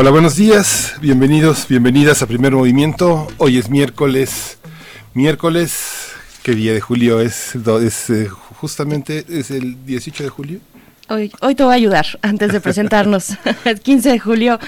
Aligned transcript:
Hola, 0.00 0.12
buenos 0.12 0.34
días, 0.34 0.94
bienvenidos, 1.02 1.68
bienvenidas 1.68 2.22
a 2.22 2.26
Primer 2.26 2.54
Movimiento. 2.54 3.28
Hoy 3.36 3.58
es 3.58 3.68
miércoles, 3.68 4.56
miércoles, 5.12 6.12
¿qué 6.42 6.54
día 6.54 6.72
de 6.72 6.80
julio 6.80 7.20
es? 7.20 7.54
Es 7.54 8.08
eh, 8.08 8.26
justamente, 8.26 9.26
es 9.28 9.50
el 9.50 9.84
18 9.84 10.24
de 10.24 10.30
julio. 10.30 10.60
Hoy, 11.10 11.30
hoy 11.42 11.54
te 11.54 11.64
voy 11.64 11.72
a 11.72 11.76
ayudar 11.76 12.06
antes 12.22 12.50
de 12.50 12.62
presentarnos. 12.62 13.36
el 13.66 13.80
15 13.80 14.12
de 14.12 14.18
julio 14.18 14.58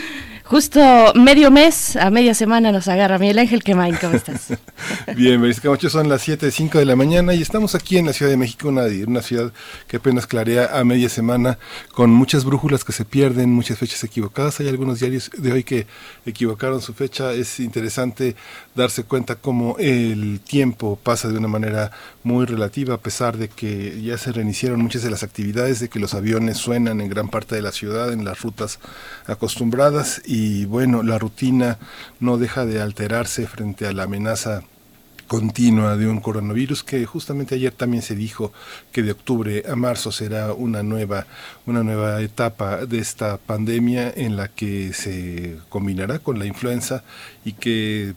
Justo 0.44 0.80
medio 1.14 1.50
mes, 1.50 1.96
a 1.96 2.10
media 2.10 2.34
semana 2.34 2.72
nos 2.72 2.88
agarra. 2.88 3.18
Miguel 3.18 3.38
Ángel 3.38 3.62
Quemain, 3.62 3.96
¿cómo 3.96 4.16
estás? 4.16 4.48
Bien, 5.16 5.40
Marisca 5.40 5.62
Camacho, 5.62 5.88
son 5.88 6.08
las 6.08 6.22
7, 6.22 6.50
5 6.50 6.78
de 6.78 6.84
la 6.84 6.96
mañana 6.96 7.32
y 7.32 7.40
estamos 7.40 7.74
aquí 7.74 7.96
en 7.96 8.06
la 8.06 8.12
Ciudad 8.12 8.30
de 8.30 8.36
México, 8.36 8.68
una, 8.68 8.82
una 9.06 9.22
ciudad 9.22 9.52
que 9.86 9.98
apenas 9.98 10.26
clarea 10.26 10.78
a 10.78 10.84
media 10.84 11.08
semana, 11.08 11.58
con 11.92 12.10
muchas 12.10 12.44
brújulas 12.44 12.84
que 12.84 12.92
se 12.92 13.04
pierden, 13.04 13.50
muchas 13.50 13.78
fechas 13.78 14.02
equivocadas. 14.04 14.58
Hay 14.60 14.68
algunos 14.68 14.98
diarios 15.00 15.30
de 15.36 15.52
hoy 15.52 15.64
que 15.64 15.86
equivocaron 16.26 16.82
su 16.82 16.92
fecha. 16.92 17.32
Es 17.32 17.60
interesante 17.60 18.34
darse 18.74 19.04
cuenta 19.04 19.36
cómo 19.36 19.76
el 19.78 20.40
tiempo 20.40 20.98
pasa 21.02 21.28
de 21.28 21.38
una 21.38 21.48
manera 21.48 21.92
muy 22.24 22.46
relativa, 22.46 22.94
a 22.94 23.00
pesar 23.00 23.36
de 23.36 23.48
que 23.48 24.02
ya 24.02 24.18
se 24.18 24.32
reiniciaron 24.32 24.80
muchas 24.80 25.02
de 25.02 25.10
las 25.10 25.22
actividades, 25.22 25.80
de 25.80 25.88
que 25.88 26.00
los 26.00 26.14
aviones 26.14 26.58
suenan 26.58 27.00
en 27.00 27.08
gran 27.08 27.28
parte 27.28 27.54
de 27.54 27.62
la 27.62 27.72
ciudad, 27.72 28.12
en 28.12 28.24
las 28.24 28.42
rutas 28.42 28.80
acostumbradas 29.26 30.20
y 30.32 30.64
bueno, 30.64 31.02
la 31.02 31.18
rutina 31.18 31.76
no 32.18 32.38
deja 32.38 32.64
de 32.64 32.80
alterarse 32.80 33.46
frente 33.46 33.86
a 33.86 33.92
la 33.92 34.04
amenaza 34.04 34.62
continua 35.26 35.98
de 35.98 36.08
un 36.08 36.20
coronavirus 36.20 36.82
que 36.82 37.04
justamente 37.04 37.54
ayer 37.54 37.70
también 37.70 38.02
se 38.02 38.14
dijo 38.14 38.50
que 38.92 39.02
de 39.02 39.12
octubre 39.12 39.62
a 39.68 39.76
marzo 39.76 40.10
será 40.10 40.54
una 40.54 40.82
nueva 40.82 41.26
una 41.66 41.82
nueva 41.82 42.22
etapa 42.22 42.86
de 42.86 42.98
esta 42.98 43.36
pandemia 43.36 44.10
en 44.16 44.36
la 44.36 44.48
que 44.48 44.94
se 44.94 45.58
combinará 45.68 46.18
con 46.18 46.38
la 46.38 46.46
influenza 46.46 47.04
y 47.44 47.52
que 47.52 48.14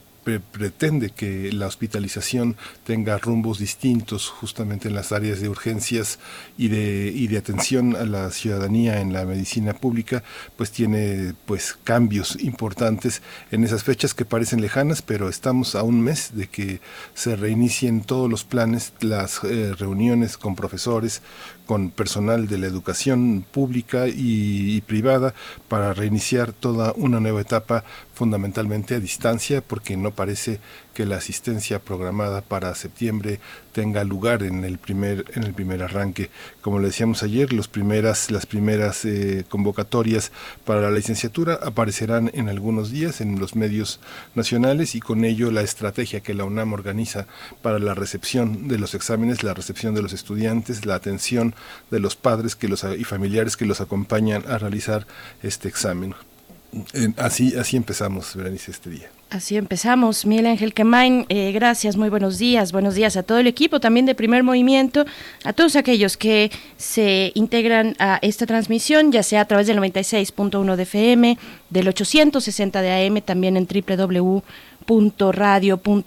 pretende 0.52 1.12
que 1.12 1.52
la 1.52 1.68
hospitalización 1.68 2.58
tenga 2.84 3.18
rumbos 3.18 3.60
distintos 3.60 4.28
justamente 4.30 4.88
en 4.88 4.96
las 4.96 5.12
áreas 5.12 5.40
de 5.40 5.50
urgencias 5.50 6.20
y 6.58 6.68
de, 6.68 7.12
y 7.14 7.28
de 7.28 7.38
atención 7.38 7.96
a 7.96 8.06
la 8.06 8.32
ciudadanía 8.32 9.00
en 9.02 9.14
la 9.14 9.26
medicina 9.26 9.74
pública, 9.74 10.24
pues 10.58 10.72
tiene 10.72 11.34
pues 11.46 11.78
cambios 11.84 12.38
importantes 12.42 13.22
en 13.52 13.64
esas 13.64 13.84
fechas 13.84 14.14
que 14.14 14.26
parecen 14.26 14.62
lejanas, 14.62 15.02
pero 15.02 15.30
estamos 15.30 15.76
a 15.76 15.84
un 15.84 16.02
mes 16.02 16.32
de 16.34 16.48
que 16.48 16.82
se 17.14 17.36
reinicien 17.36 18.02
todos 18.02 18.30
los 18.30 18.44
planes, 18.44 18.94
las 19.02 19.44
eh, 19.44 19.74
reuniones 19.78 20.38
con 20.38 20.56
profesores, 20.56 21.22
con 21.66 21.90
personal 21.90 22.48
de 22.48 22.58
la 22.58 22.68
educación 22.68 23.46
pública 23.52 24.08
y, 24.08 24.82
privada 24.82 25.34
para 25.68 25.94
reiniciar 25.94 26.54
toda 26.54 26.94
una 26.96 27.20
nueva 27.20 27.42
etapa 27.42 27.84
fundamentalmente 28.16 28.96
a 28.96 29.00
distancia 29.00 29.62
porque 29.62 29.98
no 29.98 30.12
parece 30.12 30.60
que 30.94 31.06
la 31.06 31.18
asistencia 31.18 31.80
programada 31.80 32.42
para 32.42 32.74
septiembre 32.74 33.40
tenga 33.74 34.06
lugar 34.06 34.42
en 34.42 34.64
el 34.64 34.78
primer 34.78 35.26
en 35.36 35.44
el 35.44 35.54
primer 35.54 35.84
arranque. 35.84 36.30
Como 36.62 36.80
le 36.80 36.88
decíamos 36.88 37.22
ayer 37.22 37.52
primeras 37.68 38.32
las 38.32 38.46
primeras 38.46 39.04
eh, 39.04 39.44
convocatorias 39.50 40.32
para 40.64 40.80
la 40.80 40.92
licenciatura 40.92 41.60
aparecerán 41.62 42.32
en 42.34 42.48
algunos 42.48 42.90
días 42.90 43.20
en 43.20 43.38
los 43.38 43.56
medios 43.58 44.00
nacionales 44.34 44.96
y 44.96 45.02
con 45.02 45.26
ello 45.26 45.52
la 45.52 45.62
estrategia 45.62 46.22
que 46.22 46.34
la 46.34 46.46
UNAM 46.46 46.72
organiza 46.72 47.28
para 47.62 47.78
la 47.80 47.94
recepción 47.94 48.70
de 48.70 48.80
los 48.80 48.96
exámenes 48.96 49.44
la 49.44 49.54
recepción 49.54 49.94
de 49.94 50.02
los 50.02 50.14
estudiantes 50.14 50.86
la 50.86 50.96
atención 50.96 51.54
de 51.92 52.00
los 52.00 52.16
padres 52.16 52.56
que 52.56 52.70
los 52.70 52.86
y 52.98 53.04
familiares 53.04 53.58
que 53.58 53.66
los 53.66 53.82
acompañan 53.82 54.44
a 54.48 54.58
realizar 54.58 55.06
este 55.44 55.68
examen 55.68 56.16
así 57.18 57.56
así 57.56 57.78
empezamos 57.78 58.36
Berenice 58.36 58.72
este 58.72 58.90
día 58.90 59.10
Así 59.32 59.58
empezamos. 59.58 60.26
Miguel 60.26 60.46
Ángel 60.46 60.74
Quemain, 60.74 61.26
eh, 61.30 61.52
gracias, 61.52 61.98
muy 61.98 62.10
buenos 62.10 62.38
días. 62.38 62.72
Buenos 62.72 62.94
días 62.94 63.18
a 63.18 63.24
todo 63.24 63.40
el 63.40 63.48
equipo 63.48 63.80
también 63.80 64.06
de 64.06 64.14
Primer 64.14 64.44
Movimiento, 64.44 65.04
a 65.44 65.52
todos 65.52 65.76
aquellos 65.76 66.16
que 66.16 66.52
se 66.78 67.32
integran 67.34 67.96
a 67.98 68.20
esta 68.22 68.46
transmisión, 68.46 69.12
ya 69.12 69.24
sea 69.24 69.42
a 69.42 69.46
través 69.46 69.66
del 69.66 69.80
96.1 69.80 70.76
de 70.76 70.84
FM, 70.84 71.38
del 71.72 71.88
860 71.88 72.82
de 72.82 73.08
AM, 73.08 73.22
también 73.22 73.58
en 73.58 73.68
www 73.68 74.44
radio.unam.mx. 75.32 76.06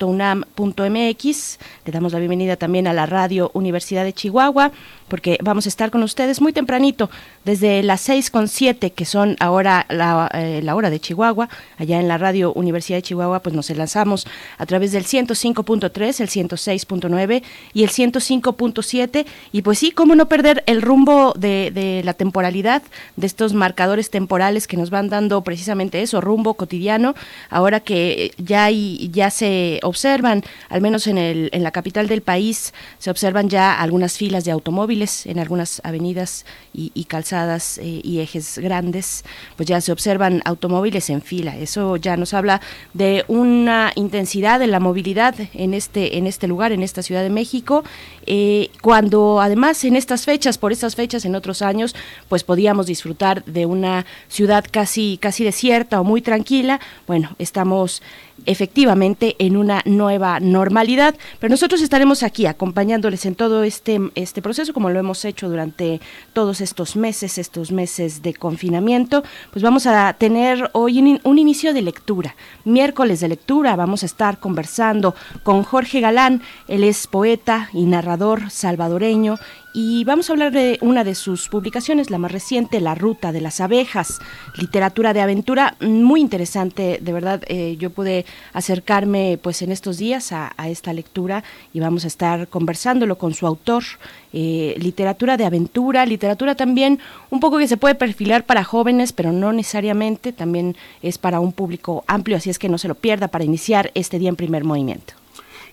Le 1.84 1.92
damos 1.92 2.12
la 2.12 2.18
bienvenida 2.18 2.56
también 2.56 2.86
a 2.86 2.92
la 2.92 3.06
Radio 3.06 3.50
Universidad 3.54 4.04
de 4.04 4.12
Chihuahua, 4.12 4.70
porque 5.08 5.38
vamos 5.42 5.66
a 5.66 5.68
estar 5.68 5.90
con 5.90 6.02
ustedes 6.02 6.40
muy 6.40 6.52
tempranito, 6.52 7.10
desde 7.44 7.82
las 7.82 8.00
seis 8.00 8.30
con 8.30 8.48
siete, 8.48 8.92
que 8.92 9.04
son 9.04 9.36
ahora 9.40 9.86
la, 9.88 10.30
eh, 10.34 10.60
la, 10.62 10.76
hora 10.76 10.90
de 10.90 11.00
Chihuahua, 11.00 11.48
allá 11.78 11.98
en 11.98 12.08
la 12.08 12.18
Radio 12.18 12.52
Universidad 12.52 12.98
de 12.98 13.02
Chihuahua, 13.02 13.40
pues 13.40 13.54
nos 13.54 13.70
lanzamos 13.70 14.26
a 14.58 14.66
través 14.66 14.92
del 14.92 15.04
105.3, 15.04 16.20
el 16.20 16.28
106.9 16.28 17.42
y 17.72 17.82
el 17.84 17.90
105.7. 17.90 19.26
Y 19.52 19.62
pues 19.62 19.78
sí, 19.78 19.90
cómo 19.90 20.14
no 20.14 20.28
perder 20.28 20.62
el 20.66 20.82
rumbo 20.82 21.32
de, 21.36 22.02
la 22.04 22.14
temporalidad, 22.14 22.82
de 23.16 23.26
estos 23.26 23.54
marcadores 23.54 24.10
temporales 24.10 24.66
que 24.66 24.76
nos 24.76 24.90
van 24.90 25.08
dando 25.08 25.42
precisamente 25.42 26.02
eso, 26.02 26.20
rumbo 26.20 26.54
cotidiano, 26.54 27.14
ahora 27.50 27.80
que 27.80 28.32
ya 28.38 28.68
ya 28.68 29.30
se 29.30 29.80
observan, 29.82 30.42
al 30.68 30.80
menos 30.80 31.06
en, 31.06 31.16
el, 31.16 31.48
en 31.52 31.62
la 31.62 31.70
capital 31.70 32.08
del 32.08 32.22
país, 32.22 32.74
se 32.98 33.10
observan 33.10 33.48
ya 33.48 33.80
algunas 33.80 34.18
filas 34.18 34.44
de 34.44 34.50
automóviles 34.50 34.97
en 34.98 35.38
algunas 35.38 35.80
avenidas 35.84 36.44
y, 36.72 37.04
calzadas 37.04 37.78
eh, 37.78 38.00
y 38.02 38.20
ejes 38.20 38.58
grandes, 38.58 39.24
pues 39.56 39.68
ya 39.68 39.80
se 39.80 39.92
observan 39.92 40.42
automóviles 40.44 41.10
en 41.10 41.22
fila. 41.22 41.56
Eso 41.56 41.96
ya 41.96 42.16
nos 42.16 42.34
habla 42.34 42.60
de 42.94 43.24
una 43.28 43.92
intensidad 43.94 44.58
de 44.58 44.66
la 44.66 44.80
movilidad 44.80 45.34
en 45.54 45.74
este, 45.74 46.18
en 46.18 46.26
este 46.26 46.46
lugar, 46.46 46.72
en 46.72 46.82
esta 46.82 47.02
Ciudad 47.02 47.22
de 47.22 47.30
México, 47.30 47.84
eh, 48.26 48.70
cuando 48.82 49.40
además 49.40 49.82
en 49.84 49.96
estas 49.96 50.24
fechas, 50.24 50.58
por 50.58 50.72
estas 50.72 50.96
fechas 50.96 51.24
en 51.24 51.34
otros 51.34 51.62
años, 51.62 51.94
pues 52.28 52.44
podíamos 52.44 52.86
disfrutar 52.86 53.44
de 53.44 53.66
una 53.66 54.04
ciudad 54.28 54.64
casi, 54.70 55.18
casi 55.20 55.44
desierta 55.44 56.00
o 56.00 56.04
muy 56.04 56.22
tranquila. 56.22 56.80
Bueno, 57.06 57.34
estamos 57.38 58.02
efectivamente 58.46 59.36
en 59.38 59.56
una 59.56 59.82
nueva 59.84 60.40
normalidad. 60.40 61.14
Pero 61.38 61.50
nosotros 61.50 61.82
estaremos 61.82 62.22
aquí 62.22 62.46
acompañándoles 62.46 63.26
en 63.26 63.34
todo 63.34 63.62
este, 63.62 64.00
este 64.14 64.42
proceso, 64.42 64.72
como 64.72 64.90
lo 64.90 64.98
hemos 64.98 65.24
hecho 65.24 65.48
durante 65.48 66.00
todos 66.32 66.60
estos 66.60 66.96
meses, 66.96 67.38
estos 67.38 67.72
meses 67.72 68.22
de 68.22 68.34
confinamiento. 68.34 69.22
Pues 69.52 69.62
vamos 69.62 69.86
a 69.86 70.12
tener 70.14 70.70
hoy 70.72 71.20
un, 71.22 71.38
inicio 71.38 71.72
de 71.72 71.82
lectura, 71.82 72.34
miércoles 72.64 73.20
de 73.20 73.28
lectura. 73.28 73.76
Vamos 73.76 74.02
a 74.02 74.06
estar 74.06 74.38
conversando 74.38 75.14
con 75.42 75.62
Jorge 75.62 76.00
Galán, 76.00 76.42
él 76.66 76.84
es 76.84 77.06
poeta 77.06 77.70
y 77.72 77.84
narrador 77.84 78.50
salvadoreño 78.50 79.38
y 79.74 80.04
vamos 80.04 80.28
a 80.28 80.32
hablar 80.32 80.50
de 80.50 80.78
una 80.80 81.04
de 81.04 81.14
sus 81.14 81.48
publicaciones, 81.48 82.10
la 82.10 82.18
más 82.18 82.32
reciente, 82.32 82.80
La 82.80 82.94
Ruta 82.94 83.32
de 83.32 83.40
las 83.40 83.60
Abejas, 83.60 84.18
literatura 84.56 85.12
de 85.12 85.20
aventura, 85.20 85.76
muy 85.80 86.20
interesante, 86.20 86.98
de 87.02 87.12
verdad, 87.12 87.42
eh, 87.46 87.76
yo 87.78 87.90
pude 87.90 88.24
acercarme 88.52 89.38
pues 89.42 89.62
en 89.62 89.70
estos 89.70 89.98
días 89.98 90.32
a, 90.32 90.52
esta 90.68 90.92
lectura 90.92 91.44
y 91.72 91.80
vamos 91.80 92.04
a 92.04 92.08
estar 92.08 92.48
conversándolo 92.48 93.18
con 93.18 93.34
su 93.34 93.46
autor, 93.46 93.84
eh, 94.32 94.74
literatura 94.78 95.36
de 95.36 95.44
aventura, 95.44 96.04
literatura 96.06 96.54
también 96.54 96.98
un 97.30 97.40
poco 97.40 97.58
que 97.58 97.68
se 97.68 97.76
puede 97.76 97.94
perfilar 97.94 98.44
para 98.44 98.64
jóvenes, 98.64 99.12
pero 99.12 99.32
no 99.32 99.52
necesariamente, 99.52 100.32
también 100.32 100.76
es 101.02 101.18
para 101.18 101.40
un 101.40 101.52
público 101.52 102.04
amplio, 102.06 102.36
así 102.36 102.50
es 102.50 102.58
que 102.58 102.68
no 102.68 102.78
se 102.78 102.88
lo 102.88 102.94
pierda 102.94 103.28
para 103.28 103.44
iniciar 103.44 103.90
este 103.94 104.18
día 104.18 104.28
en 104.28 104.36
primer 104.36 104.64
movimiento. 104.64 105.14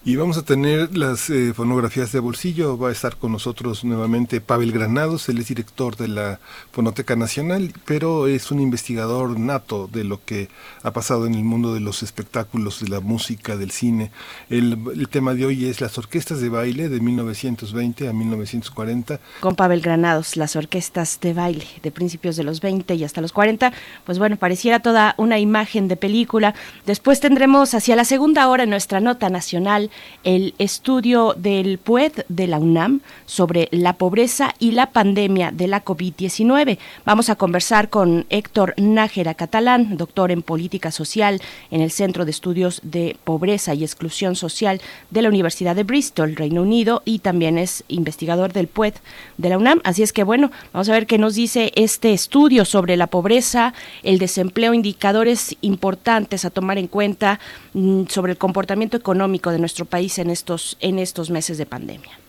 Y 0.07 0.18
vamos 0.18 0.38
a 0.38 0.46
tener 0.46 0.96
las 0.96 1.31
eh, 1.31 1.52
fonografías 1.56 2.12
de 2.12 2.19
bolsillo. 2.19 2.78
Va 2.78 2.90
a 2.90 2.92
estar 2.92 3.18
con 3.18 3.31
nosotros 3.31 3.84
nuevamente 3.84 4.40
Pavel 4.40 4.72
Granados, 4.72 5.28
él 5.30 5.40
es 5.40 5.48
director 5.48 5.96
de 5.96 6.07
la 6.07 6.40
Fonoteca 6.72 7.16
Nacional, 7.16 7.74
pero 7.86 8.28
es 8.28 8.52
un 8.52 8.60
investigador 8.60 9.40
nato 9.40 9.90
de 9.92 10.04
lo 10.04 10.24
que 10.24 10.50
ha 10.84 10.92
pasado 10.92 11.25
en 11.25 11.34
el 11.34 11.44
mundo 11.44 11.74
de 11.74 11.80
los 11.80 12.04
espectáculos, 12.04 12.81
de 12.81 12.90
la 12.90 13.00
música, 13.00 13.57
del 13.57 13.72
cine. 13.72 14.12
El, 14.52 14.78
el 14.94 15.10
tema 15.10 15.34
de 15.34 15.48
hoy 15.48 15.66
es 15.66 15.81
las 15.81 15.98
orquestas 15.98 16.40
de 16.40 16.50
baile 16.50 16.88
de 16.88 17.00
1920 17.00 18.08
a 18.08 18.13
1940. 18.13 19.19
Con 19.40 19.56
Pavel 19.56 19.81
Granados, 19.81 20.38
las 20.38 20.56
orquestas 20.56 21.19
de 21.19 21.34
baile 21.34 21.66
de 21.81 21.90
principios 21.90 22.36
de 22.36 22.44
los 22.44 22.62
20 22.62 22.94
y 22.94 23.04
hasta 23.04 23.22
los 23.22 23.34
40, 23.34 23.74
pues 24.06 24.19
bueno, 24.19 24.38
pareciera 24.38 24.81
toda 24.81 25.16
una 25.18 25.40
imagen 25.40 25.88
de 25.88 25.98
película. 25.98 26.54
Después 26.86 27.19
tendremos 27.19 27.74
hacia 27.74 27.96
la 27.96 28.06
segunda 28.06 28.48
hora 28.50 28.68
nuestra 28.68 29.00
nota 29.00 29.31
nacional 29.31 29.90
el 30.24 30.56
estudio 30.57 31.36
del 31.38 31.77
PUED 31.77 32.25
de 32.30 32.47
la 32.47 32.59
UNAM 32.59 33.01
sobre 33.25 33.69
la 33.71 33.94
pobreza 33.94 34.53
y 34.59 34.71
la 34.71 34.92
pandemia 34.92 35.51
de 35.51 35.68
la 35.68 35.86
COVID-19. 35.86 36.77
Vamos 37.06 37.30
a 37.30 37.36
conversar 37.36 37.89
con 37.89 38.25
Héctor 38.30 38.74
Nájera 38.77 39.36
Catalán, 39.36 39.97
doctor 39.97 40.31
en 40.31 40.42
política 40.42 40.92
social 40.92 41.42
en 41.71 41.81
el 41.81 41.92
Centro 41.92 42.25
de 42.25 42.31
Estudios 42.31 42.81
de 42.83 43.18
Pobreza 43.24 43.74
y 43.74 43.83
Exclusión 43.83 44.36
Social 44.36 44.81
de 45.12 45.21
la 45.21 45.30
Universidad 45.30 45.75
de 45.75 45.83
Bristol, 45.83 46.36
Reino 46.36 46.62
Unido, 46.63 47.01
y 47.06 47.19
también 47.19 47.57
es 47.57 47.83
investigador 47.88 48.53
del 48.53 48.68
PUED 48.68 48.95
de 49.38 49.50
la 49.50 49.57
UNAM. 49.57 49.81
Así 49.83 50.03
es 50.03 50.12
que 50.12 50.24
bueno, 50.24 50.51
vamos 50.74 50.89
a 50.89 50.94
ver 50.94 51.07
qué 51.07 51.18
nos 51.18 51.36
dice 51.36 51.71
este 51.75 52.13
estudio 52.13 52.65
sobre 52.65 52.98
la 52.98 53.07
pobreza, 53.07 53.74
el 54.03 54.18
desempleo, 54.18 54.74
indicadores 54.74 55.56
importantes 55.62 56.45
a 56.45 56.50
tomar 56.50 56.77
en 56.77 56.88
cuenta 56.88 57.39
mm, 57.74 58.03
sobre 58.07 58.31
el 58.31 58.38
comportamiento 58.38 58.98
económico 58.98 59.51
de 59.51 59.59
nuestro 59.59 59.85
país 59.86 60.20
en 60.20 60.30
estos, 60.30 60.78
en 60.80 61.00
estos 61.00 61.30
meses 61.30 61.58
de 61.58 61.66
pandemia. 61.66 62.20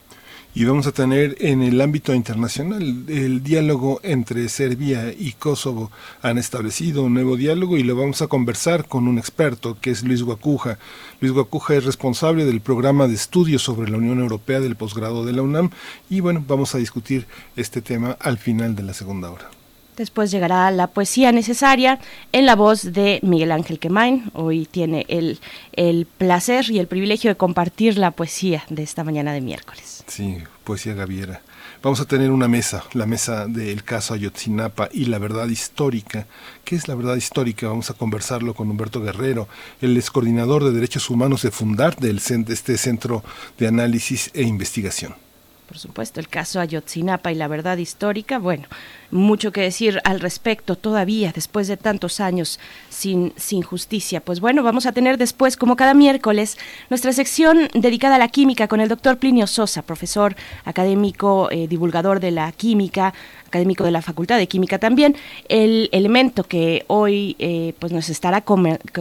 Y 0.56 0.64
vamos 0.64 0.87
a 0.87 0.93
tener 0.93 1.37
en 1.41 1.61
el 1.61 1.79
ámbito 1.82 2.14
internacional 2.14 3.05
el 3.08 3.43
diálogo 3.43 4.00
entre 4.03 4.49
Serbia 4.49 5.12
y 5.12 5.32
Kosovo. 5.32 5.91
Han 6.23 6.38
establecido 6.38 7.03
un 7.03 7.12
nuevo 7.12 7.37
diálogo 7.37 7.76
y 7.76 7.82
lo 7.82 7.94
vamos 7.94 8.23
a 8.23 8.26
conversar 8.26 8.88
con 8.88 9.06
un 9.06 9.19
experto 9.19 9.76
que 9.79 9.91
es 9.91 10.03
Luis 10.03 10.23
Guacuja. 10.23 10.79
Luis 11.20 11.35
Guacuja 11.35 11.75
es 11.75 11.85
responsable 11.85 12.47
del 12.47 12.62
programa 12.62 13.06
de 13.06 13.17
estudios 13.17 13.61
sobre 13.61 13.91
la 13.91 13.99
Unión 13.99 14.19
Europea 14.19 14.61
del 14.61 14.76
posgrado 14.76 15.26
de 15.26 15.35
la 15.35 15.43
UNAM 15.43 15.73
y 16.08 16.20
bueno, 16.20 16.43
vamos 16.49 16.75
a 16.75 16.79
discutir 16.79 17.26
este 17.55 17.82
tema 17.82 18.17
al 18.19 18.38
final 18.38 18.75
de 18.75 18.82
la 18.82 18.94
segunda 18.94 19.31
hora. 19.31 19.50
Después 19.96 20.31
llegará 20.31 20.70
la 20.70 20.88
poesía 20.88 21.32
necesaria 21.32 21.98
en 22.32 22.44
la 22.44 22.54
voz 22.54 22.93
de 22.93 23.19
Miguel 23.22 23.50
Ángel 23.50 23.78
Quemain. 23.78 24.31
Hoy 24.34 24.66
tiene 24.70 25.06
el, 25.08 25.38
el 25.72 26.06
placer 26.06 26.70
y 26.70 26.78
el 26.78 26.87
privilegio 26.87 27.31
de 27.31 27.37
compartir 27.37 27.96
la 27.96 28.10
poesía 28.10 28.64
de 28.69 28.82
esta 28.82 29.04
mañana 29.04 29.32
de 29.32 29.40
miércoles. 29.40 30.04
Sí, 30.06 30.37
poesía 30.64 30.93
gaviera. 30.93 31.40
Vamos 31.82 32.00
a 32.00 32.04
tener 32.04 32.31
una 32.31 32.46
mesa, 32.46 32.84
la 32.93 33.06
mesa 33.06 33.46
del 33.46 33.84
caso 33.84 34.12
Ayotzinapa 34.12 34.88
y 34.93 35.06
la 35.06 35.19
verdad 35.19 35.48
histórica. 35.48 36.26
¿Qué 36.64 36.76
es 36.76 36.88
la 36.88 36.94
verdad 36.94 37.16
histórica? 37.16 37.69
Vamos 37.69 37.90
a 37.90 37.94
conversarlo 37.94 38.54
con 38.54 38.70
Humberto 38.70 39.00
Guerrero, 39.00 39.48
el 39.81 39.96
ex 39.96 40.10
coordinador 40.10 40.64
de 40.64 40.72
derechos 40.72 41.08
humanos 41.08 41.43
de 41.43 41.50
Fundar, 41.50 41.96
del, 41.96 42.20
de 42.20 42.52
este 42.52 42.76
Centro 42.76 43.25
de 43.58 43.69
Análisis 43.69 44.31
e 44.34 44.43
Investigación 44.43 45.25
por 45.66 45.78
supuesto, 45.78 46.20
el 46.20 46.28
caso 46.28 46.60
Ayotzinapa 46.60 47.32
y 47.32 47.34
la 47.34 47.48
verdad 47.48 47.76
histórica, 47.76 48.38
bueno, 48.38 48.68
mucho 49.10 49.52
que 49.52 49.60
decir 49.60 50.00
al 50.04 50.20
respecto 50.20 50.76
todavía, 50.76 51.32
después 51.34 51.68
de 51.68 51.76
tantos 51.76 52.20
años 52.20 52.60
sin, 52.88 53.32
sin 53.36 53.62
justicia. 53.62 54.20
Pues 54.20 54.40
bueno, 54.40 54.62
vamos 54.62 54.86
a 54.86 54.92
tener 54.92 55.18
después, 55.18 55.56
como 55.56 55.76
cada 55.76 55.94
miércoles, 55.94 56.56
nuestra 56.88 57.12
sección 57.12 57.68
dedicada 57.74 58.16
a 58.16 58.18
la 58.18 58.28
química 58.28 58.68
con 58.68 58.80
el 58.80 58.88
doctor 58.88 59.18
Plinio 59.18 59.46
Sosa, 59.46 59.82
profesor 59.82 60.36
académico, 60.64 61.50
eh, 61.50 61.66
divulgador 61.69 62.20
de 62.20 62.30
la 62.30 62.52
química, 62.52 63.12
académico 63.46 63.84
de 63.84 63.90
la 63.90 64.02
Facultad 64.02 64.38
de 64.38 64.46
Química 64.46 64.78
también. 64.78 65.16
El 65.48 65.88
elemento 65.93 66.44
que 66.44 66.84
hoy 66.88 67.37
eh, 67.38 67.75
pues 67.78 67.93
nos 67.93 68.08
estará 68.08 68.44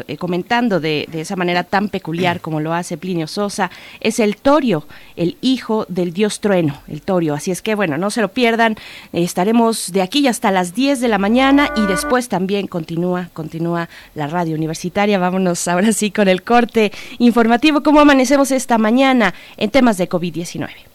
eh, 0.07 0.17
comentando 0.17 0.79
de, 0.79 1.07
de, 1.11 1.21
esa 1.21 1.35
manera 1.35 1.63
tan 1.63 1.89
peculiar 1.89 2.41
como 2.41 2.59
lo 2.59 2.73
hace 2.73 2.97
Plinio 2.97 3.27
Sosa 3.27 3.71
es 3.99 4.19
el 4.19 4.37
torio, 4.37 4.87
el 5.15 5.37
hijo 5.41 5.85
del 5.89 6.13
dios 6.13 6.39
trueno, 6.39 6.81
el 6.87 7.01
torio. 7.01 7.33
Así 7.33 7.51
es 7.51 7.61
que 7.61 7.75
bueno, 7.75 7.97
no 7.97 8.11
se 8.11 8.21
lo 8.21 8.29
pierdan, 8.29 8.75
estaremos 9.13 9.91
de 9.91 10.01
aquí 10.01 10.27
hasta 10.27 10.51
las 10.51 10.73
10 10.73 10.99
de 11.01 11.07
la 11.07 11.17
mañana 11.17 11.69
y 11.75 11.85
después 11.87 12.29
también 12.29 12.67
continúa, 12.67 13.29
continúa 13.33 13.89
la 14.13 14.27
radio 14.27 14.55
universitaria. 14.55 15.19
Vámonos 15.19 15.67
ahora 15.67 15.91
sí 15.91 16.11
con 16.11 16.27
el 16.27 16.43
corte 16.43 16.91
informativo. 17.19 17.83
¿Cómo 17.83 17.99
amanecemos 17.99 18.51
esta 18.51 18.77
mañana 18.77 19.33
en 19.57 19.69
temas 19.71 19.97
de 19.97 20.09
COVID-19? 20.09 20.94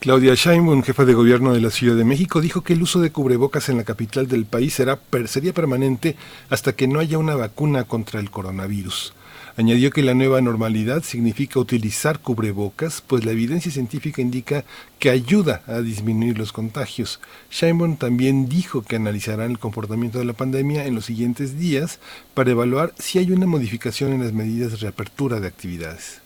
Claudia 0.05 0.35
Sheinbaum, 0.35 0.83
jefa 0.83 1.07
de 1.07 1.15
gobierno 1.15 1.55
de 1.55 1.63
la 1.63 1.71
Ciudad 1.71 1.97
de 1.97 2.05
México, 2.05 2.43
dijo 2.43 2.61
que 2.61 2.75
el 2.75 2.83
uso 2.83 3.01
de 3.01 3.11
cubrebocas 3.11 3.71
en 3.71 3.79
la 3.79 3.85
capital 3.85 4.29
del 4.29 4.45
país 4.45 4.75
será, 4.75 5.01
sería 5.25 5.55
permanente 5.55 6.15
hasta 6.51 6.75
que 6.75 6.87
no 6.87 6.99
haya 6.99 7.17
una 7.17 7.37
vacuna 7.37 7.85
contra 7.85 8.21
el 8.21 8.31
coronavirus. 8.31 9.15
Añadió 9.57 9.91
que 9.91 10.03
la 10.03 10.13
nueva 10.13 10.43
normalidad 10.43 11.03
significa 11.03 11.59
utilizar 11.59 12.21
cubrebocas, 12.21 13.01
pues 13.01 13.25
la 13.25 13.33
evidencia 13.33 13.73
científica 13.73 14.21
indica 14.21 14.67
que 14.99 15.09
ayuda 15.09 15.63
a 15.67 15.81
disminuir 15.81 16.37
los 16.37 16.53
contagios. 16.53 17.19
Sheinbaum 17.51 17.97
también 17.97 18.47
dijo 18.47 18.83
que 18.83 18.97
analizarán 18.97 19.53
el 19.53 19.59
comportamiento 19.59 20.19
de 20.19 20.27
la 20.27 20.35
pandemia 20.35 20.85
en 20.85 20.97
los 20.97 21.07
siguientes 21.07 21.59
días 21.59 21.99
para 22.35 22.51
evaluar 22.51 22.93
si 22.99 23.21
hay 23.21 23.33
una 23.33 23.47
modificación 23.47 24.13
en 24.13 24.23
las 24.23 24.35
medidas 24.35 24.73
de 24.73 24.77
reapertura 24.77 25.41
de 25.41 25.49
actividades. 25.49 26.24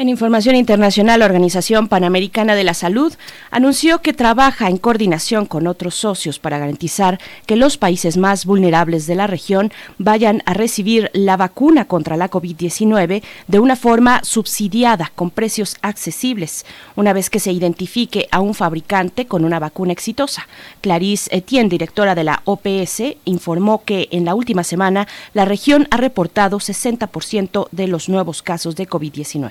En 0.00 0.08
información 0.08 0.54
internacional, 0.54 1.18
la 1.18 1.26
Organización 1.26 1.88
Panamericana 1.88 2.54
de 2.54 2.62
la 2.62 2.72
Salud 2.72 3.12
anunció 3.50 4.00
que 4.00 4.12
trabaja 4.12 4.68
en 4.68 4.76
coordinación 4.76 5.44
con 5.44 5.66
otros 5.66 5.96
socios 5.96 6.38
para 6.38 6.60
garantizar 6.60 7.18
que 7.46 7.56
los 7.56 7.78
países 7.78 8.16
más 8.16 8.44
vulnerables 8.44 9.08
de 9.08 9.16
la 9.16 9.26
región 9.26 9.72
vayan 9.98 10.44
a 10.46 10.54
recibir 10.54 11.10
la 11.14 11.36
vacuna 11.36 11.86
contra 11.86 12.16
la 12.16 12.30
COVID-19 12.30 13.24
de 13.48 13.58
una 13.58 13.74
forma 13.74 14.20
subsidiada, 14.22 15.10
con 15.16 15.30
precios 15.30 15.76
accesibles, 15.82 16.64
una 16.94 17.12
vez 17.12 17.28
que 17.28 17.40
se 17.40 17.50
identifique 17.50 18.28
a 18.30 18.38
un 18.38 18.54
fabricante 18.54 19.26
con 19.26 19.44
una 19.44 19.58
vacuna 19.58 19.90
exitosa. 19.90 20.46
Clarice 20.80 21.28
Etienne, 21.36 21.68
directora 21.68 22.14
de 22.14 22.22
la 22.22 22.42
OPS, 22.44 23.02
informó 23.24 23.82
que 23.82 24.06
en 24.12 24.24
la 24.24 24.36
última 24.36 24.62
semana 24.62 25.08
la 25.34 25.44
región 25.44 25.88
ha 25.90 25.96
reportado 25.96 26.58
60% 26.58 27.66
de 27.72 27.88
los 27.88 28.08
nuevos 28.08 28.42
casos 28.42 28.76
de 28.76 28.88
COVID-19. 28.88 29.50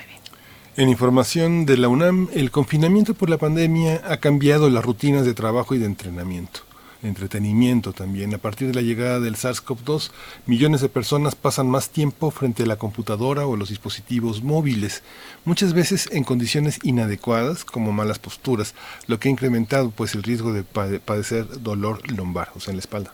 En 0.78 0.88
información 0.88 1.66
de 1.66 1.76
la 1.76 1.88
UNAM, 1.88 2.28
el 2.34 2.52
confinamiento 2.52 3.12
por 3.12 3.28
la 3.28 3.36
pandemia 3.36 4.00
ha 4.06 4.18
cambiado 4.18 4.70
las 4.70 4.84
rutinas 4.84 5.26
de 5.26 5.34
trabajo 5.34 5.74
y 5.74 5.78
de 5.78 5.86
entrenamiento 5.86 6.60
entretenimiento 7.02 7.92
también. 7.92 8.32
A 8.32 8.38
partir 8.38 8.68
de 8.68 8.74
la 8.74 8.82
llegada 8.82 9.18
del 9.18 9.34
SARS-CoV-2, 9.34 10.10
millones 10.46 10.80
de 10.80 10.88
personas 10.88 11.34
pasan 11.34 11.68
más 11.68 11.90
tiempo 11.90 12.30
frente 12.30 12.62
a 12.62 12.66
la 12.66 12.76
computadora 12.76 13.44
o 13.44 13.56
los 13.56 13.70
dispositivos 13.70 14.44
móviles, 14.44 15.02
muchas 15.44 15.74
veces 15.74 16.08
en 16.12 16.22
condiciones 16.22 16.78
inadecuadas 16.84 17.64
como 17.64 17.90
malas 17.90 18.20
posturas, 18.20 18.74
lo 19.08 19.18
que 19.18 19.28
ha 19.28 19.32
incrementado 19.32 19.90
pues 19.90 20.14
el 20.14 20.22
riesgo 20.22 20.52
de 20.52 20.62
padecer 20.62 21.60
dolor 21.60 22.08
lumbar, 22.08 22.50
o 22.54 22.60
sea, 22.60 22.70
en 22.70 22.76
la 22.76 22.82
espalda. 22.82 23.12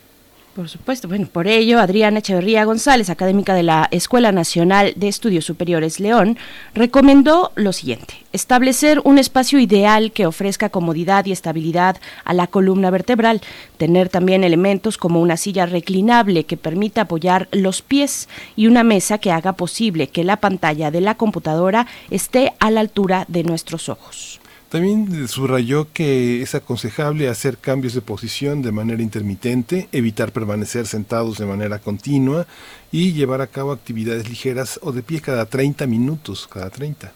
Por 0.55 0.69
supuesto, 0.69 1.09
bueno, 1.09 1.27
por 1.27 1.49
ello, 1.49 1.81
Adriana 1.81 2.21
Echeverría 2.21 2.65
González, 2.65 3.11
académica 3.11 3.55
de 3.55 3.65
la 3.65 3.89
Escuela 3.91 4.31
Nacional 4.31 4.93
de 4.95 5.09
Estudios 5.09 5.45
Superiores 5.45 5.99
León, 5.99 6.39
recomendó 6.75 7.51
lo 7.57 7.73
siguiente, 7.73 8.15
establecer 8.33 9.01
un 9.03 9.19
espacio 9.19 9.59
ideal 9.59 10.13
que 10.13 10.27
ofrezca 10.27 10.69
comodidad 10.69 11.27
y 11.27 11.33
estabilidad 11.33 11.97
a 12.25 12.35
la 12.35 12.47
columna 12.47 12.91
vertebral, 12.91 13.41
tener 13.79 14.09
también 14.09 14.45
elementos 14.45 14.97
como 14.97 15.21
una 15.21 15.37
silla 15.37 15.67
reclinable 15.67 16.45
que 16.45 16.57
permita 16.57 17.01
apoyar 17.01 17.49
los 17.51 17.83
pies 17.83 18.29
y 18.55 18.69
una 18.69 18.85
mesa 18.85 19.19
que 19.19 19.33
haga 19.33 19.55
posible 19.55 20.07
que 20.07 20.23
la 20.23 20.37
pantalla 20.37 20.93
de 20.93 21.01
la 21.01 21.17
computadora 21.17 21.89
esté 22.11 22.53
a 22.61 22.71
la 22.71 22.79
altura 22.79 23.25
de 23.27 23.43
nuestros 23.43 23.89
ojos. 23.89 24.34
También 24.75 25.29
subrayó 25.29 25.87
que 25.93 26.43
es 26.43 26.57
aconsejable 26.57 27.29
hacer 27.29 27.59
cambios 27.59 27.95
de 27.95 28.01
posición 28.01 28.61
de 28.61 28.73
manera 28.73 29.05
intermitente, 29.05 29.89
evitar 29.93 30.33
permanecer 30.33 30.89
sentados 30.89 31.39
de 31.39 31.47
manera 31.47 31.79
continua 31.79 32.45
y 32.91 33.13
llevar 33.13 33.41
a 33.41 33.47
cabo 33.47 33.71
actividades 33.71 34.29
ligeras 34.29 34.81
o 34.83 34.91
de 34.91 35.05
pie 35.05 35.21
cada 35.21 35.47
30 35.47 35.87
minutos, 35.87 36.49
cada 36.51 36.71
30. 36.71 37.13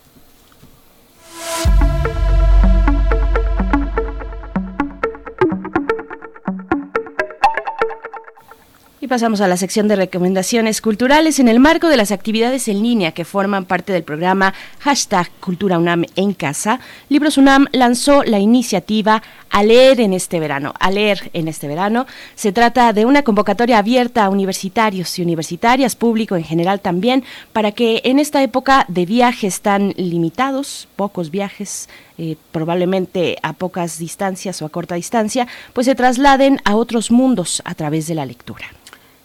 Pasamos 9.08 9.40
a 9.40 9.48
la 9.48 9.56
sección 9.56 9.88
de 9.88 9.96
recomendaciones 9.96 10.80
culturales. 10.80 11.38
En 11.38 11.48
el 11.48 11.58
marco 11.58 11.88
de 11.88 11.96
las 11.96 12.12
actividades 12.12 12.68
en 12.68 12.82
línea 12.82 13.12
que 13.12 13.24
forman 13.24 13.64
parte 13.64 13.92
del 13.92 14.04
programa 14.04 14.54
hashtag 14.80 15.30
Cultura 15.40 15.78
UNAM 15.78 16.04
en 16.14 16.34
casa, 16.34 16.78
Libros 17.08 17.38
UNAM 17.38 17.66
lanzó 17.72 18.22
la 18.22 18.38
iniciativa 18.38 19.22
A 19.50 19.62
leer 19.62 20.00
en 20.00 20.12
este 20.12 20.38
verano. 20.38 20.74
A 20.78 20.90
leer 20.90 21.30
en 21.32 21.48
este 21.48 21.66
verano 21.66 22.06
se 22.34 22.52
trata 22.52 22.92
de 22.92 23.06
una 23.06 23.22
convocatoria 23.22 23.78
abierta 23.78 24.24
a 24.24 24.28
universitarios 24.28 25.18
y 25.18 25.22
universitarias, 25.22 25.96
público 25.96 26.36
en 26.36 26.44
general 26.44 26.80
también, 26.80 27.24
para 27.52 27.72
que 27.72 28.02
en 28.04 28.18
esta 28.18 28.42
época 28.42 28.84
de 28.88 29.06
viajes 29.06 29.62
tan 29.62 29.94
limitados, 29.96 30.86
pocos 30.96 31.30
viajes, 31.30 31.88
eh, 32.18 32.36
probablemente 32.52 33.38
a 33.42 33.54
pocas 33.54 33.98
distancias 33.98 34.60
o 34.60 34.66
a 34.66 34.68
corta 34.68 34.96
distancia, 34.96 35.46
pues 35.72 35.86
se 35.86 35.94
trasladen 35.94 36.60
a 36.64 36.76
otros 36.76 37.10
mundos 37.10 37.62
a 37.64 37.74
través 37.74 38.06
de 38.06 38.14
la 38.14 38.26
lectura. 38.26 38.66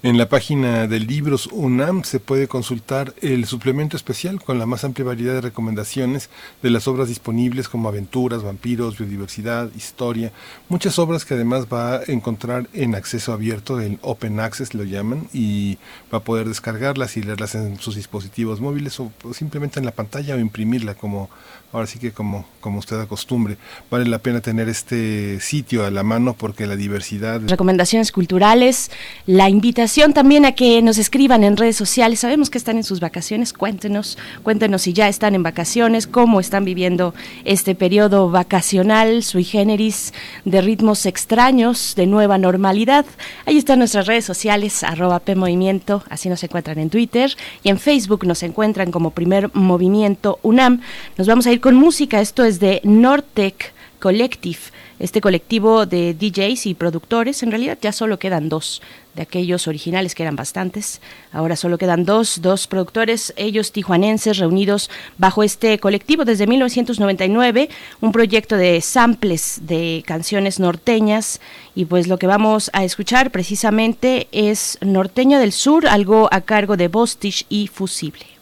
En 0.05 0.17
la 0.17 0.27
página 0.27 0.86
de 0.86 1.00
Libros 1.00 1.48
UNAM 1.53 2.03
se 2.03 2.19
puede 2.19 2.50
consultar 2.50 3.13
el 3.22 3.45
suplemento 3.45 3.95
especial 3.95 4.43
con 4.43 4.60
la 4.60 4.65
más 4.65 4.83
amplia 4.83 5.05
variedad 5.05 5.36
de 5.36 5.39
recomendaciones 5.39 6.29
de 6.62 6.69
las 6.72 6.89
obras 6.89 7.07
disponibles 7.07 7.69
como 7.69 7.88
aventuras, 7.88 8.43
vampiros, 8.43 8.98
biodiversidad, 8.98 9.72
historia, 9.77 10.33
muchas 10.67 11.00
obras 11.00 11.24
que 11.24 11.36
además 11.36 11.67
va 11.72 12.00
a 12.00 12.03
encontrar 12.07 12.67
en 12.74 12.95
acceso 12.95 13.31
abierto, 13.31 13.79
en 13.79 13.98
Open 14.01 14.41
Access 14.41 14.74
lo 14.74 14.83
llaman, 14.83 15.29
y 15.31 15.77
va 16.13 16.17
a 16.17 16.24
poder 16.25 16.50
descargarlas 16.50 17.15
y 17.15 17.24
leerlas 17.24 17.55
en 17.55 17.79
sus 17.79 17.95
dispositivos 17.95 18.60
móviles 18.60 19.00
o 19.00 19.10
simplemente 19.31 19.79
en 19.79 19.86
la 19.86 19.91
pantalla 19.91 20.36
o 20.36 20.39
imprimirla 20.39 20.95
como 20.95 21.29
ahora 21.73 21.87
sí 21.87 21.97
que 21.97 22.11
como, 22.11 22.45
como 22.61 22.79
usted 22.79 22.99
acostumbre, 23.01 23.57
vale 23.89 24.05
la 24.05 24.19
pena 24.19 24.41
tener 24.41 24.69
este 24.69 25.39
sitio 25.39 25.85
a 25.85 25.91
la 25.91 26.03
mano 26.03 26.35
porque 26.35 26.67
la 26.67 26.75
diversidad... 26.75 27.41
Recomendaciones 27.47 28.11
culturales, 28.11 28.91
la 29.25 29.49
invitación 29.49 30.13
también 30.13 30.45
a 30.45 30.53
que 30.53 30.81
nos 30.83 30.99
escriban 30.99 31.43
en 31.43 31.57
redes 31.57 31.75
sociales, 31.75 32.19
sabemos 32.19 32.51
que 32.51 32.59
están 32.59 32.77
en 32.77 32.83
sus 32.83 32.99
vacaciones, 32.99 33.53
cuéntenos, 33.53 34.19
cuéntenos 34.43 34.83
si 34.83 34.93
ya 34.93 35.09
están 35.09 35.33
en 35.33 35.41
vacaciones, 35.41 36.05
cómo 36.05 36.39
están 36.39 36.63
viviendo 36.63 37.15
este 37.43 37.73
periodo 37.73 38.29
vacacional, 38.29 39.23
sui 39.23 39.43
generis, 39.43 40.13
de 40.45 40.61
ritmos 40.61 41.07
extraños, 41.07 41.95
de 41.95 42.05
nueva 42.05 42.37
normalidad. 42.37 43.05
Ahí 43.47 43.57
están 43.57 43.79
nuestras 43.79 44.05
redes 44.05 44.25
sociales, 44.25 44.83
arroba 44.83 45.19
PMovimiento, 45.19 46.03
así 46.09 46.29
nos 46.29 46.43
encuentran 46.43 46.77
en 46.77 46.91
Twitter 46.91 47.35
y 47.63 47.69
en 47.69 47.79
Facebook 47.79 48.27
nos 48.27 48.43
encuentran 48.43 48.91
como 48.91 49.09
primer 49.09 49.49
movimiento 49.55 50.37
UNAM. 50.43 50.81
Nos 51.17 51.27
vamos 51.27 51.47
a 51.47 51.51
ir 51.51 51.62
con 51.63 51.75
música. 51.75 52.20
Esto 52.20 52.43
es 52.43 52.60
de 52.60 52.82
Nortec 52.84 53.72
Collective, 54.01 54.60
este 55.00 55.22
colectivo 55.22 55.86
de 55.86 56.13
DJs 56.13 56.65
y 56.65 56.74
productores. 56.74 57.41
En 57.41 57.51
realidad 57.51 57.77
ya 57.82 57.93
solo 57.93 58.20
quedan 58.20 58.50
dos 58.50 58.82
de 59.15 59.22
aquellos 59.22 59.70
originales 59.70 60.13
que 60.13 60.24
eran 60.24 60.36
bastantes. 60.36 61.00
Ahora 61.32 61.55
solo 61.55 61.77
quedan 61.77 62.03
dos, 62.03 62.41
dos 62.41 62.67
productores, 62.67 63.34
ellos 63.38 63.72
tijuanenses, 63.72 64.39
reunidos 64.39 64.89
bajo 65.17 65.41
este 65.41 65.79
colectivo 65.79 66.25
desde 66.25 66.48
1999, 66.48 67.70
un 68.01 68.12
proyecto 68.12 68.58
de 68.58 68.82
samples 68.82 69.62
de 69.62 70.03
canciones 70.05 70.60
norteñas. 70.60 71.39
Y 71.75 71.86
pues 71.86 72.10
lo 72.10 72.20
que 72.20 72.27
vamos 72.27 72.72
a 72.74 72.84
escuchar 72.84 73.32
precisamente 73.32 74.27
es 74.34 74.79
Norteña 74.82 75.39
del 75.39 75.53
Sur, 75.53 75.88
algo 75.88 76.27
a 76.29 76.41
cargo 76.41 76.75
de 76.75 76.89
Bostich 76.89 77.46
y 77.48 77.67
Fusible. 77.67 78.32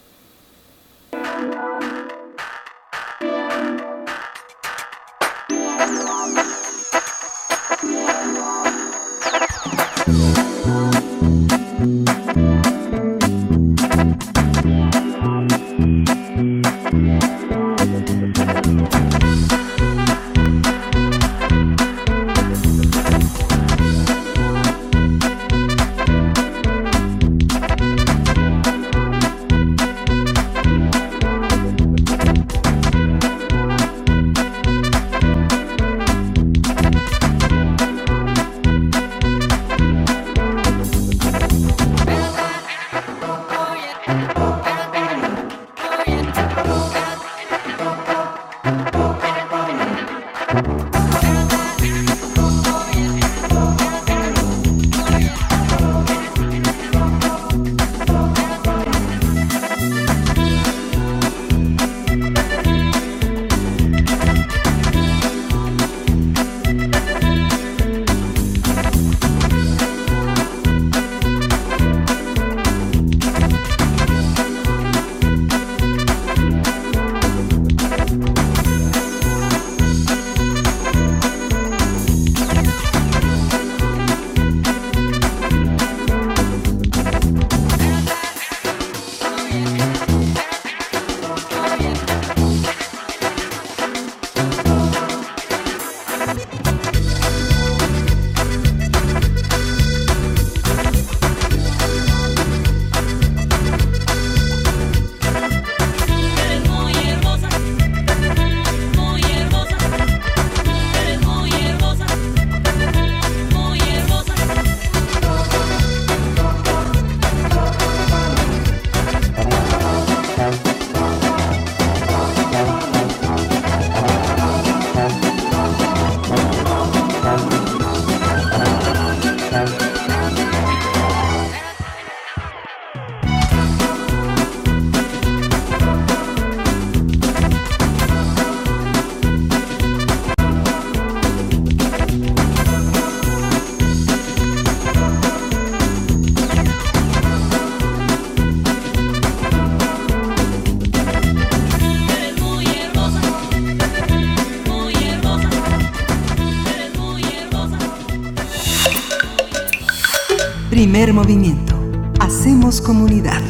Movimiento. 161.09 161.73
Hacemos 162.19 162.79
comunidad. 162.79 163.41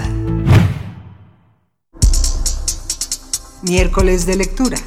Miércoles 3.62 4.26
de 4.26 4.38
lectura. 4.38 4.78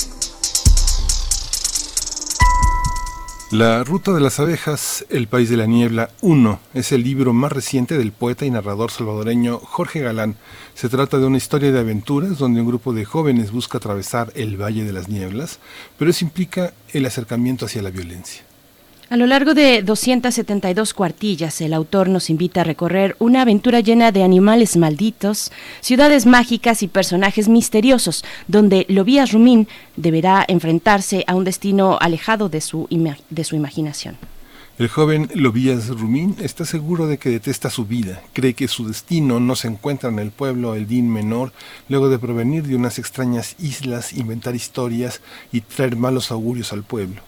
La 3.50 3.85
Ruta 3.85 4.12
de 4.12 4.21
las 4.21 4.40
Abejas, 4.40 5.04
El 5.11 5.28
País 5.28 5.50
de 5.50 5.59
la 5.59 5.66
Niebla 5.66 6.11
1 6.23 6.59
es 6.73 6.90
el 6.90 7.04
libro 7.04 7.35
más 7.35 7.52
reciente 7.52 7.99
del 7.99 8.12
poeta 8.12 8.47
y 8.47 8.50
narrador 8.50 8.90
salvadoreño 8.90 9.59
Jorge 9.59 10.00
Galán. 10.00 10.37
Se 10.75 10.88
trata 10.88 11.18
de 11.18 11.26
una 11.26 11.37
historia 11.37 11.71
de 11.71 11.78
aventuras 11.80 12.38
donde 12.38 12.62
un 12.62 12.66
grupo 12.66 12.94
de 12.94 13.04
jóvenes 13.04 13.52
busca 13.52 13.76
atravesar 13.78 14.33
el 14.35 14.61
Valle 14.61 14.85
de 14.85 14.92
las 14.92 15.09
Nieblas, 15.11 15.61
pero 15.99 16.11
eso 16.11 16.25
implica 16.25 16.73
el 16.94 17.04
acercamiento 17.04 17.66
hacia 17.66 17.83
la 17.83 17.90
violencia. 17.90 18.42
A 19.11 19.18
lo 19.18 19.26
largo 19.26 19.52
de 19.52 19.82
272 19.82 20.94
cuartillas, 20.94 21.61
el 21.61 21.75
autor 21.75 22.08
nos 22.08 22.30
invita 22.30 22.62
a 22.62 22.64
recorrer 22.64 23.16
una 23.18 23.42
aventura 23.42 23.80
llena 23.80 24.12
de 24.12 24.23
animales 24.23 24.78
malditos, 24.78 25.52
ciudades 25.82 26.25
mágicas 26.25 26.82
y 26.82 26.88
personajes 26.88 27.49
misteriosos, 27.49 28.25
donde 28.49 28.87
Lobías 28.88 29.32
Rumín 29.32 29.68
deberá 29.96 30.46
enfrentarse 30.49 31.23
a 31.26 31.34
un 31.34 31.44
destino 31.44 31.99
alejado 32.00 32.49
de 32.49 32.62
su, 32.62 32.88
de 33.28 33.44
su 33.44 33.56
imaginación. 33.56 34.16
El 34.78 34.88
joven 34.88 35.28
Lobías 35.34 35.88
Rumín 35.88 36.34
está 36.40 36.64
seguro 36.64 37.06
de 37.06 37.18
que 37.18 37.28
detesta 37.28 37.68
su 37.68 37.84
vida, 37.84 38.23
cree 38.32 38.54
que 38.54 38.68
su 38.68 38.88
destino 38.88 39.38
no 39.38 39.54
se 39.54 39.68
encuentra 39.68 40.08
en 40.08 40.18
el 40.18 40.30
pueblo 40.30 40.75
El 40.75 40.87
Din 40.87 41.12
Menor, 41.12 41.52
luego 41.90 42.08
de 42.08 42.18
provenir 42.18 42.64
de 42.64 42.75
unas 42.75 42.99
extrañas 42.99 43.54
islas, 43.58 44.14
inventar 44.14 44.54
historias 44.56 45.20
y 45.52 45.61
traer 45.61 45.94
malos 45.94 46.32
augurios 46.32 46.73
al 46.73 46.84
pueblo. 46.84 47.20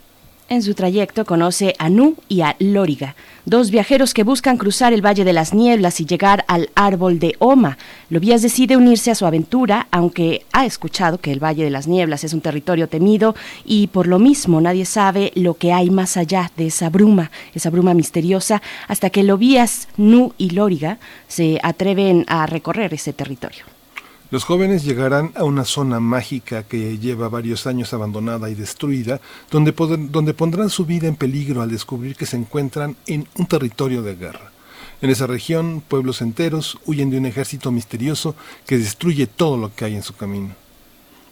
En 0.49 0.62
su 0.62 0.75
trayecto 0.75 1.25
conoce 1.25 1.75
a 1.81 1.88
Nu 1.88 2.15
y 2.29 2.43
a 2.43 2.55
Lóriga, 2.61 3.17
dos 3.47 3.73
viajeros 3.73 4.15
que 4.15 4.23
buscan 4.23 4.59
cruzar 4.59 4.93
el 4.93 5.05
Valle 5.05 5.25
de 5.25 5.33
las 5.33 5.53
Nieblas 5.53 6.00
y 6.00 6.07
llegar 6.07 6.45
al 6.47 6.71
árbol 6.76 7.19
de 7.19 7.35
Oma. 7.41 7.79
Lobías 8.11 8.43
decide 8.43 8.76
unirse 8.76 9.11
a 9.11 9.17
su 9.17 9.26
aventura, 9.26 9.88
aunque 9.91 10.47
ha 10.53 10.65
escuchado 10.65 11.19
que 11.19 11.33
el 11.33 11.43
Valle 11.43 11.65
de 11.65 11.71
las 11.71 11.88
Nieblas 11.88 12.23
es 12.23 12.33
un 12.33 12.43
territorio 12.43 12.87
temido 12.87 13.35
y 13.65 13.88
por 13.88 14.07
lo 14.07 14.21
mismo 14.21 14.61
nadie 14.61 14.85
sabe 14.85 15.33
lo 15.35 15.55
que 15.55 15.73
hay 15.73 15.91
más 15.91 16.17
allá 16.17 16.53
de 16.57 16.69
esa 16.69 16.91
bruma, 16.91 17.33
esa 17.53 17.71
bruma 17.71 17.93
misteriosa, 17.93 18.62
hasta 18.87 19.11
que 19.11 19.25
Lobías, 19.25 19.88
Nu 19.97 20.33
y 20.38 20.50
Lóriga 20.50 20.99
se 21.26 21.59
atreven 21.65 22.25
a 22.29 22.47
recorrer 22.47 22.95
ese 22.95 23.12
territorio. 23.12 23.75
Los 24.37 24.45
jóvenes 24.45 24.85
llegarán 24.85 25.33
a 25.35 25.45
una 25.45 25.64
zona 25.64 25.99
mágica 25.99 26.62
que 26.62 26.99
lleva 26.99 27.31
varios 27.31 27.66
años 27.66 27.95
abandonada 27.95 28.50
y 28.50 28.55
destruida, 28.55 29.19
donde, 29.50 29.73
donde 30.11 30.35
pondrán 30.35 30.69
su 30.69 30.85
vida 30.85 31.09
en 31.09 31.16
peligro 31.16 31.62
al 31.62 31.71
descubrir 31.71 32.16
que 32.16 32.26
se 32.26 32.37
encuentran 32.37 32.97
en 33.07 33.26
un 33.38 33.47
territorio 33.47 34.02
de 34.02 34.14
guerra. 34.14 34.52
En 35.00 35.09
esa 35.09 35.26
región, 35.26 35.83
pueblos 35.88 36.21
enteros 36.21 36.78
huyen 36.85 37.09
de 37.09 37.16
un 37.16 37.25
ejército 37.25 37.73
misterioso 37.73 38.35
que 38.66 38.76
destruye 38.76 39.26
todo 39.26 39.57
lo 39.57 39.75
que 39.75 39.87
hay 39.87 39.95
en 39.95 40.02
su 40.02 40.14
camino. 40.14 40.55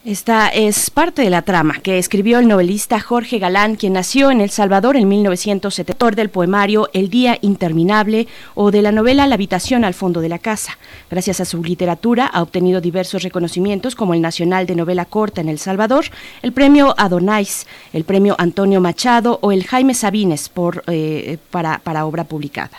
Esta 0.04 0.48
es 0.48 0.90
parte 0.90 1.22
de 1.22 1.30
la 1.30 1.40
trama 1.40 1.80
que 1.82 1.96
escribió 1.96 2.38
el 2.38 2.46
novelista 2.46 3.00
Jorge 3.00 3.38
Galán, 3.38 3.76
quien 3.76 3.94
nació 3.94 4.30
en 4.30 4.42
El 4.42 4.50
Salvador 4.50 4.98
en 4.98 5.08
1970, 5.08 6.10
del 6.10 6.28
poemario 6.28 6.90
El 6.92 7.08
Día 7.08 7.38
Interminable 7.40 8.28
o 8.54 8.70
de 8.70 8.82
la 8.82 8.92
novela 8.92 9.26
La 9.26 9.36
habitación 9.36 9.82
al 9.82 9.94
fondo 9.94 10.20
de 10.20 10.28
la 10.28 10.38
casa. 10.38 10.76
Gracias 11.10 11.40
a 11.40 11.46
su 11.46 11.64
literatura 11.64 12.26
ha 12.26 12.42
obtenido 12.42 12.82
diversos 12.82 13.22
reconocimientos 13.22 13.94
como 13.94 14.12
el 14.12 14.20
Nacional 14.20 14.66
de 14.66 14.76
Novela 14.76 15.06
Corta 15.06 15.40
en 15.40 15.48
El 15.48 15.58
Salvador, 15.58 16.04
el 16.42 16.52
Premio 16.52 16.94
Adonais, 16.98 17.66
el 17.94 18.04
Premio 18.04 18.34
Antonio 18.36 18.82
Machado 18.82 19.38
o 19.40 19.52
el 19.52 19.64
Jaime 19.64 19.94
Sabines 19.94 20.50
por, 20.50 20.84
eh, 20.86 21.38
para 21.50 22.04
obra 22.04 22.24
publicada. 22.24 22.76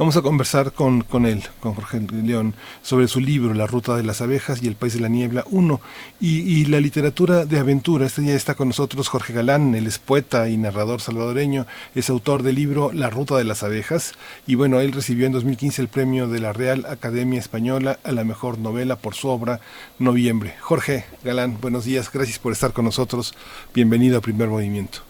Vamos 0.00 0.16
a 0.16 0.22
conversar 0.22 0.72
con, 0.72 1.02
con 1.02 1.26
él, 1.26 1.42
con 1.60 1.74
Jorge 1.74 2.00
León, 2.00 2.54
sobre 2.80 3.06
su 3.06 3.20
libro 3.20 3.52
La 3.52 3.66
Ruta 3.66 3.98
de 3.98 4.02
las 4.02 4.22
Abejas 4.22 4.62
y 4.62 4.66
El 4.66 4.74
País 4.74 4.94
de 4.94 5.00
la 5.00 5.08
Niebla 5.08 5.44
1 5.50 5.78
y, 6.22 6.64
la 6.64 6.80
literatura 6.80 7.44
de 7.44 7.58
aventura. 7.58 8.06
Este 8.06 8.22
día 8.22 8.34
está 8.34 8.54
con 8.54 8.68
nosotros 8.68 9.08
Jorge 9.08 9.34
Galán, 9.34 9.74
él 9.74 9.86
es 9.86 9.98
poeta 9.98 10.48
y 10.48 10.56
narrador 10.56 11.02
salvadoreño, 11.02 11.66
es 11.94 12.08
autor 12.08 12.42
del 12.42 12.54
libro 12.54 12.92
La 12.94 13.10
Ruta 13.10 13.36
de 13.36 13.44
las 13.44 13.62
Abejas 13.62 14.14
y 14.46 14.54
bueno, 14.54 14.80
él 14.80 14.92
recibió 14.92 15.26
en 15.26 15.32
2015 15.32 15.82
el 15.82 15.88
premio 15.88 16.28
de 16.28 16.40
la 16.40 16.54
Real 16.54 16.86
Academia 16.88 17.38
Española 17.38 17.98
a 18.02 18.12
la 18.12 18.24
mejor 18.24 18.58
novela 18.58 18.96
por 18.96 19.14
su 19.14 19.28
obra 19.28 19.60
Noviembre. 19.98 20.54
Jorge 20.60 21.04
Galán, 21.24 21.58
buenos 21.60 21.84
días, 21.84 22.10
gracias 22.10 22.38
por 22.38 22.52
estar 22.52 22.72
con 22.72 22.86
nosotros, 22.86 23.34
bienvenido 23.74 24.16
a 24.16 24.22
Primer 24.22 24.48
Movimiento. 24.48 25.00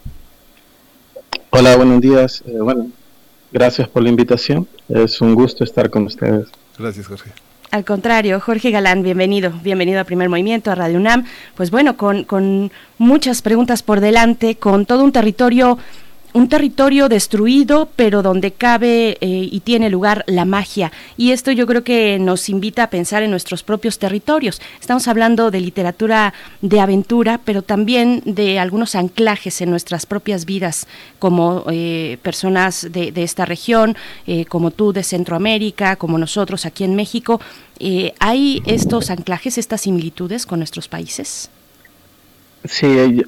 Hola, 1.51 1.77
buenos 1.77 2.01
días. 2.01 2.43
Eh, 2.45 2.59
bueno, 2.59 2.89
Gracias 3.51 3.87
por 3.87 4.03
la 4.03 4.09
invitación. 4.09 4.67
Es 4.87 5.21
un 5.21 5.35
gusto 5.35 5.63
estar 5.63 5.89
con 5.89 6.05
ustedes. 6.05 6.47
Gracias, 6.77 7.07
Jorge. 7.07 7.31
Al 7.71 7.85
contrario, 7.85 8.39
Jorge 8.41 8.69
Galán, 8.69 9.01
bienvenido, 9.01 9.53
bienvenido 9.63 10.01
a 10.01 10.03
Primer 10.03 10.27
Movimiento, 10.27 10.71
a 10.71 10.75
Radio 10.75 10.97
UNAM. 10.97 11.25
Pues 11.55 11.71
bueno, 11.71 11.95
con, 11.95 12.25
con 12.25 12.69
muchas 12.97 13.41
preguntas 13.41 13.81
por 13.81 14.01
delante, 14.01 14.55
con 14.55 14.85
todo 14.85 15.05
un 15.05 15.13
territorio 15.13 15.77
un 16.33 16.49
territorio 16.49 17.09
destruido, 17.09 17.89
pero 17.95 18.21
donde 18.21 18.51
cabe 18.51 19.17
eh, 19.21 19.49
y 19.51 19.59
tiene 19.61 19.89
lugar 19.89 20.23
la 20.27 20.45
magia. 20.45 20.91
Y 21.17 21.31
esto 21.31 21.51
yo 21.51 21.67
creo 21.67 21.83
que 21.83 22.17
nos 22.19 22.49
invita 22.49 22.83
a 22.83 22.89
pensar 22.89 23.23
en 23.23 23.31
nuestros 23.31 23.63
propios 23.63 23.99
territorios. 23.99 24.61
Estamos 24.79 25.07
hablando 25.07 25.51
de 25.51 25.61
literatura 25.61 26.33
de 26.61 26.79
aventura, 26.79 27.39
pero 27.43 27.61
también 27.61 28.21
de 28.25 28.59
algunos 28.59 28.95
anclajes 28.95 29.61
en 29.61 29.69
nuestras 29.69 30.05
propias 30.05 30.45
vidas 30.45 30.87
como 31.19 31.65
eh, 31.69 32.17
personas 32.21 32.87
de, 32.91 33.11
esta 33.15 33.45
región, 33.45 33.95
eh, 34.25 34.45
como 34.45 34.71
tú 34.71 34.93
de 34.93 35.03
Centroamérica, 35.03 35.95
como 35.95 36.17
nosotros 36.17 36.65
aquí 36.65 36.83
en 36.83 36.95
México. 36.95 37.39
¿Hay 38.19 38.61
estos 38.67 39.09
anclajes, 39.09 39.57
estas 39.57 39.81
similitudes 39.81 40.45
con 40.45 40.59
nuestros 40.59 40.87
países? 40.87 41.49
Sí, 42.65 43.23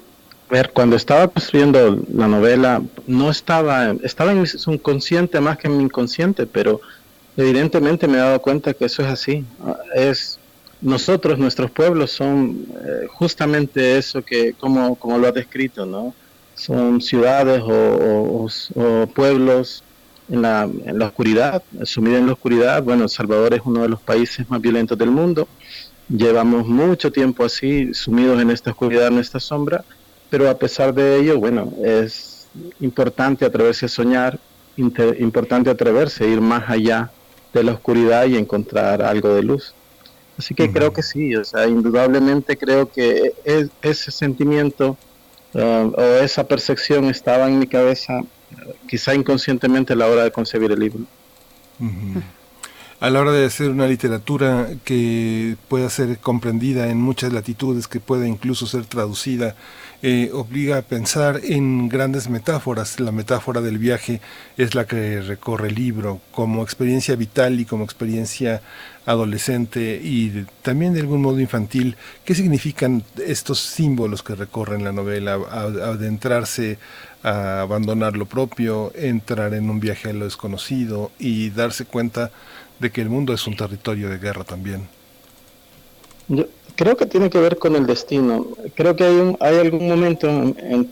ver, 0.54 0.72
cuando 0.72 0.96
estaba 0.96 1.28
construyendo 1.28 2.00
la 2.14 2.28
novela, 2.28 2.82
no 3.08 3.32
estaba, 3.32 3.96
estaba 4.04 4.34
en 4.34 4.42
mi 4.42 4.48
subconsciente 4.48 5.40
más 5.42 5.58
que 5.58 5.68
en 5.68 5.78
mi 5.78 5.84
inconsciente, 5.84 6.46
pero 6.46 6.80
evidentemente 7.36 8.08
me 8.08 8.18
he 8.18 8.22
dado 8.22 8.40
cuenta 8.40 8.74
que 8.76 8.86
eso 8.86 9.02
es 9.02 9.08
así. 9.10 9.44
Es 9.96 10.40
nosotros, 10.80 11.40
nuestros 11.40 11.72
pueblos 11.72 12.12
son 12.12 12.68
eh, 12.86 13.08
justamente 13.10 13.98
eso 13.98 14.22
que, 14.22 14.54
como, 14.54 14.96
como 14.96 15.18
lo 15.18 15.28
has 15.28 15.34
descrito, 15.34 15.88
¿no? 15.88 16.14
Son 16.54 17.02
ciudades 17.02 17.64
o, 17.66 18.48
pueblos 19.16 19.84
en 20.30 20.44
la, 20.44 20.70
en 20.86 21.00
la 21.00 21.08
oscuridad, 21.08 21.64
sumidos 21.84 22.20
en 22.20 22.28
la 22.28 22.34
oscuridad. 22.34 22.84
Bueno, 22.84 23.04
El 23.04 23.10
Salvador 23.10 23.56
es 23.56 23.62
uno 23.66 23.82
de 23.82 23.90
los 23.90 24.02
países 24.02 24.48
más 24.52 24.62
violentos 24.62 24.98
del 25.00 25.10
mundo. 25.10 25.48
Llevamos 26.10 26.68
mucho 26.68 27.12
tiempo 27.12 27.44
así, 27.44 27.92
sumidos 27.96 28.40
en 28.40 28.52
esta 28.52 28.70
oscuridad, 28.70 29.08
en 29.08 29.18
esta 29.18 29.40
sombra 29.40 29.84
pero 30.34 30.50
a 30.50 30.58
pesar 30.58 30.96
de 30.96 31.20
ello, 31.20 31.38
bueno, 31.38 31.72
es 31.86 32.48
importante 32.80 33.46
atreverse 33.46 33.86
a 33.86 33.88
soñar, 33.88 34.40
importante 34.76 35.70
atreverse 35.70 36.24
a 36.24 36.28
ir 36.28 36.42
más 36.42 36.68
allá 36.68 37.12
de 37.54 37.64
la 37.64 37.74
oscuridad 37.74 38.26
y 38.26 38.36
encontrar 38.36 39.04
algo 39.04 39.36
de 39.36 39.44
luz. 39.44 39.76
Así 40.36 40.56
que 40.56 40.72
creo 40.72 40.92
que 40.92 41.04
sí, 41.04 41.36
o 41.36 41.44
sea, 41.44 41.68
indudablemente 41.68 42.58
creo 42.58 42.92
que 42.92 43.34
e-, 43.46 43.70
ese 43.84 44.10
sentimiento 44.10 44.98
uh, 45.54 45.94
o 45.96 46.02
esa 46.24 46.48
percepción 46.48 47.06
estaba 47.12 47.48
en 47.48 47.60
mi 47.60 47.68
cabeza, 47.68 48.22
quizá 48.90 49.14
inconscientemente 49.14 49.94
a 49.94 49.96
la 49.96 50.08
hora 50.08 50.24
de 50.24 50.32
concebir 50.32 50.72
el 50.72 50.80
libro. 50.80 51.04
A 53.04 53.10
la 53.10 53.20
hora 53.20 53.34
de 53.34 53.44
hacer 53.44 53.70
una 53.70 53.86
literatura 53.86 54.70
que 54.86 55.58
pueda 55.68 55.90
ser 55.90 56.20
comprendida 56.20 56.88
en 56.88 57.02
muchas 57.02 57.34
latitudes, 57.34 57.90
que 57.90 58.00
pueda 58.00 58.26
incluso 58.26 58.66
ser 58.66 58.86
traducida 58.86 59.58
eh, 60.02 60.32
obliga 60.32 60.78
a 60.78 60.82
pensar 60.84 61.42
en 61.44 61.90
grandes 61.90 62.30
metáforas. 62.30 63.02
La 63.02 63.12
metáfora 63.12 63.60
del 63.60 63.78
viaje 63.78 64.22
es 64.56 64.74
la 64.74 64.86
que 64.86 65.20
recorre 65.20 65.68
el 65.68 65.76
libro 65.76 66.22
como 66.32 66.64
experiencia 66.64 67.18
vital 67.18 67.60
y 67.60 67.66
como 67.66 67.84
experiencia 67.84 68.62
adolescente 69.06 70.00
y 70.02 70.46
también 70.62 70.94
de 70.94 71.02
algún 71.02 71.22
modo 71.22 71.42
infantil. 71.42 71.98
¿Qué 72.24 72.36
significan 72.36 73.04
estos 73.26 73.60
símbolos 73.60 74.24
que 74.24 74.36
recorren 74.36 74.86
la 74.86 74.94
novela? 74.94 75.34
Adentrarse 75.34 76.80
a 77.22 77.62
abandonar 77.62 78.16
lo 78.16 78.28
propio, 78.28 78.94
entrar 78.96 79.54
en 79.54 79.70
un 79.70 79.82
viaje 79.82 80.10
a 80.10 80.14
lo 80.14 80.24
desconocido 80.26 81.12
y 81.20 81.50
darse 81.50 81.84
cuenta 81.86 82.32
de 82.80 82.92
que 82.92 83.02
el 83.02 83.10
mundo 83.10 83.34
es 83.34 83.46
un 83.48 83.56
territorio 83.56 84.10
de 84.10 84.18
guerra 84.18 84.44
también. 84.44 84.88
Creo 86.76 86.98
que 86.98 87.06
tiene 87.06 87.30
que 87.30 87.40
ver 87.40 87.58
con 87.58 87.76
el 87.76 87.86
destino. 87.86 88.48
Creo 88.76 88.96
que 88.96 89.04
hay, 89.04 89.36
hay 89.40 89.58
algún 89.60 89.88
momento 89.88 90.28
en, 90.28 90.90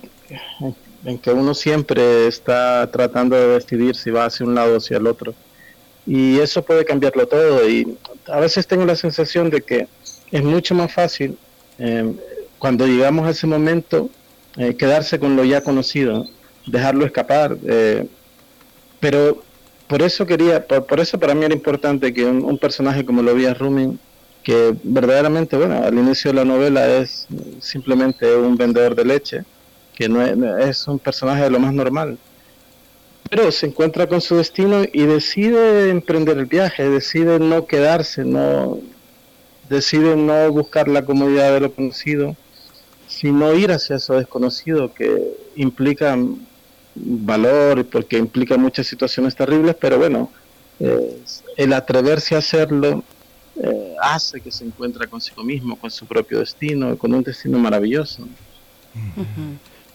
que 1.19 1.31
uno 1.31 1.53
siempre 1.53 2.27
está 2.27 2.89
tratando 2.91 3.35
de 3.35 3.47
decidir 3.47 3.95
si 3.95 4.11
va 4.11 4.25
hacia 4.25 4.45
un 4.45 4.53
lado 4.53 4.75
o 4.75 4.77
hacia 4.77 4.97
el 4.97 5.07
otro. 5.07 5.33
Y 6.05 6.39
eso 6.39 6.61
puede 6.63 6.85
cambiarlo 6.85 7.27
todo. 7.27 7.67
Y 7.67 7.97
a 8.27 8.39
veces 8.39 8.67
tengo 8.67 8.85
la 8.85 8.95
sensación 8.95 9.49
de 9.49 9.61
que 9.61 9.87
es 10.31 10.43
mucho 10.43 10.75
más 10.75 10.93
fácil 10.93 11.37
em, 11.79 12.15
cuando 12.59 12.85
llegamos 12.85 13.25
a 13.27 13.31
ese 13.31 13.47
momento 13.47 14.09
eh, 14.57 14.75
quedarse 14.75 15.19
con 15.19 15.35
lo 15.35 15.43
ya 15.43 15.61
conocido, 15.61 16.27
dejarlo 16.67 17.05
escapar. 17.05 17.57
Eh, 17.65 18.07
pero 18.99 19.43
por 19.91 20.01
eso 20.03 20.25
quería, 20.25 20.65
por, 20.65 21.01
eso 21.01 21.19
para 21.19 21.35
mí 21.35 21.43
era 21.43 21.53
importante 21.53 22.13
que 22.13 22.23
un, 22.23 22.57
personaje 22.57 23.03
como 23.03 23.21
lo 23.21 23.35
veía 23.35 23.53
Rumin 23.53 23.99
que 24.41 24.73
verdaderamente, 24.83 25.57
bueno, 25.57 25.83
al 25.83 25.93
inicio 25.93 26.31
de 26.31 26.35
la 26.35 26.45
novela 26.45 26.87
es 26.95 27.27
simplemente 27.59 28.33
un 28.37 28.55
vendedor 28.55 28.95
de 28.95 29.03
leche, 29.03 29.43
que 29.93 30.07
no 30.07 30.25
es, 30.59 30.87
un 30.87 30.97
personaje 30.97 31.43
de 31.43 31.49
lo 31.49 31.59
más 31.59 31.73
normal. 31.73 32.17
Pero 33.29 33.51
se 33.51 33.65
encuentra 33.65 34.07
con 34.07 34.21
su 34.21 34.37
destino 34.37 34.83
y 34.93 35.05
decide 35.05 35.89
emprender 35.89 36.37
el 36.37 36.45
viaje, 36.45 36.87
decide 36.87 37.37
no 37.39 37.65
quedarse, 37.65 38.23
no 38.23 38.79
decide 39.67 40.15
no 40.15 40.49
buscar 40.53 40.87
la 40.87 41.03
comodidad 41.03 41.51
de 41.51 41.59
lo 41.59 41.73
conocido, 41.73 42.37
sino 43.09 43.53
ir 43.55 43.73
hacia 43.73 43.97
eso 43.97 44.13
desconocido 44.13 44.93
que 44.93 45.33
implica 45.57 46.17
valor, 46.95 47.85
porque 47.85 48.17
implica 48.17 48.57
muchas 48.57 48.87
situaciones 48.87 49.35
terribles, 49.35 49.75
pero 49.79 49.97
bueno, 49.97 50.31
eh, 50.79 51.21
el 51.57 51.73
atreverse 51.73 52.35
a 52.35 52.39
hacerlo 52.39 53.03
eh, 53.61 53.95
hace 54.01 54.41
que 54.41 54.51
se 54.51 54.65
encuentre 54.65 55.07
consigo 55.07 55.43
mismo, 55.43 55.75
con 55.75 55.91
su 55.91 56.05
propio 56.05 56.39
destino, 56.39 56.97
con 56.97 57.13
un 57.13 57.23
destino 57.23 57.59
maravilloso. 57.59 58.27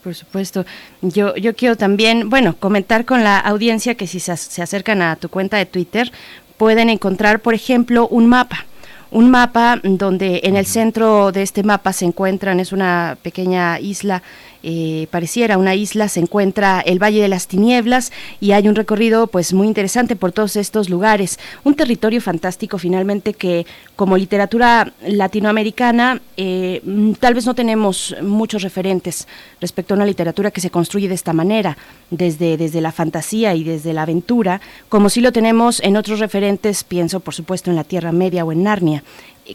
Por 0.02 0.14
supuesto. 0.14 0.64
Yo, 1.02 1.34
yo 1.36 1.54
quiero 1.54 1.76
también, 1.76 2.30
bueno, 2.30 2.56
comentar 2.56 3.04
con 3.04 3.24
la 3.24 3.38
audiencia 3.38 3.94
que 3.94 4.06
si 4.06 4.20
se, 4.20 4.36
se 4.36 4.62
acercan 4.62 5.02
a 5.02 5.16
tu 5.16 5.28
cuenta 5.28 5.56
de 5.56 5.66
Twitter, 5.66 6.12
pueden 6.56 6.88
encontrar, 6.88 7.40
por 7.40 7.54
ejemplo, 7.54 8.06
un 8.08 8.26
mapa 8.28 8.66
un 9.10 9.30
mapa 9.30 9.80
donde 9.82 10.40
en 10.44 10.56
el 10.56 10.66
centro 10.66 11.32
de 11.32 11.42
este 11.42 11.62
mapa 11.62 11.92
se 11.92 12.04
encuentran, 12.04 12.60
es 12.60 12.72
una 12.72 13.16
pequeña 13.22 13.78
isla 13.78 14.22
eh, 14.68 15.06
pareciera 15.12 15.58
una 15.58 15.76
isla, 15.76 16.08
se 16.08 16.18
encuentra 16.18 16.80
el 16.80 17.00
Valle 17.00 17.22
de 17.22 17.28
las 17.28 17.46
Tinieblas 17.46 18.10
y 18.40 18.50
hay 18.50 18.66
un 18.66 18.74
recorrido 18.74 19.28
pues 19.28 19.52
muy 19.52 19.68
interesante 19.68 20.16
por 20.16 20.32
todos 20.32 20.56
estos 20.56 20.90
lugares. 20.90 21.38
Un 21.62 21.76
territorio 21.76 22.20
fantástico 22.20 22.76
finalmente 22.76 23.32
que 23.32 23.64
como 23.94 24.16
literatura 24.16 24.92
latinoamericana 25.06 26.20
eh, 26.36 26.80
mm, 26.84 27.12
tal 27.12 27.34
vez 27.34 27.46
no 27.46 27.54
tenemos 27.54 28.16
muchos 28.22 28.62
referentes 28.62 29.28
respecto 29.60 29.94
a 29.94 29.98
una 29.98 30.04
literatura 30.04 30.50
que 30.50 30.60
se 30.60 30.70
construye 30.70 31.06
de 31.06 31.14
esta 31.14 31.32
manera, 31.32 31.78
desde, 32.10 32.56
desde 32.56 32.80
la 32.80 32.90
fantasía 32.90 33.54
y 33.54 33.62
desde 33.62 33.92
la 33.92 34.02
aventura, 34.02 34.60
como 34.88 35.10
si 35.10 35.20
lo 35.20 35.30
tenemos 35.30 35.78
en 35.78 35.96
otros 35.96 36.18
referentes, 36.18 36.82
pienso 36.82 37.20
por 37.20 37.34
supuesto 37.34 37.70
en 37.70 37.76
la 37.76 37.84
Tierra 37.84 38.10
Media 38.10 38.44
o 38.44 38.50
en 38.50 38.64
Narnia. 38.64 39.04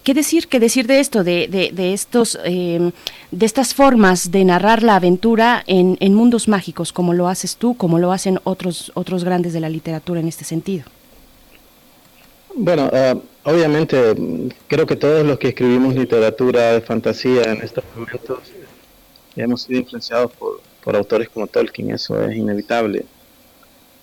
¿Qué 0.03 0.13
decir, 0.13 0.47
qué 0.47 0.59
decir 0.59 0.87
de 0.87 0.99
esto, 0.99 1.23
de, 1.23 1.47
de, 1.47 1.93
estos, 1.93 2.39
em, 2.45 2.91
de 3.31 3.45
estas 3.45 3.73
formas 3.73 4.31
de 4.31 4.45
narrar 4.45 4.83
la 4.83 4.95
aventura 4.95 5.63
en, 5.67 5.97
en, 5.99 6.13
mundos 6.13 6.47
mágicos, 6.47 6.93
como 6.93 7.13
lo 7.13 7.27
haces 7.27 7.57
tú, 7.57 7.75
como 7.75 7.99
lo 7.99 8.13
hacen 8.13 8.39
otros, 8.45 8.91
otros 8.95 9.25
grandes 9.25 9.51
de 9.51 9.59
la 9.59 9.69
literatura 9.69 10.21
en 10.21 10.29
este 10.29 10.45
sentido? 10.45 10.85
Bueno, 12.55 12.89
eh, 12.93 13.15
obviamente 13.43 14.15
creo 14.67 14.85
que 14.85 14.95
todos 14.95 15.25
los 15.25 15.37
que 15.37 15.49
escribimos 15.49 15.93
literatura 15.93 16.73
de 16.73 16.81
fantasía 16.81 17.43
en 17.43 17.61
estos 17.61 17.83
momentos 17.95 18.39
hemos 19.35 19.63
sido 19.63 19.79
influenciados 19.79 20.31
por, 20.33 20.61
por 20.83 20.95
autores 20.95 21.27
como 21.29 21.47
Tolkien, 21.47 21.91
eso 21.91 22.21
es 22.23 22.35
inevitable. 22.35 23.05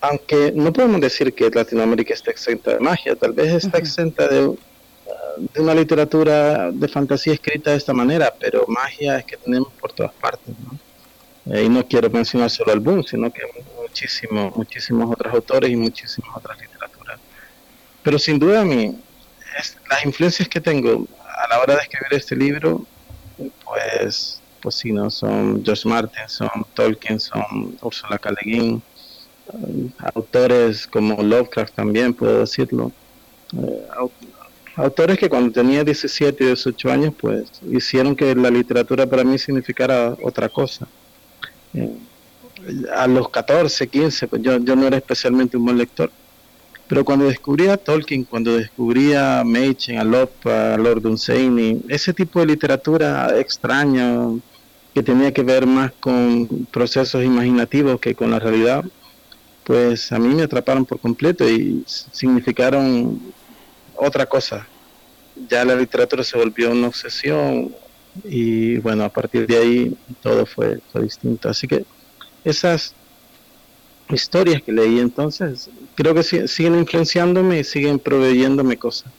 Aunque 0.01 0.53
no 0.55 0.72
podemos 0.72 1.01
decir 1.01 1.33
que 1.33 1.51
Latinoamérica 1.51 2.14
está 2.14 2.31
exenta 2.31 2.74
de 2.74 2.81
magia, 2.81 3.16
tal 3.16 3.33
vez 3.33 3.53
está 3.53 3.79
exenta 3.79 4.29
de 4.29 4.42
de 4.42 4.57
una 5.57 5.75
literatura 5.75 6.71
de 6.71 6.88
fantasía 6.88 7.35
escrita 7.35 7.71
de 7.71 7.77
esta 7.77 7.92
manera, 7.92 8.35
pero 8.38 8.64
magia 8.68 9.18
es 9.18 9.25
que 9.25 9.37
tenemos 9.37 9.73
por 9.75 9.92
todas 9.92 10.12
partes. 10.14 10.55
Eh, 11.51 11.64
y 11.64 11.68
no 11.68 11.87
quiero 11.87 12.11
mencionar 12.11 12.51
solo 12.51 12.73
al 12.73 12.81
Boom, 12.81 13.05
sino 13.05 13.31
que 13.31 13.42
muchísimos, 13.81 14.55
muchísimos 14.57 15.11
otros 15.11 15.33
autores 15.33 15.71
y 15.71 15.77
muchísimas 15.77 16.37
otras 16.37 16.61
literaturas. 16.61 17.18
Pero 18.03 18.18
sin 18.18 18.38
duda, 18.38 18.64
mi, 18.64 18.99
las 19.90 20.05
influencias 20.05 20.49
que 20.49 20.61
tengo 20.61 21.07
a 21.21 21.49
la 21.49 21.61
hora 21.61 21.75
de 21.77 21.83
escribir 21.83 22.12
este 22.12 22.37
libro, 22.37 22.85
pues, 23.64 24.40
pues 24.61 24.75
sí, 24.75 24.92
¿no? 24.92 25.11
Son 25.11 25.64
George 25.64 25.88
Martin, 25.88 26.29
son 26.29 26.51
Tolkien, 26.75 27.18
son 27.18 27.79
Ursula 27.81 28.18
K. 28.18 28.31
Le 28.31 28.37
Guin, 28.42 28.83
eh, 29.53 29.90
autores 30.14 30.87
como 30.87 31.23
Lovecraft 31.23 31.75
también, 31.75 32.12
puedo 32.12 32.40
decirlo. 32.40 32.92
Eh, 33.57 33.87
autores 34.79 35.19
que 35.19 35.29
cuando 35.29 35.53
tenía 35.53 35.85
17 35.85 36.43
y 36.43 36.47
18 36.47 36.91
años, 36.91 37.14
pues 37.19 37.51
hicieron 37.71 38.14
que 38.14 38.35
la 38.35 38.51
literatura 38.51 39.07
para 39.07 39.25
mí 39.25 39.38
significara 39.38 40.17
otra 40.23 40.49
cosa. 40.49 40.87
Eh, 41.75 41.91
a 42.95 43.07
los 43.07 43.29
14, 43.29 43.88
15, 43.88 44.29
pues 44.29 44.43
yo, 44.43 44.59
yo 44.59 44.77
no 44.77 44.87
era 44.87 44.97
especialmente 44.97 45.57
un 45.57 45.64
buen 45.64 45.79
lector, 45.79 46.11
pero 46.87 47.05
cuando 47.05 47.27
descubrí 47.27 47.69
a 47.69 47.77
Tolkien, 47.77 48.25
cuando 48.25 48.57
descubrí 48.57 49.14
a 49.14 49.43
Machen, 49.45 49.99
a 49.99 50.01
a 50.01 50.77
Lord 50.77 51.03
Dunsany, 51.03 51.83
ese 51.88 52.12
tipo 52.12 52.41
de 52.41 52.47
literatura 52.47 53.38
extraña 53.38 54.31
que 54.95 55.03
tenía 55.03 55.33
que 55.33 55.43
ver 55.43 55.67
más 55.67 55.93
con 56.01 56.67
procesos 56.71 57.25
imaginativos 57.25 58.01
que 58.01 58.14
con 58.14 58.31
la 58.31 58.38
realidad, 58.38 58.85
pues 59.64 60.12
a 60.12 60.19
mí 60.19 60.35
me 60.35 60.43
atraparon 60.43 60.87
por 60.87 60.99
completo 60.99 61.49
y 61.49 61.85
significaron 61.87 63.21
otra 63.98 64.26
cosa. 64.26 64.66
Ya 65.48 65.64
la 65.64 65.74
literatura 65.74 66.24
se 66.24 66.37
volvió 66.37 66.70
una 66.70 66.88
obsesión 66.88 67.74
y 68.24 68.78
bueno, 68.78 69.04
a 69.04 69.08
partir 69.08 69.46
de 69.46 69.56
ahí 69.56 69.96
todo 70.22 70.46
fue, 70.46 70.80
distinto. 71.00 71.48
Así 71.48 71.66
que 71.68 71.84
esas 72.44 72.94
historias 74.11 74.62
que 74.62 74.72
leí 74.72 74.98
entonces 75.00 75.68
creo 75.94 76.14
que 76.14 76.22
siguen 76.22 76.76
influenciándome 76.76 77.61
y 77.61 77.64
siguen 77.64 77.98
proveyéndome 77.98 78.76
cosas. 78.76 79.12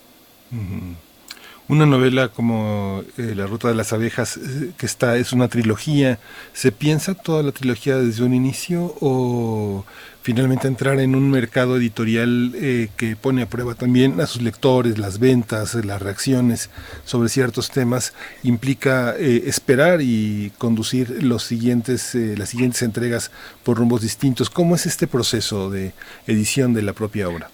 Una 1.68 1.86
novela 1.86 2.30
como 2.30 3.04
eh, 3.18 3.34
La 3.36 3.46
Ruta 3.46 3.68
de 3.68 3.76
las 3.76 3.94
Abejas, 3.94 4.38
eh, 4.38 4.72
que 4.76 4.88
está, 4.88 5.18
es 5.18 5.32
una 5.34 5.48
trilogía, 5.50 6.18
¿se 6.52 6.72
piensa 6.72 7.14
toda 7.14 7.44
la 7.44 7.52
trilogía 7.52 7.98
desde 7.98 8.24
un 8.24 8.34
inicio 8.34 8.96
o 9.00 9.86
finalmente 10.30 10.68
entrar 10.68 11.00
en 11.00 11.16
un 11.16 11.32
mercado 11.32 11.78
editorial 11.78 12.52
eh, 12.54 12.90
que 12.98 13.16
pone 13.16 13.42
a 13.42 13.50
prueba 13.50 13.74
también 13.74 14.22
a 14.22 14.28
sus 14.28 14.44
lectores, 14.44 15.00
las 15.00 15.18
ventas, 15.18 15.74
las 15.74 16.00
reacciones 16.00 16.70
sobre 17.04 17.30
ciertos 17.30 17.72
temas, 17.72 18.14
implica 18.44 19.16
esperar 19.18 20.02
y 20.04 20.52
conducir 20.60 21.24
los 21.24 21.42
siguientes, 21.42 22.14
las 22.14 22.50
siguientes 22.50 22.84
entregas 22.84 23.32
por 23.64 23.80
rumbos 23.80 24.04
distintos? 24.04 24.52
¿Cómo 24.52 24.76
es 24.76 24.86
este 24.86 25.08
proceso 25.08 25.72
de 25.72 25.94
edición 26.28 26.76
de 26.76 26.84
la 26.84 26.94
propia 26.94 27.28
obra? 27.28 27.50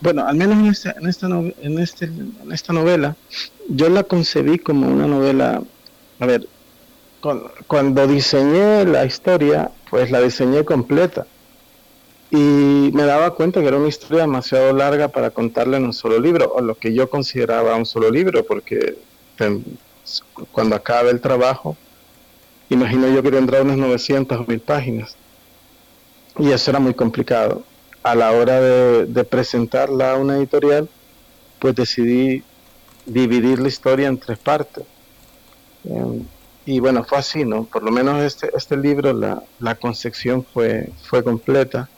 bueno, 0.00 0.26
al 0.26 0.36
menos 0.36 0.58
en 0.58 0.66
esta, 0.66 0.90
en 0.98 1.06
esta, 1.06 1.26
en, 1.26 1.78
este, 1.78 2.04
en 2.06 2.52
esta 2.52 2.72
novela, 2.72 3.16
yo 3.68 3.88
la 3.88 4.02
concebí 4.02 4.58
como 4.58 4.86
una 4.88 5.06
novela, 5.06 5.62
a 6.20 6.26
ver, 6.26 6.46
cuando 7.66 8.06
diseñé 8.06 8.84
la 8.84 9.04
historia, 9.04 9.70
pues 9.88 10.10
la 10.10 10.20
diseñé 10.20 10.64
completa. 10.64 11.26
Y 12.34 12.90
me 12.92 13.04
daba 13.04 13.30
cuenta 13.30 13.60
que 13.60 13.68
era 13.68 13.76
una 13.76 13.86
historia 13.86 14.22
demasiado 14.22 14.72
larga 14.72 15.06
para 15.06 15.30
contarla 15.30 15.76
en 15.76 15.84
un 15.84 15.92
solo 15.92 16.18
libro, 16.18 16.52
o 16.52 16.60
lo 16.60 16.74
que 16.74 16.92
yo 16.92 17.08
consideraba 17.08 17.76
un 17.76 17.86
solo 17.86 18.10
libro, 18.10 18.44
porque 18.44 18.98
cuando 20.50 20.74
acabe 20.74 21.10
el 21.10 21.20
trabajo, 21.20 21.76
imagino 22.70 23.08
yo 23.08 23.22
que 23.22 23.30
tendrá 23.30 23.62
unas 23.62 23.76
900 23.76 24.40
o 24.40 24.44
1000 24.48 24.60
páginas. 24.60 25.16
Y 26.36 26.50
eso 26.50 26.72
era 26.72 26.80
muy 26.80 26.92
complicado 26.94 27.62
a 28.02 28.16
la 28.16 28.32
hora 28.32 28.60
de, 28.60 29.24
presentarla 29.24 30.10
a 30.10 30.16
una 30.16 30.36
editorial, 30.36 30.88
pues 31.60 31.76
decidí 31.76 32.42
dividir 33.06 33.60
la 33.60 33.68
historia 33.68 34.08
en 34.08 34.18
tres 34.18 34.38
partes. 34.38 34.82
Em, 35.84 36.24
y 36.66 36.80
bueno, 36.80 37.04
fue 37.04 37.18
así, 37.18 37.44
¿no? 37.44 37.62
Por 37.62 37.84
lo 37.84 37.92
menos 37.92 38.20
este, 38.24 38.50
este 38.56 38.76
libro, 38.76 39.12
la, 39.12 39.44
la 39.60 39.76
concepción 39.76 40.44
fue, 40.44 40.90
fue 41.08 41.22
completa 41.22 41.88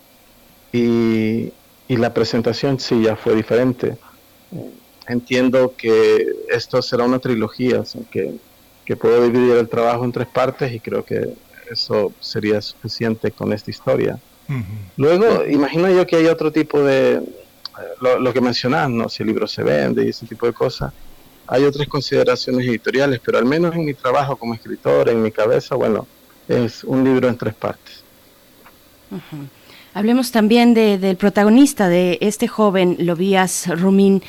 y, 0.78 1.52
y, 1.88 1.96
la 1.96 2.12
presentación 2.12 2.78
sí 2.80 3.02
ya 3.02 3.16
fue 3.16 3.34
diferente. 3.34 3.96
Entiendo 5.08 5.74
que 5.76 6.26
esto 6.48 6.82
será 6.82 7.04
una 7.04 7.18
trilogía, 7.18 7.82
que, 8.10 8.34
que 8.84 8.96
puedo 8.96 9.24
dividir 9.24 9.56
el 9.56 9.68
trabajo 9.68 10.04
en 10.04 10.12
tres 10.12 10.28
partes 10.28 10.72
y 10.72 10.80
creo 10.80 11.04
que 11.04 11.34
eso 11.70 12.12
sería 12.20 12.60
suficiente 12.60 13.30
con 13.30 13.52
esta 13.52 13.70
historia. 13.70 14.18
Luego, 14.96 15.44
imagino 15.46 15.90
yo 15.90 16.06
que 16.06 16.16
hay 16.16 16.26
otro 16.26 16.52
tipo 16.52 16.80
de, 16.80 17.14
eh, 17.14 18.16
lo, 18.20 18.32
que 18.32 18.40
mencionas, 18.40 18.88
¿no? 18.88 19.08
si 19.08 19.22
el 19.22 19.28
libro 19.28 19.46
se 19.46 19.62
vende 19.62 20.04
y 20.04 20.08
ese 20.10 20.26
tipo 20.26 20.46
de 20.46 20.52
cosas. 20.52 20.92
Hay 21.48 21.64
otras 21.64 21.86
consideraciones 21.88 22.66
editoriales, 22.66 23.20
pero 23.24 23.38
al 23.38 23.44
menos 23.44 23.74
en 23.74 23.84
mi 23.84 23.94
trabajo 23.94 24.36
como 24.36 24.54
escritor, 24.54 25.08
en 25.08 25.22
mi 25.22 25.30
cabeza, 25.30 25.74
bueno, 25.74 26.06
es 26.48 26.84
un 26.84 27.04
libro 27.04 27.28
en 27.28 27.36
tres 27.36 27.54
partes. 27.54 28.02
Hablemos 29.96 30.30
también 30.30 30.74
de, 30.74 30.98
del 30.98 31.16
protagonista, 31.16 31.88
de 31.88 32.18
este 32.20 32.48
joven 32.48 32.96
Lobías 32.98 33.66
Rumín. 33.80 34.22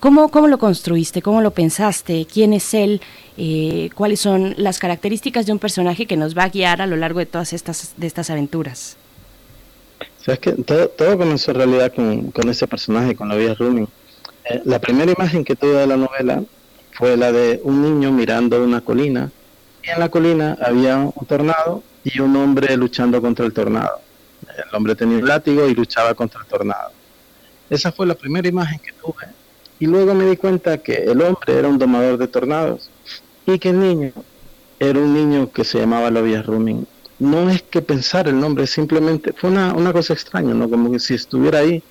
¿Cómo, 0.00 0.30
¿Cómo 0.30 0.48
lo 0.48 0.58
construiste? 0.58 1.22
¿Cómo 1.22 1.40
lo 1.40 1.52
pensaste? 1.52 2.26
¿Quién 2.26 2.52
es 2.52 2.74
él? 2.74 3.00
Eh, 3.36 3.90
¿Cuáles 3.94 4.18
son 4.18 4.52
las 4.56 4.80
características 4.80 5.46
de 5.46 5.52
un 5.52 5.60
personaje 5.60 6.06
que 6.06 6.16
nos 6.16 6.36
va 6.36 6.42
a 6.42 6.48
guiar 6.48 6.82
a 6.82 6.88
lo 6.88 6.96
largo 6.96 7.20
de 7.20 7.26
todas 7.26 7.52
estas, 7.52 7.94
de 7.96 8.06
estas 8.08 8.30
aventuras? 8.30 8.96
Todo, 10.66 11.16
comenzó 11.16 11.52
en 11.52 11.56
realidad 11.56 11.92
con, 11.94 12.50
ese 12.50 12.66
personaje, 12.66 13.14
con 13.14 13.28
vida 13.28 13.54
Running. 13.54 13.86
Eh, 14.50 14.62
la 14.64 14.80
primera 14.80 15.12
imagen 15.12 15.44
que 15.44 15.54
tuve 15.54 15.74
de 15.74 15.86
la 15.86 15.96
novela 15.96 16.42
fue 16.94 17.16
la 17.16 17.30
de 17.30 17.60
un 17.62 17.80
niño 17.80 18.10
mirando 18.10 18.60
una 18.64 18.80
colina 18.80 19.30
Y 19.84 19.90
en 19.90 20.00
la 20.00 20.08
colina 20.08 20.58
había 20.60 20.96
un 20.96 21.26
tornado 21.28 21.84
y 22.02 22.18
un 22.18 22.34
hombre 22.34 22.76
luchando 22.76 23.22
contra 23.22 23.46
el 23.46 23.52
tornado. 23.52 24.00
El 24.56 24.74
hombre 24.74 24.94
tenía 24.94 25.18
un 25.18 25.26
látigo 25.26 25.66
y 25.66 25.74
luchaba 25.74 26.14
contra 26.14 26.40
el 26.40 26.46
tornado. 26.46 26.90
Esa 27.70 27.92
fue 27.92 28.06
la 28.06 28.14
primera 28.14 28.46
imagen 28.48 28.78
que 28.80 28.92
tuve. 28.92 29.26
Y 29.78 29.86
luego 29.86 30.14
me 30.14 30.26
di 30.26 30.36
cuenta 30.36 30.78
que 30.78 30.94
el 30.94 31.20
hombre 31.22 31.58
era 31.58 31.68
un 31.68 31.78
domador 31.78 32.18
de 32.18 32.28
tornados 32.28 32.90
y 33.46 33.58
que 33.58 33.70
el 33.70 33.80
niño 33.80 34.12
era 34.78 34.98
un 34.98 35.14
niño 35.14 35.50
que 35.50 35.64
se 35.64 35.78
llamaba 35.78 36.10
Lovias 36.10 36.44
Rumin. 36.44 36.86
No 37.18 37.48
es 37.48 37.62
que 37.62 37.82
pensar 37.82 38.28
el 38.28 38.38
nombre, 38.38 38.66
simplemente 38.66 39.32
fue 39.32 39.50
una, 39.50 39.74
una 39.74 39.92
cosa 39.92 40.12
extraña, 40.12 40.54
¿no? 40.54 40.68
Como 40.68 40.90
que 40.90 40.98
si 40.98 41.14
estuviera 41.14 41.60
ahí, 41.60 41.82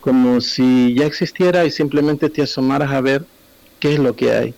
como 0.00 0.40
si 0.40 0.94
ya 0.94 1.04
existiera 1.04 1.64
y 1.64 1.70
simplemente 1.70 2.30
te 2.30 2.42
asomaras 2.42 2.92
a 2.92 3.00
ver 3.00 3.24
qué 3.80 3.94
es 3.94 3.98
lo 3.98 4.14
que 4.14 4.32
hay. 4.32 4.54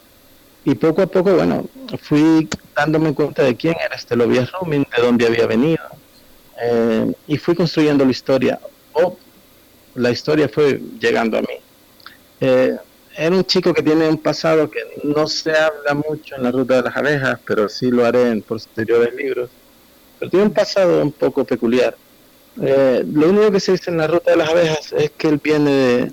Y 0.65 0.75
poco 0.75 1.03
a 1.03 1.07
poco, 1.07 1.35
bueno, 1.35 1.65
fui 2.03 2.49
dándome 2.77 3.15
cuenta 3.15 3.43
de 3.43 3.57
quién 3.57 3.75
era 3.83 3.97
este 3.97 4.15
Lovias 4.15 4.53
Rumin, 4.53 4.87
de 4.95 5.03
dónde 5.03 5.27
había 5.27 5.47
venido. 5.47 5.83
Eh, 6.63 7.13
y 7.27 7.37
fui 7.39 7.55
construyendo 7.55 8.05
la 8.05 8.11
historia. 8.11 8.61
O 8.93 9.17
la 9.95 10.11
historia 10.11 10.49
fue 10.49 10.81
llegando 11.01 11.39
a 11.39 11.41
mí. 11.41 11.55
Eh, 12.41 12.77
era 13.17 13.37
un 13.37 13.45
chico 13.45 13.75
que 13.75 13.83
tiene 13.83 14.09
un 14.09 14.19
pasado 14.19 14.71
que 14.71 14.81
no 15.03 15.27
se 15.27 15.51
habla 15.51 15.95
mucho 15.95 16.37
en 16.37 16.45
la 16.45 16.51
ruta 16.51 16.77
de 16.77 16.83
las 16.83 16.97
abejas, 16.97 17.39
pero 17.45 17.69
sí 17.69 17.91
lo 17.91 18.05
haré 18.05 18.31
en 18.31 18.43
posteriores 18.43 19.15
libros. 19.15 19.51
Pero 20.19 20.31
tiene 20.31 20.47
un 20.47 20.53
pasado 20.53 21.03
un 21.03 21.13
poco 21.13 21.45
peculiar. 21.45 21.97
Eh, 22.63 23.05
lo 23.13 23.29
único 23.29 23.51
que 23.51 23.61
se 23.61 23.73
dice 23.73 23.91
en 23.91 23.99
la 23.99 24.07
ruta 24.07 24.33
de 24.33 24.37
las 24.37 24.49
abejas 24.49 24.93
es 24.93 25.11
que 25.13 25.29
él 25.29 25.41
viene 25.43 25.71
de 25.71 26.13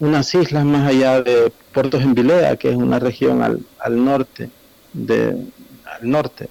unas 0.00 0.34
islas 0.34 0.64
más 0.64 0.88
allá 0.88 1.22
de 1.22 1.52
Puertos 1.72 2.02
en 2.02 2.14
Vilea, 2.14 2.56
que 2.56 2.70
es 2.70 2.76
una 2.76 2.98
región 2.98 3.42
al, 3.42 3.60
al 3.78 4.04
norte, 4.04 4.50
de, 4.92 5.36
al 5.84 6.10
norte. 6.10 6.48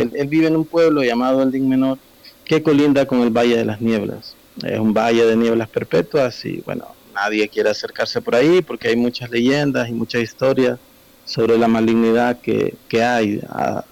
Él, 0.00 0.28
vive 0.28 0.46
en 0.46 0.56
un 0.56 0.64
pueblo 0.64 1.02
llamado 1.02 1.42
El 1.42 1.60
Menor, 1.62 1.98
que 2.44 2.62
colinda 2.62 3.06
con 3.06 3.20
el 3.20 3.30
Valle 3.30 3.56
de 3.56 3.64
las 3.64 3.80
Nieblas. 3.80 4.34
Es 4.64 4.78
un 4.78 4.92
valle 4.92 5.24
de 5.24 5.36
nieblas 5.36 5.68
perpetuas 5.68 6.44
y 6.44 6.62
bueno, 6.66 6.86
nadie 7.14 7.48
quiere 7.48 7.70
acercarse 7.70 8.20
por 8.20 8.34
ahí 8.34 8.60
porque 8.60 8.88
hay 8.88 8.96
muchas 8.96 9.30
leyendas 9.30 9.88
y 9.88 9.92
muchas 9.92 10.22
historias 10.22 10.78
sobre 11.24 11.58
la 11.58 11.68
malignidad 11.68 12.40
que, 12.40 12.74
que 12.88 13.02
hay 13.02 13.40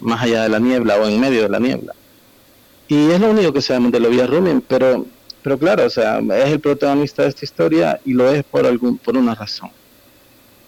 más 0.01 0.23
allá 0.23 0.43
de 0.43 0.49
la 0.49 0.59
niebla 0.59 0.97
o 0.97 1.07
en 1.07 1.21
medio 1.21 1.43
de 1.43 1.49
la 1.49 1.61
niebla. 1.61 1.95
Y 2.89 3.11
es 3.11 3.21
lo 3.21 3.31
único 3.31 3.53
que 3.53 3.61
sabemos 3.61 3.93
de 3.93 4.01
Lovia 4.01 4.27
Rumen, 4.27 4.61
pero, 4.61 5.05
pero 5.43 5.59
claro, 5.59 5.85
o 5.85 5.91
sea, 5.91 6.19
es 6.19 6.51
el 6.51 6.61
protagonista 6.61 7.23
de 7.23 7.29
esta 7.29 7.45
historia 7.45 8.01
y 8.05 8.13
lo 8.13 8.31
es 8.31 8.43
por, 8.45 8.65
algún, 8.65 8.97
por 8.99 9.17
una 9.17 9.35
razón. 9.35 9.71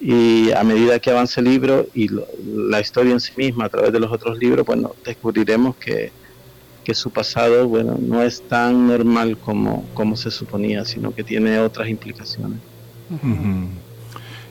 Y 0.00 0.52
a 0.52 0.62
medida 0.62 0.98
que 1.00 1.10
avance 1.10 1.40
el 1.40 1.46
libro 1.46 1.86
y 1.94 2.08
la 2.44 2.80
historia 2.80 3.12
en 3.12 3.20
sí 3.20 3.32
misma 3.36 3.64
a 3.64 3.68
través 3.68 3.92
de 3.92 3.98
los 3.98 4.12
otros 4.12 4.38
libros, 4.38 4.64
bueno, 4.64 4.94
descubriremos 5.04 5.76
que, 5.76 6.12
que 6.84 6.94
su 6.94 7.10
pasado, 7.10 7.68
bueno, 7.68 7.98
no 8.00 8.22
es 8.22 8.42
tan 8.42 8.86
normal 8.86 9.36
como, 9.36 9.84
como 9.94 10.16
se 10.16 10.30
suponía, 10.30 10.84
sino 10.84 11.14
que 11.14 11.24
tiene 11.24 11.58
otras 11.58 11.88
implicaciones. 11.88 12.60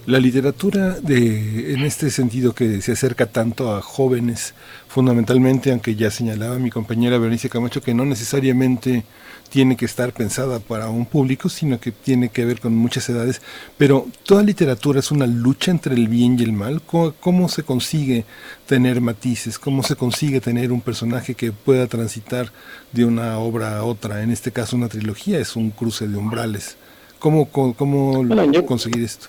La 0.06 0.20
literatura 0.20 1.00
de, 1.00 1.74
en 1.74 1.82
este 1.82 2.10
sentido 2.10 2.54
que 2.54 2.82
se 2.82 2.94
acerca 2.94 3.26
tanto 3.26 3.76
a 3.76 3.82
jóvenes, 3.82 4.54
fundamentalmente, 4.88 5.72
aunque 5.72 5.96
ya 5.96 6.12
señalaba 6.12 6.60
mi 6.60 6.70
compañera 6.70 7.18
Berenice 7.18 7.50
Camacho 7.50 7.82
que 7.82 7.94
no 7.94 8.06
necesariamente 8.06 9.04
tiene 9.50 9.78
que 9.78 9.86
estar 9.86 10.14
pensada 10.14 10.60
para 10.60 10.90
un 10.90 11.06
público, 11.06 11.50
sino 11.50 11.80
que 11.80 11.92
tiene 11.92 12.30
que 12.30 12.46
ver 12.46 12.60
con 12.60 12.76
muchas 12.76 13.08
edades. 13.10 13.42
Pero 13.78 14.08
toda 14.24 14.44
literatura 14.44 15.00
es 15.00 15.12
una 15.12 15.26
lucha 15.28 15.72
entre 15.72 15.96
el 15.96 16.08
bien 16.08 16.38
y 16.40 16.44
el 16.44 16.54
mal. 16.54 16.82
¿Cómo, 16.82 17.50
se 17.50 17.64
consigue 17.64 18.26
tener 18.66 19.02
matices? 19.02 19.58
¿Cómo 19.58 19.84
se 19.84 19.96
consigue 19.96 20.42
tener 20.42 20.72
un 20.72 20.82
personaje 20.82 21.36
que 21.36 21.52
pueda 21.52 21.88
transitar 21.88 22.52
de 22.92 23.06
una 23.06 23.40
obra 23.40 23.78
a 23.78 23.84
otra? 23.84 24.24
En 24.24 24.32
este 24.32 24.52
caso, 24.52 24.76
una 24.76 24.90
trilogía 24.90 25.40
es 25.40 25.56
un 25.56 25.72
cruce 25.72 26.08
de 26.08 26.18
umbrales. 26.18 26.78
¿Cómo, 27.20 27.50
cómo, 27.50 28.24
conseguir 28.66 29.04
esto? 29.04 29.28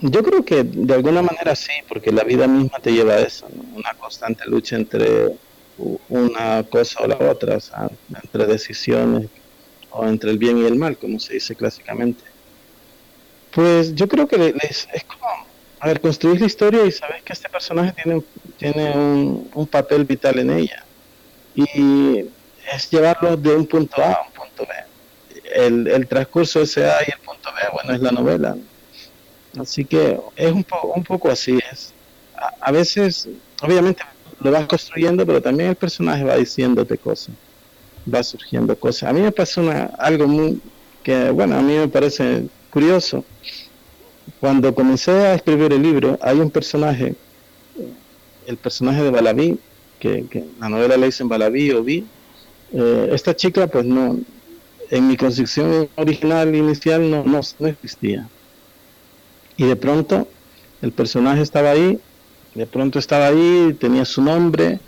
Yo 0.00 0.22
creo 0.22 0.44
que 0.44 0.62
de 0.62 0.94
alguna 0.94 1.22
manera 1.22 1.56
sí, 1.56 1.72
porque 1.88 2.12
la 2.12 2.22
vida 2.22 2.46
misma 2.46 2.78
te 2.78 2.92
lleva 2.92 3.14
a 3.14 3.18
eso, 3.18 3.48
una 3.74 3.92
constante 3.94 4.44
lucha 4.46 4.76
entre 4.76 5.36
una 6.08 6.64
cosa 6.64 7.00
o 7.02 7.06
la 7.06 7.16
otra, 7.16 7.58
entre 8.10 8.46
decisiones 8.46 9.28
o 9.90 10.06
entre 10.06 10.30
el 10.30 10.38
bien 10.38 10.58
y 10.58 10.66
el 10.66 10.76
mal, 10.76 10.96
como 10.96 11.18
se 11.20 11.34
dice 11.34 11.54
clásicamente. 11.54 12.24
Pues 13.52 13.94
yo 13.94 14.08
creo 14.08 14.28
que 14.28 14.54
es, 14.62 14.88
es 14.92 15.04
como, 15.04 15.26
a 15.80 15.86
ver, 15.86 16.00
construir 16.00 16.40
la 16.40 16.46
historia 16.46 16.84
y 16.84 16.92
sabes 16.92 17.22
que 17.22 17.32
este 17.32 17.48
personaje 17.48 17.94
tiene, 18.02 18.22
tiene 18.58 18.92
un, 18.92 19.66
papel 19.66 20.04
vital 20.04 20.38
en 20.38 20.50
ella. 20.50 20.84
Y 21.54 22.24
es 22.72 22.90
llevarlo 22.90 23.36
de 23.36 23.56
un 23.56 23.66
punto 23.66 24.02
A 24.02 24.12
a 24.12 24.22
un 24.26 24.32
punto 24.32 24.66
B. 24.66 24.74
El, 25.54 25.88
el 25.88 26.06
transcurso 26.06 26.60
ese 26.60 26.84
A 26.84 27.02
y 27.06 27.10
el 27.10 27.18
punto 27.20 27.50
B, 27.52 27.68
bueno, 27.72 27.94
es 27.94 28.00
la 28.00 28.10
novela. 28.10 28.56
Así 29.58 29.84
que 29.84 30.20
es 30.36 30.52
un, 30.52 30.62
po 30.62 30.92
un 30.94 31.02
poco 31.02 31.30
así. 31.30 31.58
Es. 31.72 31.94
A 32.60 32.70
veces, 32.70 33.28
obviamente, 33.62 34.02
lo 34.40 34.50
vas 34.50 34.66
construyendo, 34.66 35.26
pero 35.26 35.42
también 35.42 35.70
el 35.70 35.76
personaje 35.76 36.24
va 36.24 36.36
diciéndote 36.36 36.98
cosas, 36.98 37.34
va 38.12 38.22
surgiendo 38.22 38.76
cosas. 38.78 39.10
A 39.10 39.12
mí 39.12 39.20
me 39.20 39.32
pasó 39.32 39.60
una, 39.62 39.84
algo 39.98 40.26
muy, 40.26 40.60
que, 41.02 41.30
bueno, 41.30 41.56
a 41.56 41.62
mí 41.62 41.74
me 41.74 41.88
parece 41.88 42.46
curioso. 42.70 43.24
Cuando 44.40 44.74
comencé 44.74 45.10
a 45.10 45.34
escribir 45.34 45.72
el 45.72 45.82
libro, 45.82 46.18
hay 46.22 46.38
un 46.38 46.50
personaje, 46.50 47.14
el 48.46 48.56
personaje 48.56 49.02
de 49.02 49.10
Balaví, 49.10 49.58
que, 49.98 50.46
la 50.60 50.68
novela 50.68 50.96
le 50.96 51.06
dicen 51.06 51.28
Balaví 51.28 51.72
o 51.72 51.82
Vi. 51.82 52.06
Eh, 52.72 53.10
esta 53.12 53.34
chica, 53.34 53.66
pues 53.66 53.84
no, 53.84 54.18
en 54.90 55.08
mi 55.08 55.16
concepción 55.16 55.88
original 55.96 56.54
inicial 56.54 57.10
no, 57.10 57.24
no, 57.24 57.40
no 57.58 57.66
existía. 57.66 58.28
Y 59.56 59.64
de 59.64 59.76
pronto 59.76 60.28
el 60.82 60.92
personaje 60.92 61.42
estaba 61.42 61.70
ahí 61.70 62.00
de 62.58 62.66
pronto 62.66 62.98
estaba 62.98 63.28
ahí, 63.28 63.76
tenía 63.78 64.04
su 64.04 64.20
nombre 64.20 64.80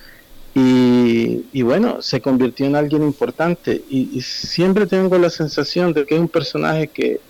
y, 0.54 1.62
bueno, 1.62 2.02
se 2.02 2.20
convirtió 2.20 2.66
en 2.66 2.74
alguien 2.74 3.02
importante. 3.02 3.82
Y, 3.88 4.20
siempre 4.22 4.86
tengo 4.86 5.16
la 5.18 5.30
sensación 5.30 5.92
de 5.92 6.04
que 6.04 6.16
es 6.16 6.20
un 6.20 6.28
personaje 6.28 6.88
que, 6.88 7.20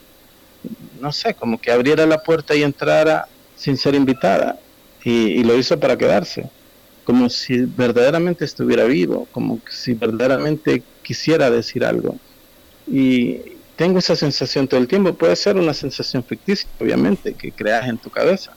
no 1.00 1.12
sé, 1.12 1.34
como 1.34 1.60
que 1.60 1.70
abriera 1.70 2.06
la 2.06 2.22
puerta 2.22 2.54
y 2.54 2.62
entrara 2.62 3.28
sin 3.56 3.76
ser 3.76 3.94
invitada. 3.94 4.58
Y, 5.04 5.44
lo 5.44 5.56
hizo 5.56 5.78
para 5.78 5.98
quedarse, 5.98 6.48
como 7.04 7.28
si 7.28 7.58
verdaderamente 7.58 8.44
estuviera 8.44 8.84
vivo, 8.84 9.28
como 9.32 9.60
si 9.70 9.92
verdaderamente 9.92 10.82
quisiera 11.02 11.50
decir 11.50 11.84
algo. 11.84 12.16
Y 12.86 13.36
tengo 13.76 13.98
esa 13.98 14.16
sensación 14.16 14.66
todo 14.66 14.80
el 14.80 14.88
tiempo, 14.88 15.14
puede 15.14 15.36
ser 15.36 15.56
una 15.56 15.74
sensación 15.74 16.24
ficticia, 16.24 16.68
obviamente, 16.78 17.34
que 17.34 17.52
creas 17.52 17.88
en 17.88 17.98
tu 17.98 18.10
cabeza, 18.10 18.52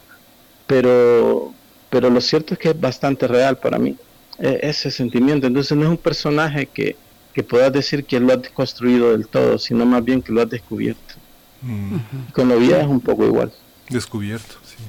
pero 0.67 1.53
pero 1.93 2.09
lo 2.09 2.19
cierto 2.21 2.55
es 2.55 2.59
que 2.59 2.69
es 2.71 2.81
bastante 2.81 3.27
real 3.27 3.55
para 3.59 3.77
mí 3.77 3.95
e, 4.39 4.59
ese 4.63 4.89
sentimiento. 4.89 5.45
Entonces 5.45 5.77
no 5.77 5.83
es 5.83 5.89
un 5.89 5.97
personaje 5.97 6.65
que, 6.65 6.95
que 7.35 7.43
puedas 7.43 7.71
decir 7.71 8.03
que 8.03 8.19
lo 8.19 8.33
has 8.33 8.49
construido 8.49 9.11
del 9.11 9.27
todo, 9.27 9.59
sino 9.59 9.85
más 9.85 10.03
bien 10.03 10.19
que 10.19 10.31
lo 10.31 10.41
has 10.41 10.49
descubierto. 10.49 11.13
Mm. 11.61 12.31
Con 12.33 12.49
la 12.49 12.55
vida 12.55 12.81
es 12.81 12.87
un 12.87 12.99
poco 12.99 13.23
igual. 13.27 13.53
Descubierto, 13.89 14.55
sí. 14.65 14.83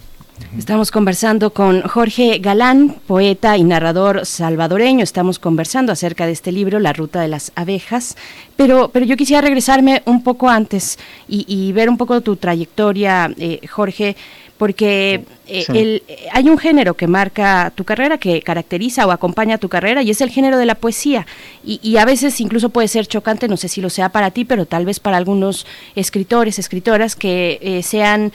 Estamos 0.59 0.91
conversando 0.91 1.51
con 1.51 1.83
Jorge 1.83 2.39
Galán, 2.39 2.97
poeta 3.07 3.57
y 3.57 3.65
narrador 3.65 4.25
salvadoreño. 4.25 5.05
Estamos 5.05 5.39
conversando 5.39 5.93
acerca 5.93 6.27
de 6.27 6.33
este 6.33 6.53
libro, 6.53 6.81
La 6.81 6.93
Ruta 6.93 7.21
de 7.21 7.29
las 7.29 7.53
Abejas. 7.55 8.17
Pero, 8.57 8.89
pero 8.89 9.05
yo 9.05 9.17
quisiera 9.17 9.43
regresarme 9.43 10.03
un 10.07 10.25
poco 10.25 10.49
antes 10.49 10.99
y, 11.29 11.45
y 11.47 11.73
ver 11.73 11.89
un 11.89 11.99
poco 11.99 12.21
tu 12.23 12.37
trayectoria, 12.37 13.33
eh, 13.37 13.61
Jorge 13.69 14.17
porque 14.59 15.25
eh, 15.47 15.65
El, 15.69 16.03
eh, 16.09 16.27
hay 16.33 16.49
un 16.49 16.57
género 16.57 16.95
que 16.95 17.07
marca 17.07 17.73
tu 17.75 17.85
carrera, 17.85 18.17
que 18.19 18.41
caracteriza 18.41 19.07
o 19.07 19.11
acompaña 19.11 19.59
tu 19.59 19.69
carrera, 19.69 20.03
y 20.03 20.11
es 20.11 20.21
el 20.21 20.31
género 20.31 20.57
de 20.57 20.65
la 20.65 20.75
poesía. 20.75 21.27
Y, 21.65 21.97
a 21.97 22.05
veces 22.05 22.41
incluso 22.41 22.69
puede 22.69 22.89
ser 22.89 23.07
chocante, 23.07 23.49
no 23.49 23.57
sé 23.57 23.69
si 23.69 23.81
lo 23.81 23.89
sea 23.89 24.11
para 24.11 24.31
ti, 24.31 24.45
pero 24.45 24.67
tal 24.67 24.85
vez 24.85 25.01
para 25.01 25.17
algunos 25.17 25.67
escritores, 25.97 26.59
escritoras 26.59 27.17
que 27.17 27.59
eh, 27.63 27.83
sean 27.83 28.33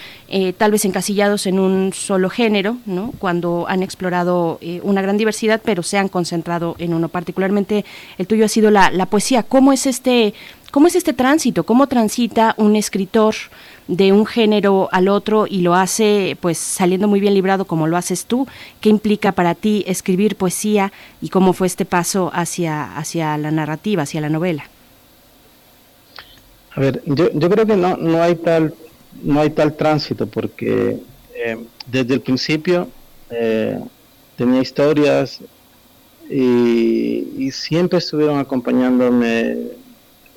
tal 0.58 0.72
vez 0.72 0.86
encasillados 0.86 1.48
en 1.48 1.60
un 1.60 1.92
solo 1.94 2.30
género, 2.30 2.78
¿no? 2.86 3.14
cuando 3.18 3.66
han 3.68 3.82
explorado 3.82 4.60
una 4.84 5.02
gran 5.02 5.18
diversidad, 5.18 5.60
pero 5.64 5.82
se 5.82 5.98
han 5.98 6.08
concentrado 6.08 6.76
en 6.78 6.94
uno. 6.94 7.10
Particularmente 7.10 7.84
el 8.18 8.28
tuyo 8.28 8.46
ha 8.46 8.48
sido 8.48 8.70
la, 8.70 8.92
la 8.92 9.08
poesía. 9.08 9.44
¿Cómo 9.44 9.74
es 9.74 9.88
este, 9.88 10.34
cómo 10.72 10.88
es 10.88 10.96
este 10.96 11.14
tránsito? 11.14 11.64
¿Cómo 11.64 11.88
transita 11.88 12.54
un 12.58 12.76
escritor? 12.76 13.36
De 13.90 14.14
un 14.14 14.26
género 14.26 14.88
al 14.92 15.08
otro 15.08 15.48
y 15.48 15.62
lo 15.62 15.76
hace 15.76 16.38
pues 16.40 16.58
saliendo 16.58 17.08
muy 17.08 17.20
bien 17.20 17.34
librado 17.34 17.66
como 17.66 17.88
lo 17.88 17.98
haces 17.98 18.26
tú. 18.26 18.48
¿Qué 18.80 18.90
implica 18.90 19.32
para 19.34 19.56
ti 19.56 19.84
escribir 19.88 20.36
poesía 20.36 20.94
y 21.22 21.30
cómo 21.30 21.54
fue 21.54 21.68
este 21.68 21.86
paso 21.86 22.32
hacia, 22.34 22.96
hacia 22.98 23.38
la 23.38 23.52
narrativa, 23.52 24.04
hacia 24.04 24.22
la 24.22 24.30
novela? 24.30 24.64
A 26.72 26.80
ver, 26.80 27.02
yo, 27.06 27.32
yo 27.34 27.50
creo 27.50 27.66
que 27.66 27.76
no, 27.76 27.98
no 27.98 28.22
hay 28.22 28.36
tal 28.36 28.74
no 29.24 29.42
hay 29.42 29.50
tal 29.50 29.76
tránsito 29.76 30.28
porque 30.28 31.00
eh, 31.36 31.58
desde 31.88 32.16
el 32.16 32.22
principio 32.22 32.90
eh, 33.30 33.80
tenía 34.38 34.62
historias 34.62 35.40
y, 36.30 37.50
siempre 37.52 37.98
estuvieron 37.98 38.38
acompañándome, 38.38 39.58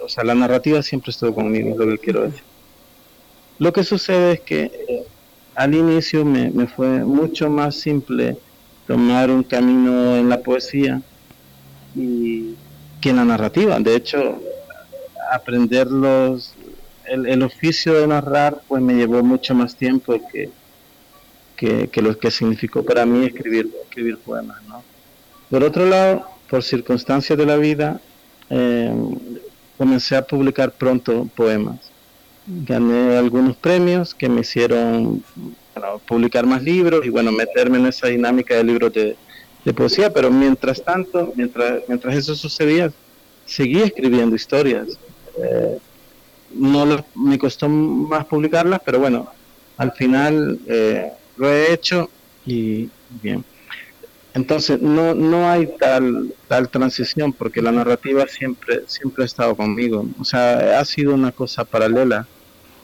o 0.03 0.09
sea, 0.09 0.25
la 0.25 0.35
narrativa 0.35 0.83
siempre 0.83 1.11
estuvo 1.11 1.35
conmigo, 1.35 1.73
es 1.73 1.77
lo 1.77 1.87
que 1.87 1.99
quiero 1.99 2.23
decir. 2.23 2.43
Lo 3.63 3.73
que 3.73 3.85
sucede 3.85 4.33
es 4.33 4.41
que 4.41 4.63
eh, 4.89 5.05
al 5.55 5.73
inicio 5.73 6.25
me, 6.25 6.67
fue 6.67 7.05
mucho 7.05 7.49
más 7.49 7.77
simple 7.77 8.37
tomar 8.89 9.31
un 9.31 9.45
camino 9.45 10.17
en 10.17 10.29
la 10.29 10.41
poesía 10.41 11.01
y 11.95 12.57
que 13.01 13.11
en 13.11 13.17
la 13.19 13.25
narrativa. 13.25 13.79
De 13.79 13.95
hecho, 13.95 14.43
aprender 15.31 15.87
los, 15.87 16.55
el, 17.07 17.41
oficio 17.45 17.95
de 18.01 18.09
narrar 18.09 18.61
pues 18.67 18.83
me 18.83 18.95
llevó 18.95 19.23
mucho 19.23 19.55
más 19.55 19.77
tiempo 19.77 20.21
que, 20.33 20.51
que, 21.89 22.03
lo 22.03 22.19
que 22.19 22.33
significó 22.33 22.85
para 22.85 23.07
mí 23.07 23.27
escribir, 23.27 23.71
escribir 23.85 24.19
poemas. 24.19 24.61
Por 25.49 25.63
otro 25.63 25.87
lado, 25.87 26.27
por 26.51 26.65
circunstancias 26.65 27.39
de 27.39 27.47
la 27.47 27.57
vida, 27.59 28.01
eh, 28.51 28.93
comencé 29.79 30.17
a 30.17 30.27
publicar 30.27 30.73
pronto 30.73 31.29
poemas. 31.37 31.92
Gané 32.47 33.17
algunos 33.17 33.57
premios 33.57 34.15
que 34.15 34.29
me 34.29 34.41
hicieron 34.41 35.23
publicar 36.07 36.47
más 36.47 36.63
libros 36.63 37.05
y 37.05 37.09
bueno, 37.09 37.33
meterme 37.33 37.79
en 37.79 37.87
esa 37.87 38.09
dinámica 38.09 38.55
de 38.55 38.65
libros 38.65 38.93
de, 38.93 39.17
poesía, 39.75 40.13
pero 40.13 40.31
mientras 40.31 40.83
tanto, 40.83 41.33
mientras, 41.37 41.83
mientras 41.87 42.17
eso 42.17 42.35
sucedía, 42.35 42.93
seguí 43.47 43.81
escribiendo 43.81 44.35
historias. 44.35 44.99
Eh, 45.39 45.79
no 46.55 47.05
me 47.15 47.39
costó 47.39 47.69
más 47.69 48.25
publicarlas, 48.27 48.81
pero 48.85 48.99
bueno, 48.99 49.29
al 49.77 49.93
final 49.93 50.59
eh, 50.67 51.13
lo 51.37 51.51
he 51.51 51.73
hecho 51.73 52.11
y 52.45 52.89
bien. 53.23 53.45
Entonces 54.35 54.81
no, 54.81 55.15
no 55.15 55.51
hay 55.51 55.69
tal, 55.79 56.33
tal 56.49 56.69
transición 56.69 57.33
porque 57.33 57.61
la 57.61 57.73
narrativa 57.73 58.27
siempre, 58.27 58.83
siempre 58.87 59.25
ha 59.25 59.27
estado 59.27 59.55
conmigo. 59.55 60.07
O 60.19 60.25
sea, 60.25 60.81
ha 60.81 60.85
sido 60.85 61.15
una 61.15 61.33
cosa 61.33 61.65
paralela. 61.65 62.27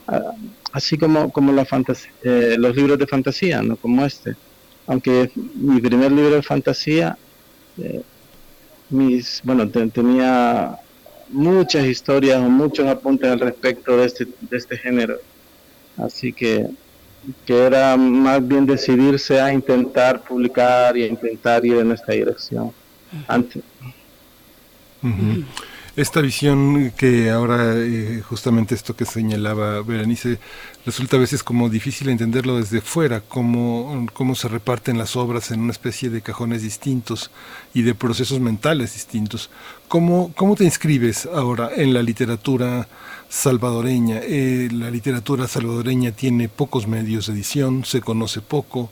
Ah, 0.07 0.33
así 0.73 0.99
como, 0.99 1.31
como 1.33 1.53
la 1.53 1.67
eh, 2.23 2.57
los 2.59 2.77
libros 2.77 2.99
de 2.99 3.07
fantasía, 3.07 3.63
¿no? 3.63 3.77
como 3.77 4.05
este. 4.05 4.37
Aunque 4.87 5.31
mi 5.55 5.81
primer 5.81 6.13
libro 6.13 6.37
de 6.37 6.43
fantasía, 6.43 7.17
eh, 7.79 8.03
mis, 8.91 9.41
bueno, 9.45 9.69
tenía 9.69 10.79
muchas 11.31 11.87
historias 11.87 12.39
o 12.39 12.49
muchos 12.49 12.87
apuntes 12.87 13.31
al 13.31 13.41
respecto 13.41 13.97
de 13.97 14.07
este, 14.07 14.27
de 14.41 14.57
este 14.57 14.77
género. 14.77 15.19
Así 15.97 16.33
que, 16.33 16.67
que 17.45 17.67
era 17.67 17.97
más 17.97 18.47
bien 18.47 18.67
decidirse 18.67 19.41
a 19.41 19.53
intentar 19.53 20.21
publicar 20.21 20.97
y 20.97 21.05
a 21.05 21.07
intentar 21.07 21.65
ir 21.65 21.77
en 21.77 21.93
esta 21.93 22.13
dirección. 22.13 22.73
Antes. 23.27 23.63
Esta 25.99 26.21
visión 26.21 26.93
que 26.97 27.29
ahora, 27.31 27.75
eh, 27.75 28.23
justamente 28.25 28.77
esto 28.77 28.95
que 28.95 29.05
señalaba 29.05 29.83
Berenice, 29.83 30.39
resulta 30.87 31.17
a 31.17 31.19
veces 31.19 31.43
como 31.43 31.69
difícil 31.69 32.09
entenderlo 32.09 32.59
desde 32.59 32.81
fuera, 32.81 33.21
cómo, 33.21 34.07
cómo 34.13 34.37
se 34.37 34.47
reparten 34.47 34.97
las 34.97 35.17
obras 35.17 35.51
en 35.51 35.59
una 35.59 35.73
especie 35.73 36.09
de 36.09 36.23
cajones 36.23 36.63
distintos 36.63 37.33
y 37.75 37.83
de 37.83 37.97
procesos 37.97 38.39
mentales 38.39 38.95
distintos. 38.95 39.51
¿Cómo, 39.89 40.33
cómo 40.37 40.55
te 40.55 40.63
inscribes 40.63 41.27
ahora 41.27 41.71
en 41.75 41.93
la 41.93 42.03
literatura 42.03 42.87
salvadoreña? 43.29 44.21
Eh, 44.23 44.69
la 44.73 44.91
literatura 44.91 45.49
salvadoreña 45.49 46.13
tiene 46.13 46.49
pocos 46.49 46.87
medios 46.87 47.27
de 47.27 47.35
edición, 47.35 47.85
se 47.85 48.01
conoce 48.01 48.41
poco, 48.41 48.91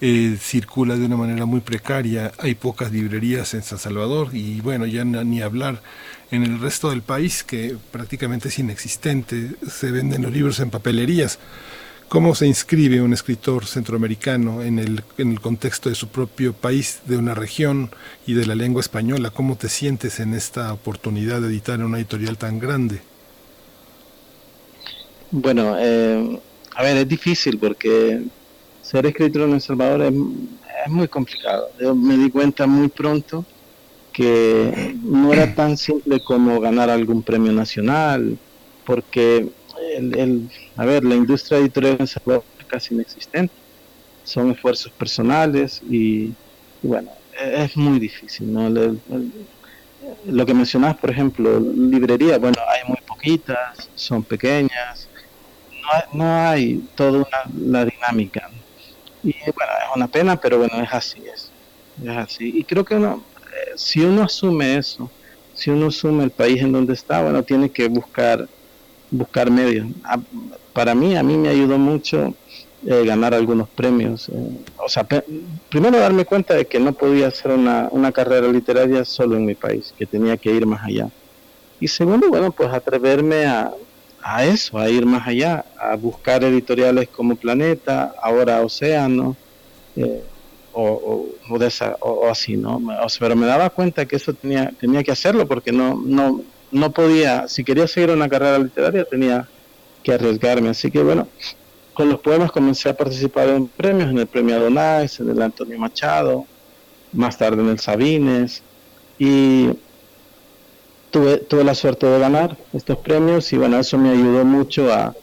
eh, 0.00 0.36
circula 0.40 0.96
de 0.96 1.06
una 1.06 1.16
manera 1.16 1.46
muy 1.46 1.60
precaria, 1.60 2.32
hay 2.38 2.54
pocas 2.54 2.92
librerías 2.92 3.54
en 3.54 3.62
San 3.62 3.78
Salvador 3.78 4.28
y 4.32 4.60
bueno, 4.60 4.84
ya 4.86 5.04
ni 5.04 5.40
hablar 5.40 5.80
en 6.30 6.42
el 6.42 6.60
resto 6.60 6.90
del 6.90 7.02
país 7.02 7.42
que 7.44 7.76
prácticamente 7.92 8.48
es 8.48 8.58
inexistente, 8.58 9.52
se 9.70 9.90
venden 9.90 10.22
los 10.22 10.32
libros 10.32 10.60
en 10.60 10.70
papelerías. 10.70 11.38
¿Cómo 12.08 12.36
se 12.36 12.46
inscribe 12.46 13.02
un 13.02 13.12
escritor 13.12 13.66
centroamericano 13.66 14.62
en 14.62 14.78
el, 14.78 15.02
en 15.18 15.32
el 15.32 15.40
contexto 15.40 15.88
de 15.88 15.96
su 15.96 16.08
propio 16.08 16.52
país, 16.52 17.00
de 17.06 17.16
una 17.16 17.34
región 17.34 17.90
y 18.28 18.34
de 18.34 18.46
la 18.46 18.54
lengua 18.54 18.80
española? 18.80 19.30
¿Cómo 19.30 19.56
te 19.56 19.68
sientes 19.68 20.20
en 20.20 20.34
esta 20.34 20.72
oportunidad 20.72 21.40
de 21.40 21.48
editar 21.48 21.80
en 21.80 21.86
una 21.86 21.98
editorial 21.98 22.38
tan 22.38 22.60
grande? 22.60 23.00
Bueno, 25.30 25.76
eh, 25.78 26.40
a 26.74 26.82
ver, 26.82 26.96
es 26.98 27.08
difícil 27.08 27.58
porque 27.58 28.22
ser 28.82 29.06
escritor 29.06 29.42
en 29.42 29.54
El 29.54 29.60
Salvador 29.60 30.02
es, 30.02 30.12
muy 30.88 31.08
complicado. 31.08 31.68
Yo 31.80 31.94
me 31.96 32.16
di 32.16 32.30
cuenta 32.30 32.66
muy 32.66 32.88
pronto 32.88 33.44
que 34.12 34.94
no 35.02 35.32
era 35.32 35.52
tan 35.52 35.76
simple 35.76 36.20
como 36.20 36.60
ganar 36.60 36.90
algún 36.90 37.22
premio 37.22 37.50
nacional, 37.50 38.38
porque 38.84 39.48
el, 39.96 40.48
a 40.76 40.84
ver, 40.84 41.04
la 41.04 41.16
industria 41.16 41.58
editorial 41.58 41.94
en 41.94 42.02
El 42.02 42.08
Salvador 42.08 42.44
es 42.60 42.66
casi 42.66 42.94
inexistente. 42.94 43.52
Son 44.22 44.50
esfuerzos 44.52 44.92
personales 44.92 45.82
y, 45.90 46.32
bueno, 46.82 47.10
es 47.38 47.76
muy 47.76 47.98
difícil, 47.98 48.52
¿no? 48.52 48.70
lo 50.28 50.46
que 50.46 50.54
mencionas, 50.54 50.96
por 50.96 51.10
ejemplo, 51.10 51.58
librería, 51.58 52.38
bueno, 52.38 52.58
hay 52.68 52.88
muy 52.88 52.98
poquitas, 53.06 53.90
son 53.94 54.22
pequeñas, 54.22 55.08
no 55.86 55.92
hay, 55.92 56.02
no 56.12 56.48
hay 56.48 56.88
toda 56.94 57.18
una, 57.18 57.70
la 57.70 57.84
dinámica. 57.84 58.50
Y 59.22 59.32
bueno, 59.32 59.72
es 59.82 59.96
una 59.96 60.08
pena, 60.08 60.36
pero 60.36 60.58
bueno, 60.58 60.80
es 60.82 60.92
así, 60.92 61.20
es, 61.32 61.50
es 62.02 62.16
así. 62.16 62.52
Y 62.58 62.64
creo 62.64 62.84
que 62.84 62.94
uno, 62.94 63.22
eh, 63.40 63.72
si 63.76 64.00
uno 64.00 64.22
asume 64.22 64.76
eso, 64.76 65.10
si 65.54 65.70
uno 65.70 65.86
asume 65.86 66.24
el 66.24 66.30
país 66.30 66.62
en 66.62 66.72
donde 66.72 66.94
está, 66.94 67.22
bueno, 67.22 67.42
tiene 67.42 67.70
que 67.70 67.88
buscar, 67.88 68.46
buscar 69.10 69.50
medios. 69.50 69.86
para 70.72 70.94
mí, 70.94 71.16
a 71.16 71.22
mí 71.22 71.36
me 71.36 71.48
ayudó 71.48 71.78
mucho 71.78 72.34
eh, 72.86 73.04
ganar 73.04 73.34
algunos 73.34 73.68
premios. 73.68 74.28
Eh, 74.28 74.64
o 74.76 74.88
sea, 74.88 75.06
primero 75.68 75.98
darme 75.98 76.24
cuenta 76.24 76.54
de 76.54 76.66
que 76.66 76.78
no 76.78 76.92
podía 76.92 77.28
hacer 77.28 77.50
una, 77.52 77.88
una 77.90 78.12
carrera 78.12 78.48
literaria 78.48 79.04
solo 79.04 79.36
en 79.36 79.46
mi 79.46 79.54
país, 79.54 79.94
que 79.96 80.06
tenía 80.06 80.36
que 80.36 80.52
ir 80.52 80.66
más 80.66 80.84
allá. 80.84 81.08
Y 81.80 81.88
segundo, 81.88 82.28
bueno, 82.28 82.52
pues 82.52 82.70
atreverme 82.72 83.46
a, 83.46 83.72
a 84.28 84.44
eso, 84.44 84.76
a 84.76 84.90
ir 84.90 85.06
más 85.06 85.24
allá, 85.28 85.64
a 85.78 85.94
buscar 85.94 86.42
editoriales 86.42 87.08
como 87.08 87.36
Planeta, 87.36 88.12
ahora 88.20 88.60
Océano, 88.60 89.36
eh, 89.94 90.20
o, 90.72 91.28
o, 92.00 92.28
así, 92.28 92.56
¿no? 92.56 92.82
pero 93.20 93.36
me 93.36 93.46
daba 93.46 93.70
cuenta 93.70 94.04
que 94.04 94.16
eso 94.16 94.34
tenía, 94.34 94.72
tenía 94.80 95.04
que 95.04 95.12
hacerlo 95.12 95.46
porque 95.46 95.70
no, 95.70 96.02
no, 96.04 96.42
no 96.72 96.90
podía, 96.90 97.46
si 97.46 97.62
quería 97.62 97.86
seguir 97.86 98.10
una 98.10 98.28
carrera 98.28 98.58
literaria 98.58 99.04
tenía 99.04 99.48
que 100.02 100.12
arriesgarme. 100.12 100.70
Así 100.70 100.90
que 100.90 101.02
bueno, 101.02 101.28
con 101.94 102.10
los 102.10 102.18
poemas 102.18 102.50
comencé 102.50 102.88
a 102.88 102.96
participar 102.96 103.48
en 103.48 103.68
premios, 103.68 104.10
en 104.10 104.18
el 104.18 104.26
premio 104.26 104.56
Adonais, 104.56 105.20
en 105.20 105.30
el 105.30 105.40
Antonio 105.40 105.78
Machado, 105.78 106.44
más 107.12 107.38
tarde 107.38 107.62
en 107.62 107.68
el 107.68 107.78
Sabines, 107.78 108.64
y 109.18 109.70
tuve, 111.10 111.64
la 111.64 111.74
suerte 111.74 112.06
de 112.06 112.18
ganar 112.18 112.56
estos 112.72 112.98
premios 112.98 113.52
y 113.52 113.56
bueno, 113.56 113.78
eso 113.78 113.98
me 113.98 114.10
ayudó 114.10 114.44
mucho 114.44 114.92
a, 114.92 115.14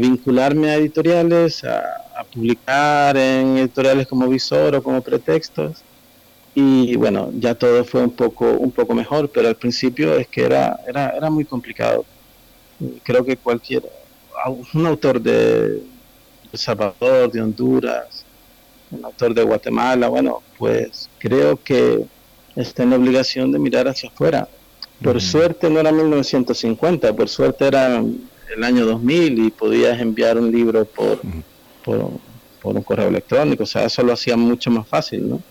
vincularme 0.00 0.70
a 0.70 0.76
editoriales, 0.76 1.64
a, 1.64 2.24
publicar 2.32 3.16
en 3.16 3.58
editoriales 3.58 4.06
como 4.08 4.28
Visor 4.28 4.74
o 4.74 4.82
como 4.82 5.00
Pretextos 5.00 5.82
y 6.54 6.96
bueno, 6.96 7.30
ya 7.34 7.54
todo 7.54 7.84
fue 7.84 8.02
un 8.02 8.10
poco, 8.10 8.50
un 8.50 8.72
poco 8.72 8.94
mejor, 8.94 9.30
pero 9.30 9.48
al 9.48 9.54
principio 9.54 10.16
es 10.16 10.26
que 10.26 10.44
era, 10.44 10.80
era, 10.86 11.10
era 11.10 11.30
muy 11.30 11.44
complicado. 11.44 12.04
Creo 13.04 13.24
que 13.24 13.36
cualquier, 13.36 13.84
un 14.74 14.86
autor 14.86 15.20
de, 15.20 15.82
de 16.50 16.58
Salvador, 16.58 17.30
de 17.30 17.40
Honduras, 17.40 18.24
un 18.90 19.04
autor 19.04 19.34
de 19.34 19.44
Guatemala, 19.44 20.08
bueno, 20.08 20.42
pues 20.58 21.08
creo 21.18 21.62
que 21.62 22.04
está 22.56 22.82
en 22.82 22.90
la 22.90 22.96
obligación 22.96 23.52
de 23.52 23.58
mirar 23.60 23.86
hacia 23.86 24.08
afuera 24.08 24.48
por 25.02 25.20
suerte 25.20 25.70
no 25.70 25.80
era 25.80 25.92
1950, 25.92 27.14
por 27.14 27.28
suerte 27.28 27.66
era 27.66 28.02
el 28.54 28.64
año 28.64 28.86
2000 28.86 29.46
y 29.46 29.50
podías 29.50 30.00
enviar 30.00 30.38
un 30.38 30.50
libro 30.50 30.84
por, 30.84 31.20
por, 31.84 32.76
un 32.76 32.82
correo 32.82 33.08
electrónico, 33.08 33.62
o 33.62 33.66
sea, 33.66 33.84
eso 33.84 34.02
lo 34.02 34.12
hacía 34.12 34.36
mucho 34.36 34.70
más 34.70 34.86
fácil, 34.86 35.28
¿no? 35.28 35.42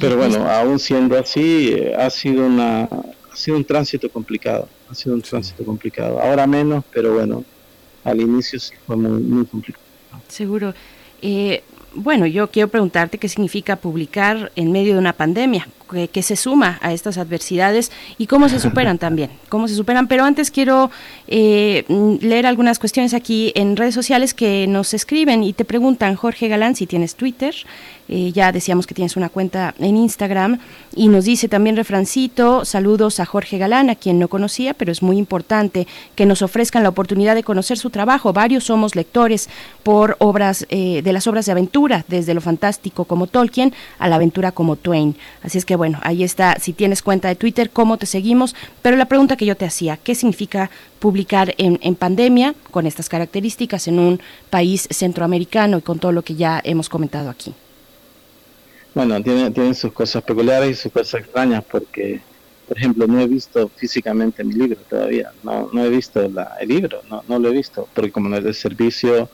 Pero 0.00 0.16
bueno, 0.16 0.46
aún 0.48 0.78
siendo 0.78 1.18
así, 1.18 1.72
eh, 1.72 1.94
ha 1.96 2.10
sido 2.10 2.46
una 2.46 2.82
ha 2.82 3.36
sido 3.36 3.56
un 3.56 3.64
tránsito 3.64 4.08
complicado, 4.10 4.68
ha 4.90 4.94
sido 4.94 5.14
un 5.14 5.22
tránsito 5.22 5.64
complicado. 5.64 6.20
Ahora 6.20 6.46
menos, 6.46 6.84
pero 6.92 7.14
bueno, 7.14 7.44
al 8.04 8.20
inicio 8.20 8.58
sí 8.58 8.74
fue 8.86 8.96
muy, 8.96 9.20
muy 9.22 9.46
complicado. 9.46 9.84
Seguro. 10.28 10.74
Eh, 11.22 11.62
bueno, 11.94 12.26
yo 12.26 12.50
quiero 12.50 12.68
preguntarte 12.68 13.18
qué 13.18 13.28
significa 13.28 13.76
publicar 13.76 14.52
en 14.56 14.72
medio 14.72 14.94
de 14.94 14.98
una 14.98 15.12
pandemia 15.12 15.68
que, 15.88 16.22
se 16.22 16.36
suma 16.36 16.78
a 16.82 16.92
estas 16.92 17.16
adversidades 17.16 17.90
y 18.18 18.26
cómo 18.26 18.48
se 18.48 18.60
superan 18.60 18.98
también, 19.06 19.30
cómo 19.48 19.68
se 19.68 19.74
superan. 19.74 20.08
Pero 20.08 20.24
antes 20.24 20.50
quiero 20.50 20.90
eh, 21.26 21.84
leer 22.20 22.46
algunas 22.46 22.78
cuestiones 22.78 23.14
aquí 23.14 23.52
en 23.54 23.76
redes 23.76 23.94
sociales 23.94 24.34
que 24.34 24.66
nos 24.66 24.94
escriben 24.94 25.42
y 25.42 25.52
te 25.52 25.64
preguntan, 25.64 26.16
Jorge 26.16 26.48
Galán, 26.48 26.76
si 26.76 26.86
tienes 26.86 27.14
Twitter, 27.14 27.54
eh, 28.08 28.32
ya 28.32 28.52
decíamos 28.52 28.86
que 28.86 28.94
tienes 28.94 29.16
una 29.16 29.28
cuenta 29.28 29.74
en 29.78 29.96
Instagram 29.96 30.58
y 30.94 31.08
nos 31.08 31.26
dice 31.26 31.46
también 31.46 31.76
refrancito, 31.76 32.64
saludos 32.64 33.20
a 33.20 33.26
Jorge 33.26 33.58
Galán, 33.58 33.90
a 33.90 33.96
quien 33.96 34.18
no 34.18 34.28
conocía, 34.28 34.72
pero 34.72 34.90
es 34.90 35.02
muy 35.02 35.18
importante 35.18 35.86
que 36.14 36.24
nos 36.24 36.40
ofrezcan 36.40 36.82
la 36.82 36.88
oportunidad 36.88 37.34
de 37.34 37.42
conocer 37.42 37.76
su 37.76 37.90
trabajo. 37.90 38.32
Varios 38.32 38.64
somos 38.64 38.96
lectores 38.96 39.50
por 39.82 40.16
obras 40.20 40.66
eh, 40.70 41.02
de 41.02 41.12
las 41.12 41.26
obras 41.26 41.44
de 41.46 41.52
aventura, 41.52 42.04
desde 42.08 42.32
lo 42.32 42.40
fantástico 42.40 43.04
como 43.04 43.26
Tolkien 43.26 43.74
a 43.98 44.08
la 44.08 44.16
aventura 44.16 44.52
como 44.52 44.76
Twain. 44.76 45.14
Así 45.42 45.58
es 45.58 45.66
que 45.66 45.76
bueno, 45.78 45.98
ahí 46.02 46.22
está, 46.22 46.56
si 46.60 46.74
tienes 46.74 47.00
cuenta 47.00 47.28
de 47.28 47.36
Twitter, 47.36 47.70
cómo 47.70 47.96
te 47.96 48.04
seguimos, 48.04 48.54
pero 48.82 48.96
la 48.96 49.06
pregunta 49.06 49.36
que 49.36 49.46
yo 49.46 49.56
te 49.56 49.64
hacía, 49.64 49.96
¿qué 49.96 50.14
significa 50.14 50.70
publicar 50.98 51.54
en, 51.56 51.78
en 51.82 51.94
pandemia 51.94 52.54
con 52.70 52.86
estas 52.86 53.08
características 53.08 53.88
en 53.88 53.98
un 53.98 54.20
país 54.50 54.86
centroamericano 54.90 55.78
y 55.78 55.82
con 55.82 55.98
todo 55.98 56.12
lo 56.12 56.22
que 56.22 56.34
ya 56.34 56.60
hemos 56.62 56.90
comentado 56.90 57.30
aquí? 57.30 57.54
Bueno, 58.94 59.22
tiene, 59.22 59.74
sus 59.74 59.92
cosas 59.92 60.22
peculiares 60.24 60.70
y 60.70 60.74
sus 60.74 60.92
cosas 60.92 61.20
extrañas 61.20 61.62
porque, 61.70 62.20
por 62.66 62.76
ejemplo, 62.76 63.06
no 63.06 63.20
he 63.20 63.28
visto 63.28 63.70
físicamente 63.76 64.42
mi 64.42 64.54
libro 64.54 64.80
todavía, 64.90 65.30
no, 65.44 65.70
no 65.72 65.84
he 65.84 65.88
visto 65.88 66.20
el 66.20 66.68
libro, 66.68 67.02
no, 67.08 67.38
lo 67.38 67.48
he 67.48 67.52
visto, 67.52 67.88
porque 67.94 68.10
como 68.10 68.28
no 68.28 68.36
es 68.36 68.42
de 68.44 68.52
servicio, 68.52 69.28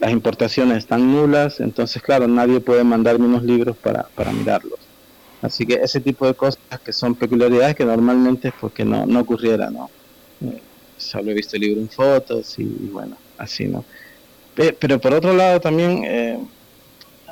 las 0.00 0.10
importaciones 0.10 0.78
están 0.78 1.10
nulas, 1.10 1.60
entonces 1.60 2.02
claro, 2.02 2.28
nadie 2.28 2.60
puede 2.60 2.84
mandarme 2.84 3.24
unos 3.24 3.42
libros 3.42 3.76
para 3.78 4.32
mirarlos. 4.32 4.85
Así 5.42 5.66
que 5.66 5.74
ese 5.74 6.00
tipo 6.00 6.26
de 6.26 6.34
cosas 6.34 6.58
que 6.84 6.92
son 6.92 7.14
peculiaridades 7.14 7.76
que 7.76 7.84
normalmente 7.84 8.52
porque 8.58 8.84
no, 8.84 9.06
no 9.06 9.20
ocurriera, 9.20 9.70
¿no? 9.70 9.90
Eh, 10.40 10.60
solo 10.96 11.30
he 11.30 11.34
visto 11.34 11.56
el 11.56 11.62
libro 11.62 11.80
en 11.80 11.88
fotos 11.88 12.58
y, 12.58 12.64
bueno, 12.64 13.16
así, 13.38 13.66
¿no? 13.66 13.84
Pero 14.54 15.00
por 15.00 15.14
otro 15.14 15.34
lado 15.34 15.60
también... 15.60 16.02
Eh, 16.04 16.38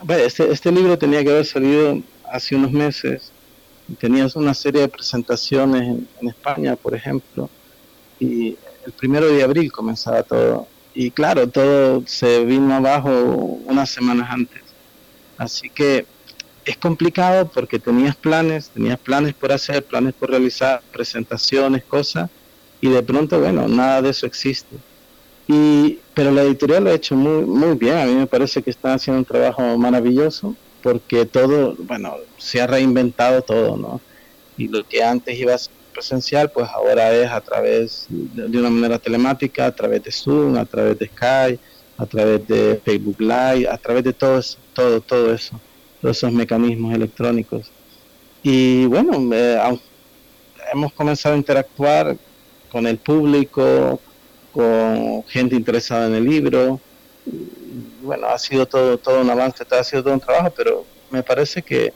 este, 0.09 0.51
este 0.53 0.71
libro 0.71 0.99
tenía 0.99 1.23
que 1.23 1.31
haber 1.31 1.47
salido 1.47 2.03
hace 2.31 2.57
unos 2.57 2.73
meses. 2.73 3.33
Tenías 3.99 4.37
una 4.37 4.55
serie 4.55 4.83
de 4.83 4.89
presentaciones 4.89 5.83
en, 6.21 6.29
España, 6.29 6.77
por 6.77 6.95
ejemplo, 6.95 7.51
y 8.19 8.57
el 8.87 8.93
primero 8.93 9.27
de 9.27 9.43
abril 9.43 9.71
comenzaba 9.71 10.23
todo. 10.23 10.67
Y 10.95 11.11
claro, 11.11 11.49
todo 11.49 12.03
se 12.07 12.45
vino 12.45 12.75
abajo 12.75 13.11
unas 13.11 13.91
semanas 13.91 14.29
antes. 14.31 14.63
Así 15.37 15.69
que 15.69 16.07
es 16.65 16.77
complicado 16.77 17.49
porque 17.49 17.79
tenías 17.79 18.17
planes, 18.17 18.71
tenías 18.71 18.99
planes 18.99 19.35
por 19.35 19.53
hacer, 19.53 19.85
planes 19.85 20.15
por 20.15 20.31
realizar, 20.31 20.83
presentaciones, 20.93 21.85
cosas, 21.85 22.31
y 22.81 22.89
de 22.89 23.03
pronto, 23.03 23.41
bueno, 23.41 23.69
nada 23.69 24.03
de 24.03 24.11
eso 24.11 24.27
existe. 24.27 24.77
Y, 25.47 25.99
pero 26.15 26.31
la 26.31 26.43
editorial 26.43 26.85
lo 26.85 26.91
ha 26.91 26.95
hecho 26.95 27.15
muy, 27.17 27.45
muy 27.45 27.77
bien, 27.77 27.99
a 27.99 28.07
mí 28.07 28.15
me 28.15 28.27
parece 28.27 28.63
que 28.63 28.71
está 28.71 28.95
haciendo 28.95 29.19
un 29.19 29.25
trabajo 29.25 29.77
maravilloso 29.77 30.57
porque 30.83 31.25
todo, 31.25 31.75
bueno, 31.79 32.17
se 32.39 32.61
ha 32.61 32.67
reinventado 32.67 33.43
todo, 33.43 33.77
¿no? 33.77 34.01
Y 34.57 34.69
lo 34.69 34.87
que 34.87 35.03
antes 35.03 35.39
iba 35.39 35.55
a 35.55 35.59
ser 35.59 35.73
presencial, 35.95 36.51
pues 36.51 36.69
ahora 36.69 37.15
es 37.15 37.31
a 37.31 37.41
través 37.41 38.07
de, 38.11 38.59
una 38.59 38.69
manera 38.69 38.99
telemática, 38.99 39.67
a 39.67 39.75
través 39.75 40.03
de 40.03 40.13
Zoom, 40.13 40.57
a 40.57 40.67
través 40.67 40.99
de 40.99 41.07
Skype, 41.07 41.61
a 41.97 42.07
través 42.07 42.47
de 42.47 42.81
Facebook 42.85 43.17
Live, 43.19 43.69
a 43.69 43.79
través 43.79 44.05
de 44.05 44.13
todo 44.13 44.39
eso, 44.39 44.59
todo, 44.75 45.01
todo 45.01 45.33
eso, 45.33 45.59
todos 46.05 46.19
esos 46.19 46.33
mecanismos 46.33 46.95
electrónicos. 46.95 47.71
Y 48.43 48.85
bueno, 48.85 49.35
eh, 49.35 49.59
hemos 50.71 50.93
comenzado 50.93 51.35
a 51.35 51.39
interactuar 51.39 52.15
con 52.71 52.87
el 52.87 52.99
público, 52.99 53.99
con 54.53 55.25
gente 55.25 55.57
interesada 55.57 56.09
en 56.09 56.15
el 56.17 56.25
libro. 56.27 56.79
bueno, 58.03 58.27
ha 58.27 58.39
sido 58.39 58.67
todo, 58.67 58.99
todo 58.99 59.23
un 59.23 59.31
avance, 59.31 59.65
ha 59.71 59.83
sido 59.83 60.03
todo 60.03 60.13
un 60.13 60.21
trabajo, 60.21 60.53
pero 60.55 60.85
me 61.11 61.23
parece 61.23 61.63
que 61.63 61.95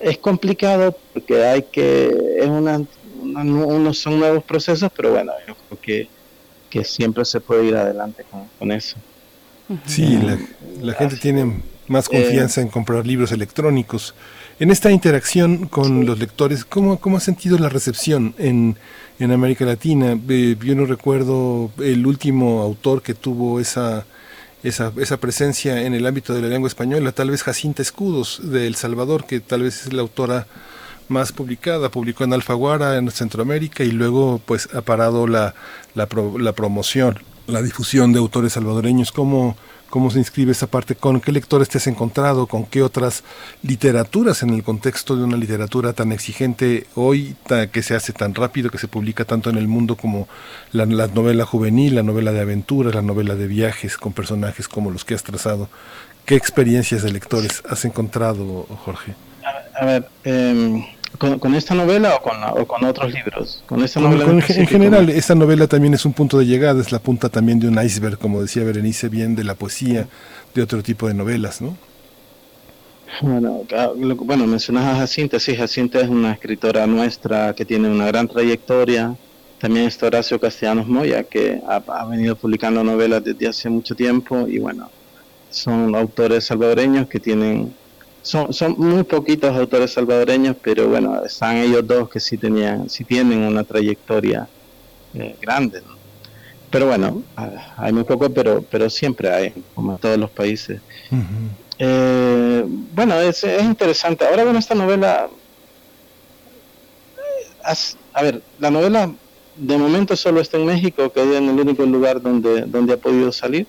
es 0.00 0.16
complicado 0.16 0.96
porque 1.12 1.44
hay 1.44 1.62
que, 1.64 2.08
es 2.38 2.48
una, 2.48 2.82
unos 3.20 3.98
son 3.98 4.18
nuevos 4.18 4.42
procesos, 4.44 4.90
pero 4.96 5.10
bueno, 5.10 5.30
yo 5.46 5.54
creo 5.54 5.80
que, 5.82 6.08
que 6.70 6.82
siempre 6.84 7.26
se 7.26 7.38
puede 7.38 7.66
ir 7.66 7.76
adelante 7.76 8.24
con, 8.58 8.72
eso. 8.72 8.96
Sí, 9.84 10.18
la, 10.22 10.38
la 10.80 10.94
gente 10.94 11.16
tiene 11.16 11.73
más 11.88 12.08
confianza 12.08 12.60
en 12.60 12.68
comprar 12.68 13.06
libros 13.06 13.32
electrónicos. 13.32 14.14
En 14.60 14.70
esta 14.70 14.90
interacción 14.90 15.66
con 15.66 16.06
los 16.06 16.18
lectores, 16.18 16.64
¿cómo, 16.64 16.98
cómo 16.98 17.16
ha 17.16 17.20
sentido 17.20 17.58
la 17.58 17.68
recepción 17.68 18.34
en, 18.38 18.76
en 19.18 19.32
América 19.32 19.64
Latina? 19.64 20.18
Eh, 20.28 20.56
yo 20.62 20.74
no 20.74 20.86
recuerdo 20.86 21.70
el 21.78 22.06
último 22.06 22.62
autor 22.62 23.02
que 23.02 23.14
tuvo 23.14 23.58
esa, 23.58 24.06
esa, 24.62 24.92
esa, 24.98 25.16
presencia 25.16 25.82
en 25.82 25.94
el 25.94 26.06
ámbito 26.06 26.32
de 26.32 26.42
la 26.42 26.48
lengua 26.48 26.68
española, 26.68 27.12
tal 27.12 27.30
vez 27.30 27.42
Jacinta 27.42 27.82
Escudos 27.82 28.40
de 28.44 28.66
El 28.66 28.76
Salvador, 28.76 29.26
que 29.26 29.40
tal 29.40 29.62
vez 29.62 29.86
es 29.86 29.92
la 29.92 30.02
autora 30.02 30.46
más 31.08 31.32
publicada, 31.32 31.90
publicó 31.90 32.24
en 32.24 32.32
Alfaguara 32.32 32.96
en 32.96 33.10
Centroamérica 33.10 33.84
y 33.84 33.90
luego 33.90 34.40
pues 34.46 34.68
ha 34.74 34.82
parado 34.82 35.26
la, 35.26 35.54
la, 35.94 36.08
la 36.38 36.52
promoción, 36.52 37.18
la 37.46 37.60
difusión 37.60 38.12
de 38.12 38.20
autores 38.20 38.54
salvadoreños. 38.54 39.12
¿Cómo, 39.12 39.56
cómo 39.94 40.10
se 40.10 40.18
inscribe 40.18 40.50
esa 40.50 40.66
parte, 40.66 40.96
con 40.96 41.20
qué 41.20 41.30
lectores 41.30 41.68
te 41.68 41.78
has 41.78 41.86
encontrado, 41.86 42.48
con 42.48 42.66
qué 42.66 42.82
otras 42.82 43.22
literaturas 43.62 44.42
en 44.42 44.50
el 44.50 44.64
contexto 44.64 45.14
de 45.14 45.22
una 45.22 45.36
literatura 45.36 45.92
tan 45.92 46.10
exigente 46.10 46.88
hoy, 46.96 47.36
que 47.70 47.80
se 47.80 47.94
hace 47.94 48.12
tan 48.12 48.34
rápido, 48.34 48.70
que 48.70 48.78
se 48.78 48.88
publica 48.88 49.24
tanto 49.24 49.50
en 49.50 49.56
el 49.56 49.68
mundo 49.68 49.94
como 49.94 50.26
la, 50.72 50.84
novela 50.84 51.46
juvenil, 51.46 51.94
la 51.94 52.02
novela 52.02 52.32
de 52.32 52.40
aventuras, 52.40 52.92
la 52.92 53.02
novela 53.02 53.36
de 53.36 53.46
viajes 53.46 53.96
con 53.96 54.12
personajes 54.12 54.66
como 54.66 54.90
los 54.90 55.04
que 55.04 55.14
has 55.14 55.22
trazado. 55.22 55.68
¿Qué 56.24 56.34
experiencias 56.34 57.04
de 57.04 57.12
lectores 57.12 57.62
has 57.70 57.84
encontrado, 57.84 58.66
Jorge? 58.84 59.14
A 59.80 59.84
ver, 59.84 60.08
em, 60.24 60.84
¿Con, 61.18 61.54
esta 61.54 61.74
novela 61.74 62.16
o 62.16 62.22
con, 62.22 62.66
con, 62.66 62.84
otros 62.84 63.12
libros? 63.12 63.62
Con 63.66 63.84
esta 63.84 64.00
novela 64.00 64.24
en, 64.24 64.66
general, 64.66 65.08
esta 65.10 65.34
novela 65.34 65.68
también 65.68 65.94
es 65.94 66.04
un 66.04 66.12
punto 66.12 66.38
de 66.38 66.46
llegada, 66.46 66.80
es 66.80 66.90
la 66.90 66.98
punta 66.98 67.28
también 67.28 67.60
de 67.60 67.68
un 67.68 67.80
iceberg, 67.80 68.18
como 68.18 68.42
decía 68.42 68.64
Berenice, 68.64 69.08
bien 69.08 69.36
de 69.36 69.44
la 69.44 69.54
poesía, 69.54 70.08
de 70.54 70.62
otro 70.62 70.82
tipo 70.82 71.06
de 71.06 71.14
novelas, 71.14 71.60
¿no? 71.60 71.76
Bueno, 73.20 73.62
bueno, 74.16 74.46
mencionas 74.46 74.86
a 74.86 74.96
Jacinta, 74.96 75.38
sí, 75.38 75.54
Jacinta 75.54 76.00
es 76.00 76.08
una 76.08 76.32
escritora 76.32 76.84
nuestra 76.86 77.54
que 77.54 77.64
tiene 77.64 77.88
una 77.88 78.06
gran 78.06 78.26
trayectoria. 78.26 79.14
También 79.60 79.86
está 79.86 80.06
Horacio 80.06 80.40
Castellanos 80.40 80.88
Moya, 80.88 81.22
que 81.22 81.60
ha, 81.68 81.76
ha 81.76 82.06
venido 82.06 82.34
publicando 82.34 82.82
novelas 82.82 83.22
desde 83.22 83.46
hace 83.46 83.70
mucho 83.70 83.94
tiempo 83.94 84.48
y 84.48 84.58
bueno, 84.58 84.90
son 85.48 85.94
autores 85.94 86.44
salvadoreños 86.44 87.06
que 87.06 87.20
tienen 87.20 87.72
son, 88.24 88.54
son 88.54 88.74
muy 88.78 89.04
poquitos 89.04 89.54
autores 89.54 89.92
salvadoreños, 89.92 90.56
pero 90.62 90.88
bueno, 90.88 91.22
están 91.24 91.58
ellos 91.58 91.86
dos 91.86 92.08
que 92.08 92.18
sí 92.18 92.38
tenían, 92.38 92.88
sí 92.88 93.04
tienen 93.04 93.40
una 93.40 93.64
trayectoria 93.64 94.48
eh, 95.12 95.36
grande. 95.40 95.82
Pero 96.70 96.86
bueno, 96.86 97.22
hay 97.76 97.92
muy 97.92 98.04
poco, 98.04 98.30
pero, 98.30 98.64
pero 98.68 98.88
siempre 98.88 99.30
hay, 99.30 99.52
como 99.74 99.92
en 99.92 99.98
todos 99.98 100.16
los 100.16 100.30
países. 100.30 100.80
Eh, 101.78 102.64
bueno, 102.66 103.20
es, 103.20 103.44
es, 103.44 103.62
interesante. 103.62 104.24
Ahora, 104.24 104.44
bueno, 104.44 104.58
esta 104.58 104.74
novela, 104.74 105.28
eh, 107.18 107.74
a 108.14 108.22
ver, 108.22 108.42
la 108.58 108.70
novela 108.70 109.12
de 109.54 109.76
momento 109.76 110.16
solo 110.16 110.40
está 110.40 110.56
en 110.56 110.64
México, 110.64 111.12
que 111.12 111.20
es 111.20 111.36
en 111.36 111.50
el 111.50 111.60
único 111.60 111.84
lugar 111.84 112.22
donde, 112.22 112.62
donde 112.62 112.94
ha 112.94 112.96
podido 112.96 113.30
salir. 113.30 113.66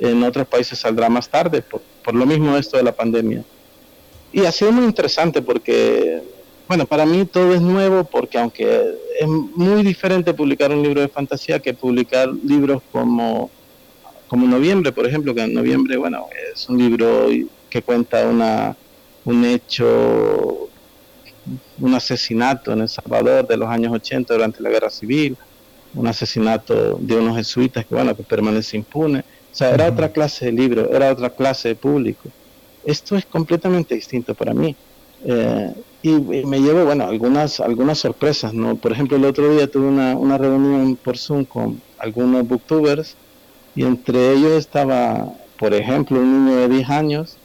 En 0.00 0.20
otros 0.24 0.48
países 0.48 0.80
saldrá 0.80 1.08
más 1.08 1.28
tarde, 1.28 1.62
por, 1.62 1.80
por 2.04 2.14
lo 2.14 2.26
mismo 2.26 2.56
esto 2.56 2.76
de 2.76 2.82
la 2.82 2.92
pandemia. 2.92 3.44
Y 4.34 4.44
ha 4.46 4.50
sido 4.50 4.72
muy 4.72 4.84
interesante 4.84 5.42
porque, 5.42 6.20
bueno, 6.66 6.86
para 6.86 7.06
mí 7.06 7.24
todo 7.24 7.54
es 7.54 7.60
nuevo 7.60 8.02
porque 8.02 8.36
aunque 8.36 8.66
es 9.20 9.28
muy 9.28 9.84
diferente 9.84 10.34
publicar 10.34 10.72
un 10.72 10.82
libro 10.82 11.00
de 11.00 11.06
fantasía 11.06 11.60
que 11.60 11.72
publicar 11.72 12.30
libros 12.42 12.82
como, 12.90 13.48
como 14.26 14.48
Noviembre, 14.48 14.90
por 14.90 15.06
ejemplo, 15.06 15.32
que 15.36 15.42
en 15.42 15.54
Noviembre, 15.54 15.96
bueno, 15.98 16.26
es 16.52 16.68
un 16.68 16.78
libro 16.78 17.28
que 17.70 17.82
cuenta 17.82 18.26
una, 18.26 18.76
un 19.24 19.44
hecho, 19.44 20.68
un 21.78 21.94
asesinato 21.94 22.72
en 22.72 22.80
El 22.80 22.88
Salvador 22.88 23.46
de 23.46 23.56
los 23.56 23.68
años 23.68 23.92
80 23.92 24.34
durante 24.34 24.60
la 24.64 24.70
Guerra 24.70 24.90
Civil, 24.90 25.36
un 25.94 26.08
asesinato 26.08 26.98
de 27.00 27.14
unos 27.14 27.36
jesuitas 27.36 27.86
que, 27.86 27.94
bueno, 27.94 28.16
que 28.16 28.24
permanece 28.24 28.76
impune. 28.78 29.20
O 29.20 29.54
sea, 29.54 29.72
era 29.72 29.86
otra 29.86 30.10
clase 30.10 30.46
de 30.46 30.52
libro, 30.54 30.92
era 30.92 31.12
otra 31.12 31.30
clase 31.30 31.68
de 31.68 31.76
público 31.76 32.30
esto 32.86 33.16
es 33.16 33.26
completamente 33.26 33.94
distinto 33.94 34.34
para 34.34 34.54
mí. 34.54 34.74
Eh, 35.24 35.72
y, 36.02 36.10
me 36.10 36.60
llevo, 36.60 36.84
bueno, 36.84 37.04
algunas, 37.04 37.60
algunas 37.60 37.98
sorpresas, 37.98 38.52
¿no? 38.52 38.76
Por 38.76 38.92
ejemplo, 38.92 39.16
el 39.16 39.24
otro 39.24 39.50
día 39.54 39.70
tuve 39.70 39.86
una, 39.86 40.16
una 40.16 40.36
reunión 40.36 40.96
por 40.96 41.16
Zoom 41.16 41.44
con 41.44 41.80
algunos 41.98 42.46
booktubers 42.46 43.16
y 43.74 43.84
entre 43.84 44.32
ellos 44.32 44.52
estaba, 44.52 45.32
por 45.58 45.72
ejemplo, 45.72 46.18
un 46.20 46.46
niño 46.46 46.56
de 46.58 46.68
10 46.68 46.90
años 46.90 47.38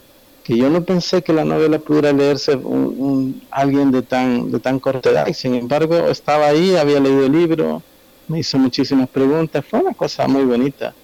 que 0.44 0.56
yo 0.56 0.70
no 0.70 0.82
pensé 0.82 1.22
que 1.22 1.32
la 1.32 1.44
novela 1.44 1.78
pudiera 1.78 2.12
leerse 2.12 2.56
un, 2.56 3.42
alguien 3.50 3.90
de 3.92 4.02
tan, 4.02 4.50
de 4.50 4.58
tan 4.58 4.80
corta 4.80 5.10
edad. 5.10 5.26
Y 5.26 5.34
sin 5.34 5.54
embargo, 5.54 5.94
estaba 6.08 6.48
ahí, 6.48 6.76
había 6.76 7.00
leído 7.00 7.26
el 7.26 7.32
libro, 7.32 7.82
me 8.28 8.40
hizo 8.40 8.58
muchísimas 8.58 9.08
preguntas, 9.08 9.64
fue 9.64 9.80
una 9.80 9.94
cosa 9.94 10.26
muy 10.26 10.44
bonita. 10.44 10.94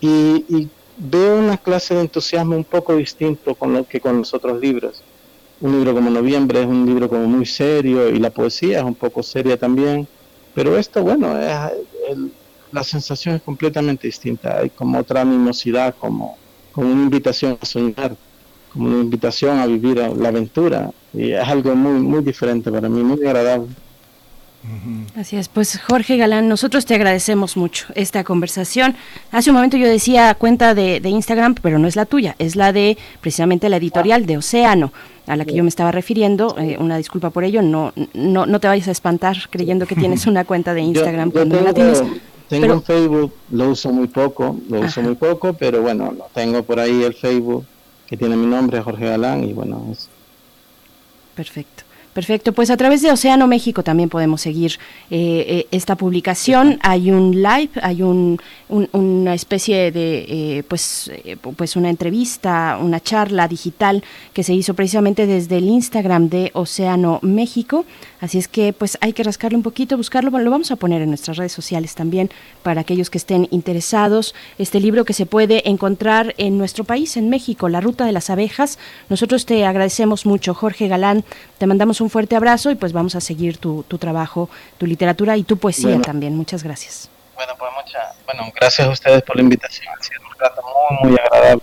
Y, 0.00 0.68
veo 1.00 1.38
una 1.38 1.56
clase 1.56 1.94
de 1.94 2.02
entusiasmo 2.02 2.54
un 2.56 2.64
poco 2.64 2.94
distinto 2.96 3.54
con 3.54 3.72
lo 3.72 3.86
que 3.86 4.00
con 4.00 4.18
los 4.18 4.34
otros 4.34 4.60
libros. 4.60 5.02
Un 5.60 5.72
libro 5.72 5.94
como 5.94 6.10
Noviembre 6.10 6.60
es 6.60 6.66
un 6.66 6.86
libro 6.86 7.08
como 7.08 7.26
muy 7.26 7.46
serio 7.46 8.08
y 8.08 8.18
la 8.18 8.30
poesía 8.30 8.78
es 8.78 8.84
un 8.84 8.94
poco 8.94 9.22
seria 9.22 9.56
también. 9.56 10.06
Pero 10.54 10.76
esto, 10.76 11.02
bueno, 11.02 11.34
la 12.72 12.84
sensación 12.84 13.36
es 13.36 13.42
completamente 13.42 14.06
distinta. 14.06 14.58
Hay 14.58 14.70
como 14.70 14.98
otra 14.98 15.22
animosidad, 15.22 15.94
como, 15.98 16.36
como 16.72 16.92
una 16.92 17.02
invitación 17.02 17.58
a 17.60 17.66
soñar 17.66 18.16
como 18.72 18.86
una 18.86 19.00
invitación 19.00 19.58
a 19.58 19.66
vivir 19.66 19.96
la 19.96 20.28
aventura 20.28 20.90
y 21.12 21.32
es 21.32 21.48
algo 21.48 21.74
muy 21.74 22.00
muy 22.00 22.22
diferente 22.22 22.70
para 22.70 22.88
mí, 22.88 23.02
muy 23.02 23.24
agradable. 23.26 23.68
Así 25.16 25.36
es, 25.36 25.48
pues 25.48 25.80
Jorge 25.80 26.18
Galán, 26.18 26.48
nosotros 26.48 26.84
te 26.84 26.94
agradecemos 26.94 27.56
mucho 27.56 27.86
esta 27.94 28.24
conversación. 28.24 28.94
Hace 29.32 29.50
un 29.50 29.56
momento 29.56 29.78
yo 29.78 29.88
decía 29.88 30.34
cuenta 30.34 30.74
de, 30.74 31.00
Instagram, 31.02 31.54
pero 31.54 31.78
no 31.78 31.88
es 31.88 31.96
la 31.96 32.04
tuya, 32.04 32.36
es 32.38 32.56
la 32.56 32.72
de 32.72 32.98
precisamente 33.20 33.68
la 33.70 33.78
editorial 33.78 34.26
de 34.26 34.36
Océano, 34.36 34.92
a 35.26 35.36
la 35.36 35.46
que 35.46 35.54
yo 35.54 35.62
me 35.62 35.70
estaba 35.70 35.92
refiriendo. 35.92 36.56
Eh, 36.58 36.76
una 36.78 36.98
disculpa 36.98 37.30
por 37.30 37.44
ello, 37.44 37.62
no, 37.62 37.92
no, 38.12 38.44
no 38.44 38.60
te 38.60 38.68
vayas 38.68 38.88
a 38.88 38.92
espantar 38.92 39.36
creyendo 39.48 39.86
que 39.86 39.96
tienes 39.96 40.26
una 40.26 40.44
cuenta 40.44 40.74
de 40.74 40.80
Instagram 40.82 41.30
cuando 41.30 41.56
tengo, 41.56 41.66
la 41.66 41.74
tienes. 41.74 42.02
Tengo 42.48 42.74
un 42.74 42.82
Facebook, 42.82 43.32
lo 43.50 43.70
uso 43.70 43.92
muy 43.92 44.08
poco, 44.08 44.58
lo 44.68 44.80
uso 44.80 45.00
muy 45.00 45.14
poco, 45.14 45.54
pero 45.54 45.80
bueno, 45.80 46.12
tengo 46.34 46.62
por 46.64 46.80
ahí 46.80 47.02
el 47.02 47.14
Facebook 47.14 47.64
que 48.06 48.16
tiene 48.16 48.36
mi 48.36 48.46
nombre, 48.46 48.80
Jorge 48.82 49.06
Galán, 49.06 49.44
y 49.44 49.52
bueno, 49.52 49.86
es... 49.92 50.08
Perfecto. 51.36 51.84
Perfecto, 52.12 52.52
pues 52.52 52.70
a 52.70 52.76
través 52.76 53.02
de 53.02 53.12
Océano 53.12 53.46
México 53.46 53.84
también 53.84 54.08
podemos 54.08 54.40
seguir 54.40 54.78
eh, 55.12 55.44
eh, 55.48 55.66
esta 55.70 55.94
publicación. 55.94 56.80
Hay 56.82 57.12
un 57.12 57.40
live, 57.40 57.70
hay 57.82 58.02
un, 58.02 58.40
una 58.68 59.34
especie 59.34 59.92
de, 59.92 60.26
eh, 60.28 60.62
pues, 60.66 61.12
pues 61.56 61.76
una 61.76 61.88
entrevista, 61.88 62.78
una 62.82 62.98
charla 62.98 63.46
digital 63.46 64.02
que 64.32 64.42
se 64.42 64.54
hizo 64.54 64.74
precisamente 64.74 65.26
desde 65.26 65.58
el 65.58 65.68
Instagram 65.68 66.28
de 66.28 66.50
Océano 66.52 67.20
México. 67.22 67.84
Así 68.20 68.38
es 68.38 68.48
que 68.48 68.72
pues 68.72 68.98
hay 69.00 69.12
que 69.12 69.22
rascarle 69.22 69.56
un 69.56 69.62
poquito, 69.62 69.96
buscarlo. 69.96 70.36
lo 70.36 70.50
vamos 70.50 70.72
a 70.72 70.76
poner 70.76 71.02
en 71.02 71.08
nuestras 71.08 71.36
redes 71.36 71.52
sociales 71.52 71.94
también 71.94 72.28
para 72.64 72.80
aquellos 72.80 73.08
que 73.08 73.18
estén 73.18 73.46
interesados. 73.52 74.34
Este 74.58 74.80
libro 74.80 75.04
que 75.04 75.12
se 75.12 75.26
puede 75.26 75.68
encontrar 75.68 76.34
en 76.38 76.58
nuestro 76.58 76.82
país, 76.82 77.16
en 77.16 77.30
México, 77.30 77.68
La 77.68 77.80
Ruta 77.80 78.04
de 78.04 78.12
las 78.12 78.30
Abejas. 78.30 78.78
Nosotros 79.08 79.46
te 79.46 79.64
agradecemos 79.64 80.26
mucho, 80.26 80.54
Jorge 80.54 80.88
Galán. 80.88 81.24
Te 81.58 81.66
mandamos 81.66 81.99
un 82.00 82.10
fuerte 82.10 82.36
abrazo 82.36 82.70
y 82.70 82.74
pues 82.74 82.92
vamos 82.92 83.14
a 83.14 83.20
seguir 83.20 83.58
tu, 83.58 83.84
tu 83.84 83.98
trabajo, 83.98 84.48
tu 84.78 84.86
literatura 84.86 85.36
y 85.36 85.42
tu 85.42 85.56
poesía 85.56 86.00
también. 86.00 86.36
Muchas 86.36 86.62
gracias. 86.62 87.08
Bueno, 87.34 87.54
pues 87.58 87.70
muchas, 87.74 88.16
bueno, 88.26 88.52
gracias 88.54 88.86
a 88.86 88.90
ustedes 88.90 89.22
por 89.22 89.36
la 89.36 89.42
invitación. 89.42 89.86
Ha 89.98 90.02
sido 90.02 90.20
un 90.20 90.38
rato 90.38 90.62
muy, 91.00 91.10
muy 91.10 91.18
agradable. 91.18 91.62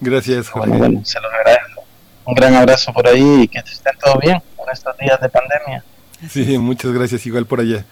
Gracias, 0.00 0.48
Jorge. 0.48 0.68
Bueno, 0.68 0.84
bueno, 0.84 1.04
se 1.04 1.20
los 1.20 1.32
agradezco. 1.32 1.84
Un 2.24 2.34
gran 2.34 2.54
abrazo 2.54 2.92
por 2.92 3.06
ahí 3.08 3.42
y 3.42 3.48
que 3.48 3.58
estén 3.58 3.96
todos 3.98 4.18
bien 4.20 4.36
en 4.36 4.72
estos 4.72 4.96
días 4.98 5.20
de 5.20 5.28
pandemia. 5.28 5.84
Sí, 6.30 6.56
muchas 6.58 6.92
gracias, 6.92 7.26
igual 7.26 7.46
por 7.46 7.60
allá. 7.60 7.84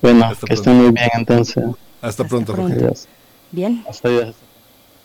Bueno, 0.00 0.32
que 0.46 0.54
estén 0.54 0.74
muy 0.74 0.92
bien 0.92 1.10
entonces. 1.14 1.64
Hasta, 2.00 2.24
pronto, 2.24 2.54
Bien. 3.50 3.84
Hasta 3.88 4.08
luego. 4.08 4.32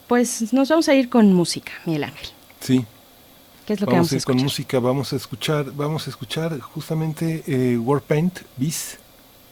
Pues 0.07 0.53
nos 0.53 0.69
vamos 0.69 0.87
a 0.87 0.93
ir 0.93 1.09
con 1.09 1.33
música, 1.33 1.71
Miguel 1.85 2.03
Ángel. 2.03 2.29
Sí. 2.59 2.85
¿Qué 3.65 3.73
es 3.73 3.81
lo 3.81 3.87
vamos 3.87 3.87
que 3.87 3.95
vamos 3.95 4.11
a, 4.11 4.15
ir 4.15 4.23
con 4.23 4.37
música, 4.37 4.79
vamos 4.79 5.13
a 5.13 5.15
escuchar, 5.15 5.71
vamos 5.73 6.07
a 6.07 6.09
escuchar 6.09 6.59
justamente 6.59 7.43
eh, 7.47 7.77
Warpaint, 7.77 8.39
Bis 8.57 8.97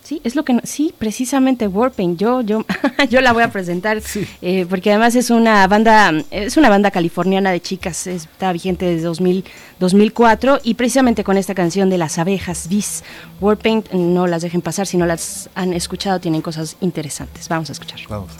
Sí, 0.03 0.20
es 0.24 0.36
lo 0.36 0.43
que 0.43 0.59
sí, 0.64 0.93
precisamente 0.97 1.68
Warpaint. 1.68 2.20
Yo, 2.20 2.41
yo, 2.41 2.66
yo 3.09 3.22
la 3.22 3.34
voy 3.34 3.43
a 3.43 3.51
presentar 3.51 4.01
eh, 4.41 4.66
porque 4.70 4.89
además 4.89 5.16
es 5.16 5.30
una 5.30 5.66
banda, 5.68 6.12
es 6.32 6.57
una 6.57 6.70
banda 6.70 6.91
californiana 6.91 7.51
de 7.51 7.62
chicas, 7.62 8.07
está 8.07 8.51
vigente 8.51 8.86
desde 8.86 9.05
2000, 9.05 9.45
2004 9.80 10.59
y 10.64 10.74
precisamente 10.74 11.24
con 11.24 11.38
esta 11.38 11.53
canción 11.55 11.89
de 11.89 11.97
las 11.97 12.18
abejas 12.18 12.68
bis. 12.68 13.03
Warpaint, 13.39 13.91
no 13.91 14.28
las 14.28 14.41
dejen 14.41 14.62
pasar 14.62 14.88
si 14.88 14.97
no 14.97 15.05
las 15.05 15.49
han 15.55 15.74
escuchado, 15.74 16.20
tienen 16.20 16.41
cosas 16.41 16.78
interesantes. 16.82 17.47
Vamos 17.47 17.70
a 17.70 17.74
escuchar. 17.74 17.99
Vamos. 18.09 18.32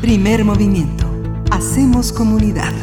Primer 0.00 0.44
movimiento. 0.44 1.06
Hacemos 1.50 2.12
comunidad. 2.12 2.74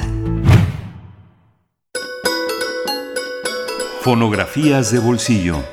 Fonografías 4.01 4.91
de 4.91 4.97
bolsillo. 4.97 5.63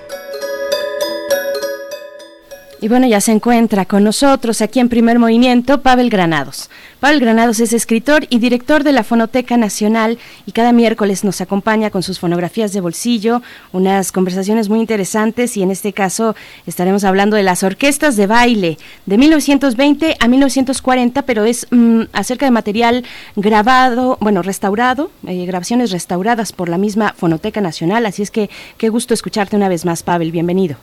Y 2.83 2.89
bueno, 2.89 3.07
ya 3.07 3.21
se 3.21 3.33
encuentra 3.33 3.85
con 3.85 4.05
nosotros 4.05 4.63
aquí 4.63 4.81
en 4.81 4.89
Primer 4.89 5.19
Movimiento 5.19 5.83
Pavel 5.83 6.09
Granados. 6.09 6.71
Pavel 6.99 7.21
Granados 7.21 7.61
es 7.61 7.75
escritor 7.75 8.27
y 8.31 8.39
director 8.39 8.85
de 8.85 8.93
la 8.93 9.05
Fonoteca 9.05 9.59
Nacional 9.59 10.19
y 10.47 10.53
cada 10.53 10.73
miércoles 10.73 11.23
nos 11.23 11.43
acompaña 11.43 11.91
con 11.91 12.03
sus 12.03 12.19
fonografías 12.19 12.73
de 12.73 12.81
bolsillo, 12.81 13.43
unas 13.73 14.13
conversaciones 14.13 14.71
muy 14.71 14.81
interesantes 14.81 15.59
y 15.59 15.63
en 15.63 15.71
este 15.71 15.93
caso 15.93 16.35
estaremos 16.67 17.05
hablando 17.05 17.37
de 17.37 17.43
las 17.43 17.63
orquestas 17.65 18.17
de 18.17 18.27
baile 18.27 18.79
de 19.05 19.19
1920 19.19 20.17
a 20.19 20.27
1940, 20.27 21.21
pero 21.23 21.45
es 21.45 21.67
mm, 21.71 22.05
acerca 22.15 22.47
de 22.47 22.51
material 22.51 23.05
grabado, 23.37 24.17
bueno, 24.23 24.41
restaurado, 24.41 25.11
eh, 25.27 25.45
grabaciones 25.45 25.91
restauradas 25.91 26.53
por 26.53 26.71
la 26.71 26.79
misma 26.79 27.13
Fonoteca 27.15 27.61
Nacional, 27.61 28.07
así 28.07 28.23
es 28.23 28.31
que 28.31 28.49
qué 28.79 28.89
gusto 28.89 29.13
escucharte 29.13 29.55
una 29.55 29.69
vez 29.69 29.85
más, 29.85 30.03
Pavel, 30.03 30.33
bienvenido. 30.33 30.79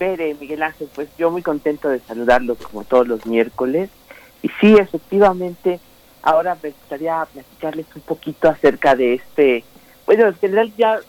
Miguel 0.00 0.62
Ángel, 0.62 0.88
pues 0.94 1.08
yo 1.18 1.30
muy 1.30 1.42
contento 1.42 1.90
de 1.90 2.00
saludarlos 2.00 2.56
como 2.58 2.84
todos 2.84 3.06
los 3.06 3.26
miércoles. 3.26 3.90
Y 4.42 4.48
sí, 4.60 4.74
efectivamente, 4.78 5.78
ahora 6.22 6.56
me 6.62 6.70
gustaría 6.70 7.26
platicarles 7.30 7.84
un 7.94 8.00
poquito 8.02 8.48
acerca 8.48 8.94
de 8.94 9.14
este, 9.14 9.62
bueno, 10.06 10.26
en 10.26 10.34
general 10.36 10.72
ya 10.78 11.00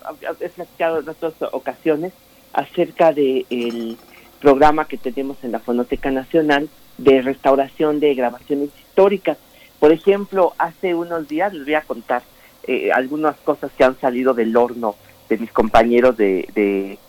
he 0.41 0.49
platicado 0.49 0.99
en 0.99 1.07
otras 1.07 1.33
ocasiones 1.53 2.11
acerca 2.51 3.13
del 3.13 3.45
el 3.49 3.97
programa 4.41 4.85
que 4.85 4.97
tenemos 4.97 5.37
en 5.43 5.53
la 5.53 5.59
Fonoteca 5.59 6.11
Nacional 6.11 6.67
de 6.97 7.21
restauración 7.21 8.01
de 8.01 8.13
grabaciones 8.13 8.71
históricas. 8.77 9.37
Por 9.79 9.93
ejemplo, 9.93 10.53
hace 10.57 10.95
unos 10.95 11.29
días 11.29 11.53
les 11.53 11.63
voy 11.63 11.75
a 11.75 11.81
contar 11.81 12.23
eh, 12.67 12.91
algunas 12.91 13.37
cosas 13.37 13.71
que 13.77 13.85
han 13.85 13.97
salido 14.01 14.33
del 14.33 14.57
horno 14.57 14.95
de 15.29 15.37
mis 15.37 15.51
compañeros 15.51 16.17
de 16.17 16.49
de, 16.53 16.99